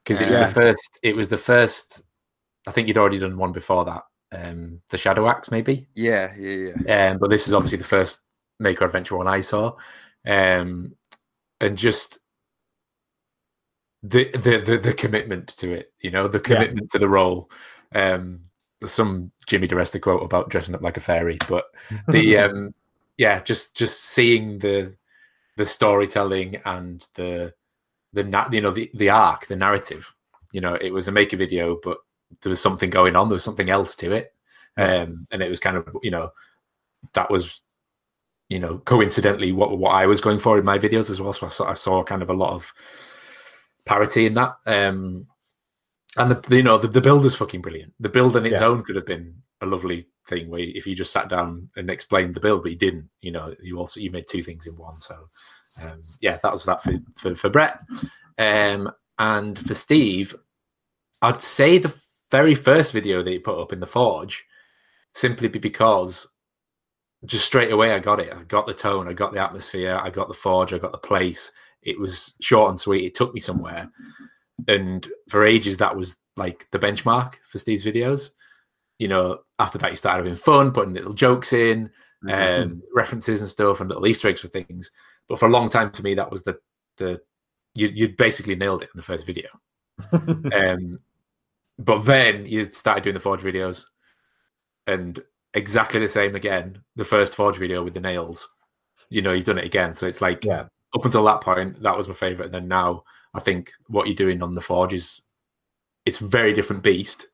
because 0.03 0.21
it 0.21 0.27
was 0.27 0.37
Yeah. 0.37 0.47
the 0.47 0.55
first. 0.55 0.99
It 1.03 1.15
was 1.15 1.29
the 1.29 1.39
first. 1.39 2.03
I 2.67 2.73
think 2.73 2.89
you'd 2.89 2.99
already 2.99 3.19
done 3.19 3.37
one 3.37 3.53
before 3.53 3.85
that. 3.85 4.03
Um, 4.33 4.81
the 4.89 4.99
Shadow 4.99 5.29
Axe, 5.29 5.51
maybe. 5.53 5.87
Yeah, 5.95 6.35
yeah, 6.37 6.73
yeah. 6.85 7.11
Um, 7.11 7.19
but 7.19 7.31
this 7.31 7.47
is 7.47 7.55
obviously 7.55 7.79
the 7.79 7.85
first 7.85 8.21
Maker 8.59 8.85
Adventure 8.85 9.17
one 9.17 9.29
I 9.29 9.41
saw, 9.43 9.77
um, 10.27 10.97
and 11.61 11.79
just 11.79 12.19
the, 14.03 14.31
the 14.33 14.61
the 14.61 14.79
the 14.79 14.95
commitment 14.95 15.49
to 15.59 15.73
it. 15.73 15.93
You 16.01 16.11
know, 16.11 16.27
the 16.27 16.41
commitment 16.41 16.91
to 16.93 16.99
the 16.99 17.09
role. 17.09 17.51
Um, 17.95 18.41
some 18.85 19.31
Jimmy 19.47 19.69
DeResta 19.69 20.01
quote 20.01 20.23
about 20.23 20.51
dressing 20.51 20.75
up 20.75 20.83
like 20.83 20.97
a 20.97 21.01
fairy, 21.01 21.39
but 21.49 21.67
the 22.09 22.39
um, 22.39 22.75
yeah, 23.17 23.41
just 23.41 23.77
just 23.77 24.03
seeing 24.03 24.59
the 24.59 24.95
the 25.57 25.67
storytelling 25.67 26.61
and 26.65 27.07
the 27.15 27.53
the 28.13 28.25
na- 28.25 28.49
you 28.51 28.61
know 28.61 28.71
the 28.71 28.91
the 28.95 29.11
arc, 29.11 29.47
the 29.47 29.57
narrative. 29.57 30.13
You 30.53 30.61
know, 30.61 30.75
it 30.75 30.91
was 30.91 31.09
a 31.09 31.13
maker 31.13 31.37
video, 31.37 31.79
but 31.83 31.99
there 32.43 32.51
was 32.51 32.61
something 32.61 32.91
going 32.91 33.17
on. 33.17 33.29
There 33.29 33.35
was 33.35 33.45
something 33.45 33.69
else 33.71 33.95
to 33.97 34.13
it, 34.13 34.35
um, 34.77 35.27
and 35.31 35.43
it 35.43 35.49
was 35.49 35.61
kind 35.61 35.77
of 35.77 35.89
you 36.03 36.11
know 36.11 36.31
that 37.13 37.31
was 37.31 37.63
you 38.49 38.59
know 38.59 38.79
coincidentally 38.79 39.53
what 39.53 39.77
what 39.79 39.91
I 39.91 40.07
was 40.07 40.21
going 40.21 40.39
for 40.39 40.59
in 40.59 40.65
my 40.65 40.79
videos 40.79 41.11
as 41.11 41.21
well. 41.21 41.33
So 41.33 41.47
I 41.47 41.51
saw, 41.51 41.71
I 41.71 41.75
saw 41.75 42.03
kind 42.05 42.23
of 42.23 42.31
a 42.31 42.35
lot 42.35 42.53
of 42.53 42.73
parity 43.85 44.27
in 44.27 44.35
that. 44.35 44.57
Um, 44.67 45.27
and 46.17 46.31
the 46.31 46.57
you 46.57 46.63
know 46.63 46.79
the, 46.79 46.89
the 46.89 47.01
build 47.01 47.25
is 47.27 47.35
fucking 47.35 47.61
brilliant. 47.61 47.93
The 48.01 48.09
build 48.09 48.37
on 48.37 48.47
its 48.47 48.61
Yeah. 48.61 48.67
own 48.69 48.83
could 48.85 48.97
have 48.97 49.07
been 49.07 49.43
a 49.61 49.67
lovely 49.67 50.07
thing 50.29 50.51
where 50.51 50.61
if 50.61 50.87
you 50.87 50.95
just 50.95 51.13
sat 51.13 51.29
down 51.29 51.69
and 51.77 51.91
explained 51.91 52.35
the 52.35 52.41
bill, 52.41 52.61
but 52.61 52.71
you 52.71 52.79
didn't. 52.79 53.09
You 53.21 53.33
know, 53.33 53.55
you 53.63 53.79
also 53.79 54.01
you 54.01 54.11
made 54.11 54.27
two 54.29 54.43
things 54.43 54.67
in 54.67 54.77
one. 54.77 54.95
So 54.95 55.15
um, 55.83 56.03
yeah, 56.21 56.39
that 56.43 56.53
was 56.53 56.65
that 56.65 56.83
for 56.83 56.95
for, 57.17 57.35
for 57.35 57.51
Brett. 57.51 57.81
Um, 58.39 58.91
and 59.19 59.59
for 59.59 59.75
Steve, 59.75 60.35
I'd 61.23 61.43
say 61.43 61.79
the 61.79 61.95
very 62.31 62.55
first 62.55 62.93
video 62.93 63.23
that 63.23 63.31
he 63.31 63.39
put 63.39 63.61
up 63.61 63.73
in 63.73 63.81
the 63.81 63.87
Forge, 63.87 64.45
simply 65.15 65.49
be- 65.49 65.59
because 65.59 66.27
just 67.25 67.47
straight 67.47 67.73
away 67.73 67.93
I 67.93 67.99
got 67.99 68.21
it. 68.21 68.33
I 68.33 68.43
got 68.45 68.67
the 68.67 68.75
tone, 68.75 69.09
I 69.09 69.13
got 69.13 69.33
the 69.33 69.43
atmosphere, 69.43 69.99
I 70.03 70.11
got 70.11 70.29
the 70.29 70.35
Forge, 70.35 70.73
I 70.73 70.79
got 70.79 70.93
the 70.93 70.99
place. 70.99 71.51
It 71.83 71.99
was 71.99 72.35
short 72.41 72.71
and 72.71 72.81
sweet. 72.81 73.05
It 73.05 73.15
took 73.15 73.33
me 73.33 73.41
somewhere, 73.41 73.91
and 74.69 75.09
for 75.29 75.45
ages 75.45 75.77
that 75.79 75.97
was 75.97 76.17
like 76.37 76.67
the 76.73 76.79
benchmark 76.79 77.35
for 77.49 77.59
Steve's 77.59 77.85
videos. 77.85 78.31
You 78.99 79.09
know, 79.09 79.41
after 79.59 79.79
that, 79.79 79.91
he 79.91 79.97
started 79.97 80.25
having 80.25 80.35
fun, 80.35 80.73
putting 80.73 80.95
little 80.95 81.13
jokes 81.15 81.53
in, 81.53 81.91
Mhm. 82.25 82.63
um, 82.65 82.83
references 82.95 83.41
and 83.43 83.51
stuff, 83.51 83.81
and 83.81 83.89
little 83.91 84.07
Easter 84.07 84.29
eggs 84.29 84.41
for 84.41 84.49
things. 84.49 84.91
But 85.29 85.39
for 85.39 85.47
a 85.47 85.51
long 85.53 85.69
time, 85.69 85.91
to 85.93 86.03
me, 86.03 86.15
that 86.15 86.31
was 86.31 86.43
the 86.43 86.59
the 86.97 87.21
you 87.75 87.89
you 87.89 88.09
basically 88.17 88.55
nailed 88.57 88.83
it 88.83 88.91
in 88.95 88.97
the 88.99 89.03
first 89.03 89.27
video. 89.27 89.49
Um, 90.55 90.99
but 91.79 92.01
then 92.01 92.47
you 92.47 92.71
started 92.73 93.05
doing 93.05 93.15
the 93.15 93.21
Forge 93.21 93.43
videos, 93.43 93.87
and 94.87 95.23
exactly 95.55 96.01
the 96.01 96.09
same 96.09 96.35
again. 96.37 96.83
The 96.97 97.05
first 97.05 97.35
Forge 97.35 97.57
video 97.59 97.83
with 97.85 97.95
the 97.95 98.01
nails, 98.01 98.49
you 99.11 99.21
know, 99.23 99.33
you've 99.33 99.47
done 99.47 99.59
it 99.59 99.65
again. 99.65 99.95
So 99.95 100.07
it's 100.07 100.21
like 100.23 100.45
Yeah. 100.45 100.69
up 100.95 101.05
until 101.05 101.25
that 101.25 101.41
point, 101.43 101.83
that 101.83 101.97
was 101.97 102.09
my 102.09 102.15
favorite. 102.15 102.47
And 102.47 102.55
then 102.55 102.69
now, 102.69 103.05
I 103.35 103.41
think 103.41 103.71
what 103.89 104.07
you're 104.07 104.17
doing 104.17 104.43
on 104.43 104.55
the 104.55 104.63
Forge 104.63 104.95
is 104.95 105.23
it's 106.07 106.21
a 106.21 106.27
very 106.27 106.53
different 106.55 106.83
beast. 106.83 107.27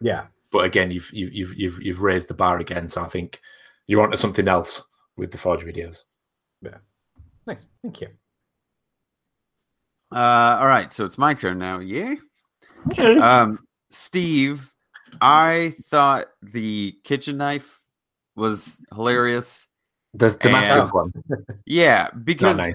yeah. 0.00 0.26
But 0.56 0.64
again, 0.64 0.90
you've 0.90 1.10
you've 1.12 1.34
you've 1.34 1.54
you've, 1.58 1.82
you've 1.82 2.00
raised 2.00 2.28
the 2.28 2.34
bar 2.34 2.58
again. 2.58 2.88
So 2.88 3.02
I 3.02 3.08
think 3.08 3.42
you're 3.86 4.02
onto 4.02 4.16
something 4.16 4.48
else 4.48 4.82
with 5.18 5.30
the 5.30 5.36
Forge 5.36 5.60
videos. 5.64 6.04
Yeah. 6.62 6.78
Nice. 7.46 7.66
Thank 7.82 8.00
you. 8.00 8.08
Uh, 10.10 10.56
all 10.58 10.66
right, 10.66 10.94
so 10.94 11.04
it's 11.04 11.18
my 11.18 11.34
turn 11.34 11.58
now. 11.58 11.80
Yeah. 11.80 12.14
Um, 12.98 13.66
Steve, 13.90 14.72
I 15.20 15.74
thought 15.90 16.26
the 16.42 16.96
kitchen 17.04 17.36
knife 17.36 17.80
was 18.34 18.80
hilarious. 18.94 19.68
The 20.14 20.34
And- 20.40 20.90
one, 20.90 21.12
Yeah, 21.66 22.08
because 22.24 22.56
nice. 22.56 22.74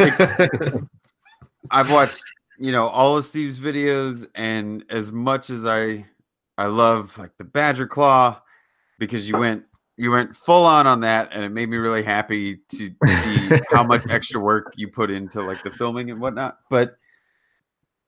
I've 1.70 1.90
watched, 1.90 2.24
you 2.58 2.72
know, 2.72 2.86
all 2.88 3.18
of 3.18 3.24
Steve's 3.26 3.58
videos, 3.58 4.26
and 4.34 4.82
as 4.88 5.12
much 5.12 5.50
as 5.50 5.66
I, 5.66 6.06
I 6.62 6.66
love 6.66 7.16
like 7.18 7.36
the 7.38 7.44
Badger 7.44 7.86
Claw, 7.86 8.40
because 8.98 9.28
you 9.28 9.36
went, 9.36 9.64
you 9.96 10.10
went 10.10 10.36
full 10.36 10.64
on 10.64 10.86
on 10.86 11.00
that, 11.00 11.30
and 11.32 11.44
it 11.44 11.50
made 11.50 11.68
me 11.68 11.76
really 11.76 12.02
happy 12.02 12.60
to 12.70 12.94
see 13.06 13.50
how 13.70 13.82
much 13.82 14.04
extra 14.08 14.40
work 14.40 14.72
you 14.76 14.88
put 14.88 15.10
into 15.10 15.42
like 15.42 15.62
the 15.62 15.70
filming 15.70 16.10
and 16.10 16.20
whatnot. 16.20 16.58
But 16.70 16.96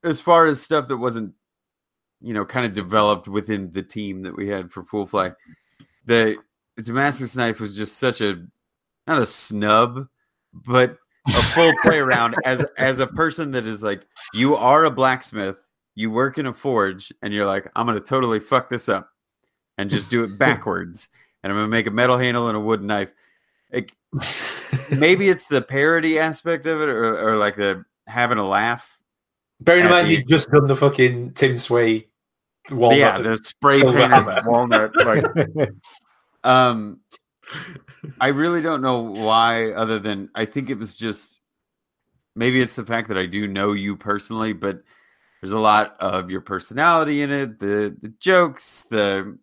as 0.03 0.21
far 0.21 0.45
as 0.45 0.61
stuff 0.61 0.87
that 0.87 0.97
wasn't 0.97 1.33
you 2.25 2.33
know, 2.33 2.43
kind 2.43 2.65
of 2.65 2.73
developed 2.73 3.27
within 3.27 3.71
the 3.71 3.83
team 3.83 4.23
that 4.23 4.35
we 4.35 4.49
had 4.49 4.71
for 4.71 4.83
Full 4.83 5.05
Fly. 5.05 5.31
The 6.05 6.37
Damascus 6.81 7.35
knife 7.35 7.59
was 7.59 7.77
just 7.77 7.97
such 7.97 8.19
a 8.19 8.43
not 9.05 9.21
a 9.21 9.25
snub, 9.27 10.07
but 10.53 10.97
a 11.27 11.31
full 11.31 11.71
play 11.83 11.99
around 11.99 12.35
as 12.43 12.63
as 12.77 12.99
a 12.99 13.05
person 13.05 13.51
that 13.51 13.67
is 13.67 13.83
like 13.83 14.07
you 14.33 14.55
are 14.55 14.85
a 14.85 14.91
blacksmith, 14.91 15.57
you 15.95 16.11
work 16.11 16.37
in 16.37 16.45
a 16.45 16.53
forge, 16.53 17.11
and 17.21 17.33
you're 17.33 17.45
like, 17.45 17.69
I'm 17.75 17.85
gonna 17.85 17.99
totally 17.99 18.39
fuck 18.39 18.69
this 18.69 18.89
up 18.89 19.09
and 19.77 19.89
just 19.89 20.09
do 20.09 20.23
it 20.23 20.37
backwards, 20.37 21.09
and 21.43 21.51
I'm 21.51 21.57
gonna 21.57 21.67
make 21.67 21.87
a 21.87 21.91
metal 21.91 22.17
handle 22.17 22.47
and 22.47 22.57
a 22.57 22.59
wooden 22.59 22.87
knife. 22.87 23.11
It, 23.71 23.91
maybe 24.91 25.29
it's 25.29 25.47
the 25.47 25.61
parody 25.61 26.19
aspect 26.19 26.65
of 26.65 26.81
it, 26.81 26.89
or, 26.89 27.29
or 27.29 27.35
like 27.35 27.55
the 27.55 27.85
having 28.07 28.37
a 28.37 28.47
laugh. 28.47 28.99
Bearing 29.61 29.85
in 29.85 29.89
mind 29.89 30.09
you've 30.09 30.27
just 30.27 30.51
done 30.51 30.67
the 30.67 30.75
fucking 30.75 31.31
Tim 31.31 31.57
Sway 31.57 32.07
walnut. 32.69 32.99
yeah, 32.99 33.19
the 33.19 33.37
spray 33.37 33.81
painted 33.81 34.45
walnut. 34.45 34.91
Like, 34.95 35.25
um, 36.43 36.99
I 38.19 38.27
really 38.27 38.61
don't 38.61 38.81
know 38.81 39.01
why, 39.01 39.71
other 39.71 39.99
than 39.99 40.29
I 40.35 40.45
think 40.45 40.69
it 40.69 40.77
was 40.77 40.95
just 40.95 41.39
maybe 42.35 42.61
it's 42.61 42.75
the 42.75 42.85
fact 42.85 43.07
that 43.07 43.17
I 43.17 43.25
do 43.25 43.47
know 43.47 43.73
you 43.73 43.95
personally, 43.95 44.53
but 44.53 44.81
there's 45.45 45.51
a 45.51 45.59
lot 45.59 45.95
of 45.99 46.31
your 46.31 46.41
personality 46.41 47.21
in 47.21 47.29
it, 47.29 47.59
the 47.59 47.95
the 48.01 48.11
jokes, 48.19 48.87
the 48.89 49.37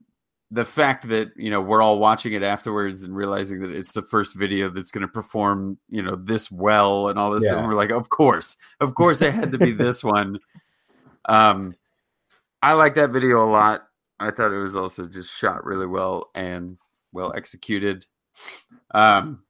the 0.50 0.64
fact 0.64 1.06
that 1.08 1.30
you 1.36 1.48
know 1.48 1.60
we're 1.60 1.80
all 1.80 2.00
watching 2.00 2.32
it 2.32 2.42
afterwards 2.42 3.04
and 3.04 3.14
realizing 3.14 3.60
that 3.60 3.70
it's 3.70 3.92
the 3.92 4.02
first 4.02 4.34
video 4.34 4.68
that's 4.68 4.90
going 4.90 5.02
to 5.02 5.06
perform 5.06 5.78
you 5.88 6.02
know 6.02 6.16
this 6.16 6.50
well 6.50 7.06
and 7.08 7.20
all 7.20 7.30
this 7.30 7.44
Yeah. 7.44 7.56
and 7.56 7.68
we're 7.68 7.74
like 7.74 7.92
of 7.92 8.08
course 8.08 8.56
of 8.80 8.96
course 8.96 9.22
it 9.22 9.32
had 9.32 9.52
to 9.52 9.58
be 9.58 9.70
this 9.70 10.02
one. 10.18 10.40
Um 11.26 11.76
i 12.64 12.72
like 12.72 12.96
that 12.96 13.10
video 13.10 13.44
a 13.44 13.46
lot. 13.48 13.86
I 14.18 14.32
thought 14.32 14.52
it 14.52 14.58
was 14.58 14.74
also 14.74 15.06
just 15.06 15.32
shot 15.32 15.64
really 15.64 15.86
well 15.86 16.30
and 16.34 16.78
well 17.12 17.32
executed. 17.32 18.06
Um 18.90 19.44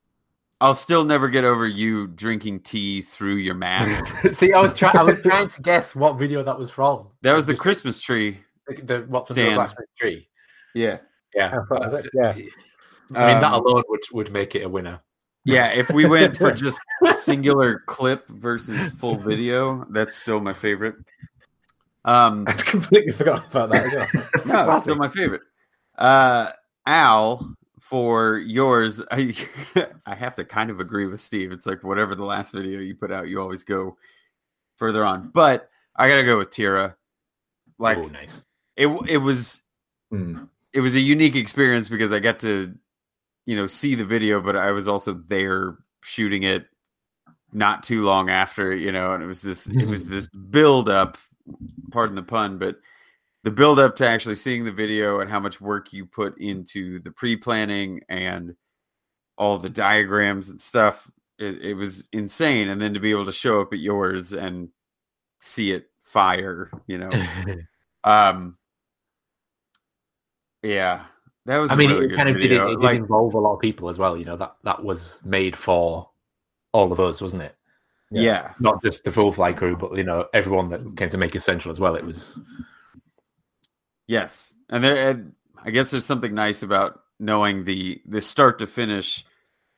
i'll 0.63 0.75
still 0.75 1.05
never 1.05 1.29
get 1.29 1.45
over 1.45 1.67
you 1.67 2.07
drinking 2.07 2.61
tea 2.61 3.03
through 3.03 3.35
your 3.37 3.55
mask 3.55 4.07
See, 4.33 4.53
I 4.55 4.61
was 4.61 4.73
trying. 4.75 4.97
I 4.97 5.03
was 5.03 5.21
trying 5.23 5.49
to 5.49 5.61
guess 5.63 5.95
what 5.95 6.19
video 6.19 6.43
that 6.43 6.59
was 6.59 6.71
from. 6.71 7.09
that 7.23 7.35
was 7.35 7.45
the 7.47 7.53
Just 7.53 7.63
christmas 7.63 8.01
tree 8.01 8.39
the, 8.67 8.75
the 8.83 9.05
what's 9.09 9.29
the 9.29 9.35
Stand. 9.35 9.55
blacksmith 9.57 9.89
tree. 9.99 10.29
yeah 10.75 10.99
Yeah, 11.35 11.51
that 11.51 11.67
was 11.71 11.91
that's 11.93 12.05
it, 12.05 12.11
yeah. 12.15 12.31
I 13.15 13.33
mean, 13.33 13.41
that 13.41 13.53
Um, 13.53 13.65
alone 13.67 13.83
would 13.89 14.01
would 14.13 14.31
make 14.33 14.55
it 14.55 14.63
a 14.63 14.69
winner. 14.69 15.01
Yeah, 15.45 15.69
if 15.73 15.91
we 15.91 16.07
went 16.07 16.37
for 16.37 16.53
just 16.53 16.79
singular 17.17 17.81
clip 17.87 18.29
versus 18.29 18.91
full 18.93 19.17
video, 19.17 19.85
that's 19.91 20.15
still 20.15 20.41
my 20.41 20.53
favorite. 20.55 20.95
Um, 22.05 22.45
I'd 22.49 22.65
completely 22.65 23.13
forgot 23.13 23.47
about 23.51 23.71
that 23.71 23.87
as 23.87 23.95
well. 23.95 24.67
no, 24.67 24.73
it's 24.77 24.83
still 24.85 24.95
my 24.97 25.09
favorite. 25.09 25.43
Uh, 25.99 26.51
Al, 26.87 27.55
for 27.83 28.39
yours, 28.39 29.03
I 29.11 29.35
I 30.07 30.14
have 30.14 30.35
to 30.37 30.45
kind 30.45 30.70
of 30.70 30.80
agree 30.80 31.07
with 31.07 31.20
Steve. 31.20 31.53
It's 31.53 31.66
like 31.66 31.83
whatever 31.83 32.14
the 32.14 32.24
last 32.24 32.53
video 32.53 32.80
you 32.80 32.95
put 32.95 33.12
out, 33.12 33.28
you 33.28 33.41
always 33.41 33.64
go 33.64 33.97
further 34.76 35.05
on. 35.05 35.30
But 35.35 35.68
I 35.97 36.09
gotta 36.09 36.24
go 36.24 36.39
with 36.39 36.51
Tira. 36.51 36.97
Like 37.78 37.99
oh, 37.99 38.07
nice. 38.07 38.47
it, 38.76 38.87
it 39.09 39.18
was 39.18 39.62
Hmm. 40.11 40.45
it 40.74 40.80
was 40.80 40.95
a 40.95 41.01
unique 41.01 41.35
experience 41.35 41.89
because 41.89 42.12
I 42.12 42.20
got 42.20 42.39
to, 42.41 42.72
you 43.47 43.57
know, 43.57 43.66
see 43.66 43.95
the 43.95 44.05
video, 44.05 44.43
but 44.43 44.57
I 44.57 44.70
was 44.70 44.87
also 44.87 45.14
there 45.26 45.78
shooting 46.03 46.43
it 46.43 46.66
not 47.53 47.83
too 47.83 48.03
long 48.03 48.28
after, 48.28 48.76
you 48.76 48.93
know, 48.93 49.14
and 49.14 49.22
it 49.22 49.26
was 49.26 49.43
this 49.43 49.68
it 49.68 49.87
was 49.87 50.05
this 50.09 50.28
build 50.28 50.89
up, 50.89 51.18
pardon 51.91 52.14
the 52.14 52.22
pun, 52.22 52.59
but 52.59 52.76
the 53.45 53.51
build 53.51 53.78
up 53.78 53.97
to 53.97 54.09
actually 54.09 54.36
seeing 54.36 54.64
the 54.64 54.72
video 54.72 55.20
and 55.20 55.30
how 55.30 55.40
much 55.40 55.61
work 55.61 55.93
you 55.93 56.07
put 56.07 56.38
into 56.38 57.01
the 57.01 57.11
pre-planning 57.11 58.01
and 58.09 58.55
all 59.36 59.59
the 59.59 59.68
diagrams 59.68 60.51
and 60.51 60.61
stuff, 60.61 61.11
it, 61.38 61.61
it 61.62 61.74
was 61.74 62.09
insane. 62.12 62.68
And 62.68 62.80
then 62.80 62.95
to 62.95 63.01
be 63.01 63.11
able 63.11 63.26
to 63.26 63.32
show 63.32 63.61
up 63.61 63.72
at 63.72 63.80
yours 63.80 64.32
and 64.32 64.68
see 65.40 65.72
it 65.72 65.90
fire, 66.01 66.70
you 66.86 66.99
know. 66.99 67.11
Um 68.05 68.59
yeah. 70.64 71.05
That 71.47 71.59
was 71.59 71.70
I 71.70 71.76
mean, 71.76 71.90
really 71.90 72.07
it 72.07 72.16
kind 72.16 72.28
of 72.28 72.36
did, 72.36 72.51
it, 72.51 72.61
it 72.61 72.66
did 72.66 72.80
like 72.80 72.97
involve 72.97 73.34
a 73.34 73.38
lot 73.38 73.55
of 73.55 73.61
people 73.61 73.88
as 73.88 73.97
well. 73.97 74.16
You 74.16 74.24
know 74.24 74.36
that 74.36 74.57
that 74.64 74.82
was 74.82 75.20
made 75.24 75.55
for 75.55 76.11
all 76.72 76.90
of 76.90 76.99
us, 76.99 77.20
wasn't 77.20 77.43
it? 77.43 77.55
yeah. 78.11 78.55
Not 78.59 78.82
just 78.82 79.05
the 79.05 79.12
full 79.12 79.30
fly 79.30 79.53
crew, 79.53 79.76
but 79.76 79.97
you 79.97 80.03
know 80.03 80.26
everyone 80.34 80.68
that 80.70 80.97
came 80.97 81.11
to 81.11 81.16
Maker 81.16 81.38
Central 81.38 81.70
as 81.70 81.78
well. 81.78 81.95
It 81.95 82.05
was 82.05 82.40
Yes. 84.07 84.55
And 84.68 84.82
there 84.82 85.11
and 85.11 85.32
I 85.64 85.70
guess 85.70 85.90
there's 85.90 86.07
something 86.07 86.34
nice 86.34 86.62
about 86.62 87.00
knowing 87.18 87.64
the 87.64 88.00
the 88.07 88.20
start 88.20 88.59
to 88.59 88.66
finish 88.66 89.24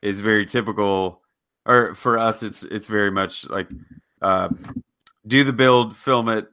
is 0.02 0.20
very 0.20 0.46
typical 0.46 1.22
or 1.66 1.94
for 1.94 2.18
us 2.18 2.42
it's 2.42 2.62
it's 2.62 2.88
very 2.88 3.10
much 3.10 3.48
like 3.48 3.68
uh 4.22 4.48
do 5.26 5.44
the 5.44 5.52
build, 5.52 5.96
film 5.96 6.28
it, 6.28 6.48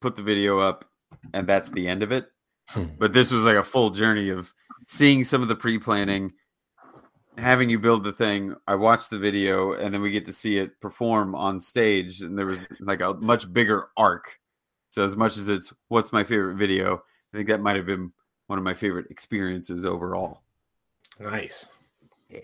put 0.00 0.16
the 0.16 0.22
video 0.22 0.58
up, 0.58 0.84
and 1.32 1.46
that's 1.46 1.68
the 1.70 1.88
end 1.88 2.02
of 2.02 2.12
it. 2.12 2.26
Hmm. 2.68 2.84
But 2.98 3.12
this 3.12 3.30
was 3.30 3.44
like 3.44 3.56
a 3.56 3.62
full 3.62 3.90
journey 3.90 4.30
of 4.30 4.52
seeing 4.86 5.24
some 5.24 5.42
of 5.42 5.48
the 5.48 5.56
pre-planning, 5.56 6.32
having 7.36 7.70
you 7.70 7.78
build 7.78 8.04
the 8.04 8.12
thing. 8.12 8.54
I 8.66 8.74
watched 8.76 9.10
the 9.10 9.18
video, 9.18 9.72
and 9.72 9.92
then 9.92 10.00
we 10.00 10.10
get 10.10 10.24
to 10.26 10.32
see 10.32 10.58
it 10.58 10.80
perform 10.80 11.34
on 11.34 11.60
stage, 11.60 12.20
and 12.20 12.38
there 12.38 12.46
was 12.46 12.66
like 12.80 13.00
a 13.00 13.14
much 13.14 13.52
bigger 13.52 13.88
arc. 13.96 14.38
So 14.94 15.04
as 15.04 15.16
much 15.16 15.36
as 15.36 15.48
it's 15.48 15.72
what's 15.88 16.12
my 16.12 16.22
favorite 16.22 16.54
video, 16.54 17.02
I 17.32 17.36
think 17.36 17.48
that 17.48 17.60
might 17.60 17.74
have 17.74 17.84
been 17.84 18.12
one 18.46 18.60
of 18.60 18.64
my 18.64 18.74
favorite 18.74 19.10
experiences 19.10 19.84
overall. 19.84 20.44
nice. 21.18 21.68
Yeah, 22.30 22.38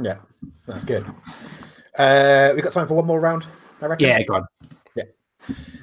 Yeah. 0.00 0.18
that's 0.64 0.84
good. 0.84 1.04
Uh, 1.98 2.52
we 2.54 2.62
got 2.62 2.72
time 2.72 2.86
for 2.86 2.94
one 2.94 3.04
more 3.04 3.18
round, 3.18 3.48
I 3.82 3.86
reckon. 3.86 4.06
Yeah, 4.06 4.22
go 4.22 4.34
on. 4.34 4.46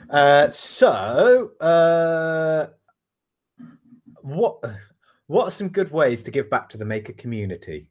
Uh, 0.09 0.49
so, 0.51 1.51
uh, 1.59 2.67
what 4.21 4.63
what 5.27 5.47
are 5.49 5.51
some 5.51 5.67
good 5.67 5.91
ways 5.91 6.23
to 6.23 6.31
give 6.31 6.49
back 6.49 6.69
to 6.69 6.77
the 6.77 6.85
maker 6.85 7.11
community? 7.11 7.89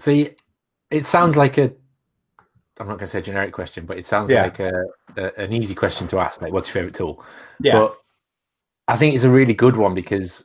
See, 0.00 0.30
it 0.90 1.06
sounds 1.06 1.36
like 1.36 1.58
a. 1.58 1.74
I'm 2.80 2.86
not 2.86 2.94
going 2.98 3.00
to 3.00 3.06
say 3.08 3.18
a 3.18 3.22
generic 3.22 3.52
question, 3.52 3.86
but 3.86 3.98
it 3.98 4.06
sounds 4.06 4.30
Yeah. 4.30 4.42
like 4.44 4.60
a, 4.60 4.72
a 5.16 5.40
an 5.40 5.52
easy 5.52 5.74
question 5.74 6.06
to 6.08 6.18
ask. 6.20 6.40
Like, 6.40 6.52
what's 6.52 6.68
your 6.68 6.74
favorite 6.74 6.94
tool? 6.94 7.24
Yeah, 7.60 7.72
But 7.72 7.96
I 8.86 8.96
think 8.96 9.14
it's 9.14 9.24
a 9.24 9.30
really 9.30 9.54
good 9.54 9.76
one 9.76 9.94
because 9.94 10.44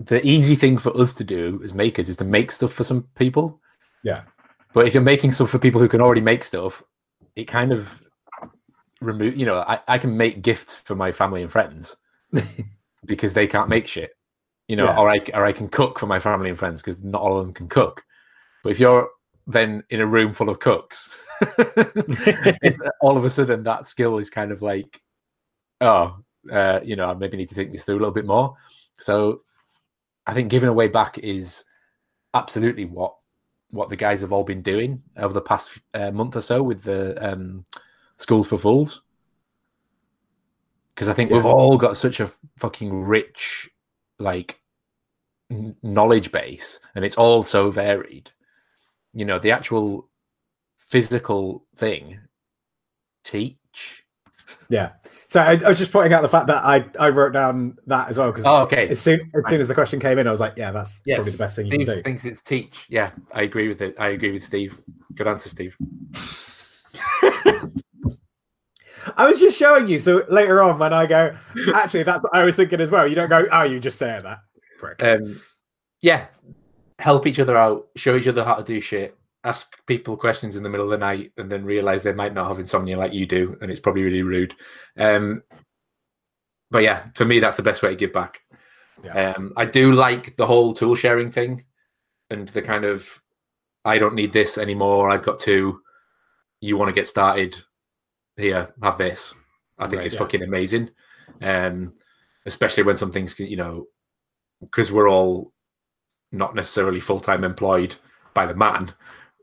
the 0.00 0.24
easy 0.26 0.54
thing 0.54 0.78
for 0.78 0.96
us 1.00 1.12
to 1.14 1.24
do 1.24 1.60
as 1.64 1.74
makers 1.74 2.08
is 2.08 2.16
to 2.18 2.24
make 2.24 2.50
stuff 2.50 2.72
for 2.72 2.84
some 2.84 3.02
people. 3.16 3.60
Yeah. 4.02 4.22
But 4.74 4.86
if 4.86 4.94
you're 4.94 5.02
making 5.02 5.32
stuff 5.32 5.50
for 5.50 5.58
people 5.58 5.80
who 5.80 5.88
can 5.88 6.00
already 6.00 6.20
make 6.20 6.44
stuff, 6.44 6.82
it 7.36 7.44
kind 7.44 7.72
of 7.72 8.00
remove. 9.00 9.36
You 9.36 9.46
know, 9.46 9.60
I, 9.60 9.80
I 9.88 9.98
can 9.98 10.16
make 10.16 10.42
gifts 10.42 10.76
for 10.76 10.94
my 10.94 11.10
family 11.12 11.42
and 11.42 11.50
friends 11.50 11.96
because 13.06 13.32
they 13.32 13.46
can't 13.46 13.68
make 13.68 13.86
shit. 13.86 14.10
You 14.68 14.76
know, 14.76 14.84
Yeah. 14.84 14.98
or 14.98 15.08
I 15.08 15.20
or 15.34 15.44
I 15.46 15.52
can 15.52 15.68
cook 15.68 15.98
for 15.98 16.06
my 16.06 16.18
family 16.18 16.50
and 16.50 16.58
friends 16.58 16.82
because 16.82 17.02
not 17.02 17.22
all 17.22 17.38
of 17.38 17.44
them 17.46 17.54
can 17.54 17.68
cook. 17.68 18.04
But 18.62 18.70
if 18.70 18.78
you're 18.80 19.08
then 19.48 19.82
in 19.88 20.00
a 20.00 20.06
room 20.06 20.32
full 20.32 20.50
of 20.50 20.60
cooks, 20.60 21.18
all 23.00 23.16
of 23.16 23.24
a 23.24 23.30
sudden 23.30 23.62
that 23.64 23.88
skill 23.88 24.18
is 24.18 24.30
kind 24.30 24.52
of 24.52 24.62
like, 24.62 25.00
oh, 25.80 26.18
uh, 26.52 26.80
you 26.84 26.94
know, 26.94 27.10
I 27.10 27.14
maybe 27.14 27.38
need 27.38 27.48
to 27.48 27.54
think 27.54 27.72
this 27.72 27.84
through 27.84 27.96
a 27.96 27.98
little 27.98 28.12
bit 28.12 28.26
more. 28.26 28.54
So 28.98 29.42
I 30.26 30.34
think 30.34 30.50
giving 30.50 30.68
away 30.68 30.88
back 30.88 31.18
is 31.18 31.64
absolutely 32.34 32.84
what 32.84 33.14
what 33.70 33.88
the 33.88 33.96
guys 33.96 34.20
have 34.20 34.32
all 34.32 34.44
been 34.44 34.62
doing 34.62 35.02
over 35.16 35.32
the 35.32 35.40
past 35.40 35.78
uh, 35.92 36.10
month 36.10 36.36
or 36.36 36.40
so 36.40 36.62
with 36.62 36.82
the 36.82 37.32
um, 37.32 37.64
schools 38.16 38.46
for 38.46 38.58
fools. 38.58 39.02
Because 40.94 41.08
I 41.08 41.12
think 41.12 41.30
we've 41.30 41.44
all 41.44 41.76
got 41.76 41.96
such 41.96 42.18
a 42.18 42.30
fucking 42.56 43.04
rich, 43.04 43.70
like, 44.18 44.60
knowledge 45.82 46.32
base, 46.32 46.80
and 46.94 47.04
it's 47.04 47.16
all 47.16 47.44
so 47.44 47.70
varied. 47.70 48.32
You 49.14 49.24
know, 49.24 49.38
the 49.38 49.50
actual 49.52 50.08
physical 50.76 51.64
thing, 51.76 52.18
teach. 53.24 54.04
yeah. 54.68 54.92
So 55.28 55.40
I, 55.42 55.52
I 55.64 55.68
was 55.68 55.78
just 55.78 55.92
pointing 55.92 56.14
out 56.14 56.22
the 56.22 56.28
fact 56.28 56.46
that 56.46 56.64
I 56.64 56.86
I 56.98 57.08
wrote 57.10 57.32
down 57.32 57.76
that 57.86 58.08
as 58.08 58.16
well 58.18 58.30
because 58.30 58.46
Oh, 58.46 58.62
okay. 58.62 58.88
as 58.88 58.98
soon 59.00 59.20
as 59.34 59.50
soon 59.50 59.60
as 59.60 59.68
the 59.68 59.74
question 59.74 60.00
came 60.00 60.18
in, 60.18 60.26
I 60.26 60.30
was 60.30 60.40
like, 60.40 60.54
yeah, 60.56 60.70
that's 60.70 61.00
Yes. 61.04 61.16
probably 61.16 61.32
the 61.32 61.38
best 61.38 61.56
thing 61.56 61.66
you 61.66 61.72
Steve 61.72 61.86
can 61.86 61.96
do. 61.96 62.02
thinks 62.02 62.24
it's 62.24 62.40
teach. 62.40 62.86
Yeah, 62.88 63.10
I 63.32 63.42
agree 63.42 63.68
with 63.68 63.82
it. 63.82 63.94
I 63.98 64.08
agree 64.08 64.32
with 64.32 64.42
Steve. 64.44 64.80
Good 65.14 65.26
answer, 65.26 65.48
Steve. 65.50 65.76
I 69.16 69.26
was 69.26 69.40
just 69.40 69.58
showing 69.58 69.88
you. 69.88 69.98
So 69.98 70.24
later 70.28 70.62
on, 70.62 70.78
when 70.78 70.92
I 70.92 71.06
go, 71.06 71.34
actually, 71.74 72.02
that's 72.02 72.22
what 72.22 72.34
I 72.34 72.44
was 72.44 72.56
thinking 72.56 72.80
as 72.80 72.90
well. 72.90 73.06
You 73.08 73.14
don't 73.14 73.28
go, 73.30 73.46
oh, 73.50 73.62
you 73.62 73.80
just 73.80 73.98
say 73.98 74.20
that. 74.22 74.40
Um, 75.00 75.40
yeah, 76.02 76.26
help 76.98 77.26
each 77.26 77.40
other 77.40 77.56
out, 77.56 77.88
show 77.96 78.16
each 78.16 78.26
other 78.26 78.44
how 78.44 78.56
to 78.56 78.64
do 78.64 78.80
shit, 78.80 79.16
ask 79.44 79.76
people 79.86 80.16
questions 80.16 80.56
in 80.56 80.62
the 80.62 80.68
middle 80.68 80.90
of 80.92 80.98
the 80.98 81.04
night, 81.04 81.32
and 81.36 81.50
then 81.50 81.64
realize 81.64 82.02
they 82.02 82.12
might 82.12 82.34
not 82.34 82.48
have 82.48 82.58
insomnia 82.58 82.98
like 82.98 83.12
you 83.12 83.26
do, 83.26 83.56
and 83.60 83.70
it's 83.70 83.80
probably 83.80 84.02
really 84.02 84.22
rude. 84.22 84.54
Um, 84.96 85.42
but 86.70 86.82
yeah, 86.82 87.06
for 87.14 87.24
me, 87.24 87.40
that's 87.40 87.56
the 87.56 87.62
best 87.62 87.82
way 87.82 87.90
to 87.90 87.96
give 87.96 88.12
back. 88.12 88.40
Yeah. 89.04 89.34
Um, 89.36 89.52
I 89.56 89.64
do 89.64 89.92
like 89.92 90.36
the 90.36 90.46
whole 90.46 90.74
tool 90.74 90.94
sharing 90.94 91.30
thing 91.30 91.64
and 92.30 92.48
the 92.48 92.62
kind 92.62 92.84
of 92.84 93.22
I 93.84 93.98
don't 93.98 94.14
need 94.14 94.32
this 94.32 94.58
anymore. 94.58 95.08
I've 95.08 95.22
got 95.22 95.38
two. 95.38 95.80
You 96.60 96.76
want 96.76 96.88
to 96.88 96.94
get 96.94 97.08
started? 97.08 97.56
Here, 98.36 98.74
have 98.82 98.98
this. 98.98 99.34
I 99.78 99.86
think 99.86 99.98
Right, 99.98 100.06
it's 100.06 100.14
yeah. 100.14 100.20
fucking 100.20 100.42
amazing. 100.42 100.90
Um, 101.40 101.94
especially 102.46 102.82
when 102.82 102.96
something's 102.96 103.38
you 103.38 103.56
know 103.56 103.86
because 104.60 104.90
we're 104.90 105.08
all 105.08 105.52
not 106.32 106.54
necessarily 106.54 107.00
full 107.00 107.20
time 107.20 107.44
employed 107.44 107.94
by 108.34 108.46
the 108.46 108.54
man. 108.54 108.92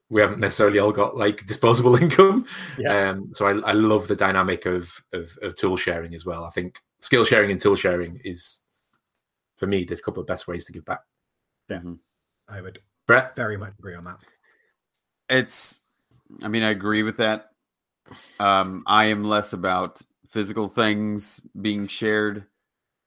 We 0.10 0.22
haven't 0.22 0.40
necessarily 0.40 0.80
all 0.80 0.92
got 0.92 1.18
like 1.18 1.46
disposable 1.48 1.96
income. 2.02 2.46
Yeah. 2.78 3.10
Um, 3.10 3.32
so 3.34 3.48
I, 3.48 3.70
I 3.70 3.74
love 3.74 4.08
the 4.08 4.16
dynamic 4.16 4.66
of, 4.66 5.02
of 5.14 5.38
of 5.42 5.56
tool 5.56 5.78
sharing 5.78 6.14
as 6.14 6.26
well. 6.26 6.44
I 6.44 6.52
think 6.52 6.80
skill 7.00 7.26
sharing 7.26 7.52
and 7.52 7.60
tool 7.60 7.76
sharing 7.76 8.22
is 8.24 8.60
for 9.58 9.68
me 9.68 9.84
the 9.84 9.96
couple 9.98 10.22
of 10.22 10.28
best 10.28 10.48
ways 10.48 10.66
to 10.66 10.72
give 10.72 10.86
back. 10.86 11.02
Yeah. 11.70 11.80
Mhm. 11.80 12.00
I 12.48 12.62
would 12.62 12.80
Brett, 13.08 13.36
very 13.36 13.58
much 13.58 13.74
agree 13.80 13.96
on 13.96 14.04
that. 14.06 14.18
It's, 15.30 15.80
I 16.42 16.48
mean, 16.48 16.64
I 16.64 16.72
agree 16.72 17.04
with 17.04 17.18
that. 17.18 17.52
Um, 18.40 18.84
I 18.86 19.06
am 19.06 19.24
less 19.24 19.54
about 19.54 20.02
physical 20.30 20.68
things 20.68 21.42
being 21.60 21.88
shared. 21.88 22.46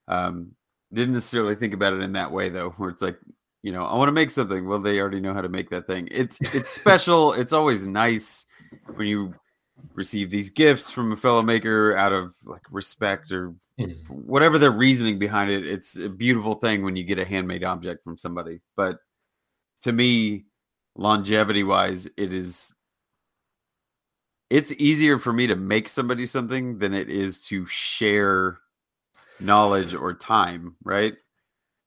Um, 0.07 0.53
didn't 0.91 1.13
necessarily 1.13 1.55
think 1.55 1.73
about 1.73 1.93
it 1.93 2.01
in 2.01 2.13
that 2.13 2.31
way 2.31 2.49
though, 2.49 2.71
where 2.71 2.89
it's 2.89 3.01
like, 3.01 3.19
you 3.63 3.71
know, 3.71 3.83
I 3.83 3.95
want 3.95 4.07
to 4.07 4.13
make 4.13 4.31
something. 4.31 4.67
Well, 4.67 4.79
they 4.79 4.99
already 4.99 5.19
know 5.19 5.33
how 5.33 5.41
to 5.41 5.49
make 5.49 5.69
that 5.69 5.87
thing. 5.87 6.07
It's 6.11 6.39
it's 6.53 6.69
special. 6.69 7.33
it's 7.41 7.53
always 7.53 7.85
nice 7.85 8.45
when 8.95 9.07
you 9.07 9.33
receive 9.95 10.29
these 10.29 10.49
gifts 10.49 10.91
from 10.91 11.11
a 11.11 11.17
fellow 11.17 11.41
maker 11.41 11.95
out 11.95 12.13
of 12.13 12.33
like 12.45 12.63
respect 12.71 13.31
or 13.31 13.53
Mm. 13.79 14.09
whatever 14.09 14.57
their 14.59 14.71
reasoning 14.71 15.17
behind 15.19 15.49
it. 15.49 15.65
It's 15.65 15.95
a 15.97 16.09
beautiful 16.09 16.55
thing 16.55 16.83
when 16.83 16.97
you 16.97 17.05
get 17.05 17.17
a 17.17 17.23
handmade 17.23 17.63
object 17.63 18.03
from 18.03 18.17
somebody. 18.17 18.59
But 18.75 18.97
to 19.83 19.93
me, 19.93 20.47
longevity 20.95 21.63
wise, 21.63 22.05
it 22.17 22.33
is 22.33 22.73
it's 24.49 24.73
easier 24.73 25.17
for 25.17 25.31
me 25.31 25.47
to 25.47 25.55
make 25.55 25.87
somebody 25.87 26.25
something 26.25 26.77
than 26.79 26.93
it 26.93 27.09
is 27.09 27.41
to 27.43 27.65
share 27.67 28.57
knowledge 29.39 29.93
or 29.95 30.13
time, 30.13 30.75
right? 30.83 31.13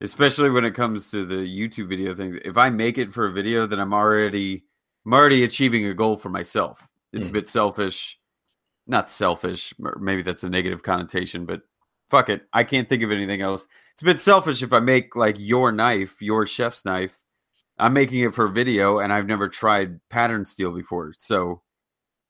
Especially 0.03 0.51
when 0.51 0.65
it 0.65 0.75
comes 0.75 1.11
to 1.13 1.25
the 1.25 1.37
YouTube 1.37 1.89
video 1.89 2.15
things. 2.15 2.37
If 2.45 2.57
I 2.57 2.69
make 2.71 2.99
it 2.99 3.13
for 3.13 3.27
a 3.27 3.33
video, 3.33 3.67
then 3.67 3.79
I'm 3.81 3.95
already 3.95 4.65
I'm 5.05 5.15
already 5.15 5.43
achieving 5.43 5.87
a 5.87 5.95
goal 5.95 6.17
for 6.17 6.29
myself. 6.29 6.87
It's 7.13 7.29
a 7.29 7.31
Mm. 7.31 7.35
bit 7.35 7.49
selfish. 7.49 8.19
Not 8.87 9.11
selfish, 9.11 9.75
maybe 10.01 10.23
that's 10.23 10.45
a 10.45 10.51
negative 10.51 10.83
connotation, 10.83 11.45
but 11.47 11.63
fuck 12.11 12.29
it. 12.29 12.47
I 12.53 12.65
can't 12.65 12.89
think 12.89 13.03
of 13.03 13.11
anything 13.11 13.41
else. 13.41 13.67
It's 13.93 14.03
a 14.03 14.05
bit 14.05 14.21
selfish 14.21 14.63
if 14.63 14.73
I 14.73 14.81
make 14.81 15.17
like 15.17 15.37
your 15.39 15.73
knife, 15.73 16.21
your 16.21 16.47
chef's 16.47 16.85
knife. 16.85 17.19
I'm 17.79 17.93
making 17.93 18.21
it 18.21 18.35
for 18.35 18.45
a 18.47 18.53
video 18.53 18.99
and 18.99 19.13
I've 19.13 19.27
never 19.27 19.49
tried 19.49 20.01
pattern 20.09 20.45
steel 20.45 20.73
before. 20.73 21.15
So 21.17 21.63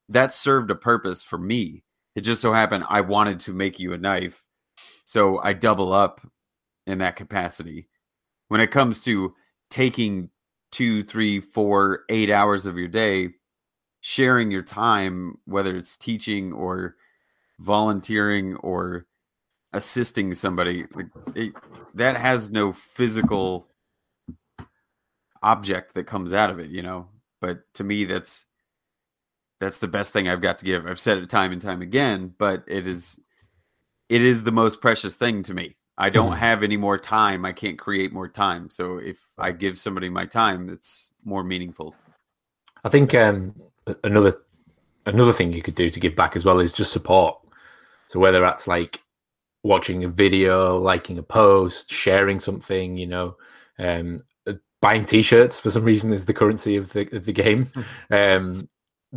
that 0.09 0.33
served 0.33 0.71
a 0.71 0.75
purpose 0.75 1.23
for 1.23 1.39
me. 1.39 1.85
It 2.15 2.23
just 2.23 2.41
so 2.41 2.53
happened 2.53 2.85
I 2.89 3.01
wanted 3.03 3.41
to 3.41 3.53
make 3.53 3.79
you 3.81 3.93
a 3.93 3.99
knife. 3.99 4.45
So 5.05 5.41
I 5.41 5.53
double 5.53 5.93
up 5.93 6.21
in 6.87 6.99
that 6.99 7.17
capacity. 7.17 7.89
When 8.49 8.61
it 8.61 8.71
comes 8.71 9.01
to 9.03 9.35
taking 9.71 10.31
two, 10.71 11.05
three, 11.05 11.41
four, 11.41 12.01
eight 12.09 12.31
hours 12.31 12.67
of 12.67 12.77
your 12.77 12.89
day, 12.89 13.31
sharing 14.01 14.51
your 14.51 14.63
time, 14.63 15.39
whether 15.45 15.77
it's 15.77 15.97
teaching 15.97 16.53
or 16.53 16.97
volunteering 17.61 18.57
or 18.57 19.07
assisting 19.73 20.35
somebody, 20.35 20.87
like 20.95 21.07
it, 21.35 21.53
that 21.95 22.17
has 22.17 22.51
no 22.51 22.73
physical 22.73 23.69
object 25.43 25.95
that 25.95 26.07
comes 26.07 26.33
out 26.33 26.51
of 26.51 26.59
it, 26.59 26.71
you 26.71 26.83
know. 26.83 27.09
But 27.41 27.63
to 27.75 27.85
me, 27.85 28.05
that's 28.05 28.47
that's 29.61 29.79
the 29.79 29.89
best 29.89 30.13
thing 30.13 30.29
I've 30.29 30.41
got 30.41 30.59
to 30.59 30.65
give. 30.65 30.87
I've 30.87 30.99
said 30.99 31.19
it 31.19 31.31
time 31.31 31.53
and 31.53 31.63
time 31.63 31.83
again, 31.83 32.35
but 32.39 32.65
it 32.67 32.87
is 32.87 33.21
it 34.09 34.23
is 34.23 34.43
the 34.43 34.53
most 34.53 34.81
precious 34.81 35.15
thing 35.15 35.43
to 35.45 35.55
me. 35.55 35.77
I 36.03 36.11
don't 36.11 36.33
Mhm. 36.33 36.39
have 36.39 36.63
any 36.65 36.77
more 36.77 36.99
time. 36.99 37.45
I 37.45 37.53
can't 37.53 37.79
create 37.79 38.13
more 38.13 38.29
time. 38.29 38.69
So 38.71 38.99
if 38.99 39.23
I 39.39 39.53
give 39.53 39.79
somebody 39.79 40.09
my 40.09 40.27
time, 40.27 40.69
it's 40.69 41.13
more 41.25 41.45
meaningful. 41.45 41.95
I 42.85 42.89
think 42.89 43.15
um, 43.15 43.55
another 44.03 44.35
another 45.07 45.33
thing 45.33 45.53
you 45.53 45.63
could 45.63 45.77
do 45.77 45.89
to 45.91 46.01
give 46.01 46.17
back 46.17 46.35
as 46.35 46.45
well 46.45 46.59
is 46.59 46.73
just 46.73 46.93
support. 46.93 47.39
So 48.09 48.19
whether 48.19 48.41
that's 48.41 48.67
like 48.67 49.01
watching 49.63 50.03
a 50.03 50.09
video, 50.09 50.77
liking 50.79 51.19
a 51.19 51.23
post, 51.23 51.91
sharing 51.93 52.41
something, 52.41 52.97
you 52.97 53.07
know, 53.07 53.37
um, 53.79 54.19
uh, 54.49 54.55
buying 54.81 55.05
T-shirts 55.05 55.61
for 55.61 55.71
some 55.71 55.85
reason 55.85 56.13
is 56.13 56.25
the 56.25 56.35
currency 56.35 56.77
of 56.77 56.93
the 56.93 57.09
of 57.17 57.25
the 57.27 57.33
game. 57.33 57.71
um, 58.11 58.69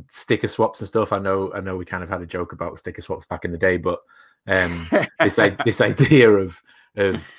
sticker 0.07 0.47
swaps 0.47 0.81
and 0.81 0.87
stuff. 0.87 1.11
I 1.11 1.17
know, 1.17 1.51
I 1.51 1.61
know, 1.61 1.77
we 1.77 1.85
kind 1.85 2.03
of 2.03 2.09
had 2.09 2.21
a 2.21 2.27
joke 2.27 2.51
about 2.53 2.77
sticker 2.77 3.01
swaps 3.01 3.25
back 3.25 3.43
in 3.43 3.51
the 3.51 3.57
day, 3.57 3.77
but 3.77 4.01
um, 4.47 4.87
this 5.19 5.37
like 5.37 5.63
this 5.65 5.81
idea 5.81 6.29
of 6.29 6.61
of 6.95 7.31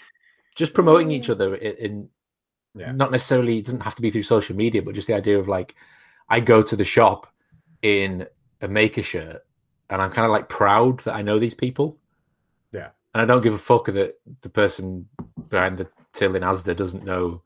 just 0.55 0.75
promoting 0.75 1.11
each 1.11 1.31
other 1.31 1.55
in, 1.55 1.77
in 1.77 2.09
Yeah. 2.75 2.93
not 2.93 3.11
necessarily 3.11 3.59
it 3.59 3.65
doesn't 3.67 3.83
have 3.83 3.95
to 3.97 4.03
be 4.03 4.11
through 4.11 4.23
social 4.25 4.57
media, 4.57 4.83
but 4.83 4.95
just 4.95 5.07
the 5.07 5.15
idea 5.15 5.39
of 5.39 5.49
like 5.49 5.75
I 6.29 6.41
go 6.41 6.63
to 6.63 6.77
the 6.77 6.85
shop 6.85 7.27
in 7.83 8.27
a 8.61 8.69
maker 8.69 9.03
shirt 9.03 9.45
and 9.91 10.03
I'm 10.03 10.11
kind 10.11 10.25
of 10.27 10.33
like 10.33 10.49
proud 10.49 11.01
that 11.01 11.15
I 11.15 11.23
know 11.23 11.39
these 11.39 11.55
people. 11.55 11.97
Yeah. 12.73 12.89
And 13.15 13.23
I 13.23 13.25
don't 13.25 13.43
give 13.43 13.55
a 13.55 13.59
fuck 13.59 13.87
that 13.87 14.19
the 14.43 14.49
person 14.49 15.09
behind 15.49 15.79
the 15.79 15.89
till 16.13 16.35
in 16.35 16.43
Asda 16.43 16.75
doesn't 16.75 17.05
know 17.05 17.43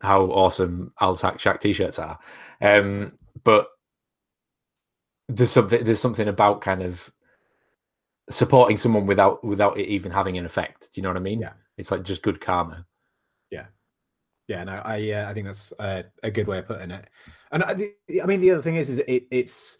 how 0.00 0.22
awesome 0.26 0.92
Altac 1.00 1.38
Shack 1.38 1.60
t-shirts 1.60 1.98
are. 1.98 2.18
Um, 2.62 3.12
but 3.44 3.68
there's 5.28 5.50
something 5.50 5.84
there's 5.84 6.00
something 6.00 6.28
about 6.28 6.60
kind 6.60 6.82
of 6.82 7.10
supporting 8.30 8.78
someone 8.78 9.06
without 9.06 9.44
without 9.44 9.78
it 9.78 9.88
even 9.88 10.12
having 10.12 10.38
an 10.38 10.46
effect. 10.46 10.88
Do 10.92 11.00
you 11.00 11.02
know 11.02 11.10
what 11.10 11.16
I 11.16 11.20
mean? 11.20 11.40
Yeah. 11.40 11.52
It's 11.76 11.90
like 11.90 12.02
just 12.02 12.22
good 12.22 12.40
karma. 12.40 12.86
Yeah, 13.50 13.66
yeah. 14.48 14.64
no, 14.64 14.82
I 14.84 15.10
uh, 15.12 15.30
I 15.30 15.34
think 15.34 15.46
that's 15.46 15.72
uh, 15.78 16.02
a 16.22 16.30
good 16.30 16.46
way 16.46 16.58
of 16.58 16.66
putting 16.66 16.90
it. 16.90 17.06
And 17.52 17.64
I, 17.64 17.92
I 18.22 18.26
mean, 18.26 18.40
the 18.40 18.52
other 18.52 18.62
thing 18.62 18.76
is, 18.76 18.88
is 18.88 18.98
it, 18.98 19.26
it's 19.30 19.78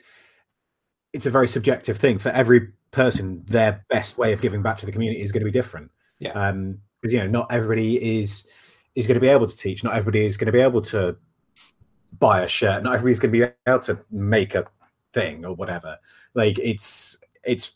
it's 1.12 1.26
a 1.26 1.30
very 1.30 1.48
subjective 1.48 1.98
thing 1.98 2.18
for 2.18 2.30
every 2.30 2.68
person. 2.90 3.44
Their 3.46 3.84
best 3.90 4.18
way 4.18 4.32
of 4.32 4.40
giving 4.40 4.62
back 4.62 4.78
to 4.78 4.86
the 4.86 4.92
community 4.92 5.22
is 5.22 5.30
going 5.32 5.42
to 5.42 5.50
be 5.50 5.50
different. 5.50 5.90
Yeah. 6.18 6.32
Um, 6.32 6.78
because 7.00 7.12
you 7.12 7.20
know, 7.20 7.28
not 7.28 7.52
everybody 7.52 8.20
is 8.20 8.46
is 8.94 9.06
going 9.06 9.14
to 9.14 9.20
be 9.20 9.28
able 9.28 9.46
to 9.46 9.56
teach. 9.56 9.84
Not 9.84 9.94
everybody 9.94 10.24
is 10.24 10.36
going 10.36 10.46
to 10.46 10.52
be 10.52 10.60
able 10.60 10.82
to 10.82 11.16
buy 12.18 12.42
a 12.42 12.48
shirt. 12.48 12.82
Not 12.82 12.94
everybody's 12.94 13.18
going 13.18 13.32
to 13.32 13.46
be 13.46 13.52
able 13.66 13.80
to 13.80 13.98
make 14.10 14.54
a 14.54 14.66
thing 15.12 15.44
or 15.44 15.54
whatever. 15.54 15.98
Like 16.34 16.58
it's 16.58 17.18
it's 17.44 17.74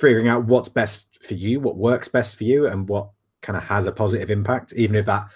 figuring 0.00 0.28
out 0.28 0.44
what's 0.44 0.68
best 0.68 1.18
for 1.22 1.34
you, 1.34 1.60
what 1.60 1.76
works 1.76 2.08
best 2.08 2.36
for 2.36 2.44
you, 2.44 2.66
and 2.66 2.88
what 2.88 3.10
kind 3.42 3.56
of 3.56 3.62
has 3.64 3.86
a 3.86 3.92
positive 3.92 4.30
impact, 4.30 4.72
even 4.74 4.96
if 4.96 5.06
that 5.06 5.28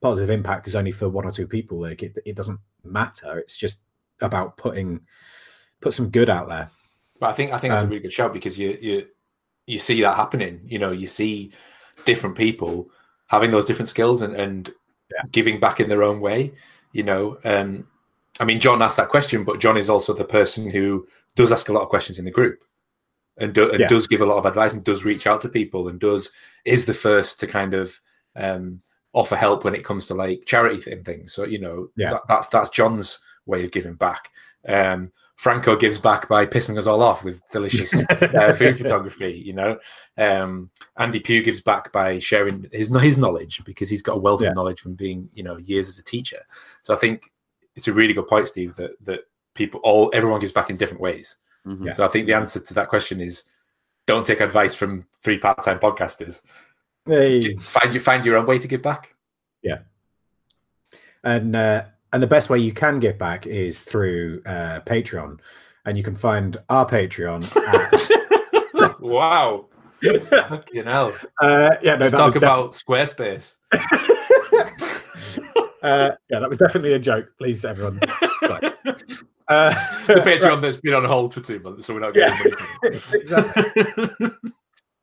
positive 0.00 0.30
impact 0.30 0.66
is 0.66 0.74
only 0.76 0.92
for 0.92 1.08
one 1.08 1.24
or 1.24 1.30
two 1.30 1.46
people. 1.46 1.80
Like 1.80 2.02
it, 2.02 2.16
it 2.24 2.36
doesn't 2.36 2.60
matter. 2.84 3.38
It's 3.38 3.56
just 3.56 3.78
about 4.20 4.56
putting 4.56 5.00
put 5.80 5.94
some 5.94 6.10
good 6.10 6.30
out 6.30 6.48
there. 6.48 6.70
But 7.20 7.30
I 7.30 7.32
think 7.32 7.52
I 7.52 7.58
think 7.58 7.72
that's 7.72 7.82
Um, 7.82 7.88
a 7.88 7.90
really 7.90 8.02
good 8.02 8.12
shout 8.12 8.32
because 8.32 8.58
you 8.58 8.78
you 8.80 9.06
you 9.66 9.78
see 9.78 10.00
that 10.02 10.16
happening. 10.16 10.60
You 10.66 10.78
know, 10.78 10.92
you 10.92 11.06
see 11.06 11.52
different 12.04 12.36
people 12.36 12.90
having 13.28 13.50
those 13.50 13.64
different 13.64 13.88
skills 13.88 14.20
and 14.22 14.34
and 14.34 14.72
Yeah. 15.12 15.22
giving 15.30 15.60
back 15.60 15.80
in 15.80 15.88
their 15.88 16.02
own 16.02 16.20
way. 16.20 16.54
You 16.92 17.02
know, 17.02 17.38
um, 17.44 17.86
I 18.40 18.44
mean, 18.44 18.60
John 18.60 18.82
asked 18.82 18.96
that 18.96 19.08
question, 19.10 19.44
but 19.44 19.60
John 19.60 19.76
is 19.76 19.88
also 19.88 20.12
the 20.12 20.24
person 20.24 20.70
who 20.70 21.06
does 21.36 21.52
ask 21.52 21.68
a 21.68 21.72
lot 21.72 21.82
of 21.82 21.88
questions 21.88 22.18
in 22.18 22.24
the 22.24 22.30
group, 22.30 22.62
and, 23.38 23.52
do, 23.52 23.70
and 23.70 23.80
Yeah. 23.80 23.88
does 23.88 24.06
give 24.06 24.20
a 24.20 24.26
lot 24.26 24.38
of 24.38 24.46
advice 24.46 24.72
and 24.74 24.84
does 24.84 25.04
reach 25.04 25.26
out 25.26 25.40
to 25.42 25.48
people 25.48 25.88
and 25.88 25.98
does 25.98 26.30
is 26.64 26.86
the 26.86 26.94
first 26.94 27.40
to 27.40 27.46
kind 27.46 27.74
of 27.74 28.00
um, 28.36 28.80
offer 29.12 29.36
help 29.36 29.64
when 29.64 29.74
it 29.74 29.84
comes 29.84 30.06
to 30.06 30.14
like 30.14 30.44
charity 30.46 30.90
and 30.92 31.04
things. 31.04 31.32
So 31.32 31.44
you 31.44 31.58
know, 31.58 31.88
Yeah. 31.96 32.10
that, 32.10 32.22
that's 32.28 32.48
that's 32.48 32.70
John's 32.70 33.18
way 33.46 33.64
of 33.64 33.70
giving 33.70 33.94
back. 33.94 34.30
Um, 34.66 35.12
Franco 35.36 35.76
gives 35.76 35.98
back 35.98 36.28
by 36.28 36.46
pissing 36.46 36.78
us 36.78 36.86
all 36.86 37.02
off 37.02 37.24
with 37.24 37.40
delicious 37.50 37.92
uh, 38.10 38.52
food 38.54 38.78
photography. 38.78 39.42
You 39.44 39.52
know, 39.52 39.78
um, 40.16 40.70
Andy 40.96 41.18
Pugh 41.20 41.42
gives 41.42 41.60
back 41.60 41.92
by 41.92 42.18
sharing 42.20 42.66
his 42.72 42.88
his 42.96 43.18
knowledge 43.18 43.62
because 43.64 43.90
he's 43.90 44.00
got 44.02 44.16
a 44.16 44.20
wealth 44.20 44.42
Yeah. 44.42 44.50
of 44.50 44.54
knowledge 44.54 44.80
from 44.80 44.94
being 44.94 45.28
you 45.34 45.42
know 45.42 45.56
years 45.58 45.88
as 45.88 45.98
a 45.98 46.04
teacher. 46.04 46.40
So 46.82 46.94
I 46.94 46.96
think 46.96 47.32
it's 47.74 47.88
a 47.88 47.92
really 47.92 48.14
good 48.14 48.28
point, 48.28 48.46
Steve, 48.48 48.76
that 48.76 48.92
that 49.04 49.20
people 49.54 49.80
all 49.82 50.10
everyone 50.14 50.40
gives 50.40 50.52
back 50.52 50.70
in 50.70 50.76
different 50.76 51.00
ways. 51.02 51.36
Mhm. 51.66 51.86
Yeah. 51.86 51.92
So 51.92 52.04
I 52.04 52.08
think 52.08 52.26
the 52.26 52.34
answer 52.34 52.60
to 52.60 52.74
that 52.74 52.88
question 52.88 53.20
is 53.20 53.44
don't 54.06 54.26
take 54.26 54.40
advice 54.40 54.74
from 54.74 55.06
three 55.22 55.38
part 55.38 55.62
time 55.62 55.78
podcasters. 55.78 56.42
Hey. 57.06 57.56
Find 57.56 57.94
you 57.94 58.00
find 58.00 58.24
your 58.24 58.36
own 58.36 58.46
way 58.46 58.58
to 58.58 58.68
give 58.68 58.82
back. 58.82 59.14
Yeah. 59.62 59.78
And 61.22 61.56
uh, 61.56 61.84
and 62.12 62.22
the 62.22 62.26
best 62.26 62.50
way 62.50 62.58
you 62.58 62.72
can 62.72 63.00
give 63.00 63.18
back 63.18 63.46
is 63.46 63.80
through 63.80 64.42
uh, 64.46 64.80
Patreon, 64.80 65.40
and 65.86 65.96
you 65.96 66.04
can 66.04 66.14
find 66.14 66.56
our 66.68 66.86
Patreon 66.86 67.44
at 67.66 69.00
wow. 69.00 69.66
Fucking 70.02 70.84
hell. 70.84 71.16
Uh, 71.40 71.76
yeah, 71.82 71.94
no, 71.96 72.04
Let's 72.04 72.12
talk 72.12 72.34
def- 72.34 72.42
about 72.42 72.72
Squarespace. 72.72 73.56
uh, 75.82 76.10
yeah, 76.28 76.38
that 76.40 76.48
was 76.48 76.58
definitely 76.58 76.92
a 76.92 76.98
joke. 76.98 77.30
Please, 77.38 77.64
everyone. 77.64 78.00
Sorry. 79.48 79.74
Uh, 79.74 80.06
the 80.06 80.14
Patreon 80.20 80.62
that's 80.62 80.76
been 80.76 80.94
on 80.94 81.04
hold 81.04 81.34
for 81.34 81.40
two 81.40 81.60
months, 81.60 81.86
so 81.86 81.94
we're 81.94 82.00
not 82.00 82.14
getting 82.14 82.52
Yeah. 82.82 82.90
exactly. 83.12 83.84
money. 83.96 84.32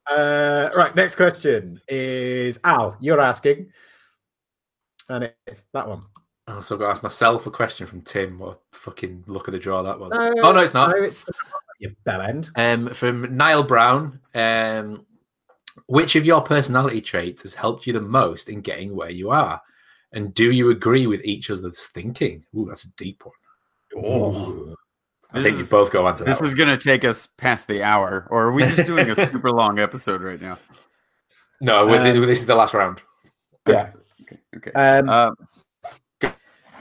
Uh, 0.10 0.70
right, 0.76 0.96
next 0.96 1.16
question 1.16 1.80
is 1.88 2.60
Al. 2.64 2.98
You're 3.00 3.22
asking, 3.22 3.72
and 5.10 5.32
it's 5.48 5.66
that 5.74 5.88
one. 5.88 6.02
I 6.48 6.56
also 6.56 6.76
got 6.76 6.86
to 6.86 6.92
ask 6.92 7.04
myself 7.04 7.46
a 7.46 7.52
question 7.52 7.86
from 7.88 8.02
Tim. 8.02 8.40
What 8.40 8.60
a 8.74 8.76
fucking 8.76 9.24
look 9.28 9.48
of 9.48 9.54
the 9.54 9.60
draw 9.60 9.84
that 9.84 10.00
was. 10.00 10.12
No, 10.12 10.34
oh 10.44 10.52
no, 10.52 10.60
it's 10.60 10.74
not. 10.74 10.90
No, 10.90 11.04
it's 11.04 11.24
the 11.24 11.34
you 11.80 11.96
bell 12.04 12.22
end. 12.22 12.50
Um, 12.56 12.94
from 12.94 13.36
Niall 13.38 13.64
Brown. 13.64 14.20
Um, 14.36 15.06
which 15.88 16.16
of 16.16 16.26
your 16.26 16.42
personality 16.42 17.02
traits 17.02 17.44
has 17.44 17.54
helped 17.54 17.88
you 17.88 17.94
the 17.94 18.02
most 18.02 18.50
in 18.50 18.62
getting 18.62 18.96
where 18.96 19.10
you 19.10 19.30
are? 19.30 19.62
And 20.14 20.34
do 20.34 20.52
you 20.52 20.72
agree 20.72 21.08
with 21.08 21.24
each 21.24 21.50
other's 21.50 21.86
thinking? 21.86 22.46
Ooh, 22.56 22.66
that's 22.68 22.84
a 22.84 22.92
deep 22.98 23.26
one. 23.26 23.34
Oh. 23.96 24.76
I 25.34 25.38
This 25.40 25.46
think 25.46 25.60
you 25.60 25.66
both 25.66 25.92
go 25.92 26.06
on 26.06 26.16
to 26.16 26.24
that. 26.26 26.40
This 26.40 26.50
is 26.50 26.56
going 26.56 26.70
to 26.70 26.78
take 26.78 27.06
us 27.06 27.28
past 27.38 27.68
the 27.68 27.84
hour, 27.84 28.28
or 28.30 28.48
are 28.48 28.52
we 28.52 28.64
just 28.64 28.86
doing 28.86 29.10
a 29.10 29.28
super 29.28 29.50
long 29.50 29.80
episode 29.80 30.22
right 30.22 30.42
now? 30.42 30.58
No, 31.62 31.88
Um, 31.88 32.22
this 32.26 32.40
is 32.40 32.46
the 32.46 32.56
last 32.56 32.74
round. 32.74 33.02
Yeah. 33.68 33.92
Okay. 34.24 34.40
Okay. 34.58 34.72
Um, 34.72 35.10
Uh, 35.10 35.32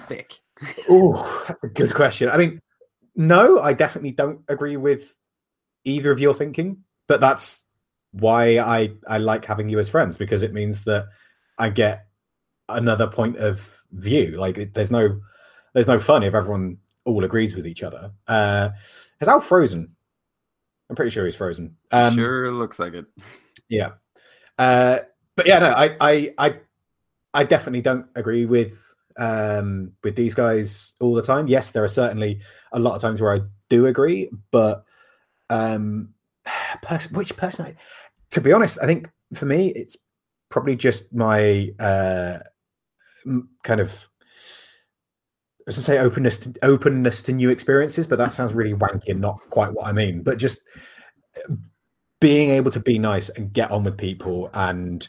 Thick. 0.08 0.40
oh, 0.88 1.44
that's 1.46 1.62
a 1.62 1.68
good 1.68 1.94
question. 1.94 2.28
I 2.28 2.36
mean, 2.36 2.60
no, 3.14 3.60
I 3.60 3.72
definitely 3.72 4.10
don't 4.12 4.40
agree 4.48 4.76
with 4.76 5.16
either 5.84 6.10
of 6.10 6.18
your 6.20 6.34
thinking, 6.34 6.78
but 7.06 7.20
that's 7.20 7.64
why 8.12 8.58
I 8.58 8.92
I 9.06 9.18
like 9.18 9.44
having 9.44 9.68
you 9.68 9.78
as 9.78 9.88
friends 9.88 10.16
because 10.18 10.42
it 10.42 10.52
means 10.52 10.84
that 10.84 11.06
I 11.58 11.68
get 11.68 12.06
another 12.68 13.06
point 13.06 13.36
of 13.36 13.82
view. 13.92 14.32
Like, 14.38 14.58
it- 14.58 14.74
there's 14.74 14.90
no 14.90 15.20
there's 15.74 15.86
no 15.88 15.98
fun 16.00 16.24
if 16.24 16.34
everyone 16.34 16.78
all 17.04 17.24
agrees 17.24 17.54
with 17.54 17.66
each 17.66 17.82
other. 17.82 18.12
Uh, 18.26 18.70
is 19.20 19.28
Al 19.28 19.40
frozen? 19.40 19.94
I'm 20.88 20.96
pretty 20.96 21.10
sure 21.10 21.24
he's 21.24 21.36
frozen. 21.36 21.76
Um, 21.92 22.14
sure 22.16 22.52
looks 22.52 22.78
like 22.78 22.94
it. 22.94 23.06
Yeah. 23.68 23.92
Uh, 24.58 24.98
but 25.36 25.46
yeah, 25.46 25.60
no, 25.60 25.70
I, 25.70 25.96
I, 26.00 26.34
I, 26.36 26.54
I 27.32 27.44
definitely 27.44 27.82
don't 27.82 28.06
agree 28.16 28.44
with 28.44 28.76
um, 29.18 29.92
with 30.02 30.16
these 30.16 30.34
guys 30.34 30.94
all 31.00 31.14
the 31.14 31.22
time. 31.22 31.46
Yes, 31.46 31.70
there 31.70 31.84
are 31.84 31.88
certainly 31.88 32.40
a 32.72 32.78
lot 32.78 32.94
of 32.94 33.02
times 33.02 33.20
where 33.20 33.34
I 33.34 33.40
do 33.68 33.86
agree, 33.86 34.30
but 34.50 34.84
um, 35.48 36.14
pers- 36.82 37.10
which 37.10 37.36
person? 37.36 37.66
I, 37.66 37.76
to 38.32 38.40
be 38.40 38.52
honest, 38.52 38.78
I 38.82 38.86
think 38.86 39.10
for 39.34 39.46
me, 39.46 39.68
it's 39.68 39.96
probably 40.48 40.76
just 40.76 41.12
my 41.14 41.72
uh, 41.78 42.40
m- 43.24 43.48
kind 43.62 43.80
of. 43.80 44.09
I 45.70 45.72
was 45.72 45.76
to 45.76 45.82
say 45.82 45.98
openness 46.00 46.36
to 46.38 46.52
openness 46.64 47.22
to 47.22 47.32
new 47.32 47.48
experiences, 47.48 48.04
but 48.04 48.18
that 48.18 48.32
sounds 48.32 48.52
really 48.52 48.74
wanky 48.74 49.10
and 49.10 49.20
not 49.20 49.38
quite 49.50 49.72
what 49.72 49.86
I 49.86 49.92
mean. 49.92 50.20
But 50.20 50.36
just 50.36 50.62
being 52.20 52.50
able 52.50 52.72
to 52.72 52.80
be 52.80 52.98
nice 52.98 53.28
and 53.28 53.52
get 53.52 53.70
on 53.70 53.84
with 53.84 53.96
people 53.96 54.50
and 54.52 55.06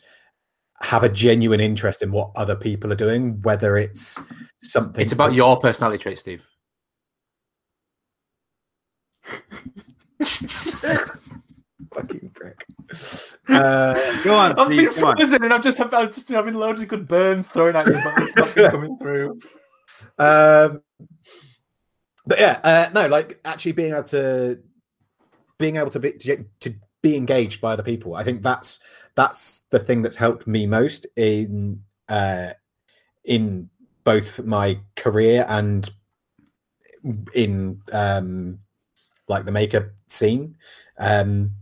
have 0.80 1.03
a 1.03 1.09
genuine 1.09 1.62
interest 1.62 2.03
in 2.03 2.12
what 2.12 2.30
other 2.36 2.55
people 2.55 2.93
are 2.93 2.95
doing, 2.95 3.41
whether 3.41 3.76
it's 3.76 4.20
something. 4.62 5.01
It's 5.01 5.14
about 5.14 5.34
your 5.34 5.59
personality 5.59 5.97
trait, 5.97 6.20
Steve. 6.20 6.45
fucking 11.91 12.30
prick. 12.36 12.68
Uh, 13.47 14.22
Go 14.24 14.36
on, 14.36 14.51
I've 14.59 14.70
been 14.70 14.91
Steve. 14.91 14.95
Come 14.95 15.18
frozen 15.18 15.43
and 15.43 15.51
I've 15.51 15.64
just 15.64 15.80
I've 15.80 16.14
just 16.14 16.28
been 16.28 16.36
having 16.36 16.53
loads 16.53 16.84
of 16.84 16.88
good 16.88 17.07
burns 17.07 17.47
thrown 17.47 17.76
at 17.76 17.88
me, 17.88 17.95
but 18.03 18.14
it's 18.22 18.36
not 18.36 18.53
been 18.53 18.70
coming 18.70 18.97
through. 19.01 19.39
Um, 20.22 20.84
but 22.28 22.40
yeah, 22.40 22.60
uh, 22.64 22.90
no, 22.94 23.08
like 23.08 23.40
actually 23.44 23.72
being 23.72 23.94
able 23.94 24.04
to 24.04 24.60
being 25.58 25.78
able 25.78 25.90
to 25.90 26.00
be 26.00 26.12
to, 26.12 26.46
to 26.60 26.76
be 27.02 27.16
engaged 27.16 27.60
by 27.60 27.74
other 27.74 27.84
people. 27.84 28.16
I 28.16 28.24
think 28.24 28.44
that's 28.44 28.80
that's 29.16 29.64
the 29.72 29.80
thing 29.80 30.04
that's 30.04 30.18
helped 30.18 30.46
me 30.46 30.68
most 30.68 31.08
in 31.16 31.82
uh, 32.08 32.52
in 33.26 33.70
both 34.04 34.44
my 34.44 34.80
career 34.96 35.46
and 35.50 35.90
in 37.34 37.82
um, 37.92 38.60
like 39.28 39.46
the 39.46 39.52
makeup 39.52 39.88
scene. 40.08 40.56
Um, 41.00 41.54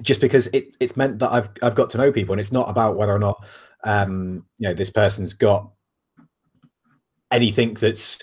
just 0.00 0.22
because 0.22 0.46
it, 0.48 0.76
it's 0.80 0.96
meant 0.96 1.18
that 1.18 1.30
I've 1.30 1.50
I've 1.62 1.74
got 1.74 1.90
to 1.90 1.98
know 1.98 2.10
people, 2.10 2.32
and 2.32 2.40
it's 2.40 2.52
not 2.52 2.70
about 2.70 2.96
whether 2.96 3.14
or 3.14 3.18
not 3.18 3.44
um, 3.84 4.46
you 4.56 4.68
know 4.68 4.74
this 4.74 4.90
person's 4.90 5.34
got 5.34 5.70
anything 7.30 7.74
that's 7.74 8.18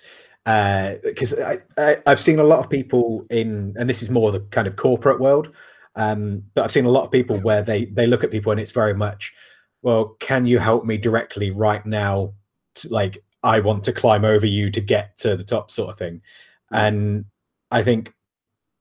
because 0.46 1.38
I, 1.38 1.60
I 1.78 1.98
I've 2.06 2.20
seen 2.20 2.40
a 2.40 2.44
lot 2.44 2.60
of 2.60 2.70
people 2.70 3.26
in, 3.30 3.76
and 3.78 3.90
this 3.90 4.02
is 4.02 4.10
more 4.10 4.32
the 4.32 4.40
kind 4.40 4.68
of 4.68 4.78
corporate 4.78 5.20
world, 5.20 5.54
um, 5.96 6.44
but 6.54 6.64
I've 6.64 6.72
seen 6.72 6.86
a 6.86 6.90
lot 6.90 7.04
of 7.04 7.12
people 7.12 7.40
where 7.42 7.62
they 7.62 7.86
they 7.86 8.08
look 8.08 8.24
at 8.24 8.32
people 8.32 8.52
and 8.52 8.62
it's 8.62 8.72
very 8.72 8.94
much, 8.94 9.34
well, 9.82 10.16
can 10.20 10.46
you 10.46 10.60
help 10.60 10.86
me 10.86 10.98
directly 10.98 11.52
right 11.52 11.86
now? 11.86 12.34
To, 12.76 12.90
like 12.90 13.24
I 13.44 13.60
want 13.60 13.84
to 13.86 13.94
climb 13.94 14.24
over 14.24 14.46
you 14.46 14.72
to 14.72 14.80
get 14.80 15.18
to 15.20 15.36
the 15.36 15.44
top, 15.44 15.70
sort 15.70 15.90
of 15.90 15.98
thing, 15.98 16.22
and 16.72 17.26
I 17.72 17.84
think 17.84 18.14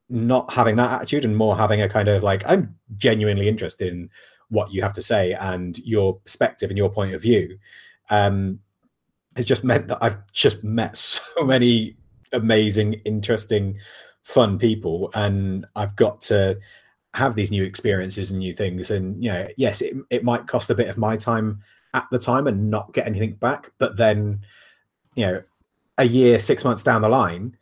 not 0.08 0.52
having 0.52 0.76
that 0.76 0.92
attitude 0.92 1.24
and 1.24 1.36
more 1.36 1.56
having 1.56 1.82
a 1.82 1.88
kind 1.88 2.08
of 2.08 2.22
like 2.22 2.44
I'm 2.46 2.76
genuinely 2.96 3.48
interested 3.48 3.92
in 3.92 4.08
what 4.50 4.72
you 4.72 4.82
have 4.82 4.92
to 4.92 5.02
say 5.02 5.32
and 5.32 5.76
your 5.78 6.14
perspective 6.20 6.70
and 6.70 6.78
your 6.78 6.90
point 6.90 7.12
of 7.12 7.22
view. 7.22 7.58
Um, 8.08 8.60
has 9.36 9.44
just 9.44 9.64
meant 9.64 9.88
that 9.88 9.98
I've 10.00 10.18
just 10.32 10.64
met 10.64 10.96
so 10.96 11.44
many 11.44 11.96
amazing, 12.32 12.94
interesting, 13.04 13.78
fun 14.22 14.58
people, 14.58 15.10
and 15.14 15.66
I've 15.76 15.96
got 15.96 16.20
to 16.22 16.58
have 17.14 17.34
these 17.34 17.50
new 17.50 17.64
experiences 17.64 18.30
and 18.30 18.40
new 18.40 18.52
things. 18.52 18.90
And 18.90 19.22
you 19.22 19.32
know, 19.32 19.48
yes, 19.56 19.80
it 19.80 19.94
it 20.10 20.24
might 20.24 20.46
cost 20.46 20.70
a 20.70 20.74
bit 20.74 20.88
of 20.88 20.98
my 20.98 21.16
time 21.16 21.62
at 21.94 22.06
the 22.10 22.18
time 22.18 22.46
and 22.46 22.70
not 22.70 22.92
get 22.92 23.06
anything 23.06 23.32
back, 23.34 23.72
but 23.78 23.96
then, 23.96 24.40
you 25.14 25.26
know, 25.26 25.42
a 25.96 26.04
year, 26.04 26.38
six 26.38 26.62
months 26.62 26.82
down 26.82 27.00
the 27.00 27.08
line, 27.08 27.56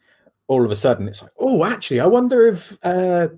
all 0.48 0.64
of 0.64 0.70
a 0.72 0.76
sudden 0.76 1.06
it's 1.06 1.22
like, 1.22 1.30
oh, 1.38 1.64
actually, 1.64 2.00
I 2.00 2.06
wonder 2.06 2.48
if 2.48 2.76
uh, 2.82 3.28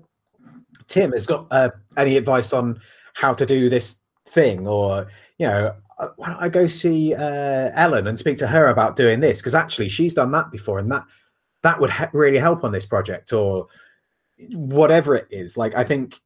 Tim 0.87 1.11
has 1.11 1.27
got 1.27 1.45
uh, 1.51 1.69
any 1.95 2.17
advice 2.17 2.51
on 2.51 2.79
how 3.13 3.33
to 3.35 3.45
do 3.45 3.69
this 3.69 3.99
thing, 4.25 4.67
or 4.67 5.07
you 5.37 5.47
know, 5.47 5.75
why 6.15 6.29
don't 6.29 6.41
I 6.41 6.49
go 6.49 6.67
see 6.67 7.13
uh, 7.15 7.71
Ellen 7.73 8.07
and 8.07 8.19
speak 8.19 8.37
to 8.39 8.47
her 8.47 8.67
about 8.67 8.95
doing 8.95 9.19
this? 9.19 9.39
Because 9.39 9.55
actually, 9.55 9.89
she's 9.89 10.13
done 10.13 10.31
that 10.31 10.51
before, 10.51 10.79
and 10.79 10.91
that 10.91 11.03
that 11.63 11.79
would 11.79 11.89
ha- 11.89 12.09
really 12.13 12.37
help 12.37 12.63
on 12.63 12.71
this 12.71 12.85
project, 12.85 13.33
or 13.33 13.67
whatever 14.51 15.15
it 15.15 15.27
is. 15.31 15.57
Like, 15.57 15.75
I 15.75 15.83
think 15.83 16.19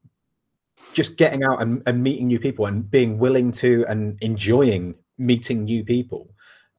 just 0.93 1.15
getting 1.15 1.43
out 1.43 1.61
and, 1.61 1.81
and 1.85 2.03
meeting 2.03 2.27
new 2.27 2.39
people 2.39 2.65
and 2.65 2.89
being 2.89 3.17
willing 3.17 3.51
to 3.53 3.85
and 3.87 4.17
enjoying 4.21 4.95
meeting 5.17 5.63
new 5.63 5.83
people, 5.85 6.29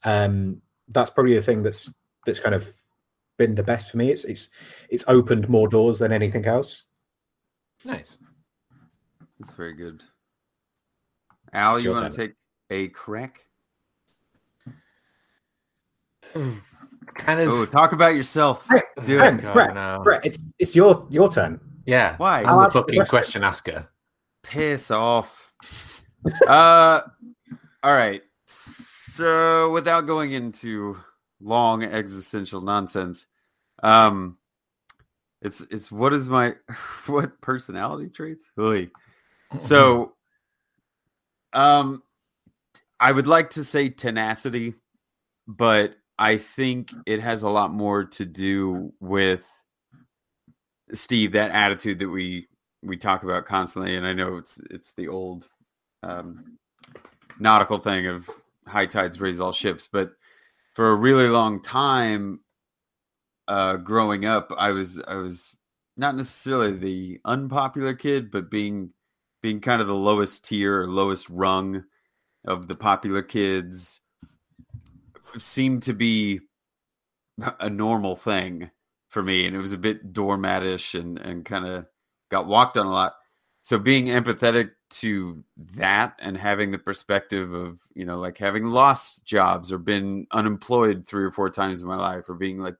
um, 0.04 0.60
that's 0.88 1.10
probably 1.10 1.34
the 1.34 1.42
thing 1.42 1.62
that's 1.62 1.92
that's 2.26 2.40
kind 2.40 2.54
of 2.54 2.70
been 3.38 3.54
the 3.54 3.62
best 3.62 3.90
for 3.90 3.96
me. 3.96 4.10
It's 4.10 4.24
it's 4.24 4.50
it's 4.90 5.04
opened 5.08 5.48
more 5.48 5.68
doors 5.68 5.98
than 5.98 6.12
anything 6.12 6.44
else. 6.44 6.82
Nice. 7.84 8.18
That's 9.38 9.54
very 9.54 9.72
good. 9.72 10.02
Al, 11.54 11.76
It's 11.76 11.84
you 11.84 11.90
want 11.90 12.12
to 12.12 12.16
take 12.16 12.34
a 12.72 12.88
crack? 12.88 13.44
Kind 17.14 17.40
of. 17.40 17.48
Oh, 17.48 17.66
talk 17.66 17.92
about 17.92 18.14
yourself. 18.14 18.66
Brett, 18.66 18.84
Do 19.04 19.18
Brett, 19.18 19.34
it. 19.34 19.52
Brett, 19.52 19.74
no. 19.74 20.00
Brett, 20.02 20.24
it's 20.24 20.38
it's 20.58 20.74
your 20.74 21.06
your 21.10 21.30
turn. 21.30 21.60
Yeah. 21.84 22.16
Why? 22.16 22.38
I'm 22.42 22.56
the 22.56 22.64
ask 22.64 22.72
the 22.72 22.78
fucking 22.80 22.94
question. 22.96 23.10
question 23.10 23.44
asker. 23.44 23.88
Piss 24.42 24.90
off. 24.90 25.52
uh, 26.48 27.02
all 27.82 27.94
right. 27.94 28.22
So, 28.46 29.70
without 29.72 30.06
going 30.06 30.32
into 30.32 30.96
long 31.40 31.82
existential 31.82 32.62
nonsense, 32.62 33.26
um, 33.82 34.38
it's 35.42 35.60
it's 35.70 35.92
what 35.92 36.14
is 36.14 36.28
my 36.28 36.54
what 37.06 37.40
personality 37.42 38.08
traits? 38.08 38.44
Oy. 38.58 38.90
So, 39.58 40.14
um, 41.52 42.02
I 43.02 43.10
would 43.10 43.26
like 43.26 43.50
to 43.50 43.64
say 43.64 43.88
tenacity, 43.88 44.74
but 45.48 45.96
I 46.20 46.38
think 46.38 46.92
it 47.04 47.18
has 47.18 47.42
a 47.42 47.48
lot 47.48 47.72
more 47.72 48.04
to 48.04 48.24
do 48.24 48.92
with 49.00 49.44
Steve, 50.92 51.32
that 51.32 51.50
attitude 51.50 51.98
that 51.98 52.08
we 52.08 52.46
we 52.84 52.96
talk 52.96 53.24
about 53.24 53.44
constantly, 53.44 53.96
and 53.96 54.06
I 54.06 54.12
know 54.12 54.36
it's 54.36 54.60
it's 54.70 54.92
the 54.92 55.08
old 55.08 55.48
um, 56.04 56.58
nautical 57.40 57.78
thing 57.78 58.06
of 58.06 58.30
high 58.68 58.86
tides 58.86 59.20
raise 59.20 59.40
all 59.40 59.52
ships, 59.52 59.88
but 59.90 60.12
for 60.74 60.92
a 60.92 60.94
really 60.94 61.26
long 61.26 61.60
time, 61.60 62.38
uh, 63.48 63.78
growing 63.78 64.26
up, 64.26 64.52
I 64.56 64.70
was 64.70 65.02
I 65.08 65.16
was 65.16 65.58
not 65.96 66.14
necessarily 66.14 66.76
the 66.76 67.20
unpopular 67.24 67.94
kid, 67.94 68.30
but 68.30 68.48
being 68.48 68.90
being 69.42 69.60
kind 69.60 69.82
of 69.82 69.88
the 69.88 69.94
lowest 69.94 70.44
tier 70.44 70.84
lowest 70.84 71.28
rung 71.28 71.82
of 72.44 72.68
the 72.68 72.76
popular 72.76 73.22
kids 73.22 74.00
seemed 75.38 75.82
to 75.84 75.92
be 75.92 76.40
a 77.60 77.70
normal 77.70 78.16
thing 78.16 78.70
for 79.08 79.22
me 79.22 79.46
and 79.46 79.54
it 79.54 79.60
was 79.60 79.72
a 79.72 79.78
bit 79.78 80.12
doormatish 80.12 80.98
and 80.98 81.18
and 81.18 81.44
kind 81.44 81.66
of 81.66 81.86
got 82.30 82.46
walked 82.46 82.76
on 82.76 82.86
a 82.86 82.90
lot. 82.90 83.14
So 83.62 83.78
being 83.78 84.06
empathetic 84.06 84.70
to 84.90 85.44
that 85.76 86.14
and 86.18 86.36
having 86.36 86.70
the 86.70 86.78
perspective 86.78 87.52
of 87.52 87.80
you 87.94 88.04
know 88.04 88.18
like 88.18 88.38
having 88.38 88.64
lost 88.66 89.24
jobs 89.24 89.72
or 89.72 89.78
been 89.78 90.26
unemployed 90.32 91.06
three 91.06 91.24
or 91.24 91.30
four 91.30 91.50
times 91.50 91.80
in 91.80 91.88
my 91.88 91.96
life 91.96 92.28
or 92.28 92.34
being 92.34 92.58
like 92.58 92.76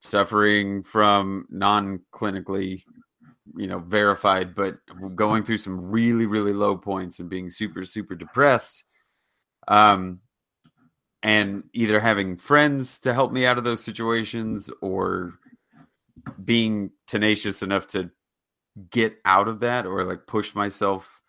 suffering 0.00 0.82
from 0.82 1.46
non-clinically 1.50 2.82
you 3.56 3.66
know 3.66 3.78
verified 3.78 4.54
but 4.54 4.78
going 5.14 5.44
through 5.44 5.58
some 5.58 5.90
really 5.90 6.26
really 6.26 6.52
low 6.52 6.76
points 6.76 7.18
and 7.18 7.28
being 7.28 7.50
super 7.50 7.84
super 7.84 8.14
depressed 8.14 8.84
um 9.68 10.20
and 11.22 11.64
either 11.72 12.00
having 12.00 12.36
friends 12.36 12.98
to 12.98 13.14
help 13.14 13.32
me 13.32 13.46
out 13.46 13.58
of 13.58 13.64
those 13.64 13.82
situations 13.82 14.70
or 14.80 15.34
being 16.44 16.90
tenacious 17.06 17.62
enough 17.62 17.86
to 17.86 18.10
get 18.90 19.16
out 19.24 19.48
of 19.48 19.60
that 19.60 19.86
or 19.86 20.04
like 20.04 20.26
push 20.26 20.54
myself 20.54 21.20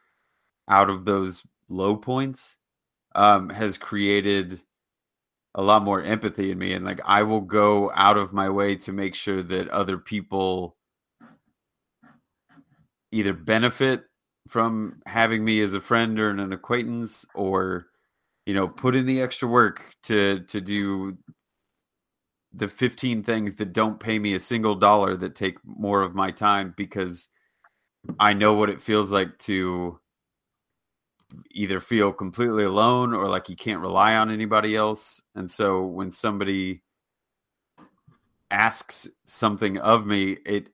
out 0.69 0.89
of 0.89 1.05
those 1.05 1.43
low 1.69 1.95
points 1.95 2.55
um, 3.15 3.49
has 3.49 3.78
created 3.78 4.61
a 5.55 5.61
lot 5.61 5.84
more 5.84 6.01
empathy 6.01 6.51
in 6.51 6.57
me 6.57 6.74
and 6.74 6.84
like 6.84 6.99
i 7.05 7.21
will 7.21 7.41
go 7.41 7.91
out 7.93 8.17
of 8.17 8.34
my 8.34 8.49
way 8.49 8.76
to 8.76 8.91
make 8.91 9.13
sure 9.13 9.43
that 9.43 9.67
other 9.67 9.97
people 9.97 10.76
either 13.14 13.34
benefit 13.34 14.03
from 14.49 15.01
having 15.05 15.45
me 15.45 15.61
as 15.61 15.74
a 15.74 15.80
friend 15.80 16.20
or 16.20 16.30
an 16.30 16.51
acquaintance 16.51 17.26
or 17.36 17.86
you 18.45 18.53
know 18.53 18.68
put 18.68 18.95
in 18.95 19.05
the 19.05 19.22
extra 19.22 19.47
work 19.47 19.93
to 20.03 20.41
to 20.41 20.59
do 20.59 21.18
the 22.53 22.68
15 22.68 23.24
things 23.24 23.55
that 23.55 23.74
don't 23.74 23.99
pay 23.99 24.20
me 24.20 24.34
a 24.34 24.39
single 24.39 24.76
dollar 24.76 25.16
that 25.18 25.36
take 25.36 25.57
more 25.64 26.01
of 26.01 26.14
my 26.14 26.30
time 26.30 26.74
because 26.78 27.30
I 28.20 28.34
know 28.34 28.53
what 28.53 28.70
it 28.70 28.82
feels 28.82 29.11
like 29.11 29.38
to 29.39 29.99
either 31.51 31.80
feel 31.80 32.14
completely 32.14 32.64
alone 32.64 33.14
or 33.14 33.28
like 33.28 33.49
you 33.49 33.55
can't 33.55 33.80
rely 33.80 34.16
on 34.16 34.30
anybody 34.30 34.76
else. 34.76 35.22
And 35.34 35.49
so 35.49 35.84
when 35.84 36.11
somebody 36.11 36.84
asks 38.51 39.07
something 39.26 39.80
of 39.80 40.05
me, 40.05 40.38
it 40.45 40.70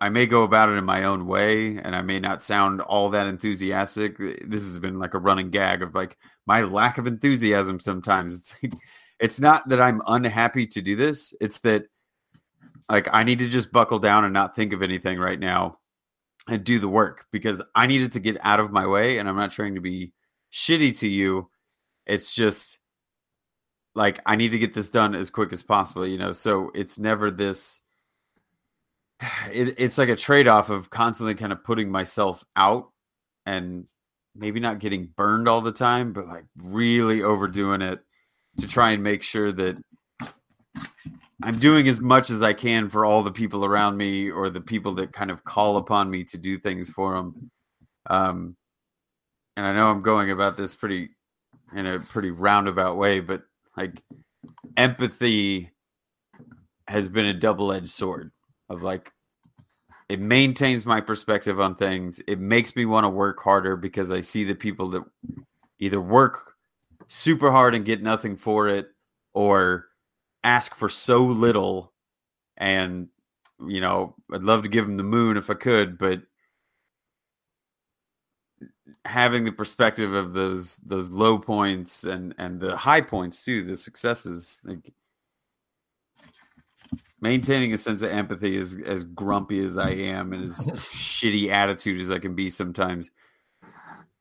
I 0.00 0.08
may 0.10 0.26
go 0.26 0.44
about 0.44 0.68
it 0.68 0.72
in 0.72 0.84
my 0.84 1.04
own 1.04 1.26
way 1.26 1.76
and 1.76 1.94
I 1.94 2.02
may 2.02 2.20
not 2.20 2.42
sound 2.42 2.80
all 2.80 3.10
that 3.10 3.26
enthusiastic. 3.26 4.16
This 4.18 4.62
has 4.62 4.78
been 4.78 4.98
like 4.98 5.14
a 5.14 5.18
running 5.18 5.50
gag 5.50 5.82
of 5.82 5.94
like 5.94 6.16
my 6.46 6.62
lack 6.62 6.98
of 6.98 7.06
enthusiasm 7.06 7.80
sometimes. 7.80 8.36
It's 8.36 8.54
like, 8.62 8.74
it's 9.18 9.40
not 9.40 9.68
that 9.68 9.80
I'm 9.80 10.02
unhappy 10.06 10.66
to 10.68 10.80
do 10.80 10.94
this. 10.94 11.34
It's 11.40 11.58
that 11.60 11.84
like 12.88 13.08
I 13.12 13.24
need 13.24 13.40
to 13.40 13.48
just 13.48 13.72
buckle 13.72 13.98
down 13.98 14.24
and 14.24 14.32
not 14.32 14.54
think 14.54 14.72
of 14.72 14.82
anything 14.82 15.18
right 15.18 15.38
now 15.38 15.78
and 16.48 16.64
do 16.64 16.78
the 16.78 16.88
work 16.88 17.26
because 17.32 17.60
I 17.74 17.86
needed 17.86 18.12
to 18.12 18.20
get 18.20 18.38
out 18.42 18.60
of 18.60 18.70
my 18.70 18.86
way. 18.86 19.18
And 19.18 19.28
I'm 19.28 19.36
not 19.36 19.52
trying 19.52 19.74
to 19.74 19.80
be 19.80 20.12
shitty 20.52 20.98
to 21.00 21.08
you. 21.08 21.50
It's 22.06 22.34
just 22.34 22.78
like 23.94 24.20
I 24.24 24.36
need 24.36 24.52
to 24.52 24.58
get 24.58 24.74
this 24.74 24.88
done 24.90 25.14
as 25.14 25.28
quick 25.28 25.52
as 25.52 25.62
possible, 25.62 26.06
you 26.06 26.18
know. 26.18 26.32
So 26.32 26.70
it's 26.74 26.98
never 26.98 27.30
this. 27.30 27.80
It, 29.50 29.76
it's 29.78 29.96
like 29.96 30.10
a 30.10 30.16
trade 30.16 30.46
off 30.46 30.68
of 30.68 30.90
constantly 30.90 31.34
kind 31.34 31.52
of 31.52 31.64
putting 31.64 31.90
myself 31.90 32.44
out 32.54 32.90
and 33.46 33.86
maybe 34.36 34.60
not 34.60 34.78
getting 34.78 35.06
burned 35.16 35.48
all 35.48 35.62
the 35.62 35.72
time, 35.72 36.12
but 36.12 36.28
like 36.28 36.44
really 36.56 37.22
overdoing 37.22 37.80
it 37.82 38.00
to 38.58 38.68
try 38.68 38.90
and 38.90 39.02
make 39.02 39.22
sure 39.22 39.50
that 39.52 39.76
I'm 41.42 41.58
doing 41.58 41.88
as 41.88 42.00
much 42.00 42.30
as 42.30 42.42
I 42.42 42.52
can 42.52 42.88
for 42.88 43.04
all 43.04 43.22
the 43.22 43.32
people 43.32 43.64
around 43.64 43.96
me 43.96 44.30
or 44.30 44.50
the 44.50 44.60
people 44.60 44.94
that 44.96 45.12
kind 45.12 45.30
of 45.30 45.44
call 45.44 45.76
upon 45.76 46.10
me 46.10 46.24
to 46.24 46.38
do 46.38 46.58
things 46.58 46.90
for 46.90 47.14
them. 47.14 47.50
Um, 48.10 48.56
and 49.56 49.64
I 49.64 49.72
know 49.72 49.88
I'm 49.88 50.02
going 50.02 50.30
about 50.30 50.56
this 50.56 50.74
pretty 50.74 51.10
in 51.74 51.86
a 51.86 52.00
pretty 52.00 52.30
roundabout 52.30 52.96
way, 52.96 53.20
but 53.20 53.42
like 53.76 54.02
empathy 54.76 55.70
has 56.86 57.08
been 57.08 57.26
a 57.26 57.34
double 57.34 57.72
edged 57.72 57.90
sword 57.90 58.32
of 58.68 58.82
like 58.82 59.12
it 60.08 60.20
maintains 60.20 60.86
my 60.86 61.00
perspective 61.00 61.60
on 61.60 61.74
things. 61.74 62.20
It 62.26 62.40
makes 62.40 62.74
me 62.74 62.86
want 62.86 63.04
to 63.04 63.10
work 63.10 63.40
harder 63.42 63.76
because 63.76 64.10
I 64.10 64.22
see 64.22 64.44
the 64.44 64.54
people 64.54 64.90
that 64.90 65.02
either 65.78 66.00
work 66.00 66.54
super 67.08 67.50
hard 67.50 67.74
and 67.74 67.84
get 67.84 68.02
nothing 68.02 68.36
for 68.36 68.68
it 68.68 68.88
or 69.34 69.86
ask 70.44 70.74
for 70.74 70.88
so 70.88 71.22
little 71.22 71.92
and 72.56 73.08
you 73.66 73.80
know 73.80 74.14
i'd 74.32 74.42
love 74.42 74.62
to 74.62 74.68
give 74.68 74.86
them 74.86 74.96
the 74.96 75.02
moon 75.02 75.36
if 75.36 75.50
i 75.50 75.54
could 75.54 75.98
but 75.98 76.22
having 79.04 79.44
the 79.44 79.52
perspective 79.52 80.12
of 80.12 80.32
those 80.32 80.76
those 80.76 81.10
low 81.10 81.38
points 81.38 82.04
and 82.04 82.34
and 82.38 82.60
the 82.60 82.76
high 82.76 83.00
points 83.00 83.44
too 83.44 83.64
the 83.64 83.74
successes 83.74 84.60
like 84.64 84.92
maintaining 87.20 87.72
a 87.72 87.78
sense 87.78 88.02
of 88.02 88.10
empathy 88.10 88.56
as 88.56 88.76
as 88.86 89.04
grumpy 89.04 89.62
as 89.62 89.76
i 89.78 89.90
am 89.90 90.32
and 90.32 90.44
as 90.44 90.56
shitty 90.92 91.50
attitude 91.50 92.00
as 92.00 92.10
i 92.10 92.18
can 92.18 92.34
be 92.34 92.48
sometimes 92.48 93.10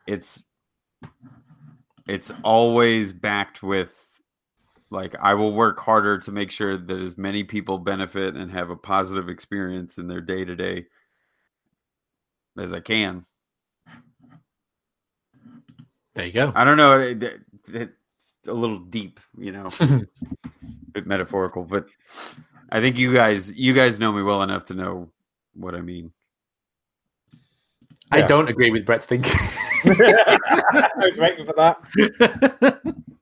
it's 0.07 0.45
it's 2.07 2.31
always 2.43 3.13
backed 3.13 3.61
with 3.61 3.91
like 4.89 5.15
I 5.19 5.33
will 5.33 5.53
work 5.53 5.79
harder 5.79 6.17
to 6.19 6.31
make 6.31 6.51
sure 6.51 6.77
that 6.77 6.97
as 6.97 7.17
many 7.17 7.43
people 7.43 7.77
benefit 7.77 8.35
and 8.35 8.51
have 8.51 8.69
a 8.69 8.75
positive 8.75 9.29
experience 9.29 9.97
in 9.97 10.07
their 10.07 10.21
day 10.21 10.45
to 10.45 10.55
day 10.55 10.85
as 12.57 12.73
I 12.73 12.79
can. 12.79 13.25
There 16.15 16.25
you 16.25 16.31
go. 16.31 16.51
I 16.55 16.63
don't 16.63 16.77
know. 16.77 16.99
It, 16.99 17.21
it, 17.21 17.41
it's 17.67 18.33
a 18.47 18.53
little 18.53 18.79
deep, 18.79 19.19
you 19.37 19.51
know, 19.51 19.69
a 19.79 20.01
bit 20.93 21.05
metaphorical, 21.05 21.63
but 21.63 21.87
I 22.69 22.81
think 22.81 22.97
you 22.97 23.13
guys, 23.13 23.51
you 23.53 23.73
guys 23.73 23.99
know 23.99 24.11
me 24.11 24.23
well 24.23 24.43
enough 24.43 24.65
to 24.65 24.73
know 24.73 25.09
what 25.53 25.75
I 25.75 25.81
mean. 25.81 26.11
I 28.11 28.21
don't 28.21 28.49
agree 28.49 28.71
with 28.71 28.85
Brett's 28.85 29.05
thinking. 29.05 29.33
I 29.85 30.89
was 30.97 31.17
waiting 31.17 31.45
for 31.45 31.53
that. 31.53 31.79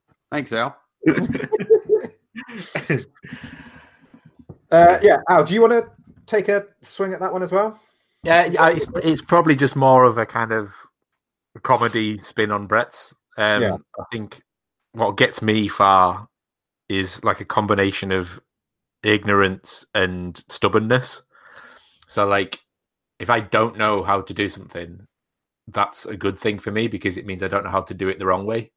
Thanks, 0.32 0.54
Al. 0.54 0.78
uh, 4.72 5.00
yeah, 5.02 5.18
Al, 5.30 5.44
do 5.44 5.54
you 5.54 5.62
want 5.62 5.74
to 5.74 5.90
take 6.26 6.50
a 6.50 6.66
swing 6.82 7.14
at 7.14 7.20
that 7.20 7.32
one 7.34 7.44
as 7.44 7.52
well? 7.52 7.80
Yeah, 8.24 8.46
yeah, 8.46 8.70
it's 8.70 8.86
it's 9.04 9.22
probably 9.22 9.56
just 9.56 9.76
more 9.76 10.04
of 10.04 10.18
a 10.18 10.26
kind 10.26 10.52
of 10.52 10.74
comedy 11.62 12.18
spin 12.20 12.52
on 12.52 12.68
Brett's. 12.68 13.14
Um, 13.38 13.62
Yeah. 13.62 13.78
I 14.00 14.04
think 14.12 14.42
what 14.94 15.18
gets 15.18 15.42
me 15.42 15.68
far 15.68 16.28
is 16.90 17.24
like 17.24 17.40
a 17.40 17.46
combination 17.46 18.12
of 18.12 18.40
ignorance 19.06 19.86
and 19.94 20.44
stubbornness. 20.50 21.22
So, 22.08 22.26
like, 22.28 22.60
if 23.20 23.30
I 23.30 23.40
don't 23.40 23.78
know 23.78 24.04
how 24.04 24.22
to 24.22 24.34
do 24.34 24.50
something, 24.50 25.08
that's 25.68 26.06
a 26.06 26.16
good 26.16 26.38
thing 26.38 26.60
for 26.60 26.72
me 26.72 26.88
because 26.88 27.18
it 27.18 27.26
means 27.26 27.42
I 27.42 27.48
don't 27.48 27.64
know 27.64 27.72
how 27.72 27.82
to 27.82 27.94
do 27.94 28.10
it 28.10 28.20
the 28.20 28.26
wrong 28.26 28.46
way. 28.46 28.72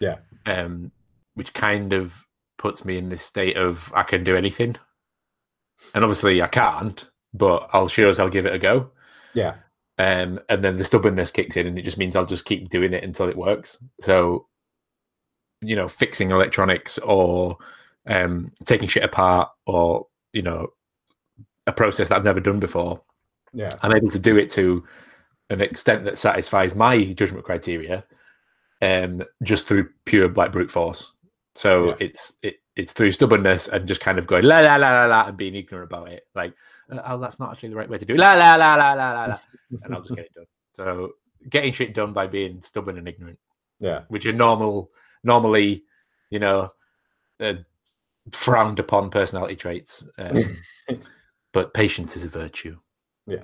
Yeah. 0.00 0.16
Um, 0.46 0.92
which 1.34 1.54
kind 1.54 1.92
of 1.92 2.26
puts 2.58 2.84
me 2.84 2.98
in 2.98 3.08
this 3.08 3.24
state 3.24 3.56
of 3.56 3.92
I 3.94 4.02
can 4.02 4.24
do 4.24 4.36
anything, 4.36 4.76
and 5.94 6.04
obviously 6.04 6.42
I 6.42 6.48
can't, 6.48 7.08
but 7.32 7.68
I'll 7.72 7.88
sure 7.88 8.08
as 8.08 8.18
I'll 8.18 8.28
give 8.28 8.46
it 8.46 8.54
a 8.54 8.58
go. 8.58 8.90
Yeah. 9.34 9.54
Um, 9.98 10.40
and 10.48 10.64
then 10.64 10.76
the 10.76 10.84
stubbornness 10.84 11.30
kicks 11.30 11.56
in, 11.56 11.66
and 11.66 11.78
it 11.78 11.82
just 11.82 11.98
means 11.98 12.16
I'll 12.16 12.26
just 12.26 12.44
keep 12.44 12.68
doing 12.68 12.92
it 12.92 13.04
until 13.04 13.28
it 13.28 13.36
works. 13.36 13.78
So, 14.00 14.46
you 15.60 15.76
know, 15.76 15.88
fixing 15.88 16.30
electronics 16.30 16.98
or 16.98 17.56
um, 18.06 18.50
taking 18.64 18.88
shit 18.88 19.04
apart, 19.04 19.50
or 19.66 20.06
you 20.32 20.42
know, 20.42 20.68
a 21.66 21.72
process 21.72 22.08
that 22.08 22.16
I've 22.16 22.24
never 22.24 22.40
done 22.40 22.60
before, 22.60 23.02
Yeah. 23.52 23.74
I'm 23.82 23.92
able 23.94 24.10
to 24.10 24.18
do 24.18 24.36
it 24.36 24.50
to 24.52 24.84
an 25.50 25.60
extent 25.60 26.04
that 26.04 26.18
satisfies 26.18 26.74
my 26.74 27.04
judgment 27.12 27.44
criteria, 27.44 28.04
um, 28.80 29.22
just 29.42 29.66
through 29.66 29.90
pure 30.06 30.28
like 30.32 30.52
brute 30.52 30.70
force. 30.70 31.12
So 31.54 31.88
Yeah. 31.88 31.94
it's 32.00 32.34
it, 32.42 32.56
it's 32.76 32.92
through 32.94 33.12
stubbornness 33.12 33.68
and 33.68 33.86
just 33.86 34.00
kind 34.00 34.18
of 34.18 34.26
going 34.26 34.44
la 34.44 34.60
la 34.60 34.76
la 34.76 34.90
la 35.00 35.04
la 35.06 35.26
and 35.26 35.36
being 35.36 35.54
ignorant 35.54 35.92
about 35.92 36.08
it. 36.08 36.26
Like, 36.34 36.54
uh, 36.90 37.02
oh, 37.04 37.18
that's 37.18 37.38
not 37.38 37.52
actually 37.52 37.68
the 37.68 37.76
right 37.76 37.88
way 37.88 37.98
to 37.98 38.04
do 38.06 38.14
it. 38.14 38.18
La 38.18 38.32
la 38.32 38.54
la 38.56 38.74
la 38.76 38.92
la 38.94 39.12
la 39.12 39.24
la, 39.26 39.38
and 39.84 39.94
I'll 39.94 40.00
just 40.00 40.16
get 40.16 40.24
it 40.26 40.34
done. 40.34 40.46
So 40.74 41.12
getting 41.50 41.72
shit 41.72 41.92
done 41.92 42.12
by 42.14 42.26
being 42.26 42.62
stubborn 42.62 42.96
and 42.96 43.06
ignorant, 43.06 43.38
Yeah. 43.78 44.04
which 44.08 44.24
are 44.24 44.32
normal, 44.32 44.90
normally, 45.22 45.84
you 46.30 46.38
know, 46.38 46.72
uh, 47.40 47.54
frowned 48.30 48.78
upon 48.78 49.10
personality 49.10 49.56
traits. 49.56 50.04
Um, 50.18 50.56
but 51.52 51.74
patience 51.74 52.16
is 52.16 52.24
a 52.24 52.28
virtue. 52.28 52.78
Yeah. 53.26 53.42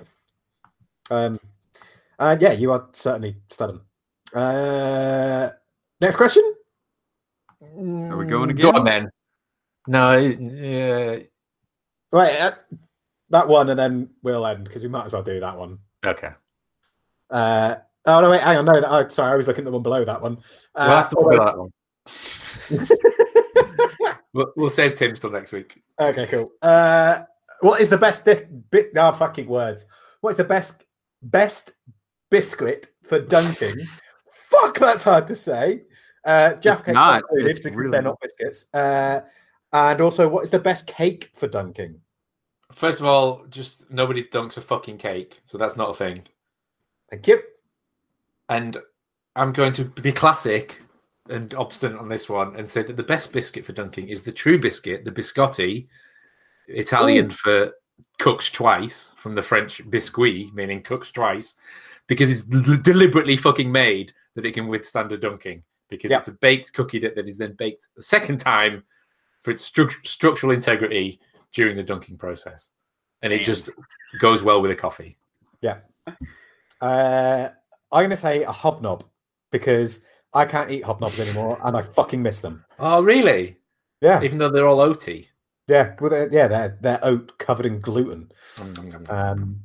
Um, 1.11 1.39
Uh, 2.17 2.35
yeah, 2.39 2.51
you 2.51 2.71
are 2.71 2.87
certainly 2.93 3.35
stubborn. 3.49 3.81
Uh, 4.33 5.49
next 6.01 6.15
question. 6.17 6.43
Are 7.61 8.17
we 8.17 8.25
going 8.25 8.49
Go 8.55 8.69
again? 8.69 8.75
on 8.75 8.85
then. 8.85 9.09
No, 9.87 10.15
yeah. 10.15 11.19
Right, 12.11 12.39
uh, 12.39 12.51
that 13.29 13.47
one, 13.47 13.69
and 13.69 13.79
then 13.79 14.09
we'll 14.21 14.45
end 14.45 14.65
because 14.65 14.83
we 14.83 14.89
might 14.89 15.05
as 15.05 15.13
well 15.13 15.23
do 15.23 15.39
that 15.39 15.57
one. 15.57 15.79
Okay. 16.05 16.31
Uh, 17.29 17.75
oh 18.05 18.21
no, 18.21 18.29
wait, 18.31 18.41
hang 18.41 18.57
on. 18.57 18.65
No, 18.65 18.81
that, 18.81 18.91
oh, 18.91 19.07
sorry, 19.09 19.31
I 19.31 19.35
was 19.35 19.47
looking 19.47 19.63
at 19.63 19.65
the 19.65 19.71
one 19.71 19.83
below 19.83 20.03
that 20.05 20.21
one. 20.21 20.37
Uh, 20.75 20.85
Well, 20.87 20.89
that's 20.89 21.09
the 21.09 21.17
oh, 21.17 21.21
one. 21.21 21.29
wait. 21.29 21.45
that 21.45 21.57
one. 21.57 21.69
We'll, 24.33 24.51
we'll 24.55 24.69
save 24.69 24.95
Tim's 24.95 25.19
till 25.19 25.31
next 25.31 25.51
week. 25.51 25.81
okay, 25.99 26.27
cool. 26.27 26.51
Uh, 26.61 27.21
what 27.61 27.81
is 27.81 27.89
the 27.89 27.97
best 27.97 28.25
di- 28.25 28.45
bit? 28.71 28.87
Oh, 28.95 29.11
fucking 29.11 29.47
words. 29.47 29.85
What 30.21 30.31
is 30.31 30.37
the 30.37 30.43
best 30.43 30.85
best 31.21 31.71
biscuit 32.29 32.87
for 33.03 33.19
dunking? 33.19 33.75
Fuck, 34.31 34.77
that's 34.79 35.03
hard 35.03 35.27
to 35.27 35.35
say. 35.35 35.81
Uh, 36.25 36.53
Jaffa 36.55 36.81
it's 36.81 36.93
not. 36.93 37.13
aren't 37.13 37.23
included 37.31 37.49
It's 37.49 37.59
because 37.59 37.75
really 37.77 37.91
they're 37.91 38.01
not. 38.01 38.09
not 38.11 38.21
biscuits. 38.21 38.65
Uh, 38.73 39.21
and 39.73 40.01
also, 40.01 40.27
what 40.27 40.43
is 40.43 40.49
the 40.49 40.59
best 40.59 40.87
cake 40.87 41.29
for 41.33 41.47
dunking? 41.47 41.95
First 42.71 42.99
of 42.99 43.05
all, 43.05 43.45
just 43.49 43.89
nobody 43.89 44.23
dunks 44.23 44.57
a 44.57 44.61
fucking 44.61 44.97
cake, 44.97 45.39
so 45.43 45.57
that's 45.57 45.75
not 45.75 45.89
a 45.89 45.93
thing. 45.93 46.23
Thank 47.09 47.27
you. 47.27 47.41
And 48.47 48.77
I'm 49.35 49.53
going 49.53 49.73
to 49.73 49.85
be 49.85 50.11
classic 50.11 50.81
and 51.29 51.53
obstinate 51.55 51.97
on 51.99 52.09
this 52.09 52.27
one 52.29 52.55
and 52.55 52.69
say 52.69 52.83
that 52.83 52.97
the 52.97 53.03
best 53.03 53.31
biscuit 53.31 53.65
for 53.65 53.73
dunking 53.73 54.09
is 54.09 54.23
the 54.23 54.31
true 54.31 54.57
biscuit, 54.59 55.05
the 55.05 55.11
biscotti, 55.11 55.87
Italian 56.67 57.29
for 57.29 57.73
cooked 58.19 58.53
twice, 58.53 59.13
from 59.17 59.35
the 59.35 59.41
French 59.41 59.87
biscuit, 59.89 60.53
meaning 60.53 60.81
cooked 60.81 61.13
twice, 61.13 61.55
because 62.07 62.31
it's 62.31 62.43
l- 62.53 62.77
deliberately 62.81 63.35
fucking 63.37 63.71
made 63.71 64.13
that 64.35 64.45
it 64.45 64.53
can 64.53 64.67
withstand 64.67 65.11
a 65.11 65.17
dunking. 65.17 65.63
Because 65.89 66.11
Yeah. 66.11 66.19
it's 66.19 66.27
a 66.27 66.33
baked 66.33 66.73
cookie 66.73 66.99
that, 66.99 67.15
that 67.15 67.27
is 67.27 67.37
then 67.37 67.53
baked 67.53 67.87
a 67.97 68.03
second 68.03 68.37
time 68.39 68.83
for 69.43 69.51
its 69.51 69.67
stru- 69.69 70.05
structural 70.05 70.51
integrity 70.51 71.19
during 71.53 71.75
the 71.75 71.83
dunking 71.83 72.17
process. 72.17 72.71
And 73.21 73.33
it 73.33 73.41
just 73.43 73.69
goes 74.19 74.43
well 74.43 74.61
with 74.61 74.71
a 74.71 74.75
coffee. 74.75 75.17
Uh, 76.81 77.49
I'm 77.91 77.99
going 78.01 78.09
to 78.11 78.15
say 78.15 78.43
a 78.43 78.51
hobnob 78.51 79.03
because 79.51 79.99
I 80.33 80.45
can't 80.45 80.69
eat 80.71 80.83
hobnobs 80.83 81.19
anymore 81.19 81.57
and 81.63 81.75
I 81.75 81.81
fucking 81.81 82.21
miss 82.21 82.39
them. 82.39 82.63
Oh, 82.77 83.01
really? 83.03 83.57
Yeah, 84.01 84.21
Even 84.23 84.37
though 84.37 84.49
they're 84.49 84.67
all 84.67 84.77
oaty. 84.77 85.27
yeah, 85.67 85.95
well, 85.99 86.09
they're, 86.09 86.31
yeah. 86.31 86.47
They're 86.47 86.77
they're 86.79 86.99
oat 87.03 87.37
covered 87.37 87.65
in 87.65 87.79
gluten. 87.81 88.31
Um, 89.09 89.61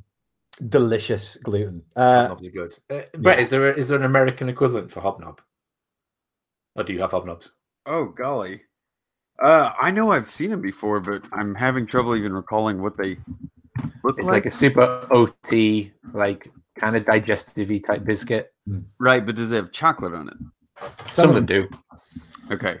delicious 0.69 1.37
gluten. 1.37 1.83
Uh, 1.95 2.29
Hobnobs 2.29 2.47
are 2.47 2.51
good. 2.51 2.77
Uh, 2.89 3.01
Brett, 3.17 3.39
is 3.39 3.49
there 3.49 3.69
a, 3.69 3.73
is 3.77 3.87
there 3.87 3.97
an 3.97 4.03
American 4.05 4.49
equivalent 4.49 4.91
for 4.91 5.01
hobnob? 5.01 5.39
Or 6.75 6.83
do 6.83 6.91
you 6.93 6.99
have 7.01 7.11
hobnobs? 7.11 7.49
Oh 7.85 8.05
golly. 8.05 8.63
Uh, 9.41 9.71
I 9.81 9.91
know 9.91 10.11
I've 10.11 10.27
seen 10.29 10.49
them 10.51 10.61
before, 10.61 10.99
but 10.99 11.23
I'm 11.33 11.55
having 11.55 11.85
trouble 11.85 12.15
even 12.15 12.33
recalling 12.33 12.81
what 12.81 12.97
they 12.97 13.17
look 14.03 14.17
It's 14.17 14.27
like. 14.27 14.43
like 14.43 14.45
a 14.47 14.51
super 14.51 15.07
oaty, 15.11 15.91
like 16.13 16.49
kind 16.77 16.95
of 16.95 17.05
digestive 17.05 17.69
type 17.85 18.03
biscuit. 18.05 18.53
Right, 18.99 19.25
but 19.25 19.35
does 19.35 19.51
it 19.51 19.57
have 19.57 19.71
chocolate 19.71 20.13
on 20.13 20.27
it? 20.29 20.37
Some, 21.05 21.29
of 21.29 21.35
them 21.35 21.45
do, 21.45 21.67
Okay. 22.51 22.79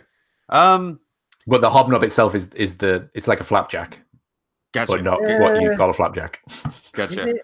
Um, 0.49 0.99
but 1.47 1.61
the 1.61 1.69
hobnob 1.69 2.03
itself 2.03 2.35
is 2.35 2.47
is 2.49 2.77
the 2.77 3.09
it's 3.13 3.27
like 3.27 3.39
a 3.39 3.43
flapjack, 3.43 3.99
gotcha. 4.73 4.91
but 4.91 5.03
not 5.03 5.21
what 5.21 5.61
you 5.61 5.75
call 5.75 5.89
a 5.89 5.93
flapjack. 5.93 6.41
Gotcha. 6.93 7.35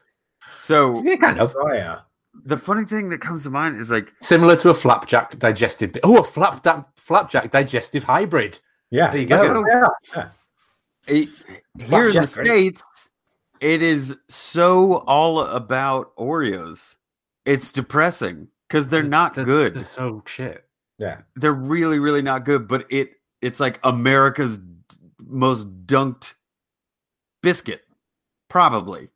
So 0.57 0.93
Yeah, 1.03 1.15
kind 1.17 1.39
of 1.39 1.51
Fryer. 1.53 2.01
the 2.45 2.57
funny 2.57 2.85
thing 2.85 3.09
that 3.09 3.19
comes 3.19 3.43
to 3.43 3.49
mind 3.49 3.75
is 3.77 3.91
like, 3.91 4.13
similar 4.21 4.55
to 4.57 4.69
a 4.69 4.73
flapjack 4.73 5.37
digestive. 5.39 5.97
Oh, 6.03 6.19
a 6.19 6.23
flapjack 6.23 6.85
flapjack 6.95 7.51
digestive 7.51 8.03
hybrid. 8.03 8.59
Yeah, 8.91 9.09
There 9.09 9.21
you 9.21 9.27
go. 9.27 9.65
Yeah, 9.67 9.87
yeah. 10.15 10.29
it, 11.07 11.29
here 11.79 12.09
in 12.09 12.15
the 12.15 12.27
states, 12.27 13.09
it 13.59 13.81
is 13.81 14.17
so 14.27 15.03
all 15.07 15.39
about 15.41 16.15
Oreos. 16.17 16.95
It's 17.45 17.71
depressing 17.71 18.49
because 18.71 18.87
they're 18.87 19.03
not 19.03 19.35
They're- 19.35 19.43
good. 19.43 19.73
They're 19.73 19.83
so 19.83 20.23
shit. 20.25 20.63
yeah. 20.97 21.17
they're 21.35 21.51
really 21.53 21.99
really 21.99 22.21
not 22.21 22.45
good 22.45 22.67
but 22.67 22.85
it 22.89 23.09
it's 23.41 23.59
like 23.59 23.79
america's 23.83 24.59
most 25.25 25.67
dunked 25.87 26.35
biscuit 27.43 27.81
probably 28.49 29.09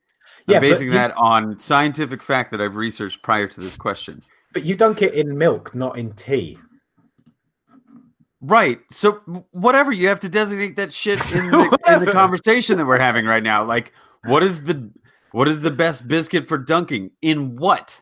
Yeah, 0.48 0.58
i'm 0.58 0.62
but 0.64 0.70
basing 0.70 0.88
you- 0.88 0.94
that 0.94 1.14
on 1.16 1.58
scientific 1.60 2.22
fact 2.24 2.52
that 2.52 2.60
i've 2.60 2.76
researched 2.76 3.22
prior 3.24 3.48
to 3.48 3.62
this 3.62 3.78
question 3.78 4.22
But 4.54 4.66
you 4.66 4.76
dunk 4.76 5.02
it 5.02 5.14
in 5.14 5.38
milk, 5.38 5.74
not 5.76 5.98
in 5.98 6.12
tea. 6.14 6.58
right 8.42 8.80
so 8.92 9.14
whatever 9.52 9.92
you 9.92 10.08
have 10.08 10.20
to 10.22 10.30
designate 10.30 10.76
that 10.78 10.94
shit 10.94 11.20
in 11.34 11.52
the, 11.52 11.78
in 11.88 12.06
the 12.06 12.12
conversation 12.22 12.78
that 12.78 12.86
we're 12.86 13.00
having 13.00 13.26
right 13.26 13.44
now 13.44 13.64
like 13.64 13.92
what 14.26 14.44
is 14.44 14.64
the 14.64 14.92
what 15.32 15.48
is 15.48 15.62
the 15.62 15.72
best 15.72 16.08
biscuit 16.08 16.48
for 16.48 16.58
dunking 16.58 17.12
in 17.22 17.56
what 17.58 18.02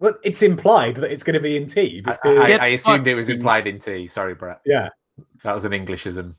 Well, 0.00 0.14
it's 0.22 0.42
implied 0.42 0.96
that 0.96 1.10
it's 1.10 1.22
going 1.22 1.34
to 1.34 1.40
be 1.40 1.56
in 1.56 1.66
tea. 1.66 2.02
I, 2.04 2.12
because- 2.12 2.38
I, 2.38 2.46
Get 2.46 2.60
I 2.60 2.66
assumed 2.68 3.08
it 3.08 3.14
was 3.14 3.28
implied 3.28 3.66
in 3.66 3.78
tea. 3.78 4.06
Sorry, 4.08 4.34
Brett. 4.34 4.60
yeah. 4.66 4.88
That 5.44 5.54
was 5.54 5.64
an 5.64 5.72
Englishism. 5.72 6.36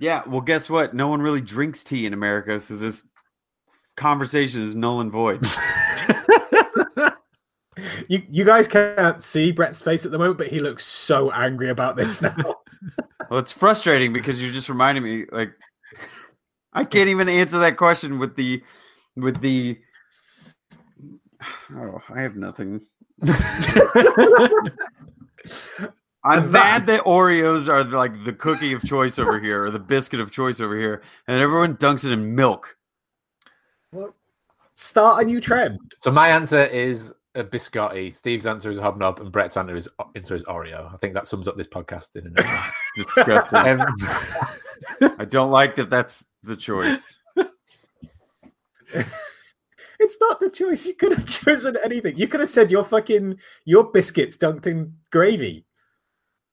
yeah 0.00 0.22
well 0.26 0.40
guess 0.40 0.70
what 0.70 0.94
no 0.94 1.08
one 1.08 1.20
really 1.20 1.42
drinks 1.42 1.84
tea 1.84 2.06
in 2.06 2.14
america 2.14 2.58
so 2.58 2.74
this 2.74 3.04
conversation 3.98 4.62
is 4.62 4.74
null 4.74 5.00
and 5.02 5.12
void 5.12 5.44
You 8.08 8.22
you 8.28 8.44
guys 8.44 8.66
can't 8.68 9.22
see 9.22 9.52
Brett's 9.52 9.80
face 9.80 10.04
at 10.04 10.10
the 10.12 10.18
moment, 10.18 10.36
but 10.38 10.48
he 10.48 10.58
looks 10.60 10.84
so 10.84 11.30
angry 11.30 11.70
about 11.70 11.96
this 11.96 12.20
now. 12.20 12.34
Well, 13.30 13.38
it's 13.38 13.52
frustrating 13.52 14.12
because 14.12 14.42
you're 14.42 14.52
just 14.52 14.68
reminding 14.68 15.04
me, 15.04 15.24
like, 15.30 15.52
I 16.72 16.82
can't 16.84 17.08
even 17.10 17.28
answer 17.28 17.60
that 17.60 17.76
question 17.76 18.18
with 18.18 18.34
the, 18.34 18.60
with 19.16 19.40
the. 19.40 19.78
Oh, 21.74 22.00
I 22.10 22.20
have 22.20 22.36
nothing. 22.36 22.80
I'm 26.22 26.50
mad 26.50 26.86
that 26.88 27.04
Oreos 27.04 27.68
are 27.68 27.82
like 27.84 28.24
the 28.24 28.32
cookie 28.32 28.72
of 28.72 28.82
choice 28.84 29.18
over 29.18 29.40
here, 29.40 29.64
or 29.64 29.70
the 29.70 29.78
biscuit 29.78 30.20
of 30.20 30.30
choice 30.30 30.60
over 30.60 30.78
here, 30.78 31.02
and 31.26 31.40
everyone 31.40 31.76
dunks 31.76 32.04
it 32.04 32.12
in 32.12 32.34
milk. 32.34 32.76
Start 34.74 35.22
a 35.22 35.26
new 35.26 35.40
trend. 35.40 35.78
So 36.00 36.10
my 36.10 36.28
answer 36.28 36.64
is 36.64 37.14
a 37.34 37.44
biscotti. 37.44 38.12
Steve's 38.12 38.46
answer 38.46 38.70
is 38.70 38.78
a 38.78 38.82
hobnob, 38.82 39.20
and 39.20 39.32
Brett's 39.32 39.56
answer 39.56 39.76
is 39.76 39.88
answer 40.14 40.34
is 40.34 40.44
Oreo. 40.44 40.92
I 40.92 40.96
think 40.98 41.14
that 41.14 41.26
sums 41.26 41.48
up 41.48 41.56
this 41.56 41.68
podcast 41.68 42.16
in 42.16 42.26
a 42.26 42.30
nutshell. 42.30 42.70
Disgusting. 42.96 43.58
Um, 43.58 45.14
I 45.18 45.24
don't 45.24 45.50
like 45.50 45.76
that. 45.76 45.88
That's 45.90 46.26
the 46.42 46.56
choice. 46.56 47.16
It's 50.02 50.16
not 50.20 50.40
the 50.40 50.48
choice. 50.50 50.86
You 50.86 50.94
could 50.94 51.12
have 51.12 51.26
chosen 51.44 51.76
anything. 51.84 52.16
You 52.16 52.26
could 52.26 52.40
have 52.40 52.48
said 52.48 52.70
your 52.70 52.84
fucking 52.84 53.38
your 53.66 53.84
biscuits 53.84 54.36
dunked 54.36 54.66
in 54.66 54.94
gravy, 55.12 55.66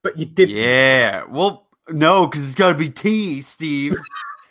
but 0.03 0.19
you 0.19 0.25
didn't. 0.25 0.55
Yeah. 0.55 1.23
Well, 1.29 1.67
no, 1.89 2.27
because 2.27 2.45
it's 2.45 2.55
got 2.55 2.69
to 2.73 2.77
be 2.77 2.89
tea, 2.89 3.39
Steve. 3.41 3.95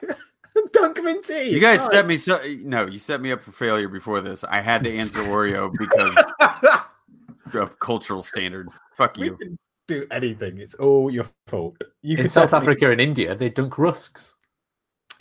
Dunk 0.73 0.97
them 0.97 1.07
in 1.07 1.23
tea. 1.23 1.51
You 1.51 1.61
guys 1.61 1.81
fine. 1.83 1.91
set 1.91 2.07
me 2.07 2.17
so 2.17 2.41
no, 2.63 2.87
you 2.87 2.99
set 2.99 3.21
me 3.21 3.31
up 3.31 3.43
for 3.45 3.53
failure 3.53 3.89
before 3.89 4.23
this. 4.23 4.43
I 4.43 4.63
had 4.63 4.85
to 4.85 4.91
answer 4.97 5.19
Oreo 5.19 5.71
because 5.79 6.17
of 7.55 7.79
cultural 7.79 8.23
standards. 8.23 8.75
Fuck 8.97 9.17
we 9.19 9.27
you. 9.27 9.37
can 9.37 9.59
do 9.87 10.07
anything. 10.11 10.59
It's 10.59 10.75
all 10.75 11.11
your 11.11 11.27
fault. 11.47 11.77
You 12.01 12.17
in 12.17 12.23
could 12.23 12.33
South 12.33 12.51
definitely- 12.51 12.73
Africa 12.73 12.91
and 12.93 13.01
India, 13.03 13.35
they 13.35 13.51
dunk 13.51 13.77
rusks. 13.77 14.35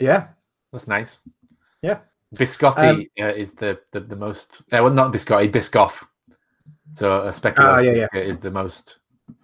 Yeah. 0.00 0.28
That's 0.72 0.88
nice. 0.88 1.20
Yeah. 1.82 1.98
Biscotti 2.34 3.08
uh, 3.20 3.26
is 3.26 3.52
the, 3.52 3.78
the, 3.92 4.00
the 4.00 4.16
most, 4.16 4.56
uh, 4.72 4.82
well, 4.82 4.90
not 4.90 5.12
biscotti, 5.12 5.50
biscoff. 5.50 6.04
So 6.94 7.22
a 7.22 7.28
speculoos 7.28 7.54
Ah, 7.58 7.78
yeah, 7.80 7.92
yeah. 7.92 8.06
biscuit 8.12 8.26
is 8.26 8.38
the 8.38 8.50
most 8.50 8.98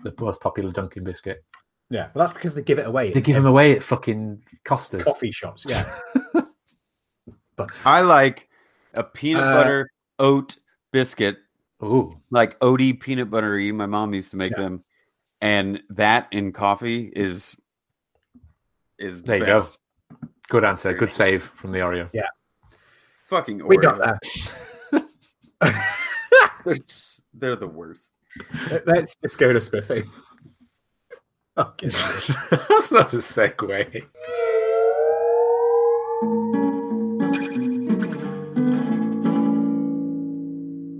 the 0.04 0.14
most 0.20 0.40
popular 0.40 0.70
Dunkin' 0.72 1.04
biscuit. 1.04 1.44
Yeah. 1.90 2.08
Well, 2.14 2.24
that's 2.26 2.32
because 2.32 2.54
they 2.54 2.62
give 2.62 2.78
it 2.78 2.86
away. 2.86 3.12
They 3.12 3.20
give 3.20 3.34
them 3.34 3.46
away 3.46 3.76
at 3.76 3.82
fucking 3.82 4.42
Costa's. 4.64 5.04
coffee 5.04 5.32
shops. 5.32 5.64
Yeah. 5.68 5.98
but 7.56 7.70
I 7.84 8.00
like 8.00 8.48
a 8.94 9.02
peanut 9.02 9.44
Uh, 9.44 9.52
butter 9.52 9.90
oat 10.18 10.56
biscuit, 10.92 11.38
Ooh, 11.82 12.20
like 12.30 12.58
oaty 12.60 12.98
peanut 12.98 13.30
buttery. 13.30 13.70
My 13.72 13.86
mom 13.86 14.14
used 14.14 14.30
to 14.32 14.36
make 14.36 14.52
Yeah. 14.52 14.62
them, 14.62 14.84
and 15.40 15.82
that 15.90 16.28
in 16.32 16.52
coffee 16.52 17.12
is 17.14 17.56
is 18.98 19.22
the 19.22 19.26
There 19.26 19.38
you 19.38 19.46
go. 19.46 19.62
good 20.48 20.64
answer. 20.64 20.90
very 20.90 20.98
Good 21.00 21.12
save 21.12 21.42
from 21.42 21.72
the 21.72 21.78
Oreo. 21.80 22.08
Fucking 23.32 23.60
Oreo. 23.60 23.68
we 23.68 23.76
got 23.78 23.96
that. 23.98 24.18
They're, 26.66 26.74
s- 26.74 27.22
they're 27.32 27.56
the 27.56 27.66
worst. 27.66 28.12
Let's 28.84 29.16
just 29.22 29.38
go 29.38 29.54
to 29.54 29.58
Spiffy. 29.60 30.04
Fucking 31.56 31.90
hell. 31.92 32.66
That's 32.68 32.92
not 32.92 33.10
a 33.14 33.16
segue. 33.16 34.04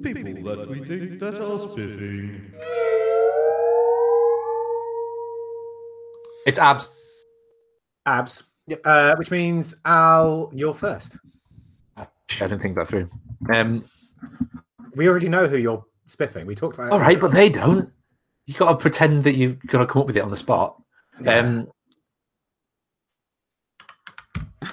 People 0.03 0.57
that 0.57 0.69
we 0.69 0.85
think 0.85 1.21
that 1.21 1.35
I'll 1.37 1.59
spiffing? 1.69 2.53
It's 6.47 6.59
abs. 6.59 6.91
Abs. 8.07 8.43
Yep. 8.67 8.81
Uh, 8.85 9.15
which 9.17 9.31
means 9.31 9.77
Al, 9.85 10.51
you're 10.53 10.75
first. 10.75 11.17
I 12.41 12.47
didn't 12.47 12.61
think 12.63 12.77
that 12.77 12.89
through. 12.89 13.09
Um, 13.53 13.85
We 14.95 15.09
already 15.09 15.29
know 15.29 15.47
who 15.49 15.57
you're 15.57 15.85
spiffing. 16.07 16.47
We 16.47 16.55
talked 16.55 16.75
about 16.77 16.89
it. 16.89 16.93
all 16.93 17.01
right, 17.01 17.21
but 17.21 17.33
they 17.33 17.49
don't. 17.49 17.91
You 18.47 18.55
got 18.55 18.71
to 18.71 18.77
pretend 18.77 19.25
that 19.25 19.37
you've 19.37 19.59
got 19.67 19.79
to 19.79 19.87
come 19.87 20.03
up 20.03 20.07
with 20.07 20.17
it 20.17 20.23
on 20.23 20.31
the 20.31 20.37
spot. 20.37 20.81
Um, 21.27 21.69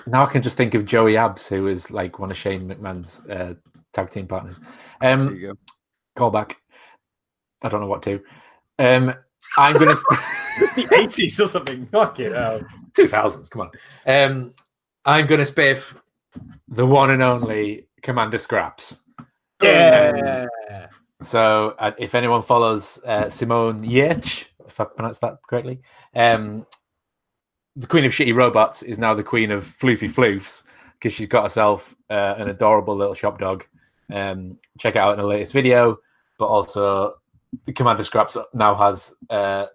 now 0.07 0.23
I 0.23 0.27
can 0.27 0.41
just 0.41 0.57
think 0.57 0.73
of 0.73 0.85
Joey 0.85 1.17
Abs, 1.17 1.47
who 1.47 1.67
is 1.67 1.89
like 1.91 2.19
one 2.19 2.31
of 2.31 2.37
Shane 2.37 2.67
McMahon's 2.69 3.21
uh, 3.29 3.53
tag 3.93 4.09
team 4.09 4.27
partners. 4.27 4.59
There 5.01 5.13
Um, 5.13 5.35
you 5.35 5.47
go. 5.47 5.53
call 6.15 6.31
back. 6.31 6.57
I 7.61 7.69
don't 7.69 7.81
know 7.81 7.87
what 7.87 8.03
to. 8.03 8.21
Um, 8.77 9.13
I'm 9.57 9.75
going 9.77 9.89
to. 9.95 10.03
the 10.75 10.83
80s 10.91 11.39
or 11.43 11.47
something. 11.47 11.85
Fuck 11.87 12.19
it. 12.19 12.33
Um, 12.33 12.65
Two 12.95 13.07
thousands, 13.07 13.49
come 13.49 13.61
on. 13.61 13.71
Um, 14.05 14.53
I'm 15.05 15.25
going 15.27 15.43
to 15.43 15.51
spiff 15.51 15.95
the 16.67 16.85
one 16.85 17.11
and 17.11 17.21
only 17.21 17.87
Commander 18.01 18.37
Scraps. 18.37 18.99
yeah. 19.61 20.47
So, 21.21 21.75
uh, 21.79 21.91
if 21.97 22.15
anyone 22.15 22.41
follows 22.41 22.99
uh, 23.05 23.29
Simone 23.29 23.81
Giertz, 23.81 24.45
if 24.65 24.79
I 24.79 24.85
pronounced 24.85 25.21
that 25.21 25.37
correctly, 25.49 25.81
um, 26.15 26.65
the 27.75 27.87
Queen 27.87 28.05
of 28.05 28.11
Shitty 28.11 28.33
Robots 28.33 28.83
is 28.83 28.97
now 28.97 29.13
the 29.13 29.23
Queen 29.23 29.51
of 29.51 29.63
Floofy 29.63 30.09
Floofs 30.09 30.63
because 30.93 31.13
she's 31.13 31.27
got 31.27 31.43
herself 31.43 31.95
uh, 32.09 32.35
an 32.37 32.49
adorable 32.49 32.95
little 32.95 33.13
shop 33.13 33.39
dog. 33.39 33.65
Um, 34.11 34.59
check 34.77 34.95
it 34.95 34.99
out 34.99 35.13
in 35.13 35.19
the 35.19 35.27
latest 35.27 35.53
video, 35.53 35.97
but 36.37 36.47
also 36.47 37.15
the 37.65 37.73
Commander 37.73 38.03
Scraps 38.03 38.37
now 38.53 38.75
has 38.75 39.13
uh, 39.29 39.67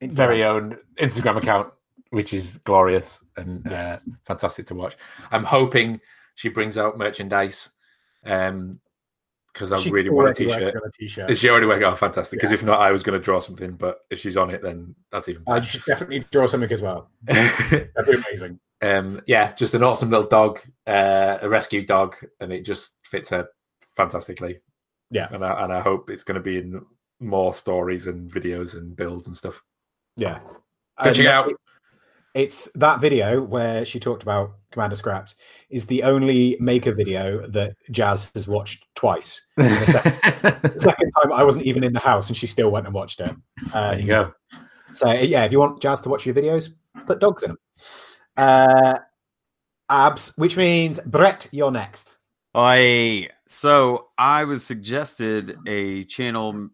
very 0.00 0.44
own 0.44 0.76
Instagram 1.00 1.36
account, 1.36 1.72
which 2.12 2.32
is 2.32 2.58
glorious 2.64 3.22
and 3.36 3.62
Yes. 3.68 4.04
uh, 4.06 4.10
fantastic 4.26 4.66
to 4.68 4.74
watch. 4.74 4.96
I'm 5.30 5.44
hoping 5.44 6.00
she 6.34 6.48
brings 6.48 6.78
out 6.78 6.96
merchandise 6.98 7.70
because 8.22 9.72
I 9.72 9.78
She's 9.78 9.92
really 9.92 10.08
want 10.10 10.30
a 10.30 10.34
t-shirt. 10.34 10.74
a 10.74 10.90
t-shirt. 10.98 11.30
Is 11.30 11.38
she 11.38 11.48
already 11.50 11.66
working? 11.66 11.84
Oh, 11.84 11.94
fantastic! 11.94 12.38
Because 12.38 12.52
if 12.52 12.62
not, 12.62 12.80
I 12.80 12.90
was 12.92 13.02
going 13.02 13.18
to 13.18 13.24
draw 13.24 13.38
something, 13.38 13.72
but 13.72 13.98
if 14.10 14.18
she's 14.20 14.36
on 14.36 14.50
it, 14.50 14.62
then 14.62 14.94
that's 15.10 15.28
even 15.28 15.42
I 15.46 15.60
should 15.60 15.84
definitely 15.84 16.24
draw 16.30 16.46
something 16.46 16.70
as 16.72 16.80
well. 16.82 17.10
That'd 17.24 17.90
be 18.06 18.14
amazing. 18.14 18.58
um, 18.82 19.20
yeah, 19.26 19.52
just 19.54 19.74
an 19.74 19.82
awesome 19.82 20.10
little 20.10 20.26
dog, 20.28 20.60
uh, 20.86 21.38
a 21.42 21.48
rescue 21.48 21.84
dog, 21.84 22.16
and 22.40 22.52
it 22.52 22.64
just 22.64 22.94
fits 23.04 23.28
her 23.30 23.48
fantastically. 23.96 24.60
Yeah. 25.10 25.28
and 25.30 25.44
I, 25.44 25.64
and 25.64 25.72
I 25.72 25.80
hope 25.80 26.08
it's 26.08 26.24
going 26.24 26.36
to 26.36 26.40
be 26.40 26.56
in 26.58 26.80
more 27.20 27.52
stories 27.52 28.06
and 28.06 28.30
videos 28.30 28.72
and 28.74 28.96
builds 28.96 29.26
and 29.26 29.36
stuff. 29.36 29.62
Yeah. 30.16 30.38
Go 31.04 31.12
check 31.12 31.26
it 31.26 31.30
out. 31.30 31.52
It- 32.34 32.40
It's 32.40 32.70
that 32.74 33.00
video 33.00 33.42
where 33.42 33.84
she 33.84 34.00
talked 34.00 34.22
about 34.22 34.52
Commander 34.72 34.96
Scraps 34.96 35.34
is 35.68 35.86
the 35.86 36.02
only 36.02 36.56
maker 36.60 36.92
video 36.94 37.46
that 37.48 37.76
Jazz 37.90 38.30
has 38.34 38.48
watched 38.48 38.86
twice. 38.94 39.42
The 39.56 39.86
sec- 39.86 40.62
the 40.62 40.78
second 40.78 41.12
time 41.22 41.32
I 41.32 41.42
wasn't 41.44 41.64
even 41.64 41.84
in 41.84 41.92
the 41.92 42.00
house 42.00 42.28
and 42.28 42.36
she 42.36 42.46
still 42.46 42.70
went 42.70 42.86
and 42.86 42.94
watched 42.94 43.20
it. 43.20 43.28
Um, 43.30 43.40
there 43.72 43.98
you 44.00 44.06
go. 44.06 44.32
So 44.94 45.10
yeah, 45.12 45.44
if 45.44 45.52
you 45.52 45.58
want 45.60 45.80
Jazz 45.82 46.00
to 46.02 46.08
watch 46.08 46.24
your 46.24 46.34
videos, 46.34 46.70
put 47.06 47.18
dogs 47.20 47.42
in 47.42 47.50
them. 47.50 47.58
Uh, 48.36 48.98
abs, 49.90 50.32
which 50.36 50.56
means 50.56 50.98
Brett, 51.04 51.46
you're 51.50 51.70
next. 51.70 52.12
I 52.54 53.28
so 53.46 54.08
I 54.16 54.44
was 54.44 54.64
suggested 54.64 55.58
a 55.66 56.04
channel 56.04 56.70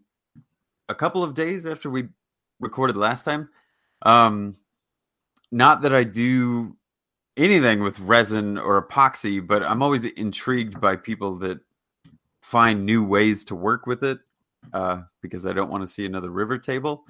a 0.88 0.94
couple 0.94 1.24
of 1.24 1.34
days 1.34 1.66
after 1.66 1.90
we 1.90 2.08
recorded 2.60 2.96
last 2.96 3.24
time. 3.24 3.48
Um 4.02 4.54
not 5.50 5.82
that 5.82 5.94
I 5.94 6.04
do 6.04 6.76
anything 7.36 7.82
with 7.82 7.98
resin 8.00 8.58
or 8.58 8.86
epoxy, 8.86 9.44
but 9.44 9.62
I'm 9.62 9.82
always 9.82 10.04
intrigued 10.04 10.80
by 10.80 10.96
people 10.96 11.36
that 11.38 11.60
find 12.42 12.84
new 12.84 13.04
ways 13.04 13.44
to 13.44 13.54
work 13.54 13.86
with 13.86 14.02
it 14.02 14.18
uh, 14.72 15.02
because 15.22 15.46
I 15.46 15.52
don't 15.52 15.70
want 15.70 15.82
to 15.82 15.86
see 15.86 16.04
another 16.06 16.30
river 16.30 16.58
table. 16.58 17.04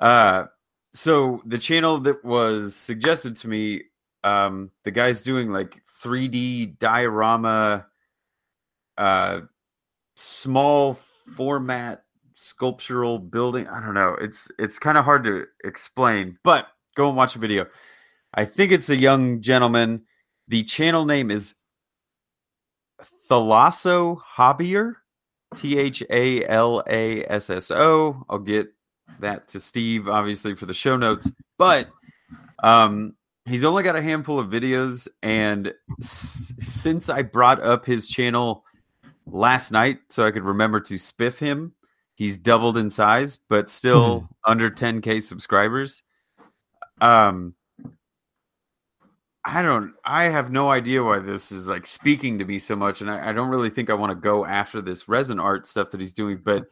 Uh, 0.00 0.46
so 0.92 1.42
the 1.44 1.58
channel 1.58 1.98
that 1.98 2.24
was 2.24 2.74
suggested 2.74 3.36
to 3.36 3.48
me, 3.48 3.82
um, 4.24 4.70
the 4.84 4.90
guy's 4.90 5.22
doing 5.22 5.50
like 5.50 5.82
3D 6.02 6.78
diorama, 6.78 7.86
uh, 8.98 9.40
small 10.14 10.94
format 11.36 12.04
sculptural 12.34 13.18
building. 13.18 13.66
I 13.68 13.80
don't 13.80 13.94
know. 13.94 14.16
It's 14.20 14.48
it's 14.58 14.78
kind 14.78 14.98
of 14.98 15.04
hard 15.04 15.24
to 15.24 15.46
explain, 15.64 16.38
but 16.42 16.68
go 16.96 17.08
and 17.08 17.16
watch 17.16 17.36
a 17.36 17.38
video. 17.38 17.66
I 18.34 18.44
think 18.44 18.72
it's 18.72 18.90
a 18.90 18.96
young 18.96 19.40
gentleman. 19.40 20.02
The 20.48 20.64
channel 20.64 21.04
name 21.04 21.30
is 21.30 21.54
Thalasso 23.30 24.18
Hobbyer, 24.36 24.94
T 25.54 25.78
H 25.78 26.02
A 26.10 26.44
L 26.46 26.82
A 26.88 27.24
S 27.26 27.50
S 27.50 27.70
O. 27.70 28.24
I'll 28.28 28.38
get 28.38 28.68
that 29.20 29.48
to 29.48 29.60
Steve, 29.60 30.08
obviously, 30.08 30.54
for 30.54 30.66
the 30.66 30.74
show 30.74 30.96
notes. 30.96 31.30
But 31.58 31.88
um, 32.62 33.14
he's 33.44 33.64
only 33.64 33.82
got 33.82 33.96
a 33.96 34.02
handful 34.02 34.38
of 34.38 34.48
videos. 34.48 35.08
And 35.22 35.72
s- 36.00 36.52
since 36.58 37.08
I 37.08 37.22
brought 37.22 37.62
up 37.62 37.86
his 37.86 38.08
channel 38.08 38.64
last 39.26 39.70
night 39.72 39.98
so 40.08 40.24
I 40.24 40.30
could 40.30 40.44
remember 40.44 40.80
to 40.80 40.94
spiff 40.94 41.38
him, 41.38 41.72
he's 42.14 42.38
doubled 42.38 42.76
in 42.78 42.90
size, 42.90 43.38
but 43.48 43.70
still 43.70 44.28
under 44.46 44.70
10K 44.70 45.22
subscribers. 45.22 46.02
Um, 47.00 47.54
I 49.44 49.62
don't. 49.62 49.94
I 50.04 50.24
have 50.24 50.50
no 50.50 50.68
idea 50.70 51.04
why 51.04 51.20
this 51.20 51.52
is 51.52 51.68
like 51.68 51.86
speaking 51.86 52.38
to 52.40 52.44
me 52.44 52.58
so 52.58 52.74
much, 52.74 53.00
and 53.00 53.10
I, 53.10 53.28
I 53.28 53.32
don't 53.32 53.48
really 53.48 53.70
think 53.70 53.90
I 53.90 53.94
want 53.94 54.10
to 54.10 54.16
go 54.16 54.44
after 54.44 54.80
this 54.80 55.08
resin 55.08 55.38
art 55.38 55.66
stuff 55.66 55.90
that 55.90 56.00
he's 56.00 56.12
doing. 56.12 56.40
But 56.44 56.64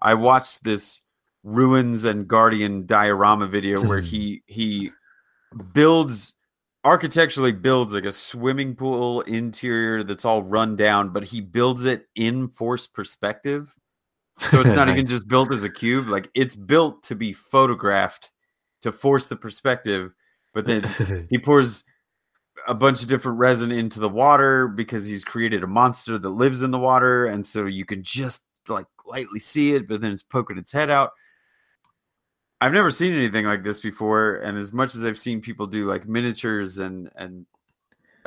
I 0.00 0.14
watched 0.14 0.64
this 0.64 1.02
ruins 1.44 2.04
and 2.04 2.26
guardian 2.26 2.86
diorama 2.86 3.46
video 3.46 3.80
where 3.80 4.00
he 4.00 4.42
he 4.46 4.90
builds 5.72 6.34
architecturally 6.82 7.52
builds 7.52 7.92
like 7.92 8.04
a 8.04 8.12
swimming 8.12 8.74
pool 8.74 9.20
interior 9.22 10.02
that's 10.02 10.24
all 10.24 10.42
run 10.42 10.74
down, 10.74 11.10
but 11.10 11.22
he 11.22 11.40
builds 11.40 11.84
it 11.84 12.06
in 12.16 12.48
forced 12.48 12.92
perspective. 12.94 13.72
So 14.38 14.60
it's 14.60 14.70
not 14.70 14.88
even 14.88 15.06
just 15.06 15.28
built 15.28 15.54
as 15.54 15.62
a 15.62 15.70
cube; 15.70 16.08
like 16.08 16.30
it's 16.34 16.56
built 16.56 17.04
to 17.04 17.14
be 17.14 17.32
photographed 17.32 18.32
to 18.82 18.92
force 18.92 19.26
the 19.26 19.36
perspective. 19.36 20.12
But 20.54 20.66
then 20.66 21.26
he 21.30 21.38
pours 21.38 21.84
a 22.66 22.74
bunch 22.74 23.02
of 23.02 23.08
different 23.08 23.38
resin 23.38 23.70
into 23.70 24.00
the 24.00 24.08
water 24.08 24.68
because 24.68 25.06
he's 25.06 25.24
created 25.24 25.62
a 25.62 25.66
monster 25.66 26.18
that 26.18 26.28
lives 26.28 26.62
in 26.62 26.70
the 26.70 26.78
water 26.78 27.26
and 27.26 27.46
so 27.46 27.66
you 27.66 27.84
can 27.84 28.02
just 28.02 28.42
like 28.68 28.86
lightly 29.06 29.38
see 29.38 29.74
it 29.74 29.88
but 29.88 30.00
then 30.00 30.12
it's 30.12 30.22
poking 30.22 30.58
its 30.58 30.72
head 30.72 30.90
out 30.90 31.12
i've 32.60 32.72
never 32.72 32.90
seen 32.90 33.14
anything 33.14 33.46
like 33.46 33.62
this 33.62 33.80
before 33.80 34.36
and 34.36 34.58
as 34.58 34.72
much 34.72 34.94
as 34.94 35.04
i've 35.04 35.18
seen 35.18 35.40
people 35.40 35.66
do 35.66 35.84
like 35.84 36.06
miniatures 36.06 36.78
and 36.78 37.10
and 37.16 37.46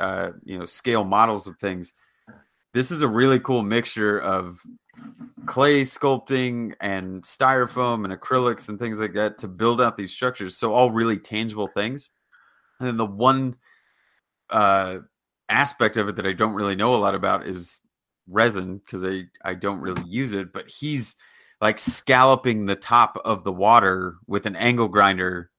uh 0.00 0.30
you 0.44 0.58
know 0.58 0.66
scale 0.66 1.04
models 1.04 1.46
of 1.46 1.56
things 1.58 1.92
this 2.72 2.90
is 2.90 3.02
a 3.02 3.08
really 3.08 3.38
cool 3.38 3.62
mixture 3.62 4.18
of 4.18 4.60
clay 5.46 5.82
sculpting 5.82 6.74
and 6.80 7.22
styrofoam 7.22 8.04
and 8.04 8.18
acrylics 8.18 8.68
and 8.68 8.78
things 8.78 9.00
like 9.00 9.14
that 9.14 9.38
to 9.38 9.48
build 9.48 9.80
out 9.80 9.96
these 9.96 10.12
structures 10.12 10.56
so 10.56 10.72
all 10.72 10.90
really 10.90 11.18
tangible 11.18 11.68
things 11.68 12.10
and 12.82 12.88
then 12.88 12.96
the 12.96 13.06
one 13.06 13.54
uh, 14.50 14.98
aspect 15.48 15.96
of 15.96 16.08
it 16.08 16.16
that 16.16 16.26
I 16.26 16.32
don't 16.32 16.54
really 16.54 16.74
know 16.74 16.96
a 16.96 16.96
lot 16.96 17.14
about 17.14 17.46
is 17.46 17.80
resin 18.28 18.78
because 18.78 19.04
I 19.04 19.26
I 19.44 19.54
don't 19.54 19.78
really 19.78 20.02
use 20.04 20.32
it. 20.32 20.52
But 20.52 20.68
he's 20.68 21.14
like 21.60 21.78
scalloping 21.78 22.66
the 22.66 22.74
top 22.74 23.20
of 23.24 23.44
the 23.44 23.52
water 23.52 24.16
with 24.26 24.46
an 24.46 24.56
angle 24.56 24.88
grinder 24.88 25.51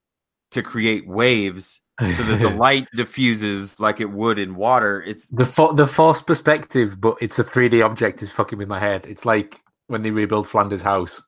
to 0.54 0.64
create 0.64 1.08
waves 1.08 1.82
so 2.00 2.24
that 2.24 2.40
the 2.40 2.50
light 2.66 2.88
diffuses 2.96 3.80
like 3.80 4.00
it 4.00 4.10
would 4.12 4.40
in 4.40 4.56
water. 4.56 5.04
It's 5.04 5.28
the 5.28 5.46
fo- 5.46 5.74
the 5.74 5.86
false 5.88 6.22
perspective, 6.22 7.00
but 7.00 7.18
it's 7.22 7.38
a 7.40 7.44
3D 7.44 7.84
object 7.84 8.24
is 8.24 8.32
fucking 8.32 8.58
with 8.58 8.68
my 8.68 8.80
head. 8.80 9.06
It's 9.08 9.26
like 9.26 9.62
when 9.88 10.02
they 10.02 10.12
rebuild 10.12 10.48
Flanders 10.48 10.82
House. 10.82 11.22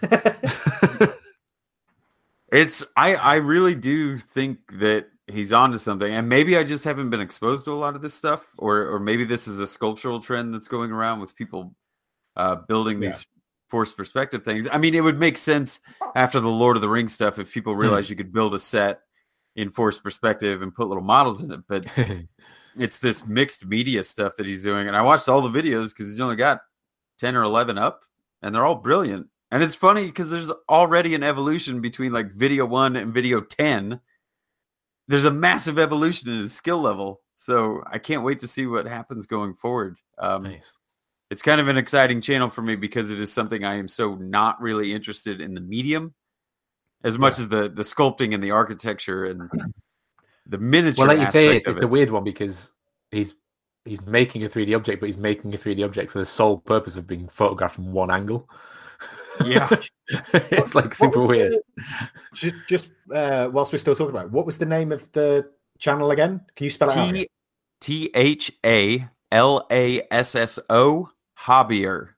It's 2.52 2.82
I 2.96 3.14
I 3.14 3.34
really 3.36 3.76
do 3.76 4.18
think 4.18 4.58
that 4.80 5.06
he's 5.28 5.52
onto 5.52 5.78
something, 5.78 6.12
and 6.12 6.28
maybe 6.28 6.56
I 6.56 6.64
just 6.64 6.82
haven't 6.82 7.10
been 7.10 7.20
exposed 7.20 7.64
to 7.66 7.70
a 7.70 7.74
lot 7.74 7.94
of 7.94 8.02
this 8.02 8.12
stuff, 8.14 8.50
or 8.58 8.88
or 8.88 8.98
maybe 8.98 9.24
this 9.24 9.46
is 9.46 9.60
a 9.60 9.66
sculptural 9.68 10.18
trend 10.20 10.52
that's 10.52 10.66
going 10.66 10.90
around 10.90 11.20
with 11.20 11.36
people 11.36 11.72
uh, 12.36 12.56
building 12.56 13.00
Yeah. 13.00 13.10
these 13.10 13.26
forced 13.70 13.96
perspective 13.96 14.44
things. 14.44 14.68
I 14.70 14.78
mean, 14.78 14.94
it 14.94 15.02
would 15.02 15.18
make 15.18 15.38
sense 15.38 15.80
after 16.14 16.40
the 16.40 16.48
Lord 16.48 16.76
of 16.76 16.82
the 16.82 16.88
Rings 16.88 17.14
stuff 17.14 17.38
if 17.38 17.52
people 17.52 17.76
realized 17.76 18.10
you 18.10 18.16
could 18.16 18.32
build 18.32 18.54
a 18.54 18.58
set 18.58 19.00
in 19.56 19.70
forced 19.70 20.02
perspective 20.02 20.62
and 20.62 20.74
put 20.74 20.88
little 20.88 21.02
models 21.02 21.42
in 21.42 21.52
it, 21.52 21.60
but 21.68 21.86
it's 22.76 22.98
this 22.98 23.26
mixed 23.26 23.64
media 23.64 24.04
stuff 24.04 24.36
that 24.36 24.46
he's 24.46 24.62
doing, 24.62 24.88
and 24.88 24.96
I 24.96 25.02
watched 25.02 25.28
all 25.28 25.40
the 25.40 25.62
videos 25.62 25.90
because 25.90 26.08
he's 26.10 26.20
only 26.20 26.36
got 26.36 26.60
10 27.18 27.36
or 27.36 27.42
11 27.42 27.78
up, 27.78 28.02
and 28.42 28.54
they're 28.54 28.64
all 28.64 28.74
brilliant. 28.76 29.26
And 29.50 29.62
it's 29.62 29.74
funny 29.74 30.06
because 30.06 30.30
there's 30.30 30.52
already 30.68 31.14
an 31.14 31.22
evolution 31.22 31.80
between 31.80 32.12
like 32.12 32.32
video 32.32 32.66
one 32.66 32.96
and 32.96 33.12
video 33.12 33.40
10. 33.40 34.00
There's 35.08 35.24
a 35.24 35.30
massive 35.30 35.78
evolution 35.78 36.30
in 36.30 36.38
his 36.38 36.52
skill 36.52 36.80
level. 36.80 37.20
So 37.34 37.82
I 37.86 37.98
can't 37.98 38.22
wait 38.22 38.38
to 38.40 38.46
see 38.46 38.66
what 38.66 38.86
happens 38.86 39.26
going 39.26 39.54
forward. 39.54 39.98
Um, 40.18 40.44
Nice. 40.44 40.74
It's 41.30 41.42
kind 41.42 41.60
of 41.60 41.68
an 41.68 41.78
exciting 41.78 42.20
channel 42.20 42.48
for 42.48 42.62
me 42.62 42.76
because 42.76 43.10
it 43.10 43.20
is 43.20 43.32
something 43.32 43.64
I 43.64 43.76
am 43.76 43.88
so 43.88 44.16
not 44.16 44.60
really 44.60 44.92
interested 44.92 45.40
in 45.40 45.54
the 45.54 45.60
medium 45.60 46.14
as 47.04 47.18
much 47.18 47.38
as 47.38 47.48
the 47.48 47.68
the 47.68 47.82
sculpting 47.82 48.34
and 48.34 48.42
the 48.42 48.50
architecture 48.50 49.24
and 49.24 49.48
the 50.46 50.58
miniature. 50.58 51.06
Well, 51.06 51.16
like 51.16 51.26
you 51.26 51.32
say, 51.32 51.46
aspect 51.46 51.56
it's, 51.58 51.68
of 51.68 51.76
it's 51.76 51.84
a 51.84 51.88
weird 51.88 52.10
one 52.10 52.24
because 52.24 52.72
he's 53.10 53.34
he's 53.84 54.04
making 54.06 54.44
a 54.44 54.48
3D 54.48 54.74
object, 54.74 55.00
but 55.00 55.06
he's 55.06 55.16
making 55.16 55.54
a 55.54 55.56
3D 55.56 55.84
object 55.84 56.10
for 56.10 56.18
the 56.18 56.26
sole 56.26 56.58
purpose 56.58 56.96
of 56.96 57.06
being 57.06 57.28
photographed 57.28 57.76
from 57.76 57.92
one 57.92 58.10
angle. 58.10 58.48
Yeah. 59.44 59.68
it's 60.34 60.74
like 60.74 60.94
super 60.94 61.24
weird. 61.24 61.52
the- 61.52 62.08
just 62.34 62.56
just 62.66 62.88
uh, 63.14 63.48
whilst 63.52 63.72
we're 63.72 63.78
still 63.78 63.94
talking 63.94 64.10
about 64.10 64.26
it, 64.26 64.32
what 64.32 64.46
was 64.46 64.58
the 64.58 64.66
name 64.66 64.92
of 64.92 65.10
the 65.12 65.48
channel 65.78 66.10
again? 66.10 66.40
Can 66.56 66.64
you 66.64 66.70
spell 66.70 66.90
it 66.90 66.96
out? 66.96 67.14
T 67.14 67.28
T 67.80 68.10
H 68.14 68.52
A 68.66 69.08
L 69.32 69.66
A 69.70 70.06
S 70.10 70.34
S 70.34 70.58
O 70.68 71.08
Hobbyer. 71.40 72.10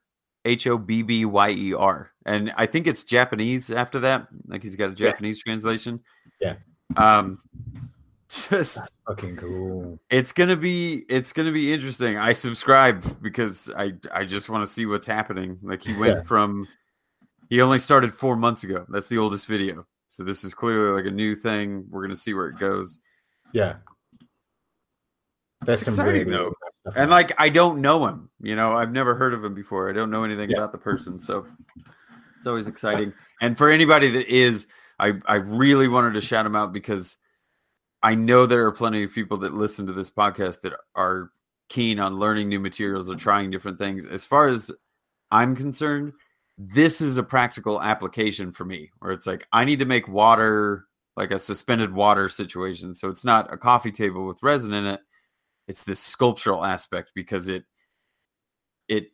H 0.45 0.67
O 0.67 0.77
B 0.77 1.01
B 1.03 1.23
Y 1.25 1.49
E 1.51 1.73
R. 1.73 2.11
And 2.25 2.53
I 2.57 2.65
think 2.65 2.85
it's 2.85 3.03
Japanese 3.05 3.71
after 3.71 3.99
that. 4.01 4.27
Like 4.47 4.61
he's 4.61 4.75
got 4.75 4.87
a 4.89 4.89
Yes. 4.91 4.97
Japanese 5.21 5.39
translation. 5.41 6.01
Yeah. 6.41 6.55
Um 6.97 7.39
just 8.29 8.49
That's 8.49 8.89
fucking 9.07 9.37
cool. 9.37 9.99
it's 10.09 10.33
gonna 10.33 10.57
be 10.57 11.05
it's 11.07 11.31
gonna 11.31 11.51
be 11.53 11.71
interesting. 11.71 12.17
I 12.17 12.33
subscribe 12.33 13.21
because 13.21 13.69
I 13.77 13.93
I 14.11 14.25
just 14.25 14.49
want 14.49 14.67
to 14.67 14.73
see 14.73 14.85
what's 14.85 15.07
happening. 15.07 15.57
Like 15.61 15.81
he 15.81 15.95
went 15.95 16.17
Yeah. 16.17 16.23
from 16.23 16.67
he 17.49 17.61
only 17.61 17.79
started 17.79 18.13
four 18.13 18.35
months 18.35 18.63
ago. 18.65 18.85
That's 18.89 19.07
the 19.07 19.17
oldest 19.19 19.47
video. 19.47 19.85
So 20.09 20.23
this 20.25 20.43
is 20.43 20.53
clearly 20.53 20.93
like 21.01 21.09
a 21.09 21.15
new 21.15 21.35
thing. 21.37 21.85
We're 21.89 22.01
gonna 22.01 22.15
see 22.15 22.33
where 22.33 22.47
it 22.49 22.59
goes. 22.59 22.99
Yeah. 23.53 23.75
That's 25.61 25.83
It's 25.87 25.95
some 25.95 26.05
exciting, 26.05 26.29
though. 26.29 26.53
Stuff. 26.91 27.01
And 27.01 27.09
like 27.11 27.33
I 27.37 27.49
don't 27.49 27.81
know 27.81 28.05
him. 28.07 28.29
You 28.41 28.55
know, 28.55 28.71
I've 28.73 28.91
never 28.91 29.15
heard 29.15 29.33
of 29.33 29.43
him 29.43 29.53
before. 29.53 29.89
I 29.89 29.93
don't 29.93 30.11
know 30.11 30.23
anything 30.23 30.49
Yeah. 30.49 30.57
about 30.57 30.71
the 30.71 30.77
person. 30.77 31.19
So 31.19 31.45
it's 32.37 32.45
always 32.47 32.67
exciting. 32.67 33.13
And 33.41 33.57
for 33.57 33.69
anybody 33.71 34.09
that 34.11 34.27
is, 34.27 34.67
I 34.99 35.13
I 35.25 35.35
really 35.35 35.87
wanted 35.87 36.13
to 36.13 36.21
shout 36.21 36.45
him 36.45 36.55
out 36.55 36.73
because 36.73 37.17
I 38.01 38.15
know 38.15 38.45
there 38.45 38.65
are 38.65 38.71
plenty 38.71 39.03
of 39.03 39.13
people 39.13 39.37
that 39.39 39.53
listen 39.53 39.87
to 39.87 39.93
this 39.93 40.09
podcast 40.11 40.61
that 40.61 40.73
are 40.95 41.31
keen 41.69 41.99
on 41.99 42.19
learning 42.19 42.49
new 42.49 42.59
materials 42.59 43.09
and 43.09 43.19
trying 43.19 43.49
different 43.49 43.79
things. 43.79 44.05
As 44.05 44.25
far 44.25 44.47
as 44.47 44.69
I'm 45.31 45.55
concerned, 45.55 46.11
this 46.57 47.01
is 47.01 47.17
a 47.17 47.23
practical 47.23 47.81
application 47.81 48.51
for 48.51 48.65
me 48.65 48.91
where 48.99 49.11
it's 49.13 49.25
like 49.25 49.47
I 49.53 49.63
need 49.65 49.79
to 49.79 49.85
make 49.85 50.07
water 50.07 50.85
like 51.15 51.31
a 51.31 51.39
suspended 51.39 51.93
water 51.93 52.27
situation. 52.27 52.93
So 52.93 53.07
it's 53.09 53.23
not 53.23 53.51
a 53.53 53.57
coffee 53.57 53.91
table 53.91 54.25
with 54.27 54.41
resin 54.43 54.73
in 54.73 54.85
it. 54.85 54.99
It's 55.67 55.83
this 55.83 55.99
sculptural 55.99 56.63
aspect 56.65 57.11
because 57.15 57.47
it 57.47 57.63
it 58.87 59.07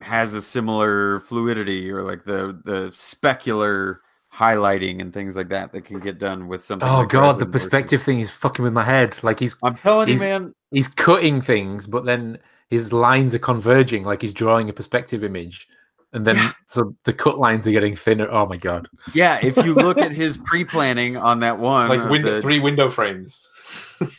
has 0.00 0.34
a 0.34 0.42
similar 0.42 1.20
fluidity 1.20 1.90
or 1.90 2.02
like 2.02 2.24
the 2.24 2.60
the 2.64 2.90
specular 2.90 3.98
highlighting 4.32 5.00
and 5.00 5.14
things 5.14 5.36
like 5.36 5.48
that 5.50 5.72
that 5.72 5.84
can 5.84 6.00
get 6.00 6.18
done 6.18 6.48
with 6.48 6.64
something. 6.64 6.88
Oh 6.88 7.00
like 7.00 7.08
god, 7.08 7.38
the 7.38 7.44
versus- 7.44 7.64
perspective 7.66 8.02
thing 8.02 8.20
is 8.20 8.30
fucking 8.30 8.62
with 8.64 8.72
my 8.72 8.82
head. 8.84 9.16
Like 9.22 9.38
he's 9.38 9.56
I'm 9.62 9.76
telling 9.76 10.08
you, 10.08 10.18
man. 10.18 10.54
he's 10.72 10.88
cutting 10.88 11.40
things, 11.40 11.86
but 11.86 12.04
then 12.04 12.38
his 12.68 12.92
lines 12.92 13.34
are 13.34 13.38
converging, 13.38 14.04
like 14.04 14.20
he's 14.22 14.32
drawing 14.34 14.68
a 14.68 14.72
perspective 14.72 15.22
image, 15.22 15.68
and 16.12 16.26
then 16.26 16.34
Yeah. 16.36 16.52
so 16.66 16.96
the 17.04 17.12
cut 17.12 17.38
lines 17.38 17.66
are 17.68 17.70
getting 17.72 17.94
thinner. 17.94 18.28
Oh 18.28 18.46
my 18.46 18.56
god! 18.56 18.88
Yeah, 19.14 19.38
if 19.40 19.56
you 19.58 19.72
look 19.74 19.98
at 19.98 20.10
his 20.10 20.36
pre-planning 20.44 21.16
on 21.16 21.38
that 21.40 21.60
one, 21.60 21.88
like 21.88 22.10
window, 22.10 22.34
the- 22.34 22.42
three 22.42 22.58
window 22.58 22.90
frames, 22.90 23.46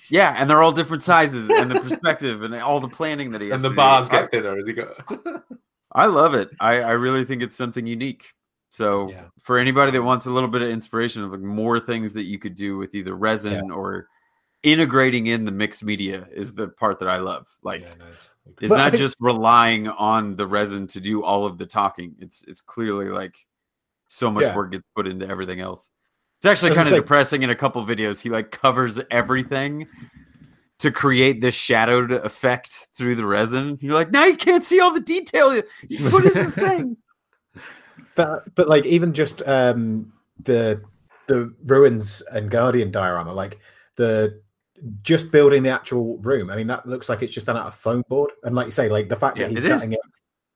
yeah, 0.09 0.35
and 0.37 0.49
they're 0.49 0.61
all 0.63 0.71
different 0.71 1.03
sizes, 1.03 1.49
and 1.49 1.69
the 1.71 1.79
perspective, 1.79 2.43
and 2.43 2.55
all 2.55 2.79
the 2.79 2.87
planning 2.89 3.31
that 3.31 3.41
he 3.41 3.49
has 3.49 3.55
and 3.55 3.63
the 3.63 3.69
to 3.69 3.73
do. 3.73 3.77
bars 3.77 4.09
I- 4.09 4.21
get 4.21 4.31
thinner 4.31 4.57
as 4.57 4.67
you 4.67 4.73
go. 4.73 4.93
I 5.91 6.07
love 6.07 6.33
it. 6.33 6.49
I, 6.59 6.81
I 6.81 6.91
really 6.91 7.23
think 7.23 7.41
it's 7.41 7.55
something 7.55 7.87
unique. 7.87 8.25
So 8.71 9.09
Yeah. 9.09 9.25
for 9.41 9.57
anybody 9.57 9.91
that 9.93 10.03
wants 10.03 10.25
a 10.25 10.31
little 10.31 10.49
bit 10.49 10.61
of 10.61 10.67
inspiration 10.69 11.23
of 11.23 11.31
like 11.31 11.39
more 11.39 11.79
things 11.79 12.11
that 12.13 12.23
you 12.23 12.37
could 12.37 12.55
do 12.55 12.77
with 12.77 12.93
either 12.93 13.15
resin 13.15 13.71
or 13.71 14.09
integrating 14.63 15.27
in 15.27 15.45
the 15.45 15.51
mixed 15.53 15.83
media 15.83 16.27
is 16.33 16.53
the 16.53 16.67
part 16.67 16.99
that 16.99 17.07
I 17.07 17.17
love. 17.17 17.47
Like 17.63 17.83
yeah, 17.83 17.93
nice. 17.99 18.29
it's 18.59 18.69
But 18.69 18.77
not 18.77 18.91
think- 18.91 18.99
just 18.99 19.15
relying 19.21 19.87
on 19.87 20.35
the 20.35 20.45
resin 20.47 20.87
to 20.87 20.99
do 20.99 21.23
all 21.23 21.45
of 21.45 21.57
the 21.57 21.65
talking. 21.65 22.13
It's 22.19 22.43
it's 22.43 22.59
clearly 22.59 23.05
like 23.07 23.35
so 24.09 24.29
much 24.29 24.43
Yeah. 24.43 24.55
work 24.55 24.71
gets 24.73 24.83
put 24.95 25.07
into 25.07 25.25
everything 25.29 25.61
else. 25.61 25.89
It's 26.45 26.61
actually 26.63 26.75
kind 26.75 26.87
of 26.87 26.91
thing. 26.93 27.01
depressing 27.01 27.43
in 27.43 27.49
a 27.49 27.55
couple 27.55 27.83
videos. 27.85 28.19
He 28.19 28.29
like 28.29 28.51
covers 28.51 28.99
everything 29.11 29.87
to 30.79 30.91
create 30.91 31.41
this 31.41 31.55
shadowed 31.55 32.11
effect 32.11 32.89
through 32.95 33.15
the 33.15 33.25
resin. 33.25 33.77
You're 33.81 33.93
like, 33.93 34.11
now 34.11 34.25
you 34.25 34.35
can't 34.37 34.63
see 34.63 34.79
all 34.79 34.93
the 34.93 34.99
detail 34.99 35.55
you 35.55 36.09
put 36.09 36.25
in 36.25 36.33
the 36.45 36.51
thing. 36.55 36.97
but 38.15 38.53
but 38.55 38.67
like 38.67 38.85
even 38.85 39.13
just 39.13 39.41
um 39.47 40.11
the 40.43 40.81
the 41.27 41.53
ruins 41.65 42.21
and 42.31 42.51
guardian 42.51 42.91
diorama 42.91 43.33
like 43.33 43.59
the 43.95 44.39
just 45.01 45.31
building 45.31 45.63
the 45.63 45.69
actual 45.69 46.17
room 46.17 46.49
i 46.49 46.55
mean 46.55 46.67
that 46.67 46.85
looks 46.85 47.07
like 47.09 47.23
it's 47.23 47.33
just 47.33 47.45
done 47.45 47.57
out 47.57 47.65
of 47.67 47.73
foam 47.75 48.03
board 48.09 48.29
and 48.43 48.53
like 48.55 48.65
you 48.65 48.71
say 48.71 48.89
like 48.89 49.07
the 49.09 49.15
fact 49.15 49.37
Yeah, 49.37 49.45
that 49.47 49.51
he's 49.53 49.63
it 49.63 49.71
is. 49.71 49.81
cutting 49.81 49.93
it 49.93 49.99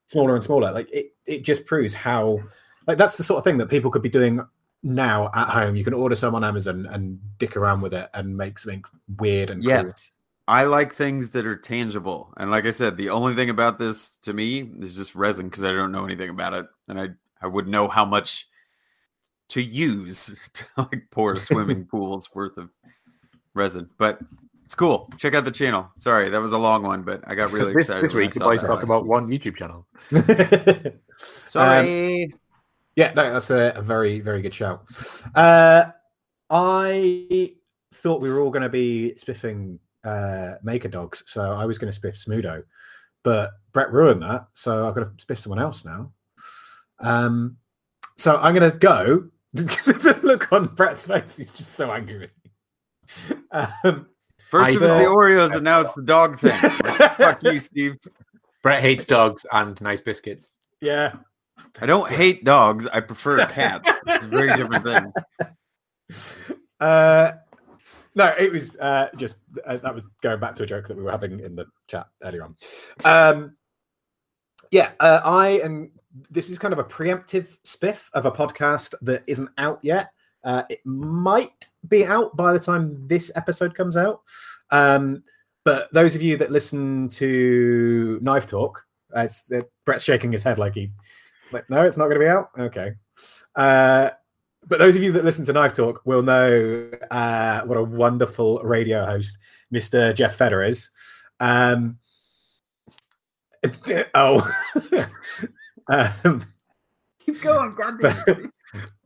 smaller 0.06 0.34
and 0.34 0.44
smaller 0.44 0.70
like 0.70 0.92
it, 0.92 1.12
it 1.26 1.42
just 1.42 1.64
proves 1.66 1.94
how 1.94 2.38
like 2.86 2.98
that's 2.98 3.16
the 3.16 3.24
sort 3.24 3.38
of 3.38 3.44
thing 3.44 3.56
that 3.58 3.68
people 3.68 3.90
could 3.90 4.02
be 4.02 4.08
doing 4.10 4.40
now 4.82 5.30
at 5.34 5.48
home 5.48 5.76
you 5.76 5.84
can 5.84 5.92
order 5.92 6.16
some 6.16 6.34
on 6.34 6.42
amazon 6.42 6.86
and 6.90 7.20
dick 7.38 7.54
around 7.56 7.82
with 7.82 7.92
it 7.92 8.08
and 8.14 8.36
make 8.36 8.58
something 8.58 8.84
weird 9.18 9.50
and 9.50 9.62
cool. 9.62 9.70
Yes. 9.70 10.12
I 10.48 10.64
like 10.64 10.92
things 10.92 11.30
that 11.30 11.46
are 11.46 11.54
tangible. 11.54 12.34
And 12.36 12.50
like 12.50 12.64
I 12.66 12.70
said, 12.70 12.96
the 12.96 13.10
only 13.10 13.36
thing 13.36 13.50
about 13.50 13.78
this 13.78 14.16
to 14.22 14.32
me 14.32 14.68
is 14.80 14.96
just 14.96 15.14
resin 15.14 15.48
because 15.48 15.62
I 15.62 15.70
don't 15.70 15.92
know 15.92 16.04
anything 16.04 16.28
about 16.28 16.54
it. 16.54 16.66
And 16.88 17.00
I, 17.00 17.10
I 17.40 17.46
would 17.46 17.68
know 17.68 17.86
how 17.86 18.04
much 18.04 18.48
to 19.50 19.62
use 19.62 20.36
to 20.54 20.64
like 20.76 21.04
pour 21.12 21.32
a 21.32 21.36
swimming 21.40 21.84
pool's 21.84 22.34
worth 22.34 22.58
of 22.58 22.68
resin. 23.54 23.90
But 23.96 24.18
it's 24.64 24.74
cool. 24.74 25.08
Check 25.18 25.34
out 25.34 25.44
the 25.44 25.52
channel. 25.52 25.88
Sorry, 25.96 26.30
that 26.30 26.40
was 26.40 26.52
a 26.52 26.58
long 26.58 26.82
one, 26.82 27.02
but 27.02 27.22
I 27.28 27.36
got 27.36 27.52
really 27.52 27.72
this 27.72 27.84
excited. 27.84 28.04
this 28.04 28.14
when 28.14 28.22
I 28.22 28.26
week, 28.26 28.34
the 28.34 28.58
saw 28.58 28.74
talk 28.74 28.82
about 28.82 29.06
one 29.06 29.28
YouTube 29.28 29.56
channel. 29.56 29.86
Sorry. 31.48 32.24
Um, 32.24 32.40
Yeah, 33.00 33.14
no, 33.14 33.32
that's 33.32 33.48
a, 33.48 33.72
a 33.76 33.80
very, 33.80 34.20
very 34.20 34.42
good 34.42 34.52
shout. 34.52 34.84
Uh, 35.34 35.86
I 36.50 37.54
thought 37.94 38.20
we 38.20 38.30
were 38.30 38.40
all 38.40 38.50
going 38.50 38.62
to 38.62 38.68
be 38.68 39.14
spiffing 39.16 39.78
uh, 40.04 40.56
Maker 40.62 40.88
Dogs, 40.88 41.22
so 41.24 41.50
I 41.52 41.64
was 41.64 41.78
going 41.78 41.90
to 41.90 41.98
spiff 41.98 42.22
Smudo, 42.22 42.62
but 43.24 43.52
Brett 43.72 43.90
ruined 43.90 44.20
that, 44.20 44.48
so 44.52 44.86
I've 44.86 44.94
got 44.94 45.18
to 45.18 45.26
spiff 45.26 45.38
someone 45.38 45.60
else 45.60 45.82
now. 45.82 46.12
Um, 46.98 47.56
so 48.18 48.36
I'm 48.36 48.54
going 48.54 48.70
to 48.70 48.76
go. 48.76 49.30
the 49.54 50.20
look 50.22 50.52
on 50.52 50.66
Brett's 50.66 51.06
face, 51.06 51.38
he's 51.38 51.52
just 51.52 51.72
so 51.72 51.90
angry 51.90 52.18
with 52.18 52.32
me. 52.44 53.36
Um, 53.50 54.08
First 54.50 54.68
I 54.68 54.72
it 54.72 54.80
was 54.80 54.90
the 54.90 55.06
Oreos, 55.06 55.54
and 55.54 55.64
now 55.64 55.80
it's 55.80 55.94
the 55.94 56.02
dog 56.02 56.38
thing. 56.38 56.58
Fuck 57.16 57.42
you, 57.44 57.60
Steve. 57.60 57.96
Brett 58.62 58.82
hates 58.82 59.06
dogs 59.06 59.46
and 59.52 59.80
nice 59.80 60.02
biscuits. 60.02 60.58
yeah, 60.82 61.14
I 61.80 61.86
don't 61.86 62.10
hate 62.10 62.44
dogs. 62.44 62.86
I 62.86 63.00
prefer 63.00 63.46
cats. 63.52 63.96
It's 64.06 64.24
a 64.24 64.28
very 64.28 64.48
different 64.56 64.84
thing. 64.84 65.12
Uh, 66.80 67.32
no, 68.14 68.34
it 68.38 68.50
was 68.50 68.76
uh, 68.78 69.08
just 69.16 69.36
uh, 69.66 69.76
that 69.76 69.94
was 69.94 70.04
going 70.22 70.40
back 70.40 70.54
to 70.56 70.62
a 70.62 70.66
joke 70.66 70.88
that 70.88 70.96
we 70.96 71.02
were 71.02 71.10
having 71.10 71.38
in 71.40 71.54
the 71.54 71.66
chat 71.88 72.06
earlier 72.22 72.42
on. 72.42 72.56
Um, 73.04 73.56
yeah, 74.70 74.92
uh, 74.98 75.20
I 75.22 75.60
am. 75.62 75.92
This 76.30 76.50
is 76.50 76.58
kind 76.58 76.72
of 76.72 76.78
a 76.78 76.84
preemptive 76.84 77.58
spiff 77.66 78.10
of 78.14 78.26
a 78.26 78.32
podcast 78.32 78.94
that 79.02 79.22
isn't 79.26 79.50
out 79.58 79.78
yet. 79.82 80.10
Uh, 80.42 80.62
it 80.68 80.80
might 80.84 81.68
be 81.86 82.04
out 82.04 82.36
by 82.36 82.52
the 82.52 82.58
time 82.58 83.06
this 83.06 83.30
episode 83.36 83.74
comes 83.74 83.96
out. 83.96 84.22
Um, 84.70 85.22
but 85.64 85.92
those 85.92 86.14
of 86.14 86.22
you 86.22 86.36
that 86.38 86.50
listen 86.50 87.08
to 87.10 88.18
Knife 88.22 88.46
Talk, 88.46 88.84
uh, 89.14 89.20
it's, 89.20 89.44
uh, 89.52 89.62
Brett's 89.84 90.04
shaking 90.04 90.32
his 90.32 90.42
head 90.42 90.58
like 90.58 90.74
he, 90.74 90.90
like, 91.52 91.68
no, 91.70 91.84
it's 91.84 91.96
not 91.96 92.04
going 92.04 92.18
to 92.18 92.24
be 92.24 92.28
out. 92.28 92.50
Okay. 92.58 92.92
Uh, 93.54 94.10
but 94.66 94.78
those 94.78 94.96
of 94.96 95.02
you 95.02 95.12
that 95.12 95.24
listen 95.24 95.44
to 95.46 95.52
Knife 95.52 95.74
Talk 95.74 96.02
will 96.04 96.22
know 96.22 96.90
uh, 97.10 97.62
what 97.62 97.78
a 97.78 97.82
wonderful 97.82 98.58
radio 98.60 99.04
host 99.04 99.38
Mr. 99.72 100.14
Jeff 100.14 100.36
Feder 100.36 100.62
is. 100.62 100.90
Um, 101.40 101.98
oh, 104.14 104.50
um, 105.88 106.44
Keep 107.24 107.42
going, 107.42 107.74
goddamn. 107.74 108.52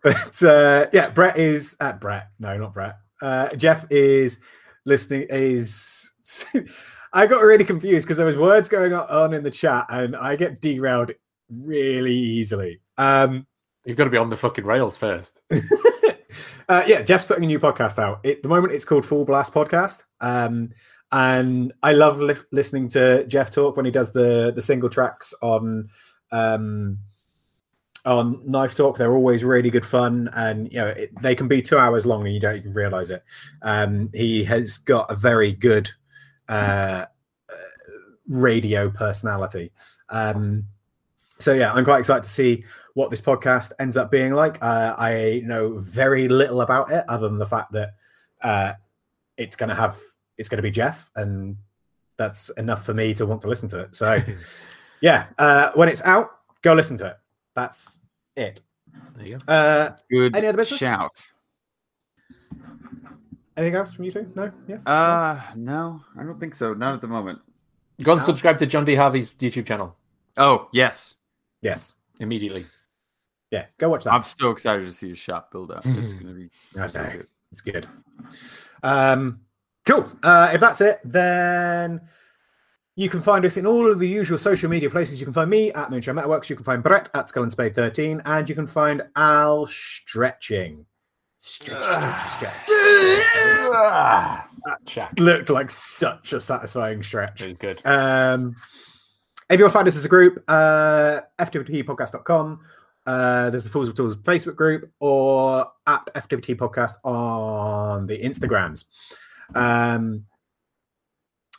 but 0.02 0.42
uh, 0.42 0.86
yeah, 0.92 1.10
Brett 1.10 1.38
is 1.38 1.76
uh, 1.80 1.92
Brett. 1.92 2.28
No, 2.38 2.56
not 2.56 2.74
Brett. 2.74 2.96
Uh, 3.20 3.48
Jeff 3.50 3.86
is 3.90 4.40
listening. 4.84 5.26
Is 5.30 6.10
I 7.12 7.26
got 7.26 7.42
really 7.42 7.64
confused 7.64 8.06
because 8.06 8.16
there 8.16 8.26
was 8.26 8.36
words 8.36 8.68
going 8.68 8.92
on 8.92 9.34
in 9.34 9.42
the 9.42 9.50
chat, 9.50 9.86
and 9.88 10.16
I 10.16 10.36
get 10.36 10.60
derailed 10.60 11.12
really 11.50 12.14
easily. 12.14 12.80
Um, 12.98 13.46
You've 13.84 13.98
got 13.98 14.04
to 14.04 14.10
be 14.10 14.16
on 14.16 14.30
the 14.30 14.36
fucking 14.36 14.64
rails 14.64 14.96
first. 14.96 15.42
uh, 16.68 16.84
yeah, 16.86 17.02
Jeff's 17.02 17.26
putting 17.26 17.44
a 17.44 17.46
new 17.46 17.58
podcast 17.58 17.98
out. 17.98 18.24
At 18.24 18.42
the 18.42 18.48
moment, 18.48 18.72
it's 18.72 18.84
called 18.84 19.04
Full 19.04 19.26
Blast 19.26 19.52
Podcast, 19.52 20.04
um, 20.20 20.70
and 21.12 21.72
I 21.82 21.92
love 21.92 22.18
li- 22.18 22.34
listening 22.50 22.88
to 22.90 23.26
Jeff 23.26 23.50
talk 23.50 23.76
when 23.76 23.84
he 23.84 23.90
does 23.90 24.12
the 24.12 24.52
the 24.54 24.62
single 24.62 24.88
tracks 24.88 25.34
on 25.42 25.90
um, 26.32 26.98
on 28.06 28.40
Knife 28.46 28.74
Talk. 28.74 28.96
They're 28.96 29.14
always 29.14 29.44
really 29.44 29.70
good 29.70 29.84
fun, 29.84 30.30
and 30.34 30.72
you 30.72 30.78
know 30.78 30.88
it, 30.88 31.10
they 31.20 31.34
can 31.34 31.46
be 31.46 31.60
two 31.60 31.78
hours 31.78 32.06
long, 32.06 32.24
and 32.24 32.34
you 32.34 32.40
don't 32.40 32.56
even 32.56 32.72
realize 32.72 33.10
it. 33.10 33.22
Um, 33.60 34.08
he 34.14 34.44
has 34.44 34.78
got 34.78 35.10
a 35.10 35.16
very 35.16 35.52
good 35.52 35.90
uh, 36.48 37.04
uh, 37.50 37.54
radio 38.28 38.88
personality. 38.88 39.72
Um, 40.08 40.64
so 41.38 41.52
yeah, 41.52 41.72
I'm 41.72 41.84
quite 41.84 41.98
excited 42.00 42.22
to 42.24 42.28
see 42.28 42.64
what 42.94 43.10
this 43.10 43.20
podcast 43.20 43.72
ends 43.78 43.96
up 43.96 44.10
being 44.10 44.32
like. 44.32 44.58
Uh, 44.62 44.94
I 44.96 45.42
know 45.44 45.78
very 45.78 46.28
little 46.28 46.60
about 46.60 46.90
it 46.92 47.04
other 47.08 47.28
than 47.28 47.38
the 47.38 47.46
fact 47.46 47.72
that 47.72 47.94
uh, 48.42 48.72
it's 49.36 49.56
going 49.56 49.68
to 49.68 49.74
have 49.74 49.98
it's 50.38 50.48
going 50.48 50.58
to 50.58 50.62
be 50.62 50.70
Jeff, 50.70 51.10
and 51.16 51.56
that's 52.16 52.48
enough 52.50 52.84
for 52.84 52.94
me 52.94 53.14
to 53.14 53.26
want 53.26 53.40
to 53.42 53.48
listen 53.48 53.68
to 53.70 53.80
it. 53.80 53.94
So 53.94 54.22
yeah, 55.00 55.26
uh, 55.38 55.70
when 55.74 55.88
it's 55.88 56.02
out, 56.02 56.30
go 56.62 56.72
listen 56.74 56.96
to 56.98 57.06
it. 57.06 57.16
That's 57.54 58.00
it. 58.36 58.60
There 59.16 59.26
you 59.26 59.38
go. 59.38 59.52
Uh, 59.52 59.96
Good 60.10 60.36
Any 60.36 60.46
other 60.46 60.58
business? 60.58 60.78
shout. 60.78 61.20
anything 63.56 63.74
else 63.74 63.92
from 63.92 64.04
you 64.04 64.10
two? 64.12 64.30
No. 64.34 64.52
Yes. 64.68 64.86
Uh, 64.86 65.40
no, 65.56 66.00
I 66.18 66.22
don't 66.22 66.38
think 66.38 66.54
so. 66.54 66.74
Not 66.74 66.94
at 66.94 67.00
the 67.00 67.08
moment. 67.08 67.40
Go 68.02 68.12
and 68.12 68.22
subscribe 68.22 68.58
to 68.58 68.66
John 68.66 68.84
D. 68.84 68.94
Harvey's 68.96 69.28
YouTube 69.30 69.66
channel 69.66 69.96
Oh, 70.36 70.68
yes. 70.72 71.14
Yes. 71.64 71.94
immediately. 72.20 72.64
Yeah. 73.50 73.66
Go 73.78 73.88
watch 73.88 74.04
that. 74.04 74.12
I'm 74.12 74.22
so 74.22 74.50
excited 74.50 74.84
to 74.84 74.92
see 74.92 75.10
his 75.10 75.18
shop 75.18 75.50
build 75.50 75.70
up. 75.70 75.84
It's 75.86 76.12
going 76.12 76.26
to 76.26 76.34
be 76.34 76.50
I 76.80 76.88
so 76.88 77.02
good. 77.04 77.26
It's 77.52 77.60
good. 77.60 77.86
Um, 78.82 79.40
cool. 79.86 80.10
Uh, 80.22 80.50
if 80.52 80.60
that's 80.60 80.80
it, 80.80 81.00
then 81.04 82.00
you 82.96 83.08
can 83.08 83.22
find 83.22 83.44
us 83.44 83.56
in 83.56 83.66
all 83.66 83.90
of 83.90 83.98
the 83.98 84.08
usual 84.08 84.38
social 84.38 84.68
media 84.68 84.90
places. 84.90 85.20
You 85.20 85.26
can 85.26 85.32
find 85.32 85.50
me 85.50 85.72
at 85.72 85.90
Moonshine 85.90 86.14
Metalworks. 86.14 86.48
You 86.48 86.56
can 86.56 86.64
find 86.64 86.82
Brett 86.82 87.10
at 87.14 87.28
Skull 87.28 87.44
and 87.44 87.52
Spade 87.52 87.74
13. 87.74 88.22
And 88.24 88.48
you 88.48 88.54
can 88.54 88.66
find 88.66 89.02
Al 89.16 89.66
stretching. 89.66 90.86
Stretch, 91.38 91.82
stretch, 91.82 92.36
stretch. 92.36 92.64
Ah, 93.76 94.48
Shaq. 94.86 95.18
Looked 95.20 95.50
like 95.50 95.70
such 95.70 96.32
a 96.32 96.40
satisfying 96.40 97.02
stretch. 97.02 97.40
Very 97.40 97.54
good. 97.54 97.82
Um, 97.84 98.56
if 99.50 99.58
you 99.58 99.64
want 99.64 99.72
to 99.72 99.78
find 99.78 99.88
us 99.88 99.96
as 99.96 100.04
a 100.04 100.08
group, 100.08 100.42
uh, 100.48 101.20
FWTpodcast.com. 101.38 102.60
Uh, 103.06 103.50
there's 103.50 103.64
the 103.64 103.70
Fools 103.70 103.88
with 103.88 103.96
Tools 103.96 104.16
Facebook 104.16 104.56
group 104.56 104.90
or 105.00 105.66
at 105.86 106.06
FWT 106.14 106.56
Podcast 106.56 106.92
on 107.04 108.06
the 108.06 108.18
Instagrams. 108.18 108.84
Um, 109.54 110.24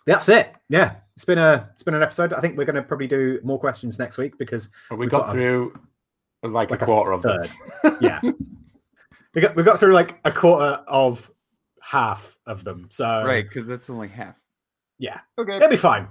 that's 0.07 0.27
it. 0.29 0.53
Yeah, 0.69 0.95
it's 1.15 1.25
been 1.25 1.37
a 1.37 1.69
it's 1.73 1.83
been 1.83 1.93
an 1.93 2.01
episode. 2.03 2.33
I 2.33 2.41
think 2.41 2.57
we're 2.57 2.65
going 2.65 2.75
to 2.75 2.81
probably 2.81 3.07
do 3.07 3.39
more 3.43 3.59
questions 3.59 3.99
next 3.99 4.17
week 4.17 4.37
because 4.37 4.69
But 4.89 4.97
we 4.97 5.05
we've 5.05 5.11
got, 5.11 5.21
got 5.25 5.29
a- 5.29 5.31
through 5.33 5.79
like, 6.43 6.71
like 6.71 6.81
a 6.81 6.85
quarter 6.85 7.11
of 7.11 7.21
them. 7.21 7.47
yeah, 8.01 8.19
we 9.35 9.41
got 9.41 9.55
we 9.55 9.63
got 9.63 9.79
through 9.79 9.93
like 9.93 10.19
a 10.25 10.31
quarter 10.31 10.81
of 10.87 11.29
half 11.81 12.37
of 12.47 12.63
them. 12.63 12.87
So 12.89 13.05
Right, 13.25 13.47
because 13.47 13.67
that's 13.67 13.89
only 13.89 14.07
half. 14.07 14.35
yeah, 14.97 15.19
Okay. 15.37 15.55
It'll 15.57 15.69
be 15.69 15.75
fine. 15.77 16.07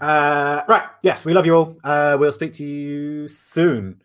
Uh, 0.00 0.62
right. 0.68 0.84
Yes, 1.02 1.24
we 1.24 1.32
love 1.34 1.46
you 1.46 1.54
all. 1.54 1.76
Uh, 1.82 2.16
we'll 2.18 2.32
speak 2.32 2.52
to 2.54 2.64
you 2.64 3.28
soon. 3.28 4.02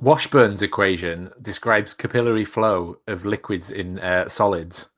Washburn's 0.00 0.62
equation 0.62 1.30
describes 1.42 1.94
capillary 1.94 2.44
flow 2.44 2.98
of 3.06 3.24
liquids 3.24 3.70
in 3.70 3.98
uh, 4.00 4.28
solids, 4.28 4.88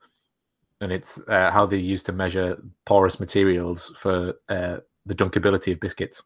and 0.81 0.91
it's 0.91 1.21
uh, 1.29 1.51
how 1.51 1.67
they 1.67 1.77
used 1.77 2.07
to 2.07 2.13
measure 2.13 2.59
porous 2.85 3.21
materials 3.21 3.93
for 3.97 4.35
uh, 4.49 4.79
the 5.07 5.15
dunkability 5.15 5.73
of 5.73 5.81
biscuits. 5.81 6.23